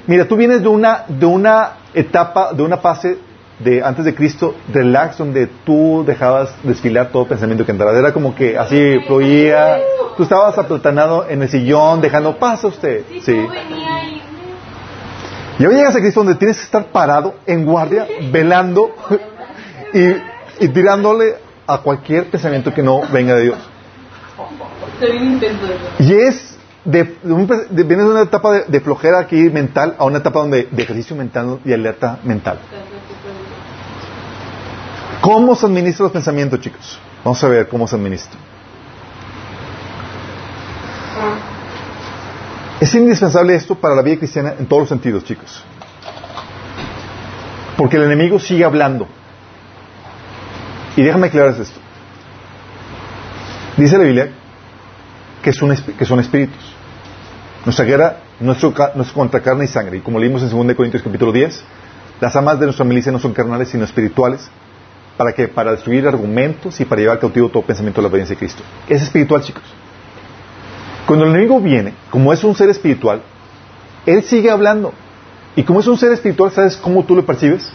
mira, 0.06 0.26
tú 0.26 0.36
vienes 0.36 0.62
de 0.62 0.68
una, 0.68 1.04
de 1.08 1.26
una 1.26 1.72
etapa, 1.94 2.52
de 2.52 2.62
una 2.62 2.78
fase 2.78 3.18
de 3.58 3.82
antes 3.82 4.04
de 4.04 4.14
Cristo, 4.14 4.54
relax, 4.72 5.18
donde 5.18 5.46
tú 5.46 6.04
dejabas 6.06 6.54
desfilar 6.62 7.10
todo 7.10 7.26
pensamiento 7.26 7.64
que 7.64 7.72
entraba. 7.72 7.96
Era 7.96 8.12
como 8.12 8.34
que 8.34 8.58
así 8.58 8.98
fluía. 9.06 9.78
Tú 10.16 10.24
estabas 10.24 10.58
aplatanado 10.58 11.26
en 11.28 11.42
el 11.42 11.48
sillón, 11.48 12.00
dejando, 12.00 12.36
pasa 12.36 12.66
usted. 12.66 13.04
Sí. 13.22 13.46
Y 15.58 15.66
hoy 15.66 15.74
llegas 15.74 15.94
a 15.94 16.00
Cristo 16.00 16.24
donde 16.24 16.36
tienes 16.36 16.56
que 16.56 16.64
estar 16.64 16.86
parado 16.86 17.36
en 17.46 17.64
guardia, 17.64 18.06
velando 18.32 18.94
y, 19.92 20.68
tirándole 20.68 21.36
a 21.66 21.78
cualquier 21.78 22.30
pensamiento 22.30 22.74
que 22.74 22.82
no 22.82 23.02
venga 23.12 23.34
de 23.34 23.42
Dios. 23.42 23.58
Y 25.98 26.12
es 26.12 26.56
de, 26.84 27.04
de, 27.04 27.82
vienes 27.84 28.06
de 28.06 28.10
una 28.10 28.22
etapa 28.22 28.62
de, 28.66 28.80
flojera 28.80 29.20
aquí 29.20 29.48
mental 29.50 29.94
a 29.98 30.04
una 30.04 30.18
etapa 30.18 30.40
donde 30.40 30.68
de 30.70 30.82
ejercicio 30.82 31.16
mental 31.16 31.60
y 31.64 31.72
alerta 31.72 32.18
mental. 32.24 32.58
¿Cómo 35.20 35.54
se 35.54 35.66
administra 35.66 36.04
los 36.04 36.12
pensamientos, 36.12 36.60
chicos? 36.60 36.98
Vamos 37.24 37.42
a 37.42 37.48
ver 37.48 37.68
cómo 37.68 37.86
se 37.86 37.96
administra. 37.96 38.38
Es 42.84 42.94
indispensable 42.94 43.54
esto 43.54 43.76
para 43.76 43.94
la 43.94 44.02
vida 44.02 44.18
cristiana 44.18 44.56
en 44.58 44.66
todos 44.66 44.82
los 44.82 44.88
sentidos, 44.90 45.24
chicos. 45.24 45.64
Porque 47.78 47.96
el 47.96 48.02
enemigo 48.02 48.38
sigue 48.38 48.62
hablando. 48.62 49.08
Y 50.94 51.02
déjame 51.02 51.28
aclarar 51.28 51.58
esto. 51.58 51.80
Dice 53.78 53.96
la 53.96 54.04
Biblia 54.04 54.28
que 55.42 55.50
son, 55.54 55.74
que 55.74 56.04
son 56.04 56.20
espíritus. 56.20 56.62
Nuestra 57.64 57.86
guerra 57.86 58.18
no 58.40 58.52
es 58.52 59.12
contra 59.14 59.40
carne 59.40 59.64
y 59.64 59.68
sangre. 59.68 59.96
Y 59.96 60.00
como 60.00 60.18
leímos 60.18 60.42
en 60.42 60.50
2 60.50 60.76
Corintios 60.76 61.02
capítulo 61.02 61.32
10, 61.32 61.64
las 62.20 62.36
amas 62.36 62.60
de 62.60 62.66
nuestra 62.66 62.84
milicia 62.84 63.10
no 63.10 63.18
son 63.18 63.32
carnales, 63.32 63.70
sino 63.70 63.84
espirituales. 63.84 64.50
¿Para 65.16 65.32
qué? 65.32 65.48
Para 65.48 65.70
destruir 65.70 66.06
argumentos 66.06 66.78
y 66.82 66.84
para 66.84 67.00
llevar 67.00 67.18
cautivo 67.18 67.48
todo 67.48 67.62
pensamiento 67.62 68.02
de 68.02 68.02
la 68.02 68.08
obediencia 68.10 68.34
de 68.34 68.40
Cristo. 68.40 68.62
Es 68.90 69.00
espiritual, 69.00 69.40
chicos. 69.40 69.64
Cuando 71.06 71.26
el 71.26 71.32
enemigo 71.32 71.60
viene, 71.60 71.94
como 72.10 72.32
es 72.32 72.42
un 72.44 72.54
ser 72.54 72.70
espiritual, 72.70 73.22
él 74.06 74.22
sigue 74.22 74.50
hablando. 74.50 74.92
Y 75.56 75.62
como 75.62 75.80
es 75.80 75.86
un 75.86 75.98
ser 75.98 76.12
espiritual, 76.12 76.50
¿sabes 76.50 76.76
cómo 76.76 77.04
tú 77.04 77.14
lo 77.14 77.24
percibes? 77.24 77.70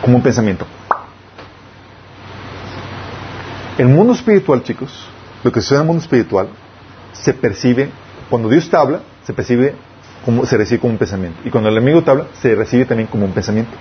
Como 0.00 0.16
un 0.16 0.22
pensamiento. 0.22 0.66
El 3.76 3.88
mundo 3.88 4.12
espiritual, 4.12 4.62
chicos, 4.62 5.08
lo 5.42 5.50
que 5.50 5.60
sucede 5.60 5.78
en 5.78 5.82
el 5.82 5.86
mundo 5.88 6.02
espiritual, 6.02 6.48
se 7.12 7.34
percibe, 7.34 7.90
cuando 8.30 8.48
Dios 8.48 8.70
te 8.70 8.76
habla, 8.76 9.00
se 9.24 9.32
percibe 9.32 9.74
como, 10.24 10.46
se 10.46 10.56
recibe 10.56 10.80
como 10.80 10.92
un 10.92 10.98
pensamiento. 10.98 11.40
Y 11.44 11.50
cuando 11.50 11.68
el 11.68 11.76
enemigo 11.76 12.02
te 12.02 12.10
habla, 12.10 12.26
se 12.40 12.54
recibe 12.54 12.84
también 12.84 13.08
como 13.08 13.24
un 13.24 13.32
pensamiento. 13.32 13.72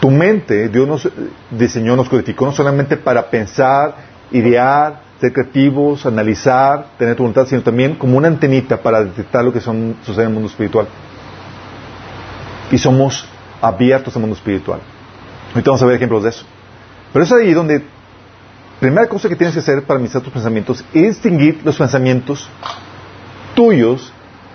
Tu 0.00 0.10
mente, 0.10 0.68
Dios 0.68 0.88
nos 0.88 1.08
diseñó, 1.50 1.94
nos 1.94 2.08
codificó 2.08 2.46
no 2.46 2.52
solamente 2.52 2.96
para 2.96 3.28
pensar, 3.28 3.94
idear, 4.32 5.09
ser 5.20 5.32
creativos, 5.32 6.06
analizar, 6.06 6.86
tener 6.98 7.14
tu 7.14 7.22
voluntad, 7.22 7.46
sino 7.46 7.62
también 7.62 7.94
como 7.96 8.16
una 8.16 8.28
antenita 8.28 8.78
para 8.78 9.04
detectar 9.04 9.44
lo 9.44 9.52
que 9.52 9.60
son, 9.60 9.96
sucede 10.04 10.24
en 10.24 10.28
el 10.28 10.34
mundo 10.34 10.48
espiritual. 10.48 10.86
Y 12.70 12.78
somos 12.78 13.26
abiertos 13.60 14.14
al 14.16 14.22
mundo 14.22 14.36
espiritual. 14.36 14.80
Ahorita 15.48 15.70
vamos 15.70 15.82
a 15.82 15.86
ver 15.86 15.96
ejemplos 15.96 16.22
de 16.22 16.30
eso. 16.30 16.44
Pero 17.12 17.24
es 17.24 17.32
ahí 17.32 17.52
donde, 17.52 17.84
primera 18.78 19.06
cosa 19.08 19.28
que 19.28 19.36
tienes 19.36 19.54
que 19.54 19.60
hacer 19.60 19.82
para 19.82 19.96
administrar 19.96 20.22
tus 20.22 20.32
pensamientos 20.32 20.84
es 20.94 21.16
distinguir 21.16 21.60
los 21.64 21.76
pensamientos 21.76 22.48
tuyos 23.54 24.12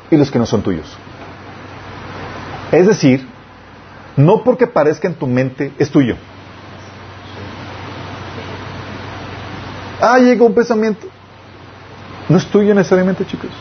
y 0.10 0.18
los 0.18 0.32
que 0.32 0.40
no 0.40 0.46
son 0.46 0.62
tuyos. 0.62 0.88
Es 2.72 2.88
decir, 2.88 3.28
no 4.18 4.44
porque 4.44 4.66
parezca 4.66 5.08
en 5.08 5.16
tu 5.16 5.28
mente 5.28 5.74
es 5.78 5.92
tuyo. 5.92 6.16
Ah, 10.02 10.18
llegó 10.20 10.46
un 10.46 10.54
pensamiento. 10.54 11.08
No 12.28 12.38
es 12.38 12.46
tuyo 12.48 12.74
necesariamente, 12.74 13.26
chicos. 13.26 13.52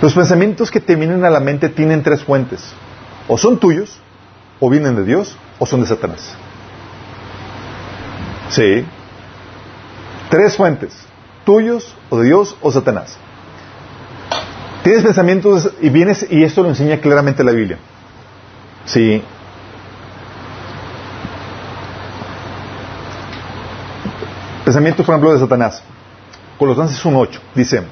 Los 0.00 0.14
pensamientos 0.14 0.70
que 0.70 0.80
te 0.80 0.96
vienen 0.96 1.24
a 1.24 1.30
la 1.30 1.40
mente 1.40 1.68
tienen 1.68 2.02
tres 2.02 2.22
fuentes. 2.24 2.72
O 3.28 3.38
son 3.38 3.58
tuyos, 3.58 4.00
o 4.60 4.68
vienen 4.68 4.96
de 4.96 5.04
Dios, 5.04 5.36
o 5.58 5.66
son 5.66 5.80
de 5.80 5.86
Satanás. 5.86 6.34
Sí. 8.50 8.84
Tres 10.30 10.56
fuentes. 10.56 10.94
Tuyos, 11.44 11.94
o 12.10 12.18
de 12.18 12.26
Dios, 12.26 12.56
o 12.60 12.70
Satanás. 12.70 13.16
Tienes 14.82 15.02
pensamientos 15.02 15.70
y 15.80 15.88
vienes, 15.88 16.26
y 16.30 16.42
esto 16.44 16.62
lo 16.62 16.68
enseña 16.68 16.98
claramente 17.00 17.44
la 17.44 17.52
Biblia. 17.52 17.78
Sí. 18.84 19.22
Pensamientos, 24.64 25.04
por 25.04 25.14
ejemplo, 25.14 25.32
de 25.32 25.40
Satanás. 25.40 25.82
Colosenses 26.58 27.04
1.8 27.04 27.38
dice, 27.54 27.82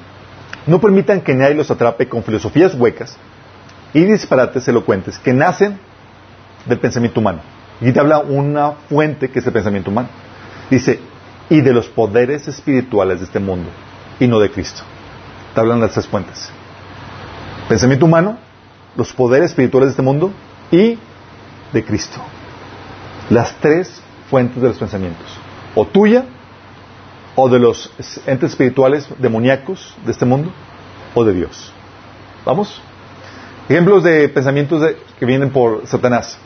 no 0.65 0.79
permitan 0.79 1.21
que 1.21 1.33
nadie 1.33 1.53
los 1.53 1.69
atrape 1.69 2.07
con 2.07 2.23
filosofías 2.23 2.73
huecas 2.73 3.15
y 3.93 4.03
disparates 4.05 4.67
elocuentes 4.67 5.19
que 5.19 5.33
nacen 5.33 5.77
del 6.65 6.79
pensamiento 6.79 7.19
humano. 7.19 7.41
Y 7.81 7.91
te 7.91 7.99
habla 7.99 8.19
una 8.19 8.71
fuente 8.89 9.29
que 9.29 9.39
es 9.39 9.45
el 9.45 9.53
pensamiento 9.53 9.91
humano. 9.91 10.07
Dice, 10.69 10.99
y 11.49 11.61
de 11.61 11.73
los 11.73 11.87
poderes 11.89 12.47
espirituales 12.47 13.19
de 13.19 13.25
este 13.25 13.39
mundo 13.39 13.69
y 14.19 14.27
no 14.27 14.39
de 14.39 14.49
Cristo. 14.49 14.81
Te 15.53 15.59
hablan 15.59 15.81
las 15.81 15.91
tres 15.91 16.07
fuentes. 16.07 16.49
Pensamiento 17.67 18.05
humano, 18.05 18.37
los 18.95 19.13
poderes 19.13 19.51
espirituales 19.51 19.89
de 19.89 19.91
este 19.91 20.01
mundo 20.01 20.31
y 20.71 20.97
de 21.73 21.83
Cristo. 21.83 22.19
Las 23.29 23.53
tres 23.55 24.01
fuentes 24.29 24.61
de 24.61 24.69
los 24.69 24.77
pensamientos. 24.77 25.27
O 25.75 25.85
tuya, 25.85 26.25
o 27.35 27.49
de 27.49 27.59
los 27.59 27.91
entes 28.27 28.51
espirituales 28.51 29.07
demoníacos 29.17 29.95
de 30.05 30.11
este 30.11 30.25
mundo, 30.25 30.51
o 31.15 31.23
de 31.23 31.33
Dios. 31.33 31.71
¿Vamos? 32.45 32.81
Ejemplos 33.69 34.03
de 34.03 34.29
pensamientos 34.29 34.93
que 35.17 35.25
vienen 35.25 35.51
por 35.51 35.87
Satanás. 35.87 36.37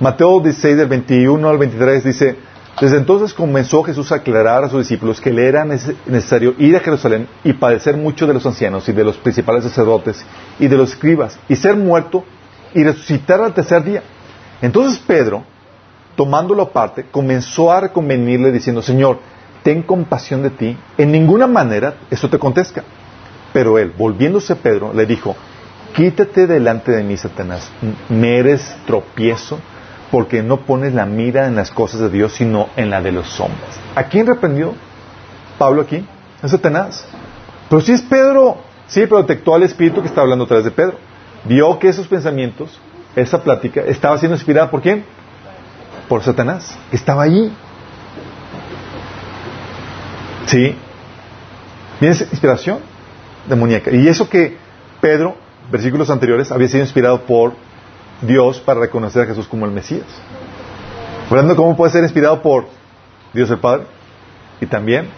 Mateo 0.00 0.40
16, 0.40 0.76
del 0.76 0.88
21 0.88 1.48
al 1.48 1.58
23 1.58 2.04
dice, 2.04 2.36
desde 2.80 2.96
entonces 2.96 3.32
comenzó 3.32 3.84
Jesús 3.84 4.10
a 4.10 4.16
aclarar 4.16 4.64
a 4.64 4.68
sus 4.68 4.80
discípulos 4.80 5.20
que 5.20 5.32
le 5.32 5.46
era 5.46 5.64
necesario 5.64 6.54
ir 6.58 6.76
a 6.76 6.80
Jerusalén 6.80 7.28
y 7.44 7.52
padecer 7.52 7.96
mucho 7.96 8.26
de 8.26 8.34
los 8.34 8.44
ancianos 8.44 8.88
y 8.88 8.92
de 8.92 9.04
los 9.04 9.16
principales 9.16 9.62
sacerdotes 9.62 10.24
y 10.58 10.66
de 10.66 10.76
los 10.76 10.90
escribas 10.90 11.38
y 11.48 11.54
ser 11.54 11.76
muerto 11.76 12.24
y 12.74 12.82
resucitar 12.82 13.40
al 13.40 13.54
tercer 13.54 13.84
día. 13.84 14.02
Entonces 14.60 14.98
Pedro, 14.98 15.44
tomándolo 16.16 16.64
aparte, 16.64 17.06
comenzó 17.10 17.70
a 17.70 17.80
reconvenirle 17.80 18.50
diciendo, 18.50 18.82
Señor, 18.82 19.20
ten 19.64 19.82
compasión 19.82 20.42
de 20.42 20.50
ti, 20.50 20.76
en 20.98 21.10
ninguna 21.10 21.48
manera 21.48 21.94
esto 22.10 22.28
te 22.28 22.38
contesta. 22.38 22.84
Pero 23.52 23.78
él, 23.78 23.92
volviéndose 23.96 24.54
Pedro, 24.54 24.92
le 24.92 25.06
dijo, 25.06 25.34
quítate 25.96 26.46
delante 26.46 26.92
de 26.92 27.02
mí, 27.02 27.16
Satanás, 27.16 27.72
me 28.08 28.38
eres 28.38 28.76
tropiezo 28.86 29.58
porque 30.10 30.42
no 30.42 30.58
pones 30.58 30.92
la 30.94 31.06
mira 31.06 31.46
en 31.46 31.56
las 31.56 31.70
cosas 31.70 32.00
de 32.00 32.10
Dios, 32.10 32.34
sino 32.34 32.68
en 32.76 32.90
la 32.90 33.00
de 33.00 33.10
los 33.10 33.40
hombres. 33.40 33.80
¿A 33.96 34.04
quién 34.04 34.26
reprendió 34.26 34.74
Pablo 35.58 35.82
aquí? 35.82 36.06
A 36.42 36.46
Satanás. 36.46 37.06
Pero 37.68 37.80
si 37.80 37.92
es 37.92 38.02
Pedro, 38.02 38.58
sí, 38.86 39.00
pero 39.06 39.22
detectó 39.22 39.54
al 39.54 39.62
Espíritu 39.62 40.02
que 40.02 40.08
está 40.08 40.20
hablando 40.20 40.44
a 40.44 40.48
través 40.48 40.66
de 40.66 40.70
Pedro. 40.70 40.98
Vio 41.44 41.78
que 41.78 41.88
esos 41.88 42.06
pensamientos, 42.06 42.78
esa 43.16 43.42
plática, 43.42 43.80
estaba 43.80 44.18
siendo 44.18 44.36
inspirada 44.36 44.70
por 44.70 44.82
quién? 44.82 45.04
Por 46.08 46.22
Satanás, 46.22 46.76
que 46.90 46.96
estaba 46.96 47.22
allí. 47.22 47.50
¿Sí? 50.46 50.76
¿Vienes 52.00 52.20
inspiración 52.22 52.94
demoníaca. 53.48 53.90
Y 53.90 54.08
eso 54.08 54.28
que 54.28 54.56
Pedro, 55.00 55.36
versículos 55.70 56.10
anteriores, 56.10 56.50
había 56.50 56.68
sido 56.68 56.82
inspirado 56.82 57.22
por 57.22 57.52
Dios 58.22 58.60
para 58.60 58.80
reconocer 58.80 59.22
a 59.22 59.26
Jesús 59.26 59.46
como 59.46 59.66
el 59.66 59.72
Mesías. 59.72 60.06
Hablando 61.28 61.56
cómo 61.56 61.76
puede 61.76 61.92
ser 61.92 62.02
inspirado 62.02 62.40
por 62.42 62.66
Dios 63.32 63.50
el 63.50 63.58
Padre 63.58 63.86
y 64.60 64.66
también 64.66 65.08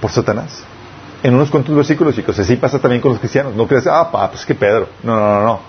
por 0.00 0.10
Satanás. 0.10 0.64
En 1.22 1.34
unos 1.34 1.50
cuantos 1.50 1.74
versículos, 1.74 2.16
chicos, 2.16 2.38
así 2.38 2.56
pasa 2.56 2.80
también 2.80 3.00
con 3.00 3.12
los 3.12 3.20
cristianos. 3.20 3.54
No 3.54 3.66
crees, 3.66 3.86
ah, 3.86 4.10
pues 4.30 4.44
que 4.44 4.54
Pedro. 4.54 4.88
No, 5.02 5.14
no, 5.14 5.34
no, 5.34 5.42
no. 5.44 5.60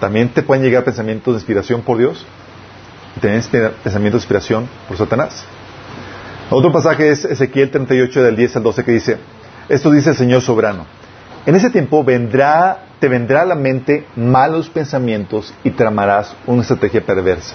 También 0.00 0.28
te 0.30 0.42
pueden 0.42 0.64
llegar 0.64 0.84
pensamientos 0.84 1.34
de 1.34 1.38
inspiración 1.38 1.82
por 1.82 1.98
Dios 1.98 2.24
y 3.16 3.20
también 3.20 3.42
pensamientos 3.42 4.20
de 4.20 4.24
inspiración 4.24 4.68
por 4.86 4.96
Satanás. 4.96 5.44
Otro 6.50 6.72
pasaje 6.72 7.10
es 7.10 7.26
Ezequiel 7.26 7.70
38 7.70 8.22
del 8.22 8.34
10 8.34 8.56
al 8.56 8.62
12 8.62 8.84
que 8.84 8.92
dice, 8.92 9.18
esto 9.68 9.90
dice 9.90 10.10
el 10.10 10.16
Señor 10.16 10.40
soberano, 10.40 10.86
en 11.44 11.54
ese 11.54 11.68
tiempo 11.68 12.02
vendrá, 12.02 12.86
te 13.00 13.08
vendrá 13.08 13.42
a 13.42 13.44
la 13.44 13.54
mente 13.54 14.06
malos 14.16 14.70
pensamientos 14.70 15.52
y 15.62 15.70
tramarás 15.72 16.34
una 16.46 16.62
estrategia 16.62 17.02
perversa. 17.02 17.54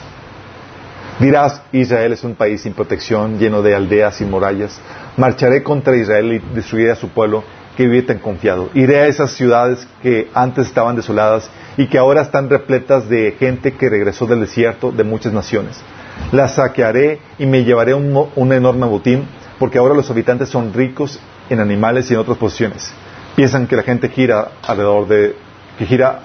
Dirás, 1.19 1.63
Israel 1.71 2.13
es 2.13 2.23
un 2.23 2.35
país 2.35 2.61
sin 2.61 2.73
protección, 2.73 3.39
lleno 3.39 3.63
de 3.63 3.73
aldeas 3.73 4.21
y 4.21 4.25
murallas. 4.25 4.79
Marcharé 5.17 5.63
contra 5.63 5.95
Israel 5.95 6.33
y 6.33 6.55
destruiré 6.55 6.91
a 6.91 6.95
su 6.95 7.09
pueblo 7.09 7.43
que 7.75 7.87
vive 7.87 8.03
tan 8.03 8.19
confiado. 8.19 8.69
Iré 8.75 8.99
a 8.99 9.07
esas 9.07 9.31
ciudades 9.31 9.87
que 10.03 10.29
antes 10.35 10.67
estaban 10.67 10.95
desoladas 10.95 11.49
y 11.77 11.87
que 11.87 11.97
ahora 11.97 12.21
están 12.21 12.47
repletas 12.47 13.09
de 13.09 13.35
gente 13.39 13.73
que 13.73 13.89
regresó 13.89 14.27
del 14.27 14.41
desierto 14.41 14.91
de 14.91 15.03
muchas 15.03 15.33
naciones. 15.33 15.81
Las 16.31 16.55
saquearé 16.55 17.19
y 17.37 17.45
me 17.45 17.63
llevaré 17.63 17.93
un, 17.93 18.29
un 18.35 18.53
enorme 18.53 18.85
botín, 18.85 19.25
porque 19.59 19.77
ahora 19.77 19.93
los 19.93 20.09
habitantes 20.09 20.49
son 20.49 20.73
ricos 20.73 21.19
en 21.49 21.59
animales 21.59 22.09
y 22.09 22.13
en 22.13 22.19
otras 22.19 22.37
posiciones. 22.37 22.93
Piensan 23.35 23.67
que 23.67 23.75
la 23.75 23.83
gente 23.83 24.09
gira 24.09 24.49
alrededor 24.63 25.07
de, 25.07 25.35
que 25.77 25.85
gira, 25.85 26.19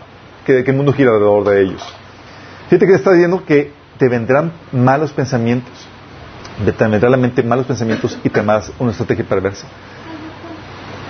que, 0.45 0.65
que 0.65 0.71
el 0.71 0.77
mundo 0.77 0.93
gira 0.93 1.11
alrededor 1.11 1.45
de 1.45 1.63
ellos. 1.63 1.83
Fíjate 2.69 2.87
que 2.87 2.95
está 2.95 3.13
diciendo 3.13 3.45
que 3.47 3.73
te 3.99 4.09
vendrán 4.09 4.53
malos 4.73 5.13
pensamientos, 5.13 5.73
te 6.65 6.73
vendrán 6.87 7.05
a 7.05 7.09
la 7.11 7.17
mente 7.17 7.43
malos 7.43 7.67
pensamientos 7.67 8.19
y 8.23 8.29
te 8.29 8.41
amarás 8.41 8.73
una 8.79 8.91
estrategia 8.91 9.25
perversa. 9.25 9.67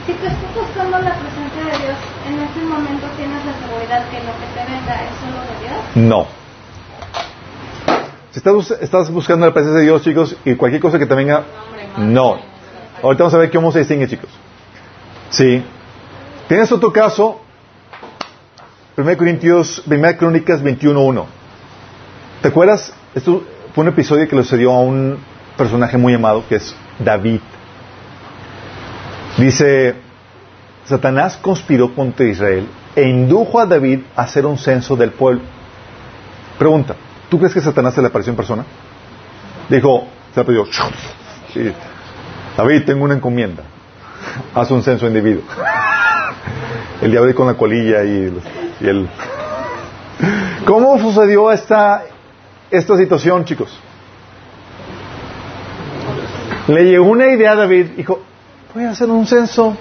Si 0.06 0.12
tú 0.12 0.26
estás 0.26 0.54
buscando 0.54 0.98
la 0.98 1.14
presencia 1.16 1.64
de 1.64 1.84
Dios, 1.84 1.98
en 2.26 2.34
ese 2.40 2.64
momento 2.64 3.06
tienes 3.16 3.44
la 3.44 3.52
seguridad 3.66 4.08
que 4.08 4.18
lo 4.20 4.32
que 4.38 4.46
te 4.54 4.64
venga 4.64 5.02
es 5.04 5.10
solo 5.20 5.38
de 5.42 5.54
Dios. 5.66 6.08
No. 6.08 6.47
Estás 8.38 9.10
buscando 9.10 9.46
la 9.46 9.52
presencia 9.52 9.80
de 9.80 9.86
Dios, 9.86 10.02
chicos, 10.02 10.36
y 10.44 10.54
cualquier 10.54 10.80
cosa 10.80 10.96
que 10.98 11.06
te 11.06 11.14
venga, 11.14 11.42
no. 11.96 12.38
Ahorita 13.02 13.24
vamos 13.24 13.34
a 13.34 13.38
ver 13.38 13.50
cómo 13.50 13.72
se 13.72 13.80
distingue, 13.80 14.06
chicos. 14.06 14.30
Sí. 15.30 15.62
Tienes 16.46 16.70
otro 16.70 16.92
caso, 16.92 17.40
1 18.96 19.16
Corintios, 19.16 19.82
1 19.86 20.16
Crónicas 20.16 20.62
21.1. 20.62 21.24
¿Te 22.40 22.48
acuerdas? 22.48 22.92
Esto 23.14 23.42
fue 23.74 23.82
un 23.82 23.88
episodio 23.88 24.28
que 24.28 24.36
le 24.36 24.42
sucedió 24.44 24.72
a 24.72 24.80
un 24.80 25.18
personaje 25.56 25.98
muy 25.98 26.14
amado 26.14 26.44
que 26.48 26.56
es 26.56 26.74
David. 27.00 27.40
Dice, 29.36 29.96
Satanás 30.84 31.36
conspiró 31.36 31.92
contra 31.92 32.24
Israel 32.24 32.68
e 32.94 33.02
indujo 33.02 33.58
a 33.58 33.66
David 33.66 34.00
a 34.14 34.22
hacer 34.22 34.46
un 34.46 34.58
censo 34.58 34.94
del 34.96 35.10
pueblo. 35.10 35.42
Pregunta, 36.58 36.94
¿tú 37.28 37.38
crees 37.38 37.54
que 37.54 37.60
Satanás 37.60 37.94
se 37.94 38.00
le 38.00 38.08
apareció 38.08 38.30
en 38.30 38.36
persona? 38.36 38.64
Dijo, 39.68 40.06
se 40.34 40.44
le 40.44 40.64
sí, 41.52 41.72
David, 42.56 42.84
tengo 42.84 43.04
una 43.04 43.14
encomienda. 43.14 43.62
Haz 44.54 44.70
un 44.70 44.82
censo 44.82 45.06
individuo. 45.06 45.42
El 47.00 47.10
diablo 47.10 47.34
con 47.34 47.46
la 47.46 47.54
colilla 47.54 48.04
y, 48.04 48.32
y 48.80 48.86
el... 48.86 49.08
¿Cómo 50.64 50.98
sucedió 50.98 51.52
esta, 51.52 52.02
esta 52.70 52.96
situación, 52.96 53.44
chicos? 53.44 53.78
Le 56.66 56.84
llegó 56.84 57.06
una 57.06 57.28
idea 57.28 57.52
a 57.52 57.56
David, 57.56 57.86
dijo, 57.96 58.20
voy 58.74 58.84
a 58.84 58.90
hacer 58.90 59.08
un 59.08 59.26
censo. 59.26 59.76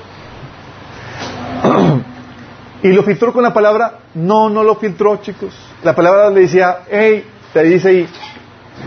y 2.84 2.90
lo 2.90 3.04
filtró 3.04 3.34
con 3.34 3.44
la 3.44 3.54
palabra, 3.54 4.00
no, 4.14 4.50
no 4.50 4.64
lo 4.64 4.76
filtró, 4.76 5.18
chicos. 5.18 5.54
La 5.84 5.96
palabra 5.96 6.30
le 6.30 6.42
decía, 6.42 6.80
hey, 6.90 7.26
te 7.58 7.64
dice 7.64 7.90
ahí, 7.90 8.10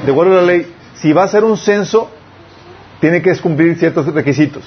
de 0.07 0.13
acuerdo 0.13 0.35
a 0.35 0.43
la 0.43 0.47
ley, 0.47 0.73
si 0.95 1.13
va 1.13 1.23
a 1.23 1.25
hacer 1.25 1.43
un 1.43 1.57
censo, 1.57 2.09
tiene 3.01 3.21
que 3.21 3.37
cumplir 3.39 3.77
ciertos 3.77 4.07
requisitos. 4.07 4.63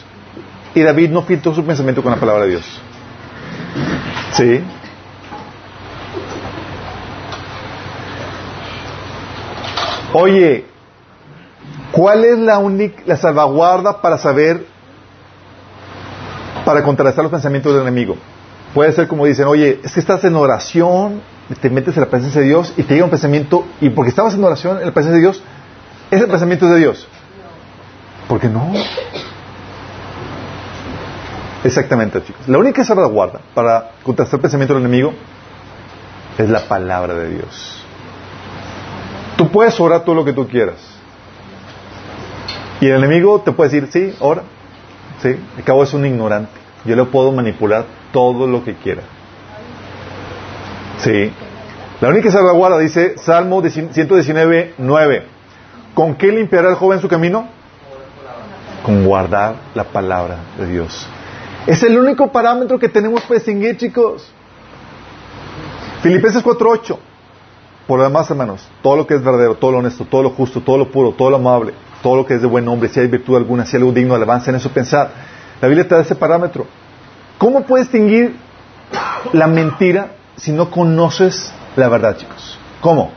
Y 0.76 0.82
David 0.82 1.12
no 1.12 1.22
filtró 1.22 1.54
su 1.56 1.64
pensamiento 1.64 2.04
con 2.04 2.12
la 2.12 2.18
palabra 2.18 2.44
de 2.44 2.50
Dios. 2.50 2.82
¿Sí? 4.34 4.62
Oye, 10.12 10.66
¿cuál 11.94 12.26
es 12.26 12.40
la 12.40 12.60
única 12.60 13.04
la 13.06 13.16
salvaguarda 13.16 14.02
para 14.02 14.18
saber 14.18 14.66
para 16.66 16.84
contrarrestar 16.84 17.24
los 17.24 17.32
pensamientos 17.32 17.74
del 17.74 17.84
enemigo? 17.84 18.18
Puede 18.74 18.92
ser 18.92 19.08
como 19.08 19.26
dicen, 19.26 19.46
oye, 19.46 19.80
es 19.82 19.94
que 19.94 20.02
estás 20.02 20.24
en 20.26 20.36
oración, 20.36 21.22
te 21.60 21.70
metes 21.70 21.96
en 21.96 22.02
la 22.02 22.10
presencia 22.10 22.42
de 22.42 22.48
Dios 22.48 22.74
y 22.78 22.84
te 22.84 22.94
llega 22.94 23.06
un 23.06 23.12
pensamiento, 23.12 23.66
y 23.82 23.90
porque 23.90 24.10
estabas 24.10 24.34
en 24.34 24.44
oración 24.44 24.80
en 24.80 24.86
la 24.86 24.94
presencia 24.94 25.16
de 25.16 25.22
Dios, 25.22 25.44
ese 26.12 26.28
pensamiento 26.28 26.66
es 26.66 26.72
de 26.74 26.80
Dios. 26.80 27.08
¿Por 28.28 28.40
qué 28.40 28.48
no? 28.48 28.72
Exactamente, 31.64 32.22
chicos. 32.24 32.48
La 32.48 32.58
única 32.58 32.84
salvaguarda 32.84 33.40
para 33.54 33.92
contrastar 34.04 34.38
el 34.38 34.42
pensamiento 34.42 34.74
del 34.74 34.84
enemigo 34.84 35.14
es 36.38 36.50
la 36.50 36.62
palabra 36.68 37.14
de 37.14 37.30
Dios. 37.30 37.84
Tú 39.38 39.50
puedes 39.50 39.80
orar 39.80 40.04
todo 40.04 40.16
lo 40.16 40.26
que 40.26 40.34
tú 40.34 40.48
quieras. 40.48 40.78
Y 42.82 42.88
el 42.88 42.98
enemigo 42.98 43.42
te 43.42 43.52
puede 43.52 43.70
decir, 43.70 43.90
sí, 43.92 44.16
ora. 44.20 44.44
Sí, 45.22 45.36
al 45.58 45.64
cabo 45.64 45.84
es 45.84 45.94
un 45.94 46.06
ignorante. 46.06 46.52
Yo 46.86 46.96
le 46.96 47.06
puedo 47.06 47.32
manipular 47.32 47.86
todo 48.12 48.46
lo 48.46 48.64
que 48.64 48.76
quiera. 48.76 49.04
Sí. 51.04 51.32
La 52.00 52.10
única 52.10 52.32
salvaguarda 52.32 52.78
dice 52.80 53.18
Salmo 53.18 53.62
119, 53.62 54.76
9. 54.78 55.24
¿Con 55.94 56.16
qué 56.16 56.28
limpiará 56.28 56.70
el 56.70 56.76
joven 56.76 57.02
su 57.02 57.10
camino? 57.10 57.48
Con 58.84 59.06
guardar 59.06 59.56
la 59.76 59.84
palabra 59.84 60.38
de 60.58 60.66
Dios. 60.68 61.06
Es 61.68 61.84
el 61.84 61.98
único 61.98 62.32
parámetro 62.32 62.80
que 62.80 62.90
tenemos 62.90 63.22
para 63.22 63.36
distinguir, 63.36 63.78
chicos. 63.78 64.30
Filipenses 66.02 66.44
4.8. 66.44 66.98
Por 67.88 67.98
lo 67.98 68.04
demás, 68.06 68.30
hermanos, 68.30 68.66
todo 68.82 68.96
lo 68.96 69.08
que 69.08 69.16
es 69.16 69.24
verdadero, 69.24 69.56
todo 69.56 69.72
lo 69.72 69.78
honesto, 69.80 70.06
todo 70.06 70.24
lo 70.24 70.30
justo, 70.30 70.62
todo 70.62 70.78
lo 70.78 70.90
puro, 70.90 71.12
todo 71.12 71.30
lo 71.30 71.36
amable, 71.36 71.74
todo 72.02 72.16
lo 72.16 72.26
que 72.26 72.36
es 72.36 72.42
de 72.42 72.48
buen 72.48 72.64
nombre, 72.64 72.88
si 72.88 73.00
hay 73.00 73.08
virtud 73.08 73.36
alguna, 73.36 73.66
si 73.66 73.76
hay 73.76 73.82
algo 73.82 73.92
digno 73.92 74.16
alabanza 74.16 74.52
en 74.52 74.56
eso 74.56 74.70
pensar. 74.70 75.12
La 75.62 75.68
Biblia 75.68 75.88
te 75.88 75.96
da 75.96 76.02
ese 76.02 76.16
parámetro. 76.16 76.66
¿Cómo 77.38 77.62
puedes 77.64 77.88
distinguir 77.92 78.36
la 79.34 79.48
mentira 79.48 80.12
si 80.36 80.52
no 80.52 80.70
conoces 80.70 81.52
la 81.76 81.90
verdad, 81.90 82.18
chicos? 82.18 82.58
¿Cómo? 82.82 83.12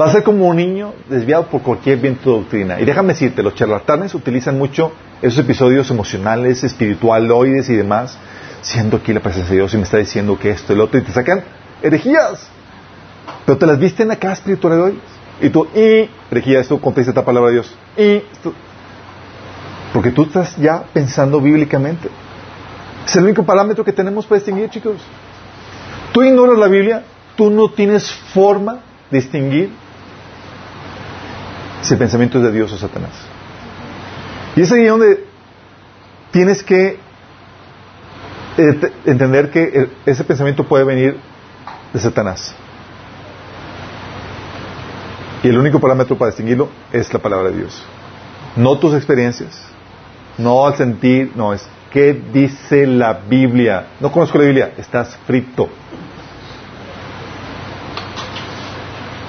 Va 0.00 0.06
a 0.06 0.12
ser 0.12 0.22
como 0.22 0.46
un 0.46 0.56
niño 0.56 0.94
desviado 1.08 1.46
por 1.46 1.62
cualquier 1.62 1.98
viento 1.98 2.30
de 2.30 2.36
doctrina. 2.38 2.80
Y 2.80 2.84
déjame 2.84 3.14
decirte, 3.14 3.42
los 3.42 3.54
charlatanes 3.54 4.14
utilizan 4.14 4.56
mucho 4.56 4.92
esos 5.20 5.38
episodios 5.40 5.90
emocionales, 5.90 6.62
espiritualoides 6.62 7.68
y 7.68 7.74
demás, 7.74 8.16
siendo 8.62 8.98
aquí 8.98 9.12
la 9.12 9.20
presencia 9.20 9.50
de 9.50 9.56
Dios 9.56 9.74
y 9.74 9.76
me 9.78 9.82
está 9.82 9.98
diciendo 9.98 10.38
que 10.38 10.50
esto 10.50 10.72
y 10.72 10.76
lo 10.76 10.84
otro, 10.84 11.00
y 11.00 11.02
te 11.02 11.12
sacan 11.12 11.42
herejías. 11.82 12.48
Pero 13.44 13.58
te 13.58 13.66
las 13.66 13.78
visten 13.78 14.10
acá 14.10 14.32
espiritualoides. 14.32 15.00
Y 15.40 15.50
tú, 15.50 15.66
y 15.74 16.08
herejía, 16.30 16.60
esto 16.60 16.80
contesta 16.80 17.10
esta 17.10 17.24
palabra 17.24 17.48
de 17.48 17.54
Dios. 17.54 17.74
Y 17.96 18.22
esto, 18.32 18.52
porque 19.92 20.12
tú 20.12 20.22
estás 20.22 20.56
ya 20.56 20.84
pensando 20.92 21.40
bíblicamente. 21.40 22.08
Es 23.10 23.16
el 23.16 23.24
único 23.24 23.42
parámetro 23.42 23.84
que 23.84 23.92
tenemos 23.92 24.24
para 24.24 24.38
distinguir, 24.38 24.70
chicos. 24.70 25.00
Tú 26.12 26.22
ignoras 26.22 26.56
la 26.56 26.68
Biblia, 26.68 27.02
tú 27.34 27.50
no 27.50 27.68
tienes 27.68 28.08
forma 28.08 28.74
de 29.10 29.18
distinguir 29.18 29.72
si 31.82 31.94
el 31.94 31.98
pensamiento 31.98 32.38
es 32.38 32.44
de 32.44 32.52
Dios 32.52 32.70
o 32.70 32.78
Satanás. 32.78 33.10
Y 34.54 34.60
es 34.60 34.70
ahí 34.70 34.84
donde 34.84 35.24
tienes 36.30 36.62
que 36.62 37.00
eh, 38.56 38.92
entender 39.04 39.50
que 39.50 39.64
el, 39.64 39.92
ese 40.06 40.22
pensamiento 40.22 40.62
puede 40.62 40.84
venir 40.84 41.16
de 41.92 41.98
Satanás. 41.98 42.54
Y 45.42 45.48
el 45.48 45.58
único 45.58 45.80
parámetro 45.80 46.16
para 46.16 46.30
distinguirlo 46.30 46.68
es 46.92 47.12
la 47.12 47.18
palabra 47.18 47.50
de 47.50 47.56
Dios. 47.56 47.82
No 48.54 48.78
tus 48.78 48.94
experiencias, 48.94 49.64
no 50.38 50.64
al 50.64 50.76
sentir, 50.76 51.32
no, 51.34 51.52
es 51.52 51.66
qué 51.90 52.20
dice 52.32 52.86
la 52.86 53.12
Biblia. 53.12 53.86
No 54.00 54.10
conozco 54.10 54.38
la 54.38 54.44
Biblia, 54.44 54.72
estás 54.76 55.16
frito. 55.26 55.68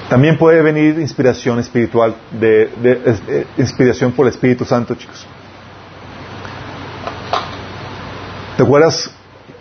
También 0.08 0.36
puede 0.36 0.60
venir 0.60 0.98
inspiración 0.98 1.58
espiritual, 1.58 2.14
de, 2.32 2.70
de, 2.82 3.46
inspiración 3.56 4.12
por 4.12 4.26
el 4.26 4.32
Espíritu 4.32 4.64
Santo, 4.64 4.94
chicos. 4.94 5.26
¿Te 8.56 8.62
acuerdas 8.62 9.10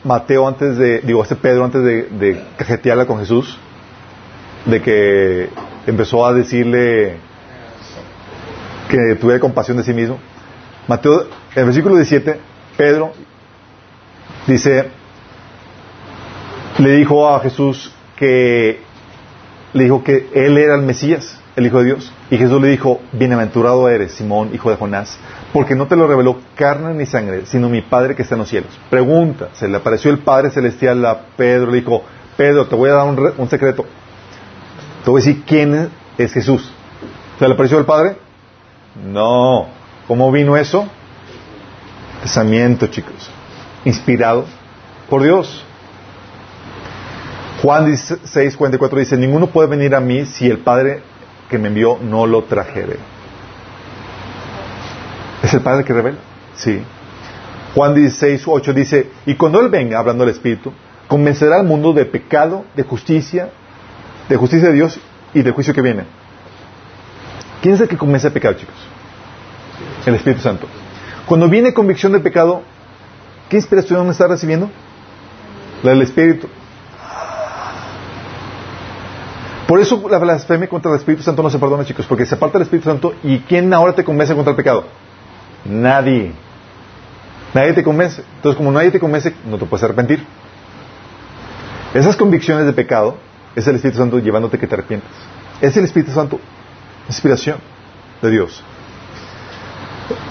Mateo 0.03 0.47
antes 0.47 0.77
de, 0.77 0.99
digo, 0.99 1.23
este 1.23 1.37
Pedro 1.37 1.63
antes 1.63 1.81
de, 1.81 2.43
cajetearla 2.57 3.05
con 3.05 3.19
Jesús? 3.19 3.57
De 4.65 4.81
que 4.81 5.49
empezó 5.87 6.25
a 6.25 6.33
decirle 6.33 7.17
que 8.89 9.15
tuviera 9.15 9.39
compasión 9.39 9.77
de 9.77 9.83
sí 9.83 9.93
mismo. 9.93 10.19
Mateo, 10.87 11.27
el 11.55 11.65
versículo 11.65 11.95
17, 11.95 12.50
Pedro 12.81 13.11
dice, 14.47 14.89
le 16.79 16.93
dijo 16.93 17.29
a 17.29 17.39
Jesús 17.39 17.93
que 18.15 18.79
le 19.73 19.83
dijo 19.83 20.03
que 20.03 20.31
él 20.33 20.57
era 20.57 20.73
el 20.73 20.81
Mesías, 20.81 21.39
el 21.55 21.67
Hijo 21.67 21.77
de 21.77 21.85
Dios. 21.85 22.11
Y 22.31 22.37
Jesús 22.37 22.59
le 22.59 22.69
dijo, 22.69 22.99
bienaventurado 23.11 23.87
eres, 23.87 24.13
Simón, 24.13 24.49
hijo 24.51 24.71
de 24.71 24.77
Jonás, 24.77 25.19
porque 25.53 25.75
no 25.75 25.85
te 25.85 25.95
lo 25.95 26.07
reveló 26.07 26.39
carne 26.55 26.95
ni 26.95 27.05
sangre, 27.05 27.45
sino 27.45 27.69
mi 27.69 27.83
Padre 27.83 28.15
que 28.15 28.23
está 28.23 28.33
en 28.33 28.39
los 28.39 28.49
cielos. 28.49 28.71
Pregunta, 28.89 29.49
se 29.53 29.67
le 29.67 29.77
apareció 29.77 30.09
el 30.09 30.17
Padre 30.17 30.49
Celestial 30.49 31.05
a 31.05 31.21
Pedro, 31.37 31.69
le 31.69 31.81
dijo, 31.81 32.01
Pedro, 32.35 32.65
te 32.65 32.75
voy 32.75 32.89
a 32.89 32.93
dar 32.93 33.07
un, 33.07 33.31
un 33.37 33.47
secreto. 33.47 33.85
Te 35.05 35.11
voy 35.11 35.21
a 35.21 35.23
decir 35.23 35.43
quién 35.45 35.91
es 36.17 36.33
Jesús. 36.33 36.67
¿Se 37.37 37.47
le 37.47 37.53
apareció 37.53 37.77
el 37.77 37.85
Padre? 37.85 38.15
No. 39.05 39.67
¿Cómo 40.07 40.31
vino 40.31 40.57
eso? 40.57 40.89
Pensamiento, 42.21 42.87
chicos. 42.87 43.29
Inspirado 43.83 44.45
por 45.09 45.23
Dios. 45.23 45.65
Juan 47.61 47.85
16, 47.85 48.55
44 48.57 48.99
dice, 48.99 49.17
ninguno 49.17 49.47
puede 49.47 49.67
venir 49.67 49.95
a 49.95 49.99
mí 49.99 50.25
si 50.25 50.47
el 50.47 50.59
Padre 50.59 51.01
que 51.49 51.57
me 51.57 51.67
envió 51.67 51.97
no 52.01 52.25
lo 52.25 52.43
trajere. 52.43 52.97
¿Es 55.43 55.53
el 55.53 55.61
Padre 55.61 55.83
que 55.83 55.93
revela? 55.93 56.17
Sí. 56.55 56.81
Juan 57.75 57.95
16, 57.95 58.43
8 58.45 58.73
dice, 58.73 59.09
y 59.25 59.35
cuando 59.35 59.59
Él 59.59 59.69
venga, 59.69 59.99
hablando 59.99 60.23
del 60.23 60.33
Espíritu, 60.33 60.71
convencerá 61.07 61.57
al 61.57 61.65
mundo 61.65 61.93
de 61.93 62.05
pecado, 62.05 62.65
de 62.75 62.83
justicia, 62.83 63.49
de 64.29 64.35
justicia 64.37 64.69
de 64.69 64.75
Dios 64.75 64.99
y 65.33 65.41
del 65.41 65.53
juicio 65.53 65.73
que 65.73 65.81
viene. 65.81 66.03
¿Quién 67.61 67.75
es 67.75 67.81
el 67.81 67.87
que 67.87 67.97
convence 67.97 68.27
de 68.27 68.33
pecado, 68.33 68.55
chicos? 68.55 68.75
El 70.05 70.15
Espíritu 70.15 70.41
Santo. 70.41 70.67
Cuando 71.25 71.47
viene 71.47 71.73
convicción 71.73 72.11
de 72.11 72.19
pecado, 72.19 72.61
¿qué 73.49 73.57
inspiración 73.57 74.09
está 74.09 74.27
recibiendo? 74.27 74.69
La 75.83 75.91
del 75.91 76.01
Espíritu. 76.01 76.47
Por 79.67 79.79
eso 79.79 80.03
la 80.09 80.17
blasfemia 80.17 80.67
contra 80.67 80.91
el 80.91 80.97
Espíritu 80.97 81.23
Santo 81.23 81.41
no 81.41 81.49
se 81.49 81.57
perdona, 81.57 81.85
chicos, 81.85 82.05
porque 82.05 82.25
se 82.25 82.35
aparta 82.35 82.57
el 82.57 82.63
Espíritu 82.63 82.89
Santo 82.89 83.13
y 83.23 83.39
¿quién 83.39 83.73
ahora 83.73 83.93
te 83.93 84.03
convence 84.03 84.35
contra 84.35 84.51
el 84.51 84.57
pecado? 84.57 84.83
Nadie. 85.63 86.33
Nadie 87.53 87.73
te 87.73 87.83
convence. 87.83 88.23
Entonces, 88.35 88.57
como 88.57 88.71
nadie 88.71 88.91
te 88.91 88.99
convence, 88.99 89.33
no 89.45 89.57
te 89.57 89.65
puedes 89.65 89.83
arrepentir. 89.83 90.25
Esas 91.93 92.15
convicciones 92.15 92.65
de 92.65 92.73
pecado 92.73 93.17
es 93.55 93.67
el 93.67 93.75
Espíritu 93.75 93.99
Santo 93.99 94.19
llevándote 94.19 94.57
que 94.57 94.67
te 94.67 94.75
arrepientas. 94.75 95.11
Es 95.61 95.75
el 95.77 95.85
Espíritu 95.85 96.11
Santo, 96.11 96.39
inspiración 97.07 97.57
de 98.21 98.29
Dios. 98.29 98.63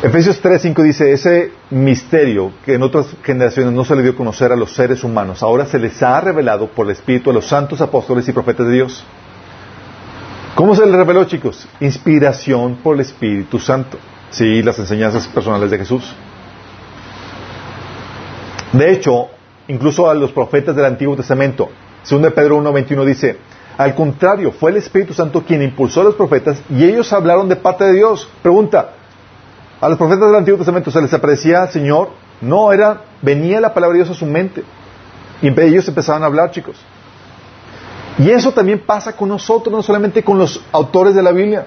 Efesios 0.02 0.42
3:5 0.42 0.82
dice, 0.82 1.12
ese 1.12 1.52
misterio 1.70 2.52
que 2.64 2.74
en 2.74 2.82
otras 2.82 3.06
generaciones 3.22 3.72
no 3.72 3.84
se 3.84 3.94
le 3.96 4.02
dio 4.02 4.12
a 4.12 4.16
conocer 4.16 4.52
a 4.52 4.56
los 4.56 4.72
seres 4.72 5.04
humanos, 5.04 5.42
ahora 5.42 5.66
se 5.66 5.78
les 5.78 6.02
ha 6.02 6.20
revelado 6.20 6.68
por 6.68 6.86
el 6.86 6.92
Espíritu 6.92 7.30
a 7.30 7.32
los 7.32 7.46
santos 7.46 7.80
apóstoles 7.80 8.28
y 8.28 8.32
profetas 8.32 8.66
de 8.66 8.72
Dios. 8.72 9.04
¿Cómo 10.54 10.74
se 10.74 10.84
les 10.84 10.94
reveló, 10.94 11.24
chicos? 11.24 11.66
Inspiración 11.80 12.76
por 12.82 12.94
el 12.94 13.00
Espíritu 13.00 13.58
Santo. 13.58 13.98
Sí, 14.30 14.62
las 14.62 14.78
enseñanzas 14.78 15.26
personales 15.28 15.70
de 15.70 15.78
Jesús. 15.78 16.14
De 18.72 18.92
hecho, 18.92 19.28
incluso 19.68 20.08
a 20.08 20.14
los 20.14 20.32
profetas 20.32 20.76
del 20.76 20.84
Antiguo 20.84 21.16
Testamento, 21.16 21.70
según 22.02 22.22
de 22.22 22.30
Pedro 22.30 22.60
1.21 22.62 23.04
dice, 23.04 23.38
al 23.76 23.94
contrario, 23.94 24.52
fue 24.52 24.70
el 24.70 24.76
Espíritu 24.76 25.14
Santo 25.14 25.42
quien 25.42 25.62
impulsó 25.62 26.02
a 26.02 26.04
los 26.04 26.14
profetas 26.14 26.62
y 26.68 26.84
ellos 26.84 27.12
hablaron 27.12 27.48
de 27.48 27.56
parte 27.56 27.84
de 27.84 27.94
Dios. 27.94 28.28
Pregunta, 28.42 28.90
¿a 29.80 29.88
los 29.88 29.98
profetas 29.98 30.26
del 30.28 30.36
Antiguo 30.36 30.58
Testamento 30.58 30.90
se 30.90 31.00
les 31.00 31.12
aparecía 31.12 31.62
al 31.62 31.70
Señor? 31.70 32.10
No, 32.40 32.72
era, 32.72 33.02
venía 33.22 33.60
la 33.60 33.74
palabra 33.74 33.96
de 33.96 34.04
Dios 34.04 34.16
a 34.16 34.18
su 34.18 34.26
mente. 34.26 34.64
Y 35.42 35.48
ellos 35.48 35.88
empezaban 35.88 36.22
a 36.22 36.26
hablar, 36.26 36.50
chicos. 36.50 36.76
Y 38.18 38.30
eso 38.30 38.52
también 38.52 38.80
pasa 38.80 39.16
con 39.16 39.28
nosotros, 39.28 39.74
no 39.74 39.82
solamente 39.82 40.22
con 40.22 40.38
los 40.38 40.62
autores 40.72 41.14
de 41.14 41.22
la 41.22 41.32
Biblia. 41.32 41.66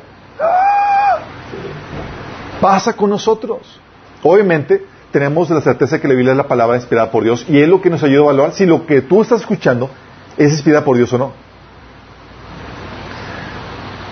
Pasa 2.61 2.93
con 2.93 3.09
nosotros. 3.09 3.79
Obviamente, 4.21 4.85
tenemos 5.11 5.49
la 5.49 5.61
certeza 5.61 5.99
que 5.99 6.07
la 6.07 6.13
Biblia 6.13 6.31
es 6.31 6.37
la 6.37 6.47
palabra 6.47 6.75
inspirada 6.75 7.11
por 7.11 7.23
Dios 7.23 7.45
y 7.47 7.61
es 7.61 7.67
lo 7.67 7.81
que 7.81 7.89
nos 7.89 8.03
ayuda 8.03 8.21
a 8.21 8.23
evaluar 8.23 8.53
si 8.53 8.65
lo 8.65 8.85
que 8.85 9.01
tú 9.01 9.21
estás 9.21 9.41
escuchando 9.41 9.89
es 10.37 10.51
inspirada 10.51 10.83
por 10.83 10.97
Dios 10.97 11.13
o 11.13 11.17
no. 11.17 11.31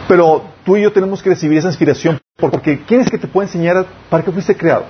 Pero 0.08 0.44
tú 0.64 0.78
y 0.78 0.84
yo 0.84 0.92
tenemos 0.92 1.24
que 1.24 1.30
recibir 1.30 1.58
esa 1.58 1.70
inspiración 1.70 2.21
porque 2.50 2.82
¿quién 2.86 3.00
es 3.00 3.10
que 3.10 3.18
te 3.18 3.28
puede 3.28 3.48
enseñar 3.48 3.86
para 4.10 4.24
qué 4.24 4.32
fuiste 4.32 4.58
creado? 4.58 4.86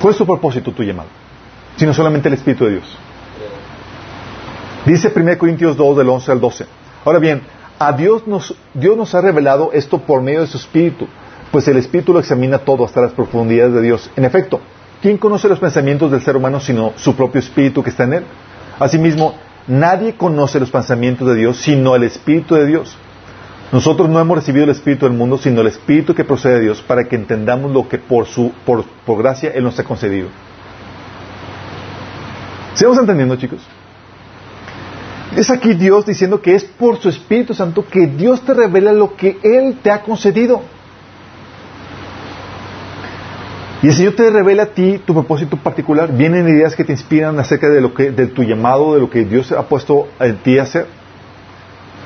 ¿Cuál 0.00 0.12
es 0.12 0.18
tu 0.18 0.26
propósito, 0.26 0.72
tu 0.72 0.82
llamado? 0.82 1.08
Sino 1.76 1.94
solamente 1.94 2.28
el 2.28 2.34
Espíritu 2.34 2.64
de 2.64 2.72
Dios. 2.72 2.98
Dice 4.84 5.12
1 5.14 5.38
Corintios 5.38 5.76
2 5.76 5.96
del 5.96 6.08
11 6.08 6.32
al 6.32 6.40
12. 6.40 6.66
Ahora 7.04 7.18
bien, 7.18 7.42
a 7.78 7.92
Dios 7.92 8.26
nos, 8.26 8.54
Dios 8.74 8.96
nos 8.96 9.14
ha 9.14 9.20
revelado 9.20 9.70
esto 9.72 9.98
por 9.98 10.22
medio 10.22 10.40
de 10.40 10.46
su 10.46 10.56
Espíritu, 10.56 11.06
pues 11.50 11.68
el 11.68 11.76
Espíritu 11.76 12.12
lo 12.12 12.20
examina 12.20 12.58
todo 12.58 12.84
hasta 12.84 13.02
las 13.02 13.12
profundidades 13.12 13.74
de 13.74 13.82
Dios. 13.82 14.10
En 14.16 14.24
efecto, 14.24 14.60
¿quién 15.02 15.18
conoce 15.18 15.48
los 15.48 15.58
pensamientos 15.58 16.10
del 16.10 16.22
ser 16.22 16.36
humano 16.36 16.60
sino 16.60 16.92
su 16.96 17.14
propio 17.14 17.38
Espíritu 17.40 17.82
que 17.82 17.90
está 17.90 18.04
en 18.04 18.14
él? 18.14 18.24
Asimismo, 18.78 19.34
nadie 19.66 20.14
conoce 20.14 20.60
los 20.60 20.70
pensamientos 20.70 21.28
de 21.28 21.34
Dios 21.34 21.58
sino 21.58 21.94
el 21.94 22.04
Espíritu 22.04 22.54
de 22.54 22.66
Dios. 22.66 22.96
Nosotros 23.72 24.08
no 24.08 24.20
hemos 24.20 24.36
recibido 24.36 24.64
el 24.64 24.70
Espíritu 24.70 25.06
del 25.06 25.16
mundo, 25.16 25.38
sino 25.38 25.60
el 25.60 25.66
Espíritu 25.66 26.14
que 26.14 26.24
procede 26.24 26.54
de 26.54 26.60
Dios, 26.60 26.82
para 26.82 27.04
que 27.04 27.16
entendamos 27.16 27.72
lo 27.72 27.88
que 27.88 27.98
por, 27.98 28.26
su, 28.26 28.52
por, 28.64 28.84
por 29.04 29.18
gracia 29.18 29.50
Él 29.50 29.64
nos 29.64 29.78
ha 29.78 29.84
concedido. 29.84 30.28
¿Sigamos 32.74 32.98
entendiendo, 32.98 33.36
chicos? 33.36 33.60
Es 35.34 35.50
aquí 35.50 35.74
Dios 35.74 36.06
diciendo 36.06 36.40
que 36.40 36.54
es 36.54 36.64
por 36.64 36.98
su 36.98 37.08
Espíritu 37.08 37.54
Santo 37.54 37.84
que 37.86 38.06
Dios 38.06 38.42
te 38.42 38.54
revela 38.54 38.92
lo 38.92 39.16
que 39.16 39.38
Él 39.42 39.78
te 39.82 39.90
ha 39.90 40.02
concedido. 40.02 40.62
Y 43.82 43.88
el 43.88 43.94
Señor 43.94 44.14
te 44.14 44.30
revela 44.30 44.64
a 44.64 44.66
ti 44.66 45.00
tu 45.04 45.12
propósito 45.12 45.56
particular. 45.56 46.10
Vienen 46.12 46.48
ideas 46.48 46.74
que 46.74 46.84
te 46.84 46.92
inspiran 46.92 47.38
acerca 47.38 47.68
de 47.68 47.80
lo 47.80 47.92
que, 47.92 48.10
de 48.10 48.26
tu 48.26 48.42
llamado, 48.42 48.94
de 48.94 49.00
lo 49.00 49.10
que 49.10 49.24
Dios 49.24 49.52
ha 49.52 49.62
puesto 49.62 50.08
en 50.20 50.36
ti 50.38 50.58
a 50.58 50.62
hacer. 50.62 50.86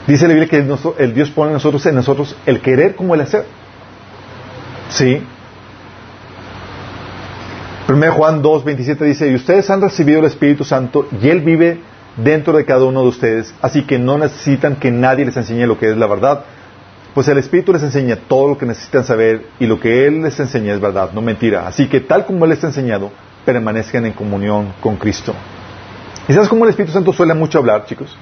Dice 0.06 0.26
la 0.26 0.34
Biblia 0.34 0.48
que 0.48 1.02
el, 1.02 1.14
Dios 1.14 1.30
pone 1.30 1.48
en 1.48 1.54
nosotros, 1.54 1.84
en 1.86 1.94
nosotros 1.94 2.36
el 2.46 2.60
querer 2.60 2.94
como 2.96 3.14
el 3.14 3.20
hacer. 3.20 3.44
Sí. 4.88 5.22
1 7.88 8.12
Juan 8.12 8.42
2, 8.42 8.64
27 8.64 9.04
dice, 9.04 9.28
y 9.28 9.34
ustedes 9.34 9.68
han 9.68 9.80
recibido 9.80 10.20
el 10.20 10.26
Espíritu 10.26 10.64
Santo 10.64 11.08
y 11.20 11.28
Él 11.28 11.40
vive 11.40 11.80
dentro 12.16 12.56
de 12.56 12.64
cada 12.64 12.84
uno 12.84 13.02
de 13.02 13.08
ustedes, 13.08 13.54
así 13.62 13.82
que 13.82 13.98
no 13.98 14.18
necesitan 14.18 14.76
que 14.76 14.90
nadie 14.90 15.24
les 15.24 15.36
enseñe 15.36 15.66
lo 15.66 15.78
que 15.78 15.90
es 15.90 15.96
la 15.96 16.06
verdad, 16.06 16.44
pues 17.14 17.26
el 17.28 17.38
Espíritu 17.38 17.72
les 17.72 17.82
enseña 17.82 18.16
todo 18.16 18.48
lo 18.48 18.58
que 18.58 18.66
necesitan 18.66 19.04
saber 19.04 19.46
y 19.58 19.66
lo 19.66 19.80
que 19.80 20.06
Él 20.06 20.22
les 20.22 20.38
enseña 20.38 20.72
es 20.74 20.80
verdad, 20.80 21.10
no 21.12 21.20
mentira. 21.20 21.66
Así 21.66 21.88
que 21.88 22.00
tal 22.00 22.26
como 22.26 22.44
Él 22.44 22.50
les 22.50 22.62
ha 22.62 22.68
enseñado, 22.68 23.10
permanezcan 23.44 24.06
en 24.06 24.12
comunión 24.12 24.72
con 24.80 24.96
Cristo. 24.96 25.34
¿Y 26.28 26.32
sabes 26.32 26.48
cómo 26.48 26.64
el 26.64 26.70
Espíritu 26.70 26.92
Santo 26.92 27.12
suele 27.12 27.34
mucho 27.34 27.58
hablar, 27.58 27.86
chicos? 27.86 28.16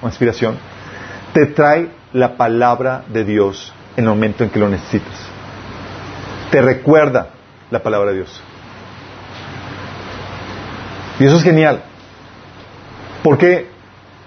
Con 0.00 0.10
inspiración. 0.10 0.56
Te 1.32 1.46
trae 1.46 1.90
la 2.12 2.36
palabra 2.36 3.04
de 3.08 3.24
Dios 3.24 3.72
en 3.96 4.04
el 4.04 4.10
momento 4.10 4.44
en 4.44 4.50
que 4.50 4.58
lo 4.58 4.68
necesitas. 4.68 5.14
Te 6.50 6.60
recuerda 6.60 7.30
la 7.70 7.82
palabra 7.82 8.10
de 8.10 8.16
Dios. 8.18 8.42
Y 11.18 11.24
eso 11.24 11.36
es 11.36 11.42
genial. 11.42 11.82
¿Por 13.22 13.38
qué? 13.38 13.70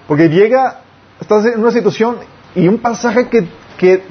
Porque 0.07 0.29
llega, 0.29 0.81
estás 1.19 1.45
en 1.45 1.59
una 1.59 1.71
situación 1.71 2.17
y 2.55 2.67
un 2.67 2.79
pasaje 2.79 3.27
que 3.27 3.47
que, 3.77 4.03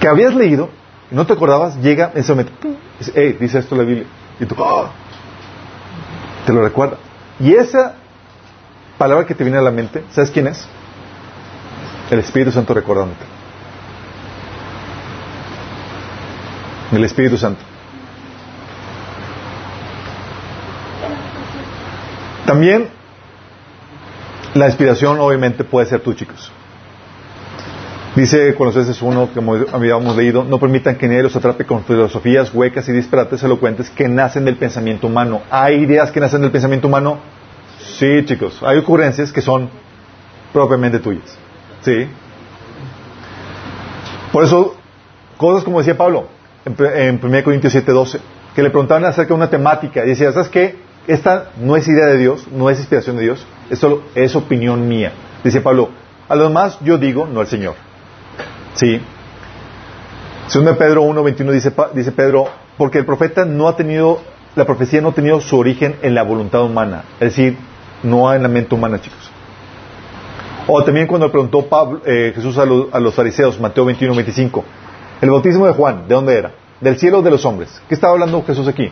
que 0.00 0.08
habías 0.08 0.34
leído 0.34 0.70
y 1.10 1.14
no 1.14 1.26
te 1.26 1.32
acordabas, 1.32 1.76
llega 1.76 2.12
en 2.14 2.20
ese 2.20 2.32
momento, 2.32 2.52
dice, 2.98 3.58
esto 3.58 3.76
la 3.76 3.82
Biblia. 3.82 4.06
Y 4.38 4.46
tú, 4.46 4.54
¡ah! 4.62 4.92
te 6.46 6.52
lo 6.52 6.62
recuerda. 6.62 6.96
Y 7.38 7.52
esa 7.52 7.94
palabra 8.96 9.26
que 9.26 9.34
te 9.34 9.42
viene 9.42 9.58
a 9.58 9.62
la 9.62 9.70
mente, 9.70 10.04
¿sabes 10.10 10.30
quién 10.30 10.46
es? 10.46 10.66
El 12.10 12.18
Espíritu 12.18 12.50
Santo 12.50 12.74
recordándote. 12.74 13.24
El 16.92 17.04
Espíritu 17.04 17.36
Santo. 17.36 17.60
También 22.46 22.88
la 24.54 24.66
inspiración 24.66 25.20
obviamente 25.20 25.62
puede 25.62 25.86
ser 25.86 26.00
tú, 26.00 26.14
chicos. 26.14 26.50
Dice 28.16 28.56
Colosenses 28.56 29.00
1, 29.00 29.30
como 29.32 29.54
habíamos 29.72 30.16
leído, 30.16 30.42
no 30.42 30.58
permitan 30.58 30.96
que 30.96 31.06
nadie 31.06 31.22
los 31.22 31.36
atrape 31.36 31.64
con 31.64 31.84
filosofías 31.84 32.52
huecas 32.52 32.88
y 32.88 32.92
disparates 32.92 33.40
elocuentes 33.44 33.88
que 33.88 34.08
nacen 34.08 34.44
del 34.44 34.56
pensamiento 34.56 35.06
humano. 35.06 35.42
¿Hay 35.48 35.76
ideas 35.76 36.10
que 36.10 36.18
nacen 36.18 36.40
del 36.40 36.50
pensamiento 36.50 36.88
humano? 36.88 37.20
Sí, 37.78 38.24
chicos. 38.24 38.60
Hay 38.64 38.78
ocurrencias 38.78 39.32
que 39.32 39.40
son 39.40 39.70
propiamente 40.52 40.98
tuyas. 40.98 41.38
¿Sí? 41.82 42.06
Por 44.32 44.44
eso, 44.44 44.76
cosas 45.36 45.64
como 45.64 45.78
decía 45.78 45.96
Pablo 45.96 46.28
en, 46.64 47.20
1 47.22 47.44
Corintios 47.44 47.72
7, 47.72 47.90
12, 47.90 48.20
que 48.54 48.62
le 48.62 48.70
preguntaban 48.70 49.04
acerca 49.04 49.28
de 49.28 49.34
una 49.34 49.50
temática 49.50 50.04
y 50.04 50.10
decía, 50.10 50.32
¿sabes 50.32 50.48
qué? 50.48 50.76
Esta 51.06 51.50
no 51.60 51.76
es 51.76 51.88
idea 51.88 52.06
de 52.06 52.18
Dios, 52.18 52.46
no 52.52 52.70
es 52.70 52.78
inspiración 52.78 53.16
de 53.16 53.22
Dios, 53.22 53.46
esto 53.70 54.04
es 54.14 54.36
opinión 54.36 54.86
mía. 54.86 55.12
Dice 55.42 55.60
Pablo, 55.60 55.88
a 56.28 56.36
lo 56.36 56.44
demás 56.44 56.78
yo 56.82 56.98
digo, 56.98 57.26
no 57.26 57.40
el 57.40 57.46
Señor. 57.46 57.74
Sí. 58.74 59.00
Según 60.46 60.76
Pedro 60.76 61.04
1.21 61.04 61.50
dice, 61.52 61.72
dice 61.94 62.12
Pedro, 62.12 62.48
porque 62.76 62.98
el 62.98 63.06
profeta 63.06 63.44
no 63.44 63.68
ha 63.68 63.76
tenido, 63.76 64.20
la 64.56 64.66
profecía 64.66 65.00
no 65.00 65.08
ha 65.10 65.14
tenido 65.14 65.40
su 65.40 65.58
origen 65.58 65.96
en 66.02 66.14
la 66.14 66.22
voluntad 66.22 66.62
humana, 66.62 67.04
es 67.14 67.36
decir, 67.36 67.56
no 68.02 68.32
en 68.32 68.42
la 68.42 68.48
mente 68.48 68.74
humana, 68.74 69.00
chicos. 69.00 69.30
O 70.72 70.84
también 70.84 71.08
cuando 71.08 71.28
preguntó 71.32 71.66
Pablo, 71.66 72.00
eh, 72.06 72.30
Jesús 72.32 72.56
a 72.56 72.64
los, 72.64 73.14
fariseos, 73.14 73.58
Mateo 73.58 73.84
21.25, 73.86 74.62
el 75.20 75.30
bautismo 75.30 75.66
de 75.66 75.72
Juan, 75.72 76.06
¿de 76.06 76.14
dónde 76.14 76.38
era? 76.38 76.52
¿Del 76.80 76.96
cielo 76.96 77.18
o 77.18 77.22
de 77.22 77.30
los 77.30 77.44
hombres? 77.44 77.82
¿Qué 77.88 77.94
estaba 77.96 78.12
hablando 78.12 78.44
Jesús 78.44 78.68
aquí? 78.68 78.88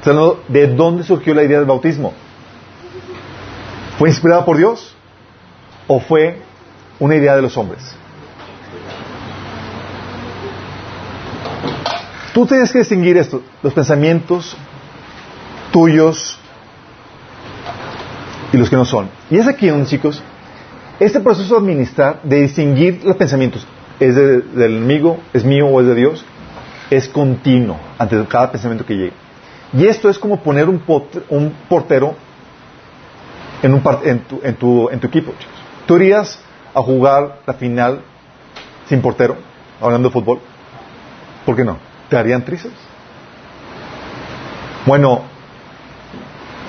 Hablando 0.00 0.42
de 0.48 0.68
dónde 0.68 1.04
surgió 1.04 1.34
la 1.34 1.42
idea 1.42 1.58
del 1.58 1.66
bautismo. 1.66 2.14
¿Fue 3.98 4.08
inspirada 4.08 4.46
por 4.46 4.56
Dios? 4.56 4.96
¿O 5.88 6.00
fue 6.00 6.40
una 6.98 7.16
idea 7.16 7.36
de 7.36 7.42
los 7.42 7.54
hombres? 7.58 7.82
Tú 12.32 12.46
tienes 12.46 12.72
que 12.72 12.78
distinguir 12.78 13.18
esto, 13.18 13.42
los 13.62 13.74
pensamientos 13.74 14.56
tuyos 15.70 16.38
y 18.54 18.56
los 18.56 18.70
que 18.70 18.76
no 18.76 18.86
son. 18.86 19.10
Y 19.28 19.36
es 19.36 19.46
aquí 19.46 19.70
chicos, 19.84 20.22
este 21.00 21.18
proceso 21.18 21.54
de 21.54 21.60
administrar, 21.60 22.20
de 22.22 22.42
distinguir 22.42 23.00
los 23.02 23.16
pensamientos, 23.16 23.66
¿es 23.98 24.14
del 24.14 24.44
enemigo, 24.54 25.18
es 25.32 25.44
mío 25.44 25.66
o 25.66 25.80
es 25.80 25.86
de 25.86 25.94
Dios? 25.94 26.24
Es 26.90 27.08
continuo 27.08 27.78
ante 27.98 28.22
cada 28.26 28.52
pensamiento 28.52 28.84
que 28.84 28.94
llegue. 28.94 29.12
Y 29.72 29.86
esto 29.86 30.10
es 30.10 30.18
como 30.18 30.42
poner 30.42 30.68
un, 30.68 30.78
portero 31.68 32.14
en, 33.62 33.72
un 33.72 33.82
en, 34.04 34.20
tu, 34.20 34.40
en, 34.42 34.54
tu, 34.56 34.90
en 34.90 35.00
tu 35.00 35.06
equipo, 35.06 35.32
chicos. 35.38 35.54
¿Tú 35.86 35.96
irías 35.96 36.38
a 36.74 36.82
jugar 36.82 37.38
la 37.46 37.54
final 37.54 38.02
sin 38.86 39.00
portero, 39.00 39.36
hablando 39.80 40.08
de 40.08 40.12
fútbol? 40.12 40.40
¿Por 41.46 41.56
qué 41.56 41.64
no? 41.64 41.78
¿Te 42.10 42.16
harían 42.18 42.44
trizas? 42.44 42.72
Bueno, 44.84 45.22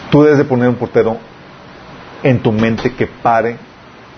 tú 0.10 0.24
debes 0.24 0.38
de 0.38 0.46
poner 0.46 0.70
un 0.70 0.76
portero 0.76 1.18
en 2.24 2.40
tu 2.40 2.52
mente 2.52 2.94
que 2.94 3.08
pare 3.08 3.71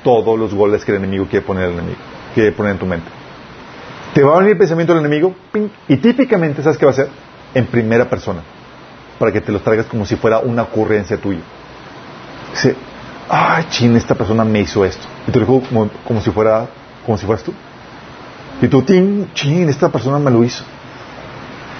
todos 0.04 0.38
los 0.38 0.54
goles 0.54 0.84
que 0.84 0.92
el 0.92 0.98
enemigo 0.98 1.26
quiere 1.30 1.46
poner, 1.46 1.66
el 1.66 1.74
enemigo, 1.74 1.98
quiere 2.34 2.52
poner 2.52 2.74
en 2.74 2.80
tu 2.80 2.86
mente. 2.86 3.08
Te 4.14 4.24
va 4.24 4.36
a 4.36 4.38
venir 4.38 4.52
el 4.52 4.58
pensamiento 4.58 4.94
del 4.94 5.06
enemigo 5.06 5.34
y 5.88 5.98
típicamente, 5.98 6.62
¿sabes 6.62 6.78
qué 6.78 6.86
va 6.86 6.92
a 6.92 6.94
hacer? 6.94 7.10
En 7.54 7.66
primera 7.66 8.10
persona, 8.10 8.42
para 9.18 9.32
que 9.32 9.42
te 9.42 9.52
los 9.52 9.64
traigas 9.64 9.88
como 9.88 10.06
si 10.06 10.16
fuera 10.16 10.40
una 10.40 10.64
ocurrencia 10.64 11.18
tuya. 11.18 11.42
Dice, 12.52 12.76
ay, 13.30 13.66
chin, 13.70 13.96
esta 13.96 14.16
persona 14.16 14.44
me 14.44 14.60
hizo 14.60 14.86
esto. 14.86 15.08
Y 15.28 15.32
te 15.32 15.40
lo 15.40 15.46
digo 15.46 15.62
como, 15.68 15.90
como, 16.08 16.22
si 16.22 16.30
fuera, 16.32 16.68
como 17.06 17.18
si 17.18 17.26
fueras 17.26 17.44
tú. 17.44 17.54
Y 18.62 18.68
tú, 18.68 18.84
chin, 18.84 19.70
esta 19.70 19.90
persona 19.90 20.20
me 20.20 20.30
lo 20.30 20.44
hizo 20.44 20.64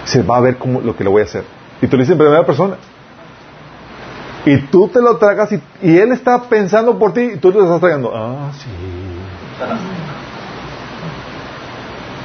se 0.06 0.22
va 0.22 0.38
a 0.38 0.42
ver 0.42 0.58
cómo, 0.58 0.82
lo 0.82 0.96
que 0.96 1.04
le 1.04 1.10
voy 1.10 1.22
a 1.22 1.26
hacer. 1.26 1.44
Y 1.82 1.88
tú 1.88 1.98
lo 1.98 2.02
dices 2.02 2.14
en 2.14 2.18
primera 2.18 2.46
persona. 2.46 2.78
Y 4.46 4.58
tú 4.58 4.90
te 4.90 5.02
lo 5.02 5.18
tragas 5.18 5.52
y, 5.52 5.98
él 5.98 6.12
está 6.12 6.42
pensando 6.44 7.00
por 7.00 7.14
ti 7.14 7.22
y 7.22 7.38
tú 7.38 7.52
te 7.52 7.58
lo 7.58 7.64
estás 7.64 7.80
tragando. 7.80 8.12
Ah, 8.14 8.52
sí. 8.58 8.68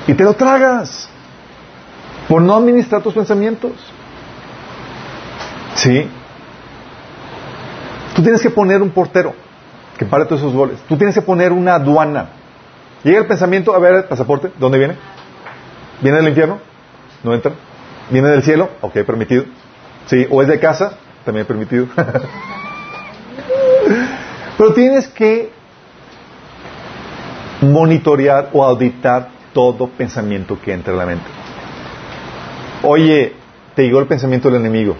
Y 0.08 0.14
te 0.14 0.24
lo 0.24 0.34
tragas. 0.34 1.08
Por 2.28 2.42
no 2.42 2.56
administrar 2.56 3.02
tus 3.02 3.14
pensamientos. 3.14 3.72
¿Sí? 5.76 6.08
Tú 8.16 8.22
tienes 8.22 8.42
que 8.42 8.50
poner 8.50 8.82
un 8.82 8.90
portero 8.90 9.32
que 9.96 10.04
pare 10.04 10.24
todos 10.24 10.40
esos 10.40 10.52
goles. 10.52 10.80
Tú 10.88 10.96
tienes 10.96 11.14
que 11.14 11.22
poner 11.22 11.52
una 11.52 11.76
aduana. 11.76 12.30
Llega 13.04 13.20
el 13.20 13.26
pensamiento, 13.26 13.74
a 13.74 13.78
ver, 13.78 13.94
el 13.94 14.04
pasaporte, 14.04 14.50
¿dónde 14.58 14.78
viene? 14.78 14.96
¿Viene 16.00 16.18
del 16.18 16.28
infierno? 16.28 16.58
¿No 17.22 17.32
entra? 17.32 17.52
¿Viene 18.10 18.28
del 18.28 18.42
cielo? 18.42 18.70
Ok, 18.80 18.94
permitido. 19.04 19.44
¿Sí? 20.06 20.26
¿O 20.30 20.42
es 20.42 20.48
de 20.48 20.58
casa? 20.58 20.94
También 21.28 21.44
permitido. 21.44 21.86
Pero 24.56 24.72
tienes 24.72 25.08
que 25.08 25.50
monitorear 27.60 28.48
o 28.54 28.64
auditar 28.64 29.28
todo 29.52 29.88
pensamiento 29.88 30.58
que 30.58 30.72
entra 30.72 30.94
a 30.94 30.96
la 30.96 31.04
mente. 31.04 31.26
Oye, 32.82 33.34
te 33.74 33.82
llegó 33.82 33.98
el 33.98 34.06
pensamiento 34.06 34.48
del 34.48 34.62
enemigo. 34.62 34.96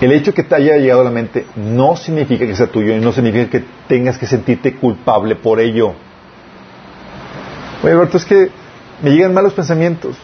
El 0.00 0.10
hecho 0.10 0.34
que 0.34 0.42
te 0.42 0.56
haya 0.56 0.78
llegado 0.78 1.02
a 1.02 1.04
la 1.04 1.12
mente 1.12 1.46
no 1.54 1.94
significa 1.94 2.44
que 2.44 2.56
sea 2.56 2.66
tuyo 2.66 2.92
y 2.92 2.98
no 2.98 3.12
significa 3.12 3.48
que 3.48 3.62
tengas 3.86 4.18
que 4.18 4.26
sentirte 4.26 4.74
culpable 4.74 5.36
por 5.36 5.60
ello. 5.60 5.94
Oye, 7.84 7.92
Alberto, 7.92 8.16
es 8.16 8.24
que 8.24 8.50
me 9.00 9.10
llegan 9.10 9.32
malos 9.32 9.52
pensamientos 9.52 10.16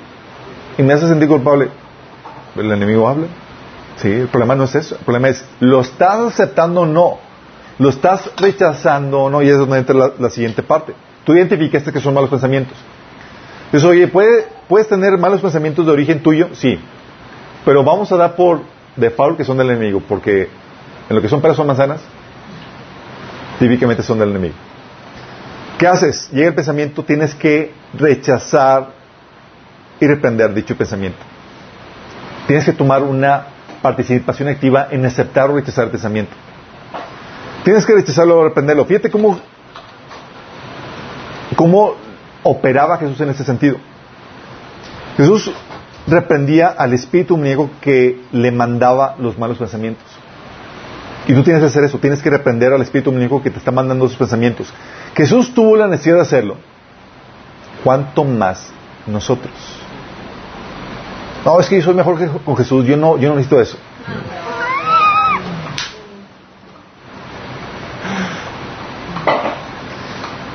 y 0.77 0.83
me 0.83 0.95
hace 0.95 1.07
sentir 1.07 1.29
culpable, 1.29 1.69
el 2.57 2.71
enemigo 2.71 3.09
habla. 3.09 3.27
Sí, 3.97 4.11
el 4.11 4.29
problema 4.29 4.55
no 4.55 4.65
es 4.65 4.75
eso. 4.75 4.97
El 4.97 5.05
problema 5.05 5.29
es, 5.29 5.45
¿lo 5.61 5.81
estás 5.81 6.19
aceptando 6.21 6.83
o 6.83 6.87
no? 6.87 7.19
¿Lo 7.79 7.89
estás 7.89 8.31
rechazando 8.37 9.23
o 9.23 9.31
no? 9.31 9.43
Y 9.43 9.49
es 9.49 9.59
donde 9.59 9.79
entra 9.79 10.13
la, 10.19 10.31
siguiente 10.31 10.63
parte. 10.63 10.95
Tú 11.25 11.35
identificaste 11.35 11.93
que 11.93 12.01
son 12.01 12.15
malos 12.15 12.31
pensamientos. 12.31 12.77
Entonces, 13.67 13.89
oye, 13.89 14.09
¿puede, 14.09 14.47
¿puedes 14.69 14.89
tener 14.89 15.17
malos 15.19 15.41
pensamientos 15.41 15.87
de 15.87 15.93
origen 15.93 16.23
tuyo? 16.23 16.49
Sí. 16.53 16.79
Pero 17.65 17.85
vamos 17.85 18.11
a 18.13 18.17
dar 18.17 18.35
por 18.35 18.63
default 18.97 19.37
que 19.37 19.45
son 19.45 19.57
del 19.57 19.71
enemigo, 19.71 20.03
porque 20.07 20.49
en 21.09 21.17
lo 21.17 21.23
que 21.23 21.29
son 21.29 21.41
peras 21.41 21.59
o 21.59 21.65
manzanas, 21.65 22.01
típicamente 23.59 24.03
son 24.03 24.19
del 24.19 24.31
enemigo. 24.31 24.55
¿Qué 25.79 25.87
haces? 25.87 26.29
Llega 26.31 26.49
el 26.49 26.55
pensamiento, 26.55 27.05
tienes 27.05 27.35
que 27.35 27.73
rechazar 27.95 28.91
y 30.01 30.07
reprender 30.07 30.53
dicho 30.53 30.77
pensamiento. 30.77 31.19
Tienes 32.47 32.65
que 32.65 32.73
tomar 32.73 33.03
una 33.03 33.47
participación 33.83 34.49
activa 34.49 34.89
en 34.91 35.05
aceptar 35.05 35.51
o 35.51 35.57
rechazar 35.57 35.85
el 35.85 35.91
pensamiento. 35.91 36.33
Tienes 37.65 37.85
que 37.85 37.95
rechazarlo 37.95 38.39
o 38.39 38.45
reprenderlo. 38.45 38.85
Fíjate 38.85 39.11
cómo, 39.11 39.39
cómo 41.57 41.95
operaba 42.43 42.99
Jesús 42.99 43.21
en 43.21 43.31
ese 43.31 43.45
sentido. 43.45 43.77
Jesús 45.17 45.53
reprendía 46.07 46.69
al 46.69 46.95
espíritu 46.95 47.37
muñeco 47.37 47.71
que 47.81 48.21
le 48.33 48.51
mandaba 48.51 49.17
los 49.19 49.39
malos 49.39 49.59
pensamientos. 49.59 50.07
Y 51.29 51.35
tú 51.35 51.43
tienes 51.45 51.61
que 51.63 51.69
hacer 51.69 51.85
eso, 51.85 51.99
tienes 51.99 52.21
que 52.21 52.31
reprender 52.31 52.73
al 52.73 52.83
espíritu 52.83 53.13
muñeco 53.13 53.43
que 53.43 53.51
te 53.51 53.59
está 53.59 53.71
mandando 53.71 54.07
esos 54.07 54.19
pensamientos. 54.19 54.73
Jesús 55.15 55.55
tuvo 55.55 55.77
la 55.77 55.87
necesidad 55.87 56.17
de 56.17 56.23
hacerlo. 56.23 56.57
¿Cuánto 57.85 58.25
más 58.25 58.71
nosotros? 59.07 59.53
No, 61.45 61.59
es 61.59 61.69
que 61.69 61.77
yo 61.77 61.83
soy 61.83 61.95
mejor 61.95 62.19
que 62.19 62.29
con 62.29 62.57
Jesús, 62.57 62.87
yo 62.87 62.97
no, 62.97 63.19
yo 63.19 63.29
no 63.29 63.35
necesito 63.35 63.61
eso. 63.61 63.77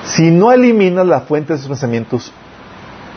Si 0.05 0.31
no 0.31 0.51
eliminas 0.51 1.05
la 1.05 1.21
fuente 1.21 1.53
de 1.53 1.59
esos 1.59 1.67
pensamientos, 1.67 2.31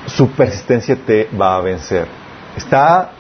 su 0.07 0.29
persistencia 0.33 0.97
te 0.97 1.29
va 1.41 1.57
a 1.57 1.61
vencer. 1.61 2.09
Está, 2.57 3.11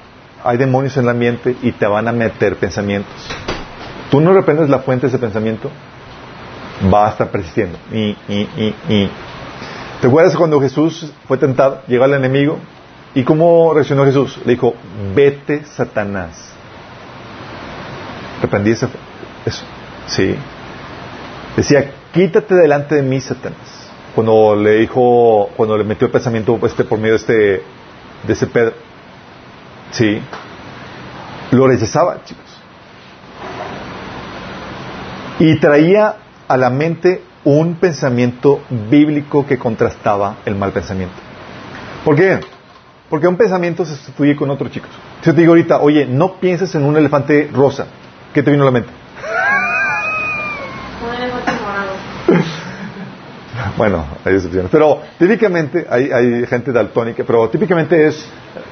hay 0.43 0.57
demonios 0.59 0.97
en 0.97 1.05
el 1.05 1.11
ambiente 1.11 1.57
y 1.63 1.73
te 1.73 1.87
van 1.87 2.09
a 2.09 2.13
meter 2.13 2.57
pensamientos. 2.57 3.15
Tú 4.11 4.21
no 4.21 4.33
reprendes 4.33 4.69
la 4.69 4.81
fuente 4.81 5.03
de 5.03 5.09
ese 5.09 5.19
pensamiento, 5.19 5.71
va 6.93 7.07
a 7.07 7.11
estar 7.11 7.31
persistiendo. 7.31 7.79
Y, 7.93 8.17
y, 8.29 8.49
y, 8.57 8.75
y. 8.89 9.11
¿Te 10.01 10.09
acuerdas 10.09 10.37
cuando 10.37 10.61
Jesús 10.61 11.13
fue 11.29 11.39
tentado? 11.39 11.83
Llegó 11.87 12.05
al 12.05 12.15
enemigo 12.15 12.59
¿Y 13.15 13.25
cómo 13.25 13.73
reaccionó 13.75 14.05
Jesús? 14.05 14.39
Le 14.45 14.53
dijo, 14.53 14.75
vete 15.15 15.65
Satanás. 15.65 16.53
Reprendí 18.41 18.71
eso. 18.71 18.89
Sí. 20.07 20.35
Decía, 21.57 21.93
quítate 22.13 22.55
delante 22.55 22.95
de 22.95 23.03
mí, 23.03 23.21
Satanás. 23.21 23.91
Cuando 24.15 24.55
le 24.55 24.79
dijo, 24.79 25.51
cuando 25.57 25.77
le 25.77 25.85
metió 25.85 26.07
el 26.07 26.13
pensamiento 26.13 26.59
este, 26.65 26.85
por 26.85 26.99
medio 26.99 27.15
de 27.15 27.19
este, 27.19 27.35
de 27.35 28.33
ese 28.33 28.47
Pedro. 28.47 28.75
Sí. 29.91 30.21
Lo 31.51 31.67
rechazaba, 31.67 32.23
chicos. 32.25 32.45
Y 35.41 35.59
traía 35.59 36.17
a 36.47 36.57
la 36.57 36.71
mente 36.71 37.23
un 37.45 37.77
pensamiento 37.77 38.61
bíblico 38.89 39.47
que 39.47 39.59
contrastaba 39.59 40.37
el 40.45 40.55
mal 40.55 40.73
pensamiento. 40.73 41.17
¿Por 42.05 42.15
qué? 42.15 42.41
Porque 43.11 43.27
un 43.27 43.37
pensamiento 43.37 43.85
se 43.85 43.97
sustituye 43.97 44.37
con 44.37 44.49
otro, 44.51 44.69
chicos. 44.69 44.89
Si 45.21 45.27
yo 45.27 45.35
te 45.35 45.41
digo 45.41 45.51
ahorita, 45.51 45.81
oye, 45.81 46.07
no 46.07 46.37
pienses 46.37 46.73
en 46.77 46.85
un 46.85 46.97
elefante 46.97 47.51
rosa, 47.53 47.87
¿qué 48.33 48.41
te 48.41 48.53
vino 48.53 48.63
a 48.63 48.67
la 48.67 48.71
mente? 48.71 48.91
Un 51.05 51.15
elefante 51.17 51.53
morado. 51.61 51.91
bueno, 53.77 54.05
hay 54.25 54.35
excepciones. 54.37 54.71
Pero 54.71 55.03
típicamente, 55.19 55.87
hay, 55.91 56.13
hay, 56.13 56.47
gente 56.47 56.71
daltónica, 56.71 57.25
pero 57.27 57.51
típicamente 57.51 58.07
es, 58.07 58.31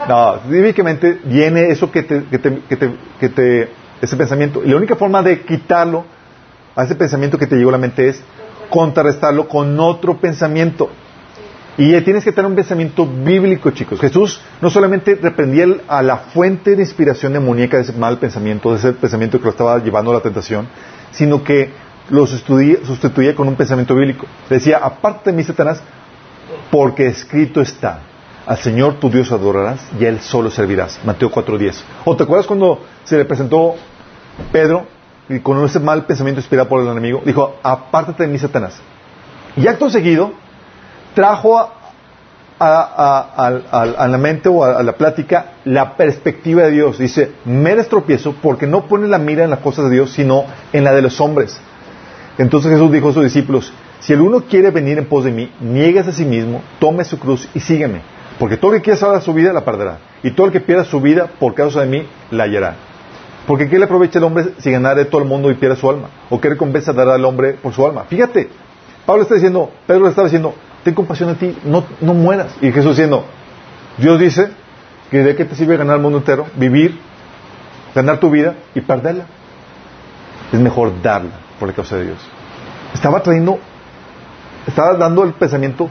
no, 0.08 0.36
típicamente 0.48 1.18
viene 1.24 1.70
eso 1.70 1.90
que 1.90 2.04
te, 2.04 2.22
que 2.26 2.38
te, 2.38 2.60
que 2.60 2.76
te, 2.76 2.94
que 3.18 3.28
te, 3.30 3.70
ese 4.00 4.16
pensamiento. 4.16 4.62
Y 4.64 4.68
la 4.68 4.76
única 4.76 4.94
forma 4.94 5.20
de 5.20 5.42
quitarlo 5.42 6.04
a 6.76 6.84
ese 6.84 6.94
pensamiento 6.94 7.36
que 7.36 7.48
te 7.48 7.56
llegó 7.56 7.70
a 7.70 7.72
la 7.72 7.78
mente 7.78 8.08
es 8.08 8.22
contrarrestarlo 8.70 9.48
con 9.48 9.80
otro 9.80 10.16
pensamiento. 10.16 10.88
Y 11.78 11.98
tienes 12.00 12.24
que 12.24 12.32
tener 12.32 12.50
un 12.50 12.56
pensamiento 12.56 13.06
bíblico, 13.06 13.70
chicos. 13.70 14.00
Jesús 14.00 14.40
no 14.60 14.68
solamente 14.68 15.14
reprendía 15.14 15.64
a 15.86 16.02
la 16.02 16.16
fuente 16.16 16.74
de 16.74 16.82
inspiración 16.82 17.32
demoníaca 17.32 17.76
de 17.76 17.84
ese 17.84 17.92
mal 17.92 18.18
pensamiento, 18.18 18.72
de 18.72 18.78
ese 18.78 18.92
pensamiento 18.94 19.38
que 19.38 19.44
lo 19.44 19.50
estaba 19.50 19.78
llevando 19.78 20.10
a 20.10 20.14
la 20.14 20.20
tentación, 20.20 20.66
sino 21.12 21.44
que 21.44 21.70
lo 22.10 22.26
sustituía, 22.26 23.34
con 23.36 23.46
un 23.46 23.54
pensamiento 23.54 23.94
bíblico. 23.94 24.26
Decía, 24.50 24.78
aparte 24.78 25.30
de 25.30 25.36
mí, 25.36 25.44
Satanás, 25.44 25.80
porque 26.68 27.06
escrito 27.06 27.60
está. 27.60 28.00
Al 28.44 28.56
Señor 28.58 28.94
tu 28.94 29.08
Dios 29.08 29.30
adorarás 29.30 29.80
y 30.00 30.04
a 30.04 30.08
Él 30.08 30.18
solo 30.18 30.50
servirás. 30.50 30.98
Mateo 31.04 31.30
4.10. 31.30 31.76
¿O 32.04 32.16
te 32.16 32.24
acuerdas 32.24 32.48
cuando 32.48 32.82
se 33.04 33.18
le 33.18 33.24
presentó 33.24 33.76
Pedro 34.50 34.88
y 35.28 35.38
con 35.38 35.64
ese 35.64 35.78
mal 35.78 36.06
pensamiento 36.06 36.40
inspirado 36.40 36.68
por 36.68 36.82
el 36.82 36.88
enemigo? 36.88 37.22
Dijo, 37.24 37.60
apártate 37.62 38.24
de 38.24 38.30
mí, 38.30 38.38
Satanás. 38.38 38.80
Y 39.56 39.68
acto 39.68 39.88
seguido, 39.90 40.32
trajo 41.14 41.70
a, 42.60 44.08
la 44.08 44.18
mente 44.18 44.48
o 44.48 44.64
a, 44.64 44.82
la 44.82 44.92
plática 44.92 45.52
la 45.64 45.96
perspectiva 45.96 46.62
de 46.64 46.70
Dios. 46.72 46.98
Dice, 46.98 47.32
me 47.44 47.74
tropiezo 47.84 48.34
porque 48.42 48.66
no 48.66 48.86
pone 48.86 49.08
la 49.08 49.18
mira 49.18 49.44
en 49.44 49.50
las 49.50 49.60
cosas 49.60 49.86
de 49.86 49.92
Dios, 49.92 50.10
sino 50.12 50.44
en 50.72 50.84
la 50.84 50.92
de 50.92 51.02
los 51.02 51.20
hombres. 51.20 51.60
Entonces 52.38 52.72
Jesús 52.72 52.92
dijo 52.92 53.10
a 53.10 53.12
sus 53.12 53.24
discípulos, 53.24 53.72
si 54.00 54.12
el 54.12 54.20
uno 54.20 54.42
quiere 54.42 54.70
venir 54.70 54.98
en 54.98 55.06
pos 55.06 55.24
de 55.24 55.32
mí, 55.32 55.52
niegues 55.60 56.06
a 56.06 56.12
sí 56.12 56.24
mismo, 56.24 56.62
tome 56.78 57.04
su 57.04 57.18
cruz 57.18 57.48
y 57.54 57.60
sígueme. 57.60 58.00
Porque 58.38 58.56
todo 58.56 58.72
el 58.72 58.78
que 58.78 58.84
quiera 58.84 59.00
salvar 59.00 59.22
su 59.22 59.34
vida 59.34 59.52
la 59.52 59.64
perderá. 59.64 59.98
Y 60.22 60.30
todo 60.30 60.46
el 60.46 60.52
que 60.52 60.60
pierda 60.60 60.84
su 60.84 61.00
vida 61.00 61.26
por 61.38 61.54
causa 61.54 61.80
de 61.80 61.86
mí 61.86 62.06
la 62.30 62.44
hallará. 62.44 62.76
Porque 63.46 63.68
¿qué 63.68 63.78
le 63.78 63.86
aprovecha 63.86 64.18
el 64.18 64.24
hombre 64.24 64.50
si 64.58 64.70
ganare 64.70 65.06
todo 65.06 65.22
el 65.22 65.28
mundo 65.28 65.50
y 65.50 65.54
pierde 65.54 65.76
su 65.76 65.90
alma? 65.90 66.10
¿O 66.30 66.40
qué 66.40 66.50
recompensa 66.50 66.92
dará 66.92 67.14
al 67.14 67.24
hombre 67.24 67.54
por 67.54 67.72
su 67.72 67.84
alma? 67.84 68.04
Fíjate, 68.04 68.48
Pablo 69.04 69.22
está 69.22 69.34
diciendo, 69.34 69.70
Pedro 69.86 70.06
está 70.06 70.22
diciendo, 70.22 70.54
ten 70.84 70.94
compasión 70.94 71.30
de 71.30 71.34
ti, 71.34 71.58
no, 71.64 71.84
no 72.00 72.14
mueras. 72.14 72.54
Y 72.60 72.72
Jesús 72.72 72.96
diciendo, 72.96 73.24
Dios 73.98 74.18
dice 74.20 74.50
que 75.10 75.18
de 75.18 75.36
qué 75.36 75.44
te 75.44 75.54
sirve 75.54 75.76
ganar 75.76 75.96
el 75.96 76.02
mundo 76.02 76.18
entero, 76.18 76.46
vivir, 76.56 76.98
ganar 77.94 78.18
tu 78.20 78.30
vida 78.30 78.54
y 78.74 78.80
perderla. 78.80 79.26
Es 80.52 80.60
mejor 80.60 81.02
darla 81.02 81.32
por 81.58 81.68
la 81.68 81.74
causa 81.74 81.96
de 81.96 82.04
Dios. 82.06 82.18
Estaba 82.94 83.22
trayendo, 83.22 83.58
estaba 84.66 84.94
dando 84.94 85.24
el 85.24 85.32
pensamiento 85.32 85.90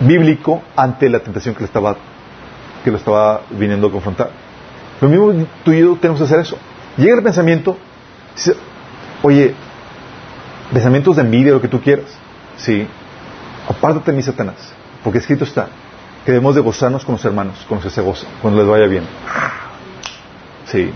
bíblico 0.00 0.62
ante 0.76 1.08
la 1.08 1.20
tentación 1.20 1.54
que 1.54 1.60
le 1.60 1.66
estaba, 1.66 1.96
que 2.84 2.90
lo 2.90 2.96
estaba 2.96 3.42
viniendo 3.50 3.88
a 3.88 3.90
confrontar. 3.90 4.30
Lo 5.00 5.08
mismo 5.08 5.46
tú 5.64 5.72
y 5.72 5.80
yo 5.80 5.96
tenemos 5.96 6.20
que 6.20 6.24
hacer 6.24 6.40
eso. 6.40 6.56
Llega 6.96 7.16
el 7.16 7.22
pensamiento, 7.22 7.76
dice, 8.34 8.54
oye, 9.22 9.54
pensamientos 10.72 11.16
de 11.16 11.22
envidia, 11.22 11.52
lo 11.52 11.60
que 11.60 11.68
tú 11.68 11.80
quieras, 11.80 12.06
sí, 12.56 12.86
apártate 13.70 14.12
mí, 14.12 14.22
Satanás, 14.22 14.56
porque 15.02 15.18
escrito 15.18 15.44
está 15.44 15.68
que 16.24 16.32
debemos 16.32 16.54
de 16.54 16.60
gozarnos 16.60 17.04
con 17.04 17.14
los 17.14 17.24
hermanos, 17.24 17.64
con 17.68 17.76
los 17.76 17.84
que 17.84 17.90
se 17.90 18.02
gozan, 18.02 18.28
cuando 18.42 18.60
les 18.60 18.68
vaya 18.68 18.86
bien. 18.86 19.04
Sí. 20.66 20.90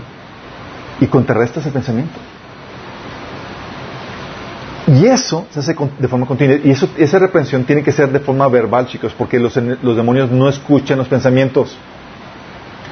Y 0.99 1.07
contrarresta 1.07 1.59
ese 1.59 1.71
pensamiento. 1.71 2.13
Y 4.87 5.07
eso 5.07 5.47
se 5.49 5.59
hace 5.59 5.75
de 5.97 6.07
forma 6.07 6.27
continua. 6.27 6.57
Y 6.63 6.69
eso, 6.69 6.87
esa 6.95 7.17
reprensión 7.17 7.63
tiene 7.63 7.81
que 7.81 7.91
ser 7.91 8.11
de 8.11 8.19
forma 8.19 8.47
verbal, 8.47 8.85
chicos, 8.85 9.13
porque 9.17 9.39
los, 9.39 9.55
los 9.57 9.95
demonios 9.95 10.29
no 10.29 10.47
escuchan 10.47 10.99
los 10.99 11.07
pensamientos. 11.07 11.75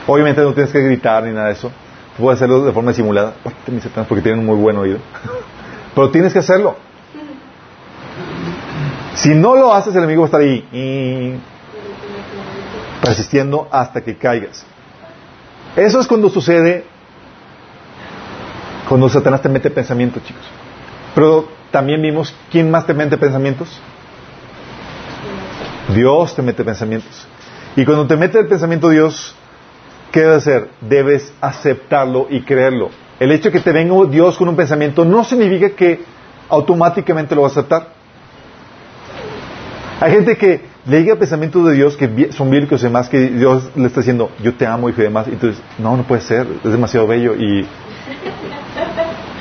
Obviamente 0.08 0.42
no 0.42 0.54
tienes 0.54 0.72
que 0.72 0.82
gritar 0.82 1.24
ni 1.24 1.32
nada 1.32 1.48
de 1.48 1.54
eso. 1.54 1.72
puedes 2.18 2.40
hacerlo 2.40 2.66
de 2.66 2.72
forma 2.72 2.94
simulada, 2.94 3.34
porque 4.08 4.22
tienen 4.22 4.40
un 4.40 4.48
muy 4.48 4.58
buen 4.58 4.76
oído. 4.78 4.98
Pero 5.96 6.10
tienes 6.10 6.34
que 6.34 6.40
hacerlo. 6.40 6.78
Si 9.16 9.30
no 9.30 9.56
lo 9.56 9.74
haces, 9.74 9.94
el 9.96 10.00
enemigo 10.00 10.22
va 10.22 10.26
a 10.26 10.28
estar 10.28 10.42
ahí 10.42 10.68
y 10.72 11.34
persistiendo 13.04 13.68
hasta 13.72 14.02
que 14.02 14.18
caigas. 14.18 14.66
Eso 15.76 16.00
es 16.00 16.08
cuando 16.08 16.30
sucede, 16.30 16.86
cuando 18.88 19.10
Satanás 19.10 19.42
te 19.42 19.50
mete 19.50 19.70
pensamientos, 19.70 20.24
chicos. 20.24 20.44
Pero 21.16 21.48
también 21.72 22.02
vimos, 22.02 22.34
¿quién 22.52 22.72
más 22.72 22.86
te 22.86 22.94
mete 22.94 23.18
pensamientos? 23.18 23.80
Dios 25.94 26.36
te 26.36 26.42
mete 26.42 26.64
pensamientos. 26.64 27.28
Y 27.76 27.86
cuando 27.86 28.08
te 28.08 28.16
mete 28.16 28.40
el 28.40 28.48
pensamiento 28.48 28.90
Dios, 28.90 29.36
¿qué 30.12 30.22
debes 30.22 30.38
hacer? 30.38 30.70
Debes 30.82 31.34
aceptarlo 31.42 32.28
y 32.30 32.42
creerlo. 32.42 32.90
El 33.20 33.32
hecho 33.32 33.50
de 33.50 33.52
que 33.52 33.60
te 33.60 33.72
venga 33.72 34.06
Dios 34.06 34.38
con 34.38 34.48
un 34.48 34.56
pensamiento 34.56 35.06
no 35.06 35.24
significa 35.24 35.70
que 35.72 36.04
automáticamente 36.50 37.36
lo 37.36 37.44
vas 37.44 37.58
a 37.58 37.62
aceptar. 37.62 38.03
Hay 40.04 40.12
gente 40.12 40.36
que 40.36 40.60
le 40.86 40.98
diga 40.98 41.16
pensamientos 41.16 41.66
de 41.66 41.76
Dios 41.76 41.96
que 41.96 42.30
son 42.34 42.50
bíblicos 42.50 42.82
y 42.82 42.84
demás, 42.84 43.08
que 43.08 43.20
Dios 43.20 43.72
le 43.74 43.88
está 43.88 44.02
diciendo, 44.02 44.32
yo 44.42 44.54
te 44.54 44.68
amo 44.68 44.90
y 44.90 44.92
demás, 44.92 45.30
y 45.30 45.32
entonces, 45.32 45.64
no, 45.80 45.96
no 45.96 46.04
puede 46.04 46.22
ser, 46.22 46.46
es 46.62 46.70
demasiado 46.70 47.08
bello, 47.08 47.36
y, 47.36 47.66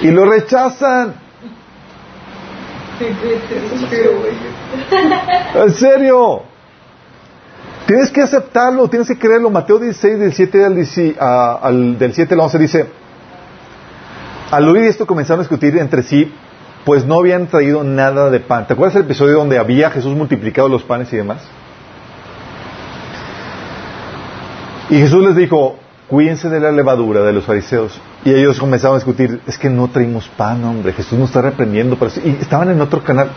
y 0.02 0.10
lo 0.12 0.24
rechazan. 0.24 1.14
En 5.54 5.70
serio. 5.72 6.44
Tienes 7.86 8.12
que 8.12 8.22
aceptarlo, 8.22 8.88
tienes 8.88 9.08
que 9.08 9.18
creerlo. 9.18 9.50
Mateo 9.50 9.80
16, 9.80 10.20
del 10.20 10.32
7 10.32 10.64
al, 11.18 11.98
del 11.98 12.14
7 12.14 12.34
al 12.34 12.40
11 12.40 12.58
dice, 12.58 12.86
al 14.52 14.68
oír 14.68 14.84
esto 14.84 15.08
comenzaron 15.08 15.40
a 15.40 15.42
discutir 15.42 15.76
entre 15.76 16.04
sí, 16.04 16.32
pues 16.84 17.04
no 17.04 17.20
habían 17.20 17.46
traído 17.46 17.84
nada 17.84 18.30
de 18.30 18.40
pan. 18.40 18.66
¿Te 18.66 18.74
acuerdas 18.74 18.96
el 18.96 19.02
episodio 19.02 19.36
donde 19.36 19.58
había 19.58 19.90
Jesús 19.90 20.14
multiplicado 20.16 20.68
los 20.68 20.82
panes 20.82 21.12
y 21.12 21.16
demás? 21.16 21.42
Y 24.90 24.96
Jesús 24.96 25.24
les 25.24 25.36
dijo, 25.36 25.76
cuídense 26.08 26.48
de 26.48 26.60
la 26.60 26.72
levadura 26.72 27.22
de 27.22 27.32
los 27.32 27.44
fariseos. 27.44 27.98
Y 28.24 28.32
ellos 28.34 28.58
comenzaron 28.58 28.96
a 28.96 28.98
discutir, 28.98 29.40
es 29.46 29.56
que 29.56 29.70
no 29.70 29.88
traímos 29.88 30.28
pan, 30.28 30.62
hombre, 30.64 30.92
Jesús 30.92 31.18
nos 31.18 31.30
está 31.30 31.40
reprendiendo. 31.40 31.96
Y 32.24 32.30
estaban 32.40 32.70
en 32.70 32.80
otro 32.80 33.02
canal. 33.02 33.30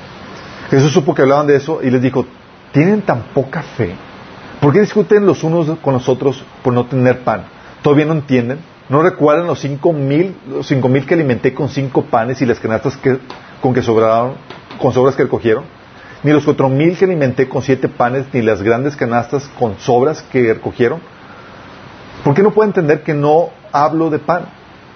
Jesús 0.69 0.91
supo 0.91 1.13
que 1.13 1.21
hablaban 1.21 1.47
de 1.47 1.55
eso 1.55 1.79
y 1.81 1.89
les 1.91 2.01
dijo, 2.01 2.25
¿tienen 2.71 3.01
tan 3.01 3.21
poca 3.33 3.61
fe? 3.61 3.95
¿Por 4.59 4.73
qué 4.73 4.81
discuten 4.81 5.25
los 5.25 5.43
unos 5.43 5.77
con 5.79 5.93
los 5.93 6.09
otros 6.09 6.43
por 6.63 6.73
no 6.73 6.85
tener 6.85 7.19
pan? 7.19 7.43
¿Todavía 7.83 8.05
no 8.05 8.13
entienden? 8.13 8.57
¿No 8.87 9.01
recuerdan 9.01 9.47
los 9.47 9.59
cinco 9.59 9.93
mil, 9.93 10.35
los 10.47 10.67
cinco 10.67 10.89
mil 10.89 11.05
que 11.05 11.15
alimenté 11.15 11.53
con 11.53 11.69
cinco 11.69 12.03
panes 12.03 12.41
y 12.41 12.45
las 12.45 12.59
canastas 12.59 12.95
que, 12.97 13.17
con 13.61 13.73
que 13.73 13.81
sobraron, 13.81 14.35
con 14.79 14.93
sobras 14.93 15.15
que 15.15 15.23
recogieron? 15.23 15.63
Ni 16.23 16.31
los 16.31 16.45
cuatro 16.45 16.69
mil 16.69 16.97
que 16.97 17.05
alimenté 17.05 17.49
con 17.49 17.61
siete 17.61 17.87
panes, 17.87 18.25
ni 18.31 18.41
las 18.41 18.61
grandes 18.61 18.95
canastas 18.95 19.49
con 19.59 19.79
sobras 19.79 20.21
que 20.21 20.53
recogieron. 20.53 20.99
¿Por 22.23 22.33
qué 22.33 22.43
no 22.43 22.51
puede 22.51 22.69
entender 22.69 23.03
que 23.03 23.13
no 23.13 23.49
hablo 23.71 24.09
de 24.09 24.19
pan? 24.19 24.45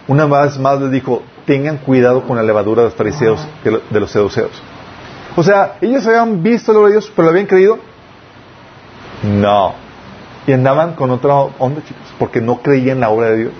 Una 0.08 0.26
vez 0.26 0.58
más 0.60 0.82
les 0.82 0.92
dijo, 0.92 1.22
tengan 1.46 1.78
cuidado 1.78 2.24
con 2.24 2.38
la 2.38 2.44
levadura 2.44 2.82
de 2.84 2.90
los 2.90 2.96
fariseos, 2.96 3.48
de 3.64 4.00
los 4.00 4.12
seduceos. 4.12 4.52
O 5.36 5.44
sea, 5.44 5.78
ellos 5.82 6.06
habían 6.08 6.42
visto 6.42 6.74
la 6.74 6.80
obra 6.80 6.90
de 6.90 6.94
Dios, 6.96 7.12
pero 7.16 7.28
lo 7.28 7.32
habían 7.32 7.46
creído. 7.46 7.80
No. 9.24 9.74
Y 10.48 10.54
andaban 10.54 10.94
con 10.94 11.12
otra 11.12 11.36
onda, 11.36 11.82
chicos, 11.84 12.14
porque 12.18 12.42
no 12.42 12.62
creían 12.62 13.00
la 13.00 13.10
obra 13.10 13.30
de 13.30 13.38
Dios. 13.38 13.54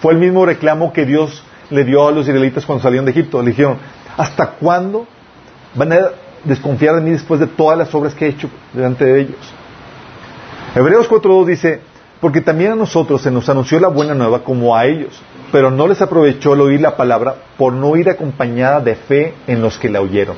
Fue 0.00 0.12
el 0.12 0.18
mismo 0.18 0.46
reclamo 0.46 0.92
que 0.92 1.04
Dios 1.04 1.42
le 1.70 1.84
dio 1.84 2.06
a 2.06 2.12
los 2.12 2.26
israelitas 2.26 2.64
cuando 2.64 2.82
salieron 2.82 3.04
de 3.04 3.12
Egipto. 3.12 3.42
Le 3.42 3.50
dijeron, 3.50 3.78
¿hasta 4.16 4.50
cuándo 4.52 5.06
van 5.74 5.92
a 5.92 5.98
desconfiar 6.44 6.96
de 6.96 7.00
mí 7.02 7.10
después 7.10 7.40
de 7.40 7.46
todas 7.46 7.76
las 7.76 7.94
obras 7.94 8.14
que 8.14 8.26
he 8.26 8.28
hecho 8.28 8.48
delante 8.72 9.04
de 9.04 9.20
ellos? 9.20 9.54
Hebreos 10.74 11.08
4.2 11.08 11.46
dice, 11.46 11.80
porque 12.20 12.40
también 12.40 12.72
a 12.72 12.76
nosotros 12.76 13.22
se 13.22 13.30
nos 13.30 13.48
anunció 13.48 13.78
la 13.80 13.88
buena 13.88 14.14
nueva 14.14 14.42
como 14.42 14.76
a 14.76 14.86
ellos, 14.86 15.20
pero 15.52 15.70
no 15.70 15.86
les 15.86 16.02
aprovechó 16.02 16.54
el 16.54 16.60
oír 16.60 16.80
la 16.80 16.96
palabra 16.96 17.36
por 17.56 17.72
no 17.72 17.96
ir 17.96 18.08
acompañada 18.10 18.80
de 18.80 18.94
fe 18.96 19.34
en 19.46 19.62
los 19.62 19.78
que 19.78 19.88
la 19.88 20.00
oyeron. 20.00 20.36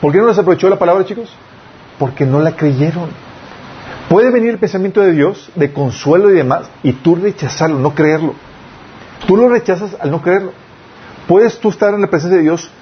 ¿Por 0.00 0.12
qué 0.12 0.18
no 0.18 0.26
les 0.26 0.38
aprovechó 0.38 0.68
la 0.68 0.78
palabra, 0.78 1.04
chicos? 1.04 1.32
Porque 1.98 2.24
no 2.24 2.40
la 2.40 2.56
creyeron. 2.56 3.10
Puede 4.10 4.32
venir 4.32 4.50
el 4.50 4.58
pensamiento 4.58 5.02
de 5.02 5.12
Dios 5.12 5.52
de 5.54 5.72
consuelo 5.72 6.30
y 6.30 6.34
demás 6.34 6.68
y 6.82 6.94
tú 6.94 7.14
rechazarlo, 7.14 7.78
no 7.78 7.94
creerlo. 7.94 8.34
Tú 9.24 9.36
lo 9.36 9.48
rechazas 9.48 9.96
al 10.00 10.10
no 10.10 10.20
creerlo. 10.20 10.52
Puedes 11.28 11.60
tú 11.60 11.68
estar 11.68 11.94
en 11.94 12.00
la 12.00 12.10
presencia 12.10 12.38
de 12.38 12.42
Dios 12.42 12.72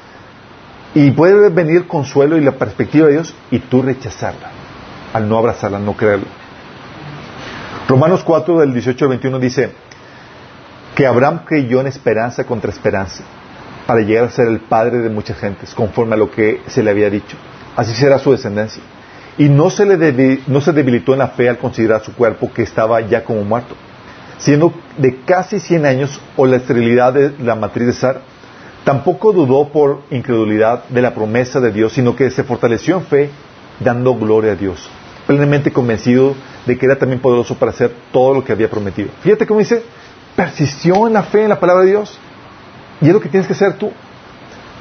y 0.95 1.11
puede 1.11 1.51
venir 1.51 1.77
el 1.77 1.87
consuelo 1.87 2.39
y 2.39 2.41
la 2.41 2.53
perspectiva 2.53 3.09
de 3.09 3.13
Dios 3.13 3.35
y 3.51 3.59
tú 3.59 3.83
rechazarla, 3.83 4.49
al 5.13 5.29
no 5.29 5.37
abrazarla, 5.37 5.77
al 5.77 5.85
no 5.85 5.95
creerlo. 5.95 6.25
Romanos 7.89 8.25
4 8.25 8.61
del 8.61 8.73
18 8.73 9.05
al 9.05 9.09
21 9.11 9.39
dice 9.39 9.73
que 10.95 11.07
Abraham 11.07 11.41
creyó 11.45 11.83
en 11.83 11.89
esperanza 11.89 12.45
contra 12.45 12.71
esperanza 12.71 13.23
para 13.87 14.01
llegar 14.01 14.25
a 14.25 14.31
ser 14.31 14.49
el 14.49 14.61
padre 14.61 14.97
de 15.01 15.11
muchas 15.11 15.37
gentes, 15.37 15.75
conforme 15.75 16.15
a 16.15 16.19
lo 16.19 16.31
que 16.31 16.63
se 16.69 16.83
le 16.83 16.91
había 16.91 17.11
dicho. 17.11 17.37
Así 17.77 17.93
será 17.93 18.19
su 18.19 18.33
descendencia. 18.33 18.83
Y 19.39 19.49
no 19.49 19.71
se, 19.71 19.87
le 19.87 20.41
no 20.49 20.61
se 20.61 20.73
debilitó 20.73 21.13
en 21.13 21.21
la 21.21 21.29
fe 21.29 21.49
al 21.49 21.59
considerar 21.59 22.03
su 22.05 22.13
cuerpo 22.13 22.53
que 22.53 22.63
estaba 22.63 23.01
ya 23.01 23.23
como 23.25 23.45
muerto, 23.45 23.77
siendo 24.39 24.75
de 24.97 25.21
casi 25.25 25.61
100 25.61 25.87
años 25.87 26.21
o 26.37 26.45
la 26.45 26.57
esterilidad 26.57 27.13
de 27.13 27.33
la 27.39 27.55
matriz 27.55 27.87
de 27.87 27.93
Sara. 27.93 28.21
Tampoco 28.85 29.33
dudó 29.33 29.69
por 29.69 30.03
incredulidad 30.11 30.85
de 30.89 31.03
la 31.03 31.15
promesa 31.15 31.61
de 31.61 31.71
Dios, 31.71 31.93
sino 31.93 32.17
que 32.17 32.31
se 32.31 32.43
fortaleció 32.43 32.97
en 32.97 33.05
fe, 33.05 33.31
dando 33.81 34.15
gloria 34.15 34.53
a 34.53 34.57
Dios, 34.57 34.89
plenamente 35.27 35.73
convencido 35.73 36.35
de 36.67 36.77
que 36.77 36.87
era 36.87 36.97
también 36.97 37.21
poderoso 37.21 37.55
para 37.55 37.71
hacer 37.71 37.93
todo 38.13 38.35
lo 38.35 38.45
que 38.45 38.53
había 38.53 38.69
prometido. 38.69 39.11
Fíjate 39.23 39.47
cómo 39.47 39.61
dice, 39.61 39.83
persistió 40.35 41.07
en 41.07 41.13
la 41.13 41.23
fe, 41.23 41.43
en 41.43 41.49
la 41.49 41.61
palabra 41.61 41.85
de 41.85 41.91
Dios. 41.91 42.19
Y 43.01 43.07
es 43.07 43.13
lo 43.13 43.21
que 43.21 43.29
tienes 43.29 43.47
que 43.47 43.53
hacer 43.53 43.75
tú. 43.75 43.93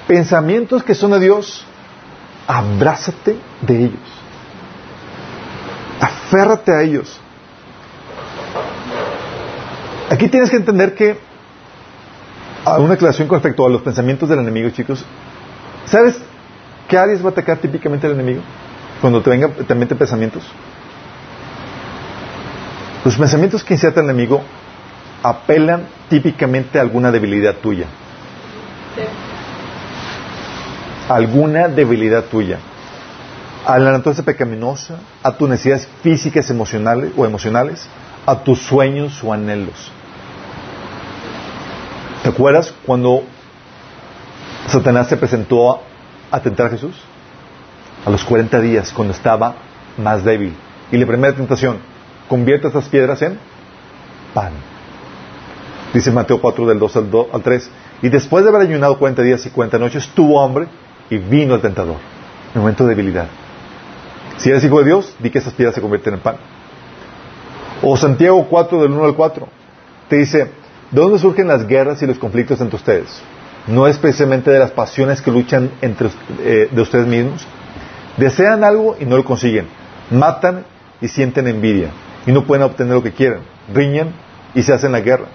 Pensamientos 0.08 0.84
que 0.84 0.96
son 0.96 1.12
de 1.12 1.20
Dios, 1.20 1.66
abrázate 2.48 3.36
de 3.62 3.86
ellos. 3.86 4.17
Aférrate 6.00 6.72
a 6.72 6.82
ellos. 6.82 7.20
Aquí 10.10 10.30
tienes 10.30 10.50
que 10.50 10.58
entender 10.58 10.96
que 10.96 11.18
hay 12.66 12.82
una 12.82 12.94
aclaración 12.94 13.28
con 13.28 13.38
respecto 13.38 13.66
a 13.66 13.70
los 13.70 13.82
pensamientos 13.82 14.28
del 14.30 14.40
enemigo, 14.40 14.70
chicos. 14.70 15.04
¿Sabes 15.86 16.20
qué 16.88 16.98
áreas 16.98 17.22
va 17.22 17.30
a 17.30 17.32
atacar 17.32 17.58
típicamente 17.58 18.08
el 18.08 18.14
enemigo? 18.14 18.42
Cuando 19.02 19.22
te 19.22 19.30
vengan 19.30 19.52
también 19.68 19.88
pensamientos. 19.90 20.44
Los 23.06 23.16
pensamientos 23.18 23.64
que 23.64 23.74
inserta 23.74 24.02
el 24.02 24.06
enemigo 24.08 24.42
apelan 25.24 25.84
típicamente 26.10 26.78
a 26.78 26.82
alguna 26.82 27.12
debilidad 27.12 27.56
tuya. 27.56 27.86
Alguna 31.10 31.68
debilidad 31.68 32.26
tuya. 32.26 32.60
A 33.68 33.78
la 33.80 33.92
naturaleza 33.92 34.24
pecaminosa, 34.24 34.96
a 35.22 35.34
tus 35.34 35.50
necesidades 35.50 35.90
físicas, 36.02 36.50
emocionales 36.50 37.12
o 37.18 37.26
emocionales, 37.26 37.86
a 38.26 38.42
tus 38.42 38.60
sueños 38.60 39.22
o 39.26 39.34
anhelos. 39.34 39.92
¿Te 42.24 42.30
acuerdas 42.30 42.74
cuando 42.86 43.24
Satanás 44.68 45.10
se 45.10 45.18
presentó 45.18 45.82
a, 46.32 46.40
tentar 46.40 46.68
a 46.68 46.70
Jesús? 46.70 46.96
A 48.06 48.10
los 48.10 48.24
40 48.24 48.62
días, 48.62 48.94
cuando 48.94 49.14
estaba 49.14 49.56
más 49.98 50.24
débil. 50.24 50.54
Y 50.90 50.96
la 50.96 51.06
primera 51.06 51.36
tentación, 51.36 51.80
convierte 52.30 52.68
estas 52.68 52.88
piedras 52.88 53.22
en 53.22 53.38
pan. 54.34 54.54
Dice 55.94 56.10
Mateo 56.12 56.40
4 56.40 56.68
del 56.68 56.80
2 56.80 56.96
al, 56.96 57.12
2 57.12 57.28
al 57.34 57.42
3. 57.42 57.70
Y 58.02 58.08
después 58.08 58.46
de 58.46 58.50
haber 58.50 58.62
ayunado 58.62 58.98
40 58.98 59.22
días 59.24 59.46
y 59.46 59.50
40 59.50 59.78
noches, 59.78 60.08
tuvo 60.16 60.42
hambre 60.42 60.70
y 61.10 61.18
vino 61.18 61.56
el 61.56 61.60
tentador. 61.62 61.98
En 62.56 62.62
momento 62.62 62.86
de 62.86 62.96
debilidad. 62.96 63.28
Si 64.38 64.50
eres 64.50 64.64
hijo 64.64 64.80
de 64.80 64.86
Dios, 64.86 65.16
di 65.20 65.30
que 65.30 65.40
esas 65.40 65.54
piedras 65.54 65.76
se 65.76 65.82
convierten 65.82 66.16
en 66.16 66.20
pan. 66.20 66.38
O 67.82 67.98
Santiago 67.98 68.48
4 68.50 68.82
del 68.82 68.92
1 68.92 69.06
al 69.06 69.16
4. 69.16 69.48
Te 70.10 70.18
dice, 70.18 70.40
¿de 70.92 71.02
dónde 71.02 71.20
surgen 71.20 71.48
las 71.48 71.68
guerras 71.68 72.02
y 72.02 72.08
los 72.08 72.20
conflictos 72.20 72.62
entre 72.62 72.76
ustedes? 72.76 73.22
¿No 73.68 73.88
es 73.88 73.98
precisamente 73.98 74.50
de 74.50 74.60
las 74.60 74.72
pasiones 74.72 75.22
que 75.22 75.32
luchan 75.32 75.72
entre 75.82 76.10
eh, 76.40 76.70
de 76.72 76.82
ustedes 76.82 77.06
mismos? 77.06 77.46
Desean 78.18 78.64
algo 78.64 78.96
y 79.00 79.06
no 79.06 79.18
lo 79.18 79.26
consiguen. 79.26 79.68
Matan 80.10 80.66
y 81.02 81.08
sienten 81.08 81.48
envidia. 81.48 81.90
Y 82.26 82.32
no 82.32 82.46
pueden 82.46 82.64
obtener 82.64 82.94
lo 82.94 83.04
que 83.04 83.12
quieren. 83.12 83.40
Riñen 83.74 84.14
y 84.56 84.64
se 84.64 84.74
hacen 84.74 84.92
la 84.92 85.02
guerra. 85.02 85.26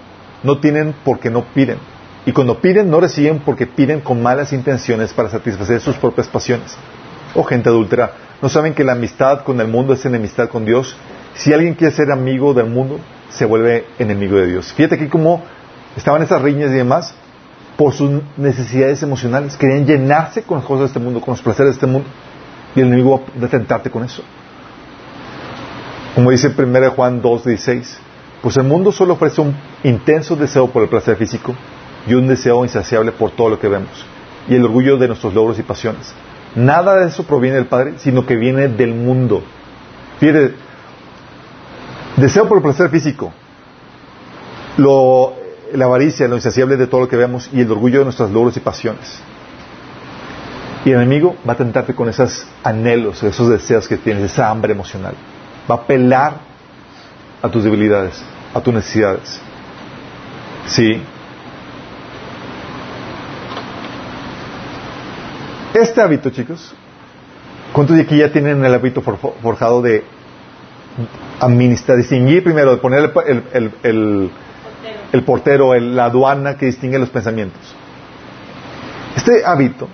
No 0.41 0.59
tienen 0.59 0.95
porque 1.03 1.29
no 1.29 1.45
piden. 1.53 1.77
Y 2.25 2.31
cuando 2.31 2.59
piden, 2.59 2.89
no 2.89 2.99
reciben 2.99 3.39
porque 3.39 3.67
piden 3.67 3.99
con 3.99 4.21
malas 4.21 4.53
intenciones 4.53 5.13
para 5.13 5.29
satisfacer 5.29 5.81
sus 5.81 5.95
propias 5.97 6.27
pasiones. 6.27 6.75
Oh 7.35 7.43
gente 7.43 7.69
adúltera, 7.69 8.13
¿no 8.41 8.49
saben 8.49 8.73
que 8.73 8.83
la 8.83 8.91
amistad 8.91 9.43
con 9.43 9.59
el 9.59 9.67
mundo 9.67 9.93
es 9.93 10.05
enemistad 10.05 10.49
con 10.49 10.65
Dios? 10.65 10.95
Si 11.33 11.51
alguien 11.51 11.73
quiere 11.73 11.93
ser 11.93 12.11
amigo 12.11 12.53
del 12.53 12.67
mundo, 12.67 12.99
se 13.29 13.45
vuelve 13.45 13.85
enemigo 13.97 14.37
de 14.37 14.47
Dios. 14.47 14.71
Fíjate 14.73 14.95
aquí 14.95 15.07
cómo 15.07 15.43
estaban 15.97 16.21
esas 16.21 16.41
riñas 16.41 16.69
y 16.71 16.75
demás 16.75 17.15
por 17.75 17.93
sus 17.93 18.21
necesidades 18.37 19.01
emocionales. 19.01 19.57
Querían 19.57 19.85
llenarse 19.85 20.43
con 20.43 20.59
las 20.59 20.67
cosas 20.67 20.81
de 20.81 20.85
este 20.87 20.99
mundo, 20.99 21.21
con 21.21 21.31
los 21.31 21.41
placeres 21.41 21.71
de 21.71 21.73
este 21.73 21.87
mundo. 21.87 22.07
Y 22.75 22.81
el 22.81 22.87
enemigo 22.87 23.23
va 23.41 23.47
a 23.47 23.49
tentarte 23.49 23.89
con 23.89 24.03
eso. 24.03 24.23
Como 26.13 26.29
dice 26.29 26.53
1 26.55 26.91
Juan 26.91 27.21
2, 27.21 27.45
16. 27.45 27.99
Pues 28.43 28.57
el 28.57 28.63
mundo 28.63 28.91
solo 28.91 29.13
ofrece 29.13 29.41
un 29.41 29.55
intenso 29.83 30.35
deseo 30.35 30.67
por 30.67 30.83
el 30.83 30.89
placer 30.89 31.15
físico 31.15 31.55
y 32.05 32.13
un 32.13 32.27
deseo 32.27 32.63
insaciable 32.63 33.11
por 33.11 33.31
todo 33.31 33.49
lo 33.49 33.59
que 33.59 33.67
vemos 33.67 34.05
y 34.47 34.55
el 34.55 34.65
orgullo 34.65 34.97
de 34.97 35.07
nuestros 35.07 35.33
logros 35.33 35.57
y 35.59 35.63
pasiones. 35.63 36.13
Nada 36.55 36.97
de 36.97 37.07
eso 37.07 37.23
proviene 37.23 37.57
del 37.57 37.65
Padre, 37.65 37.93
sino 37.97 38.25
que 38.25 38.35
viene 38.35 38.67
del 38.67 38.93
mundo. 38.93 39.43
Fíjate, 40.19 40.55
deseo 42.17 42.47
por 42.47 42.57
el 42.57 42.63
placer 42.63 42.89
físico, 42.89 43.33
la 44.77 45.85
avaricia, 45.85 46.27
lo 46.27 46.35
insaciable 46.35 46.77
de 46.77 46.87
todo 46.87 47.01
lo 47.01 47.07
que 47.07 47.17
vemos 47.17 47.49
y 47.51 47.61
el 47.61 47.71
orgullo 47.71 47.99
de 47.99 48.05
nuestros 48.05 48.31
logros 48.31 48.55
y 48.57 48.59
pasiones. 48.59 49.19
Y 50.85 50.91
el 50.91 50.97
enemigo 50.97 51.35
va 51.47 51.53
a 51.53 51.57
tentarte 51.57 51.95
con 51.95 52.09
esos 52.09 52.45
anhelos, 52.63 53.23
esos 53.23 53.49
deseos 53.49 53.87
que 53.87 53.97
tienes, 53.97 54.31
esa 54.31 54.49
hambre 54.49 54.73
emocional. 54.73 55.15
Va 55.69 55.75
a 55.75 55.77
apelar 55.79 56.33
a 57.41 57.49
tus 57.49 57.63
debilidades 57.63 58.21
a 58.53 58.61
tus 58.61 58.73
necesidades. 58.73 59.39
¿Sí? 60.67 61.01
Este 65.73 66.01
hábito, 66.01 66.29
chicos, 66.29 66.73
¿cuántos 67.71 67.95
de 67.95 68.03
aquí 68.03 68.17
ya 68.17 68.31
tienen 68.31 68.63
el 68.63 68.73
hábito 68.73 69.01
forjado 69.01 69.81
de 69.81 70.03
administrar, 71.39 71.97
distinguir 71.97 72.43
primero, 72.43 72.71
de 72.71 72.77
poner 72.77 73.11
el, 73.81 74.31
portero, 75.25 75.73
la 75.73 76.05
aduana 76.05 76.57
que 76.57 76.67
distingue 76.67 76.99
los 76.99 77.09
pensamientos? 77.09 77.61
Este 79.15 79.43
hábito 79.43 79.87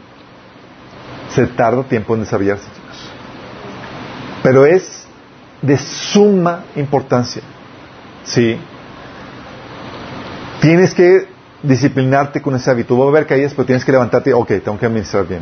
se 1.33 1.47
tarda 1.47 1.83
tiempo 1.83 2.13
en 2.13 2.21
desarrollarse, 2.21 2.65
chicos. 2.65 3.09
Pero 4.43 4.65
es 4.65 5.07
de 5.61 5.77
suma 5.77 6.65
importancia. 6.75 7.41
Sí. 8.25 8.57
Tienes 10.59 10.93
que 10.93 11.38
disciplinarte 11.63 12.41
con 12.41 12.55
ese 12.55 12.69
hábito. 12.71 12.97
Va 12.97 13.05
a 13.05 13.09
haber 13.09 13.25
caídas, 13.25 13.53
pero 13.53 13.65
tienes 13.65 13.85
que 13.85 13.91
levantarte. 13.91 14.33
Ok, 14.33 14.47
tengo 14.63 14.77
que 14.77 14.85
administrar 14.85 15.27
bien. 15.27 15.41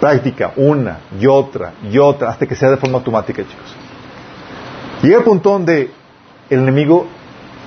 Práctica 0.00 0.52
una 0.56 0.98
y 1.18 1.26
otra 1.26 1.72
y 1.90 1.98
otra 1.98 2.30
hasta 2.30 2.46
que 2.46 2.54
sea 2.54 2.70
de 2.70 2.76
forma 2.76 2.98
automática, 2.98 3.42
chicos. 3.42 3.74
Llega 5.02 5.18
el 5.18 5.24
punto 5.24 5.50
donde 5.50 5.90
el 6.50 6.58
enemigo 6.60 7.06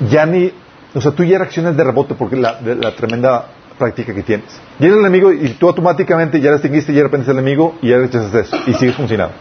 ya 0.10 0.26
ni. 0.26 0.52
O 0.94 1.02
sea, 1.02 1.12
tú 1.12 1.24
ya 1.24 1.38
reaccionas 1.38 1.76
de 1.78 1.84
rebote 1.84 2.16
porque 2.16 2.36
la, 2.36 2.60
tremenda 2.96 3.48
práctica 3.78 4.14
que 4.14 4.24
tienes. 4.24 4.48
Llega 4.80 4.94
el 4.94 5.00
enemigo 5.00 5.32
y 5.32 5.50
tú 5.54 5.68
automáticamente 5.68 6.40
ya 6.40 6.52
distinguiste 6.52 6.92
y 6.92 6.96
ya 6.96 7.04
rependes 7.04 7.30
al 7.30 7.38
enemigo 7.38 7.78
y 7.82 7.90
ya 7.90 7.98
rechazas 7.98 8.34
eso 8.34 8.58
y 8.68 8.74
sigues 8.74 8.96
funcionando. 8.96 9.34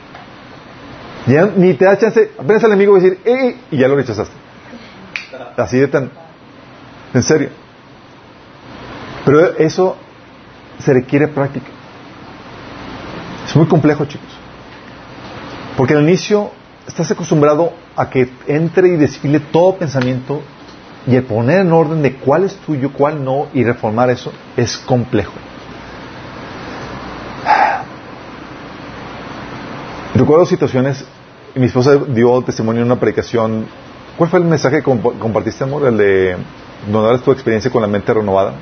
Ni 1.57 1.75
te 1.75 1.85
da 1.85 1.99
chance, 1.99 2.31
apenas 2.39 2.65
al 2.65 2.73
enemigo 2.73 2.95
decir, 2.95 3.19
¡eh! 3.25 3.57
y 3.71 3.77
ya 3.77 3.89
lo 3.89 3.97
rechazaste. 3.97 4.35
Así 5.57 5.79
de 5.79 5.89
tan... 5.89 6.11
En 7.13 7.23
serio. 7.23 7.51
Pero 9.25 9.57
eso 9.59 9.97
se 10.79 10.93
requiere 10.93 11.29
práctica. 11.29 11.67
Es 13.47 13.55
muy 13.57 13.67
complejo, 13.67 14.05
chicos. 14.05 14.29
Porque 15.77 15.95
al 15.95 16.03
inicio 16.03 16.51
estás 16.87 17.11
acostumbrado 17.11 17.73
a 17.97 18.09
que 18.11 18.31
entre 18.47 18.89
y 18.89 18.97
desfile 18.97 19.41
todo 19.41 19.77
pensamiento 19.77 20.43
y 21.07 21.17
el 21.17 21.25
poner 21.25 21.61
en 21.61 21.73
orden 21.73 22.03
de 22.03 22.17
cuál 22.17 22.45
es 22.45 22.57
tuyo, 22.57 22.93
cuál 22.93 23.25
no 23.25 23.47
y 23.55 23.65
reformar 23.65 24.11
eso 24.11 24.33
es 24.57 24.77
complejo. 24.79 25.33
Recuerdo 30.15 30.45
situaciones, 30.45 31.05
mi 31.55 31.67
esposa 31.67 31.97
dio 31.97 32.43
testimonio 32.43 32.83
en 32.83 32.87
una 32.87 33.01
predicación 33.01 33.67
¿Cuál 34.21 34.29
fue 34.29 34.39
el 34.41 34.45
mensaje 34.45 34.77
que 34.77 34.83
compartiste, 34.83 35.65
amor? 35.65 35.87
El 35.87 35.97
de 35.97 36.37
donde 36.93 37.19
tu 37.21 37.33
experiencia 37.33 37.71
con 37.71 37.81
la 37.81 37.89
mente 37.89 38.13
renovada. 38.13 38.53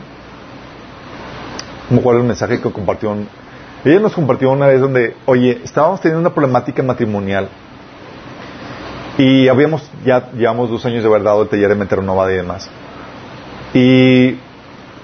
¿Cuál 2.02 2.16
es 2.16 2.22
el 2.22 2.28
mensaje 2.28 2.60
que 2.60 2.70
compartió? 2.70 3.14
Ella 3.84 4.00
nos 4.00 4.12
compartió 4.12 4.50
una 4.50 4.66
vez 4.66 4.80
donde, 4.80 5.16
oye, 5.26 5.60
estábamos 5.64 6.00
teniendo 6.00 6.20
una 6.20 6.34
problemática 6.34 6.82
matrimonial 6.82 7.48
y 9.18 9.48
habíamos, 9.48 9.82
ya 10.04 10.30
llevamos 10.32 10.70
dos 10.70 10.86
años 10.86 11.02
de 11.02 11.08
verdad 11.08 11.40
el 11.42 11.48
taller 11.48 11.76
de 11.76 11.96
renovada 11.96 12.32
y 12.32 12.36
demás. 12.36 12.70
Y 13.74 14.38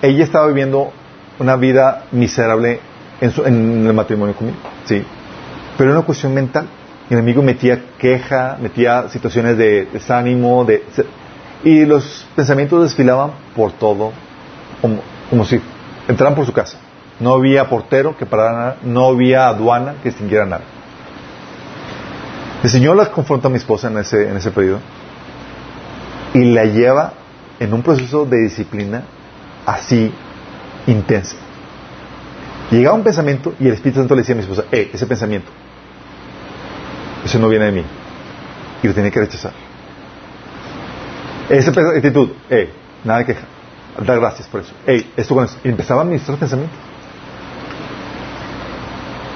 ella 0.00 0.24
estaba 0.24 0.46
viviendo 0.46 0.92
una 1.40 1.56
vida 1.56 2.04
miserable 2.12 2.80
en, 3.20 3.86
el 3.86 3.92
matrimonio 3.92 4.34
conmigo, 4.36 4.56
sí, 4.84 5.02
pero 5.76 5.90
era 5.90 5.98
una 5.98 6.06
cuestión 6.06 6.32
mental. 6.32 6.68
El 7.10 7.18
enemigo 7.18 7.42
metía 7.42 7.82
queja, 7.98 8.56
metía 8.60 9.08
situaciones 9.08 9.58
de 9.58 9.86
desánimo, 9.86 10.64
de, 10.64 10.84
y 11.64 11.84
los 11.84 12.26
pensamientos 12.36 12.82
desfilaban 12.82 13.32
por 13.56 13.72
todo, 13.72 14.12
como, 14.80 15.44
si 15.44 15.60
entraran 16.08 16.34
por 16.34 16.46
su 16.46 16.52
casa. 16.52 16.78
No 17.20 17.34
había 17.34 17.68
portero 17.68 18.16
que 18.16 18.26
parara 18.26 18.52
nada, 18.52 18.76
no 18.82 19.06
había 19.06 19.48
aduana 19.48 19.96
que 20.02 20.08
extinguiera 20.08 20.44
nada. 20.44 20.64
El 22.62 22.70
Señor 22.70 22.96
la 22.96 23.10
confronta 23.10 23.48
a 23.48 23.50
mi 23.50 23.58
esposa 23.58 23.88
en 23.88 23.98
ese, 23.98 24.28
en 24.28 24.36
ese 24.36 24.50
periodo 24.50 24.80
y 26.32 26.44
la 26.52 26.64
lleva 26.64 27.12
en 27.60 27.72
un 27.72 27.82
proceso 27.82 28.24
de 28.24 28.38
disciplina 28.38 29.04
así 29.66 30.12
intensa. 30.86 31.36
Llegaba 32.70 32.96
un 32.96 33.04
pensamiento 33.04 33.54
y 33.60 33.66
el 33.68 33.74
Espíritu 33.74 34.00
Santo 34.00 34.14
le 34.14 34.22
decía 34.22 34.34
a 34.34 34.36
mi 34.36 34.42
esposa, 34.42 34.64
eh, 34.72 34.90
ese 34.92 35.06
pensamiento, 35.06 35.50
eso 37.24 37.38
no 37.38 37.48
viene 37.48 37.66
de 37.66 37.72
mí. 37.72 37.84
Y 38.82 38.88
lo 38.88 38.94
tiene 38.94 39.10
que 39.10 39.20
rechazar. 39.20 39.52
Esa 41.48 41.70
actitud, 41.70 42.30
eh, 42.50 42.70
nada 43.04 43.20
de 43.20 43.26
queja. 43.26 43.53
Dar 43.98 44.18
gracias 44.18 44.48
por 44.48 44.60
eso. 44.60 44.72
Ey, 44.86 45.12
esto 45.16 45.34
con 45.34 45.46
empezaba 45.62 46.00
a 46.00 46.04
administrar 46.04 46.36
pensamientos. 46.38 46.76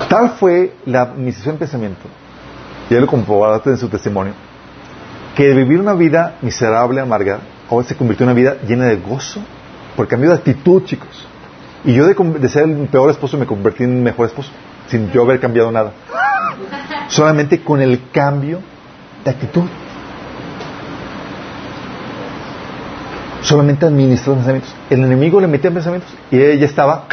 Tal 0.09 0.31
fue 0.31 0.75
la 0.87 1.03
administración 1.03 1.57
de 1.57 1.59
pensamiento 1.61 2.09
y 2.89 2.95
él 2.95 3.03
lo 3.03 3.07
comprobaste 3.07 3.71
en 3.71 3.77
su 3.77 3.89
testimonio, 3.89 4.33
que 5.37 5.49
de 5.49 5.55
vivir 5.55 5.79
una 5.81 5.93
vida 5.93 6.37
miserable, 6.41 7.01
amarga, 7.01 7.41
ahora 7.71 7.87
se 7.87 7.95
convirtió 7.95 8.25
en 8.25 8.31
una 8.31 8.41
vida 8.41 8.57
llena 8.67 8.87
de 8.87 8.97
gozo, 8.97 9.41
por 9.97 10.09
cambio 10.09 10.31
de 10.31 10.37
actitud, 10.37 10.85
chicos. 10.85 11.27
Y 11.85 11.93
yo 11.93 12.07
de 12.07 12.49
ser 12.49 12.65
el 12.65 12.89
peor 12.89 13.11
esposo 13.11 13.37
me 13.37 13.47
convertí 13.47 13.85
en 13.85 14.03
mejor 14.03 14.27
esposo, 14.27 14.51
sin 14.89 15.11
yo 15.13 15.23
haber 15.23 15.39
cambiado 15.41 15.71
nada. 15.71 15.93
Solamente 17.09 17.63
con 17.63 17.81
el 17.81 18.11
cambio 18.11 18.61
de 19.25 19.31
actitud. 19.31 19.65
Solamente 23.49 23.87
administró 23.87 24.35
pensamientos. 24.35 24.75
El 24.91 25.03
enemigo 25.03 25.41
le 25.41 25.47
metía 25.47 25.71
pensamientos 25.71 26.11
y 26.31 26.39
ella 26.39 26.67
estaba 26.67 27.07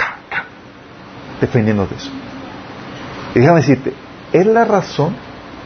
defendiendo 1.40 1.88
de 1.88 1.96
eso. 1.96 2.12
Y 3.34 3.40
déjame 3.40 3.62
decirte, 3.62 3.94
es 4.34 4.46
la 4.46 4.66
razón 4.66 5.16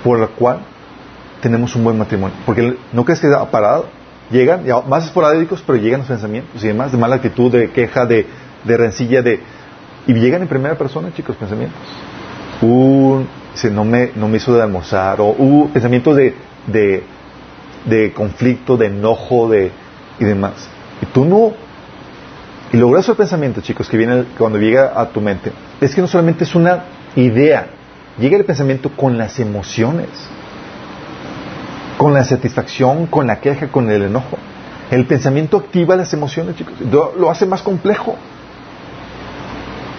por 0.04 0.20
la 0.20 0.28
cual 0.28 0.60
tenemos 1.42 1.76
un 1.76 1.86
buen 1.86 1.98
matrimonio. 1.98 2.38
Porque 2.46 2.78
no 2.94 3.04
crees 3.04 3.20
que 3.20 3.30
parado. 3.52 3.88
Llegan, 4.30 4.64
más 4.88 5.06
esporádicos, 5.06 5.64
pero 5.66 5.80
llegan 5.80 6.02
los 6.02 6.08
pensamientos 6.08 6.64
y 6.64 6.68
demás, 6.68 6.92
de 6.92 7.00
mala 7.00 7.16
actitud, 7.16 7.52
de 7.52 7.72
queja, 7.72 8.06
de, 8.06 8.28
rencilla, 8.64 9.24
de... 9.24 9.40
Y 10.06 10.14
llegan 10.14 10.44
en 10.44 10.48
primera 10.48 10.76
persona, 10.78 11.12
chicos, 11.16 11.36
pensamientos. 11.36 11.80
Un, 12.62 13.28
no 13.72 13.86
me, 13.86 14.12
no 14.14 14.28
me 14.28 14.38
hizo 14.38 14.54
de 14.54 14.62
almorzar, 14.62 15.20
o 15.20 15.30
hubo 15.36 15.70
pensamientos 15.70 16.16
de, 16.16 16.36
de 17.86 18.14
conflicto, 18.14 18.78
de 18.78 18.86
enojo, 18.86 19.50
de, 19.50 19.72
y 20.20 20.26
demás. 20.26 20.54
Y 21.02 21.06
tú 21.08 21.26
no... 21.26 21.54
Y 22.72 22.78
lo 22.78 22.90
grueso 22.90 23.14
del 23.14 23.18
pensamiento, 23.18 23.62
chicos, 23.62 23.90
que 23.90 23.98
viene 23.98 24.26
cuando 24.38 24.60
llega 24.60 24.94
a 24.96 25.10
tu 25.10 25.22
mente, 25.22 25.52
es 25.82 25.96
que 25.96 26.02
no 26.02 26.08
solamente 26.08 26.44
es 26.44 26.54
una 26.54 26.84
idea, 27.16 27.68
llega 28.20 28.38
el 28.38 28.46
pensamiento 28.46 28.92
con 28.96 29.18
las 29.18 29.40
emociones, 29.40 30.10
con 31.98 32.14
la 32.14 32.24
satisfacción, 32.24 33.08
con 33.08 33.26
la 33.26 33.40
queja, 33.40 33.70
con 33.70 33.90
el 33.90 34.04
enojo. 34.04 34.38
El 34.92 35.06
pensamiento 35.06 35.58
activa 35.58 35.96
las 35.96 36.14
emociones, 36.14 36.56
chicos, 36.56 36.76
lo 36.92 37.32
hace 37.32 37.48
más 37.48 37.64
complejo. 37.64 38.16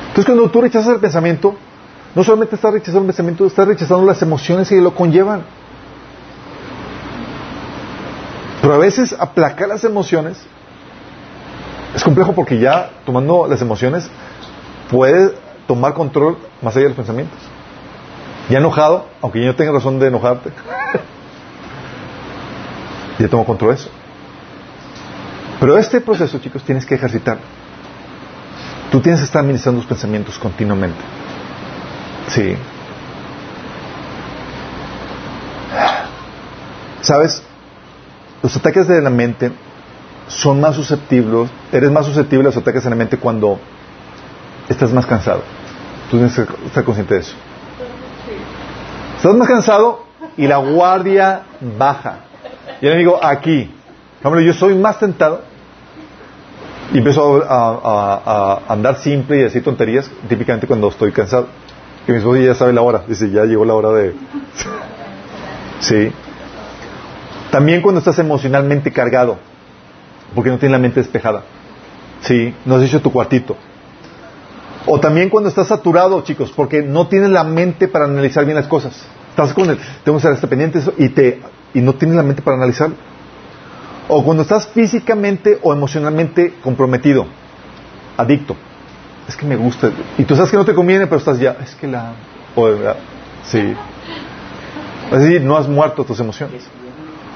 Entonces, 0.09 0.27
cuando 0.27 0.51
tú 0.51 0.61
rechazas 0.61 0.95
el 0.95 1.01
pensamiento, 1.01 1.57
no 2.15 2.25
solamente 2.25 2.57
estás 2.57 2.73
rechazando 2.73 3.01
el 3.01 3.07
pensamiento, 3.07 3.47
estás 3.47 3.67
rechazando 3.69 4.05
las 4.05 4.21
emociones 4.23 4.69
que 4.69 4.81
lo 4.81 4.95
conllevan. 4.95 5.43
Pero 8.61 8.75
a 8.75 8.79
veces 8.79 9.15
aplacar 9.19 9.69
las 9.69 9.85
emociones 9.85 10.39
es 11.95 12.05
complejo 12.05 12.33
porque 12.33 12.59
ya 12.59 12.91
tomando 13.05 13.47
las 13.47 13.61
emociones 13.63 14.09
puedes 14.91 15.33
tomar 15.67 15.95
control 15.95 16.39
más 16.63 16.75
allá 16.75 16.85
de 16.85 16.91
los 16.91 16.97
pensamientos. 16.97 17.39
Ya 18.49 18.59
enojado, 18.59 19.07
aunque 19.23 19.41
yo 19.41 19.47
no 19.47 19.55
tenga 19.55 19.73
razón 19.73 19.99
de 19.99 20.09
enojarte, 20.09 20.51
ya 23.19 23.29
tomo 23.29 23.45
control 23.45 23.71
de 23.71 23.77
eso. 23.77 23.91
Pero 25.61 25.79
este 25.79 26.01
proceso, 26.01 26.39
chicos, 26.39 26.63
tienes 26.63 26.87
que 26.87 26.95
ejercitar. 26.95 27.39
Tú 28.91 29.01
tienes 29.01 29.21
que 29.21 29.27
estar 29.27 29.41
administrando 29.41 29.81
tus 29.81 29.89
pensamientos 29.89 30.39
continuamente. 30.39 31.01
Sí. 32.29 32.57
¿Sabes? 37.03 37.43
Los 38.43 38.57
ataques 38.57 38.89
de 38.89 39.01
la 39.03 39.11
mente 39.11 39.53
son 40.29 40.61
más 40.61 40.77
susceptibles, 40.77 41.51
eres 41.73 41.91
más 41.91 42.07
susceptible 42.07 42.47
a 42.47 42.51
los 42.51 42.57
ataques 42.57 42.85
de 42.85 42.91
la 42.91 42.97
mente 42.97 43.19
cuando 43.19 43.59
estás 44.69 44.93
más 44.93 45.05
cansado. 45.07 45.43
Tú 46.11 46.17
tienes 46.17 46.35
que 46.35 46.47
estar 46.67 46.85
consciente 46.85 47.15
de 47.15 47.21
eso. 47.21 47.35
Estás 49.17 49.35
más 49.35 49.49
cansado 49.49 50.05
y 50.37 50.47
la 50.47 50.57
guardia 50.57 51.43
baja. 51.79 52.21
Y 52.81 52.87
le 52.87 52.97
digo, 52.97 53.19
aquí. 53.23 53.71
Hombre, 54.23 54.45
yo 54.45 54.53
soy 54.53 54.75
más 54.75 54.99
tentado 54.99 55.43
y 56.93 56.99
empiezo 56.99 57.43
a, 57.47 58.61
andar 58.69 58.99
simple 58.99 59.37
y 59.37 59.43
decir 59.43 59.63
tonterías, 59.63 60.11
típicamente 60.29 60.67
cuando 60.67 60.89
estoy 60.89 61.13
cansado. 61.13 61.47
Que 62.07 62.13
mi 62.13 62.19
esposo 62.19 62.41
ya 62.41 62.55
sabe 62.55 62.73
la 62.73 62.83
hora. 62.83 63.03
Dice, 63.07 63.31
ya 63.31 63.45
llegó 63.45 63.65
la 63.65 63.75
hora 63.75 63.91
de... 63.91 64.15
sí. 65.81 66.13
También 67.51 67.83
cuando 67.83 67.99
estás 67.99 68.19
emocionalmente 68.19 68.93
cargado, 68.93 69.39
porque 70.35 70.51
no 70.51 70.59
tienes 70.59 70.73
la 70.73 70.79
mente 70.79 71.01
despejada. 71.01 71.43
Sí, 72.23 72.55
no 72.65 72.77
has 72.77 72.83
hecho 72.83 73.01
tu 73.01 73.11
cuartito. 73.11 73.57
O 74.87 74.99
también 75.01 75.29
cuando 75.29 75.49
estás 75.49 75.69
saturado, 75.69 76.23
chicos, 76.23 76.53
porque 76.55 76.83
no 76.83 77.09
tienes 77.09 77.31
la 77.31 77.45
mente 77.45 77.89
para 77.89 78.05
analizar 78.05 78.45
bien 78.45 78.57
las 78.57 78.67
cosas. 78.67 79.05
Estás 79.31 79.53
con 79.53 79.69
el, 79.71 79.79
tengo 80.05 80.19
que 80.19 80.29
estar 80.29 80.49
pendiente 80.49 80.81
y, 80.97 81.09
te, 81.11 81.41
y 81.75 81.81
no 81.81 81.95
tienes 81.95 82.17
la 82.17 82.23
mente 82.23 82.43
para 82.43 82.57
analizarlo. 82.57 82.97
O 84.09 84.25
cuando 84.25 84.43
estás 84.43 84.69
físicamente 84.69 85.59
o 85.63 85.73
emocionalmente 85.73 86.55
comprometido, 86.63 87.27
adicto. 88.17 88.57
Es 89.29 89.37
que 89.37 89.47
me 89.47 89.57
gusta. 89.57 89.93
Y 90.19 90.25
tú 90.25 90.35
sabes 90.35 90.51
que 90.51 90.57
no 90.57 90.65
te 90.65 90.75
conviene, 90.75 91.07
pero 91.07 91.19
estás 91.19 91.39
ya, 91.39 91.57
es 91.63 91.75
que 91.75 91.87
la... 91.87 92.13
O, 92.57 92.69
sí. 93.45 93.75
Es 95.13 95.21
decir, 95.21 95.43
no 95.43 95.57
has 95.57 95.69
muerto 95.69 96.05
tus 96.05 96.19
emociones. 96.19 96.63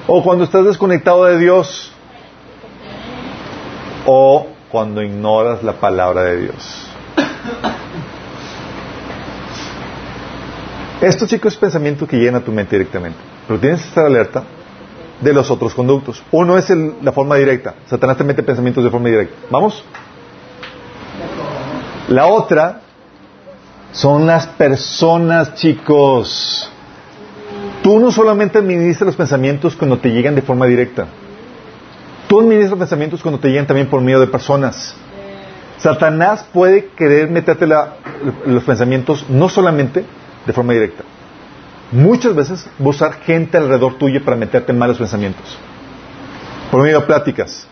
O 0.07 0.23
cuando 0.23 0.43
estás 0.43 0.65
desconectado 0.65 1.25
de 1.25 1.37
Dios. 1.37 1.91
O 4.05 4.47
cuando 4.71 5.01
ignoras 5.01 5.63
la 5.63 5.73
palabra 5.73 6.23
de 6.23 6.41
Dios. 6.41 6.87
Esto, 11.01 11.27
chicos, 11.27 11.53
es 11.53 11.59
pensamiento 11.59 12.07
que 12.07 12.17
llena 12.17 12.39
tu 12.39 12.51
mente 12.51 12.77
directamente. 12.77 13.17
Pero 13.47 13.59
tienes 13.59 13.81
que 13.81 13.87
estar 13.87 14.05
alerta 14.05 14.43
de 15.21 15.33
los 15.33 15.49
otros 15.49 15.73
conductos. 15.73 16.21
Uno 16.31 16.57
es 16.57 16.69
la 16.69 17.11
forma 17.11 17.35
directa. 17.35 17.75
Satanás 17.87 18.17
te 18.17 18.23
mete 18.23 18.43
pensamientos 18.43 18.83
de 18.83 18.89
forma 18.89 19.09
directa. 19.09 19.35
¿Vamos? 19.49 19.83
La 22.07 22.27
otra 22.27 22.81
son 23.91 24.27
las 24.27 24.45
personas, 24.45 25.55
chicos. 25.55 26.71
Tú 27.85 27.99
no 27.99 28.11
solamente 28.11 28.57
administras 28.57 29.05
los 29.05 29.15
pensamientos 29.15 29.75
cuando 29.75 29.99
te 29.99 30.09
llegan 30.09 30.33
de 30.33 30.41
forma 30.41 30.65
directa. 30.65 31.05
Tú 32.27 32.39
administras 32.39 32.79
pensamientos 32.79 33.21
cuando 33.21 33.39
te 33.39 33.49
llegan 33.49 33.67
también 33.67 33.87
por 33.87 34.01
medio 34.01 34.19
de 34.19 34.25
personas. 34.25 34.95
Satanás 35.77 36.47
puede 36.51 36.87
querer 36.87 37.29
meterte 37.29 37.67
los 37.67 38.63
pensamientos 38.63 39.27
no 39.29 39.49
solamente 39.49 40.03
de 40.47 40.51
forma 40.51 40.73
directa. 40.73 41.03
Muchas 41.91 42.33
veces 42.33 42.67
va 42.81 42.85
a 42.87 42.89
usar 42.89 43.13
gente 43.21 43.55
alrededor 43.55 43.99
tuyo 43.99 44.25
para 44.25 44.35
meterte 44.35 44.73
malos 44.73 44.97
pensamientos. 44.97 45.55
Por 46.71 46.81
medio 46.81 47.01
de 47.01 47.05
pláticas. 47.05 47.67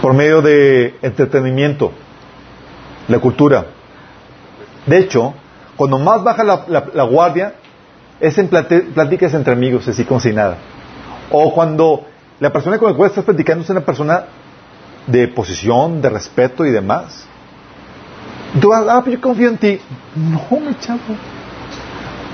Por 0.00 0.14
medio 0.14 0.40
de 0.40 0.94
entretenimiento. 1.02 1.92
La 3.08 3.18
cultura. 3.18 3.66
De 4.86 4.96
hecho, 5.00 5.34
cuando 5.76 5.98
más 5.98 6.24
baja 6.24 6.42
la 6.44 7.02
guardia, 7.02 7.56
es 8.26 8.38
en 8.38 8.48
pláticas 8.48 9.34
entre 9.34 9.52
amigos, 9.52 9.86
así 9.86 10.04
como 10.04 10.18
si 10.18 10.32
nada. 10.32 10.56
O 11.30 11.52
cuando 11.52 12.06
la 12.40 12.52
persona 12.52 12.78
con 12.78 12.90
la 12.90 12.96
cual 12.96 13.10
estás 13.10 13.24
platicando 13.24 13.64
es 13.64 13.70
una 13.70 13.82
persona 13.82 14.24
de 15.06 15.28
posición, 15.28 16.00
de 16.00 16.08
respeto 16.08 16.64
y 16.64 16.70
demás. 16.70 17.26
Tú 18.60 18.68
vas, 18.68 18.86
ah, 18.88 19.02
pues 19.02 19.16
yo 19.16 19.20
confío 19.20 19.48
en 19.48 19.58
ti. 19.58 19.78
No, 20.16 20.58
mi 20.58 20.74
chavo. 20.78 21.00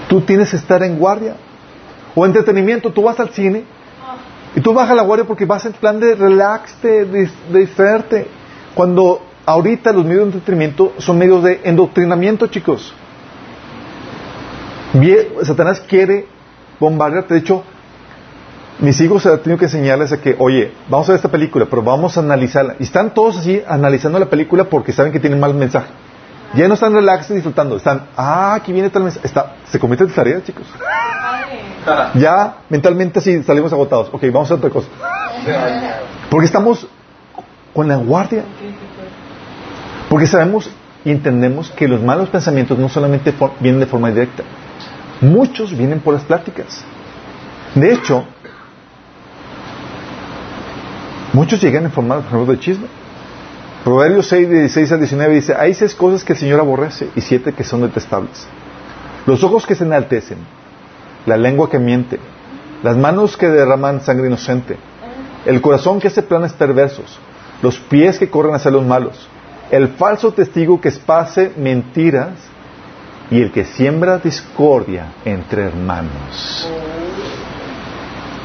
Tú 0.09 0.21
tienes 0.21 0.51
que 0.51 0.57
estar 0.57 0.83
en 0.83 0.97
guardia. 0.97 1.35
O 2.15 2.25
entretenimiento, 2.25 2.93
tú 2.93 3.03
vas 3.03 3.19
al 3.19 3.31
cine 3.31 3.65
y 4.55 4.61
tú 4.61 4.73
bajas 4.73 4.97
la 4.97 5.03
guardia 5.03 5.27
porque 5.27 5.45
vas 5.45 5.65
en 5.65 5.73
plan 5.73 5.99
de 5.99 6.15
relax, 6.15 6.81
de, 6.83 7.05
de, 7.05 7.31
distraerte. 7.61 8.27
Cuando 8.75 9.23
ahorita 9.47 9.93
los 9.93 10.05
medios 10.05 10.23
de 10.23 10.33
entretenimiento 10.35 10.93
son 10.99 11.19
medios 11.19 11.43
de 11.43 11.61
endoctrinamiento, 11.65 12.47
chicos. 12.47 12.95
Satanás 15.43 15.81
quiere 15.81 16.27
bombardearte. 16.79 17.35
De 17.35 17.41
hecho, 17.41 17.65
mis 18.81 19.01
hijos 19.01 19.27
han 19.27 19.39
tenido 19.39 19.59
que 19.59 19.67
enseñarles 19.67 20.13
a 20.13 20.21
que, 20.21 20.37
oye, 20.39 20.73
vamos 20.89 21.09
a 21.09 21.13
ver 21.13 21.17
esta 21.17 21.31
película, 21.31 21.67
pero 21.69 21.83
vamos 21.83 22.17
a 22.17 22.21
analizarla. 22.21 22.77
Y 22.79 22.85
están 22.85 23.13
todos 23.15 23.39
así 23.39 23.63
analizando 23.67 24.19
la 24.19 24.27
película 24.27 24.65
porque 24.65 24.93
saben 24.93 25.13
que 25.13 25.21
tienen 25.21 25.39
mal 25.39 25.55
mensaje. 25.55 25.89
Ya 26.55 26.67
no 26.67 26.75
están 26.75 26.93
relax 26.93 27.33
disfrutando, 27.33 27.77
están, 27.77 28.09
ah, 28.17 28.55
aquí 28.55 28.73
viene 28.73 28.91
tal 28.91 29.05
mensaje. 29.05 29.27
Está, 29.27 29.55
se 29.67 29.79
cometen 29.79 30.09
tareas, 30.11 30.43
chicos. 30.43 30.67
ya 32.15 32.57
mentalmente 32.69 33.21
así 33.21 33.43
salimos 33.45 33.73
agotados. 33.73 34.09
Ok, 34.13 34.23
vamos 34.33 34.51
a 34.51 34.55
otra 34.55 34.71
cosa. 34.71 34.89
Porque 36.29 36.47
estamos 36.47 36.89
con 37.73 37.87
la 37.87 37.97
guardia. 37.97 38.45
Porque 40.09 40.27
sabemos 40.27 40.69
y 41.05 41.11
entendemos 41.13 41.71
que 41.71 41.87
los 41.87 42.03
malos 42.03 42.29
pensamientos 42.29 42.79
no 42.79 42.89
solamente 42.89 43.33
vienen 43.61 43.81
de 43.81 43.87
forma 43.87 44.11
directa, 44.11 44.43
Muchos 45.21 45.77
vienen 45.77 46.01
por 46.01 46.15
las 46.15 46.25
pláticas. 46.25 46.83
De 47.75 47.93
hecho, 47.93 48.25
muchos 51.33 51.61
llegan 51.61 51.85
en 51.85 51.93
forma, 51.93 52.17
de 52.17 52.59
chisme. 52.59 52.87
Proverbios 53.85 54.27
6, 54.29 54.49
16 54.49 54.93
al 54.93 54.99
19 54.99 55.35
dice, 55.35 55.55
hay 55.55 55.75
seis 55.75 55.95
cosas 55.95 56.25
que 56.25 56.35
el 56.35 56.39
Señor 56.39 56.61
aborrece 56.61 57.09
y 57.15 57.21
siete 57.21 57.53
que 57.53 57.65
son 57.65 57.83
detestables. 57.83 58.47
Los 59.27 59.43
ojos 59.45 59.67
que 59.67 59.75
se 59.75 59.85
enaltecen, 59.85 60.39
la 61.27 61.37
lengua 61.37 61.71
que 61.71 61.79
miente, 61.79 62.19
las 62.83 62.97
manos 62.97 63.37
que 63.37 63.49
derraman 63.49 64.01
sangre 64.01 64.27
inocente, 64.27 64.77
el 65.47 65.61
corazón 65.61 66.01
que 66.01 66.09
hace 66.09 66.23
planes 66.23 66.53
perversos, 66.53 67.19
los 67.63 67.79
pies 67.79 68.19
que 68.19 68.29
corren 68.29 68.55
hacia 68.55 68.71
los 68.71 68.85
malos, 68.85 69.29
el 69.71 69.89
falso 69.89 70.33
testigo 70.33 70.81
que 70.81 70.89
esparce 70.89 71.53
mentiras 71.57 72.33
y 73.31 73.41
el 73.41 73.53
que 73.53 73.65
siembra 73.65 74.19
discordia 74.19 75.13
entre 75.25 75.65
hermanos. 75.65 76.69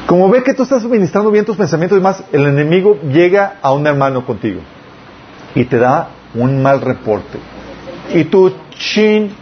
Como 0.06 0.28
ve 0.28 0.42
que 0.44 0.54
tú 0.54 0.62
estás 0.62 0.84
administrando 0.84 1.30
bien 1.30 1.44
tus 1.44 1.56
pensamientos 1.56 1.98
y 1.98 2.00
más, 2.00 2.22
el 2.32 2.46
enemigo 2.46 2.96
llega 3.02 3.56
a 3.60 3.72
un 3.72 3.86
hermano 3.86 4.24
contigo 4.24 4.60
y 5.54 5.64
te 5.64 5.78
da 5.78 6.10
un 6.34 6.62
mal 6.62 6.80
reporte. 6.80 7.38
Y 8.14 8.24
tú, 8.24 8.52
chin, 8.70 9.34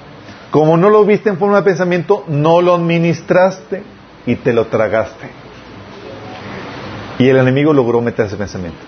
como 0.50 0.78
no 0.78 0.88
lo 0.88 1.04
viste 1.04 1.28
en 1.28 1.36
forma 1.36 1.56
de 1.56 1.62
pensamiento, 1.64 2.24
no 2.28 2.62
lo 2.62 2.74
administraste 2.74 3.82
y 4.24 4.36
te 4.36 4.54
lo 4.54 4.68
tragaste. 4.68 5.28
Y 7.18 7.28
el 7.28 7.36
enemigo 7.36 7.74
logró 7.74 8.00
meter 8.00 8.26
ese 8.26 8.36
pensamiento. 8.36 8.78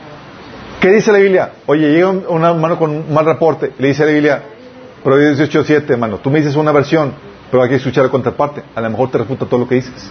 ¿Qué 0.81 0.93
dice 0.93 1.12
la 1.12 1.19
Biblia? 1.19 1.53
Oye, 1.66 1.91
llega 1.91 2.09
un, 2.09 2.45
hermano 2.45 2.78
con 2.78 2.91
un 2.91 3.12
mal 3.12 3.27
reporte. 3.27 3.73
Le 3.78 3.89
dice 3.89 4.07
la 4.07 4.12
Biblia, 4.12 4.43
Proverbios 5.07 5.39
18.7, 5.39 5.89
hermano, 5.89 6.19
tú 6.19 6.33
me 6.33 6.41
dices 6.41 6.57
una 6.57 6.73
versión, 6.73 7.12
pero 7.49 7.62
hay 7.62 7.69
que 7.69 7.77
escuchar 7.77 8.03
la 8.03 8.11
contraparte. 8.11 8.65
A 8.74 8.81
lo 8.81 8.91
mejor 8.91 9.09
te 9.09 9.19
refuta 9.19 9.47
todo 9.47 9.61
lo 9.61 9.69
que 9.69 9.77
dices. 9.77 10.11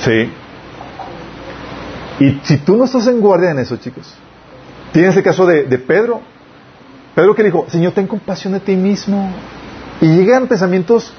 Sí. 0.00 0.28
Y 2.18 2.40
si 2.42 2.56
tú 2.56 2.76
no 2.76 2.86
estás 2.86 3.06
en 3.06 3.20
guardia 3.20 3.52
en 3.52 3.60
eso, 3.60 3.76
chicos, 3.76 4.12
tienes 4.92 5.16
el 5.16 5.22
caso 5.22 5.46
de, 5.46 5.62
de 5.62 5.78
Pedro. 5.78 6.20
Pedro 7.14 7.32
que 7.36 7.44
dijo, 7.44 7.66
Señor, 7.68 7.92
ten 7.92 8.08
compasión 8.08 8.52
de 8.54 8.58
ti 8.58 8.74
mismo. 8.74 9.32
Y 10.00 10.06
llegan 10.16 10.48
pensamientos 10.48 11.14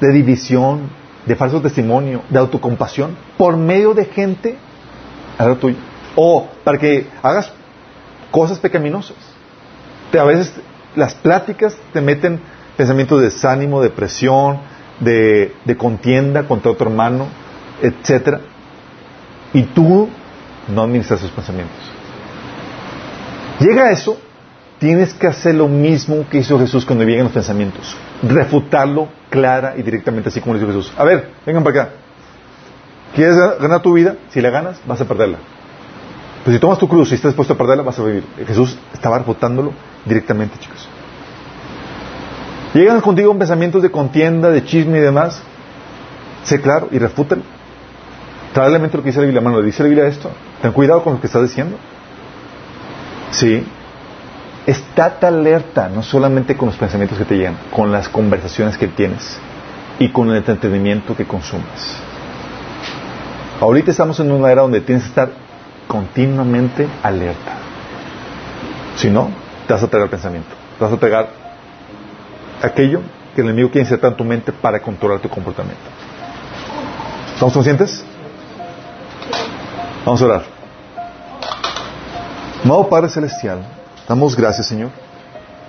de 0.00 0.12
división, 0.12 0.90
de 1.26 1.36
falso 1.36 1.62
testimonio, 1.62 2.22
de 2.28 2.40
autocompasión, 2.40 3.16
por 3.38 3.56
medio 3.56 3.94
de 3.94 4.06
gente 4.06 4.58
lo 5.38 5.56
tuyo. 5.58 5.76
O 6.16 6.48
para 6.64 6.76
que 6.76 7.06
hagas 7.22 7.52
cosas 8.30 8.58
pecaminosas. 8.58 9.16
A 10.18 10.24
veces 10.24 10.52
las 10.94 11.14
pláticas 11.14 11.76
te 11.92 12.00
meten 12.00 12.40
pensamientos 12.76 13.20
de 13.20 13.26
desánimo, 13.26 13.82
depresión, 13.82 14.60
de, 15.00 15.54
de 15.64 15.76
contienda 15.76 16.44
contra 16.44 16.70
otro 16.70 16.88
hermano, 16.88 17.26
etcétera. 17.82 18.40
Y 19.52 19.62
tú 19.62 20.08
no 20.68 20.82
administras 20.82 21.20
esos 21.20 21.32
pensamientos. 21.32 21.76
Llega 23.60 23.90
eso, 23.90 24.18
tienes 24.78 25.14
que 25.14 25.26
hacer 25.26 25.54
lo 25.54 25.68
mismo 25.68 26.26
que 26.30 26.38
hizo 26.38 26.58
Jesús 26.58 26.84
cuando 26.84 27.04
llegan 27.04 27.24
los 27.24 27.32
pensamientos. 27.32 27.96
Refutarlo 28.22 29.08
clara 29.30 29.74
y 29.76 29.82
directamente, 29.82 30.28
así 30.28 30.40
como 30.40 30.54
lo 30.54 30.58
hizo 30.58 30.66
Jesús. 30.68 30.92
A 30.96 31.04
ver, 31.04 31.30
vengan 31.44 31.64
para 31.64 31.82
acá. 31.82 31.92
¿Quieres 33.14 33.36
ganar 33.60 33.80
tu 33.80 33.94
vida? 33.94 34.16
Si 34.30 34.40
la 34.40 34.50
ganas, 34.50 34.80
vas 34.86 35.00
a 35.00 35.06
perderla. 35.06 35.38
Pero 36.46 36.58
si 36.58 36.60
tomas 36.60 36.78
tu 36.78 36.86
cruz 36.86 37.10
y 37.10 37.16
estás 37.16 37.30
dispuesto 37.30 37.54
a 37.54 37.58
perderla, 37.58 37.82
vas 37.82 37.98
a 37.98 38.04
vivir. 38.04 38.24
Jesús 38.46 38.78
estaba 38.94 39.18
refutándolo 39.18 39.72
directamente, 40.04 40.56
chicos. 40.60 40.88
Llegan 42.72 43.00
contigo 43.00 43.36
pensamientos 43.36 43.82
de 43.82 43.90
contienda, 43.90 44.50
de 44.50 44.64
chisme 44.64 44.98
y 44.98 45.00
demás. 45.00 45.42
Sé 46.44 46.60
claro 46.60 46.86
y 46.92 47.00
refútalo. 47.00 47.42
Trae 48.54 48.70
lo 48.70 48.80
que 48.88 49.00
dice 49.02 49.18
la 49.18 49.24
Biblia, 49.24 49.40
hermano. 49.40 49.60
¿Dice 49.60 49.82
la 49.82 49.88
Biblia 49.88 50.06
esto? 50.06 50.30
Ten 50.62 50.70
cuidado 50.70 51.02
con 51.02 51.14
lo 51.14 51.20
que 51.20 51.26
estás 51.26 51.42
diciendo. 51.42 51.78
Sí. 53.32 53.66
Estate 54.66 55.26
alerta, 55.26 55.88
no 55.88 56.04
solamente 56.04 56.56
con 56.56 56.68
los 56.68 56.76
pensamientos 56.76 57.18
que 57.18 57.24
te 57.24 57.36
llegan, 57.36 57.56
con 57.72 57.90
las 57.90 58.08
conversaciones 58.08 58.78
que 58.78 58.86
tienes 58.86 59.36
y 59.98 60.10
con 60.10 60.30
el 60.30 60.36
entretenimiento 60.36 61.16
que 61.16 61.24
consumes. 61.24 61.96
Ahorita 63.60 63.90
estamos 63.90 64.20
en 64.20 64.30
una 64.30 64.52
era 64.52 64.62
donde 64.62 64.80
tienes 64.80 65.02
que 65.02 65.08
estar 65.08 65.45
continuamente 65.86 66.88
alerta. 67.02 67.52
Si 68.96 69.10
no, 69.10 69.30
te 69.66 69.72
vas 69.72 69.82
a 69.82 69.86
pegar 69.86 70.04
el 70.04 70.10
pensamiento. 70.10 70.48
Te 70.78 70.84
vas 70.84 70.92
a 70.92 70.96
pegar 70.96 71.28
aquello 72.62 73.00
que 73.34 73.42
el 73.42 73.48
enemigo 73.48 73.70
quiere 73.70 73.84
insertar 73.84 74.12
en 74.12 74.16
tu 74.16 74.24
mente 74.24 74.52
para 74.52 74.80
controlar 74.80 75.20
tu 75.20 75.28
comportamiento. 75.28 75.82
¿Estamos 77.34 77.52
conscientes? 77.52 78.04
Vamos 80.04 80.22
a 80.22 80.24
orar. 80.24 80.42
Amado 82.64 82.88
Padre 82.88 83.10
Celestial, 83.10 83.58
damos 84.08 84.34
gracias, 84.34 84.66
Señor, 84.66 84.90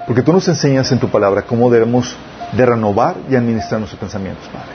porque 0.08 0.22
tú 0.22 0.32
nos 0.32 0.48
enseñas 0.48 0.92
en 0.92 1.00
tu 1.00 1.10
palabra 1.10 1.42
cómo 1.42 1.70
debemos 1.70 2.16
de 2.54 2.66
renovar 2.66 3.16
y 3.30 3.36
administrar 3.36 3.80
nuestros 3.80 4.00
pensamientos, 4.00 4.48
Padre. 4.48 4.70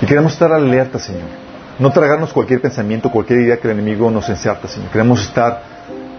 Y 0.00 0.06
queremos 0.06 0.32
estar 0.32 0.52
alerta, 0.52 0.98
Señor. 0.98 1.47
No 1.78 1.90
tragarnos 1.92 2.32
cualquier 2.32 2.60
pensamiento, 2.60 3.10
cualquier 3.10 3.40
idea 3.40 3.56
que 3.58 3.68
el 3.68 3.78
enemigo 3.78 4.10
nos 4.10 4.28
ensarta, 4.28 4.66
Señor. 4.66 4.90
Queremos 4.90 5.22
estar 5.22 5.62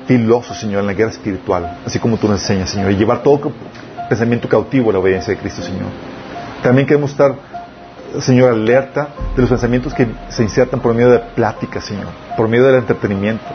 filosos, 0.06 0.58
Señor, 0.58 0.82
en 0.82 0.88
la 0.88 0.94
guerra 0.94 1.12
espiritual, 1.12 1.80
así 1.86 2.00
como 2.00 2.18
tú 2.18 2.28
nos 2.28 2.42
enseñas, 2.42 2.70
Señor, 2.70 2.92
y 2.92 2.96
llevar 2.96 3.22
todo 3.22 3.52
pensamiento 4.08 4.48
cautivo 4.48 4.90
a 4.90 4.94
la 4.94 5.00
obediencia 5.00 5.34
de 5.34 5.40
Cristo, 5.40 5.62
Señor. 5.62 5.88
También 6.64 6.88
queremos 6.88 7.12
estar 7.12 7.36
Señor, 8.20 8.52
alerta 8.52 9.10
de 9.36 9.42
los 9.42 9.50
pensamientos 9.50 9.94
que 9.94 10.08
se 10.30 10.44
insertan 10.44 10.80
por 10.80 10.94
medio 10.94 11.12
de 11.12 11.20
plática, 11.20 11.80
Señor, 11.80 12.08
por 12.36 12.48
medio 12.48 12.66
del 12.66 12.76
entretenimiento, 12.76 13.46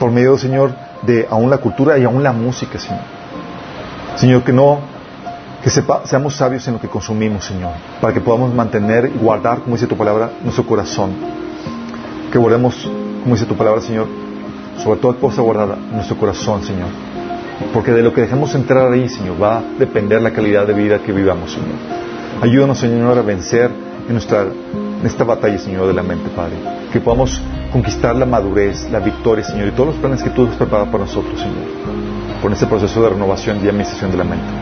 por 0.00 0.10
medio, 0.10 0.38
Señor, 0.38 0.72
de 1.02 1.26
aún 1.30 1.50
la 1.50 1.58
cultura 1.58 1.98
y 1.98 2.04
aún 2.04 2.22
la 2.22 2.32
música, 2.32 2.78
Señor. 2.78 3.02
Señor, 4.16 4.42
que 4.44 4.52
no, 4.52 4.80
que 5.62 5.70
seamos 5.70 6.34
sabios 6.34 6.66
en 6.66 6.74
lo 6.74 6.80
que 6.80 6.88
consumimos, 6.88 7.44
Señor, 7.44 7.70
para 8.00 8.12
que 8.12 8.20
podamos 8.20 8.52
mantener 8.52 9.06
y 9.14 9.18
guardar, 9.18 9.60
como 9.60 9.76
dice 9.76 9.86
tu 9.86 9.96
palabra, 9.96 10.32
nuestro 10.42 10.66
corazón. 10.66 11.12
Que 12.32 12.38
guardemos, 12.38 12.90
como 13.22 13.34
dice 13.34 13.46
tu 13.46 13.54
palabra, 13.56 13.80
Señor, 13.80 14.08
sobre 14.82 14.98
toda 14.98 15.14
cosa 15.14 15.40
guardada, 15.40 15.76
nuestro 15.92 16.16
corazón, 16.16 16.64
Señor. 16.64 16.88
Porque 17.72 17.92
de 17.92 18.02
lo 18.02 18.12
que 18.12 18.22
dejemos 18.22 18.52
entrar 18.56 18.92
ahí, 18.92 19.08
Señor, 19.08 19.40
va 19.40 19.58
a 19.58 19.62
depender 19.78 20.20
la 20.20 20.32
calidad 20.32 20.66
de 20.66 20.72
vida 20.72 20.98
que 20.98 21.12
vivamos, 21.12 21.52
Señor. 21.52 21.76
Ayúdanos, 22.40 22.78
Señor, 22.78 23.16
a 23.16 23.22
vencer 23.22 23.70
en, 24.08 24.12
nuestra, 24.12 24.42
en 24.42 25.06
esta 25.06 25.22
batalla, 25.22 25.58
Señor, 25.58 25.86
de 25.86 25.92
la 25.92 26.02
mente, 26.02 26.28
Padre. 26.34 26.56
Que 26.92 26.98
podamos 26.98 27.40
conquistar 27.72 28.16
la 28.16 28.26
madurez, 28.26 28.90
la 28.90 28.98
victoria, 28.98 29.44
Señor, 29.44 29.68
y 29.68 29.70
todos 29.70 29.90
los 29.90 29.96
planes 29.96 30.24
que 30.24 30.30
tú 30.30 30.44
has 30.48 30.56
preparado 30.56 30.90
para 30.90 31.04
nosotros, 31.04 31.38
Señor. 31.38 32.40
Por 32.42 32.52
este 32.52 32.66
proceso 32.66 33.00
de 33.00 33.10
renovación 33.10 33.64
y 33.64 33.68
administración 33.68 34.10
de 34.10 34.16
la 34.16 34.24
mente. 34.24 34.61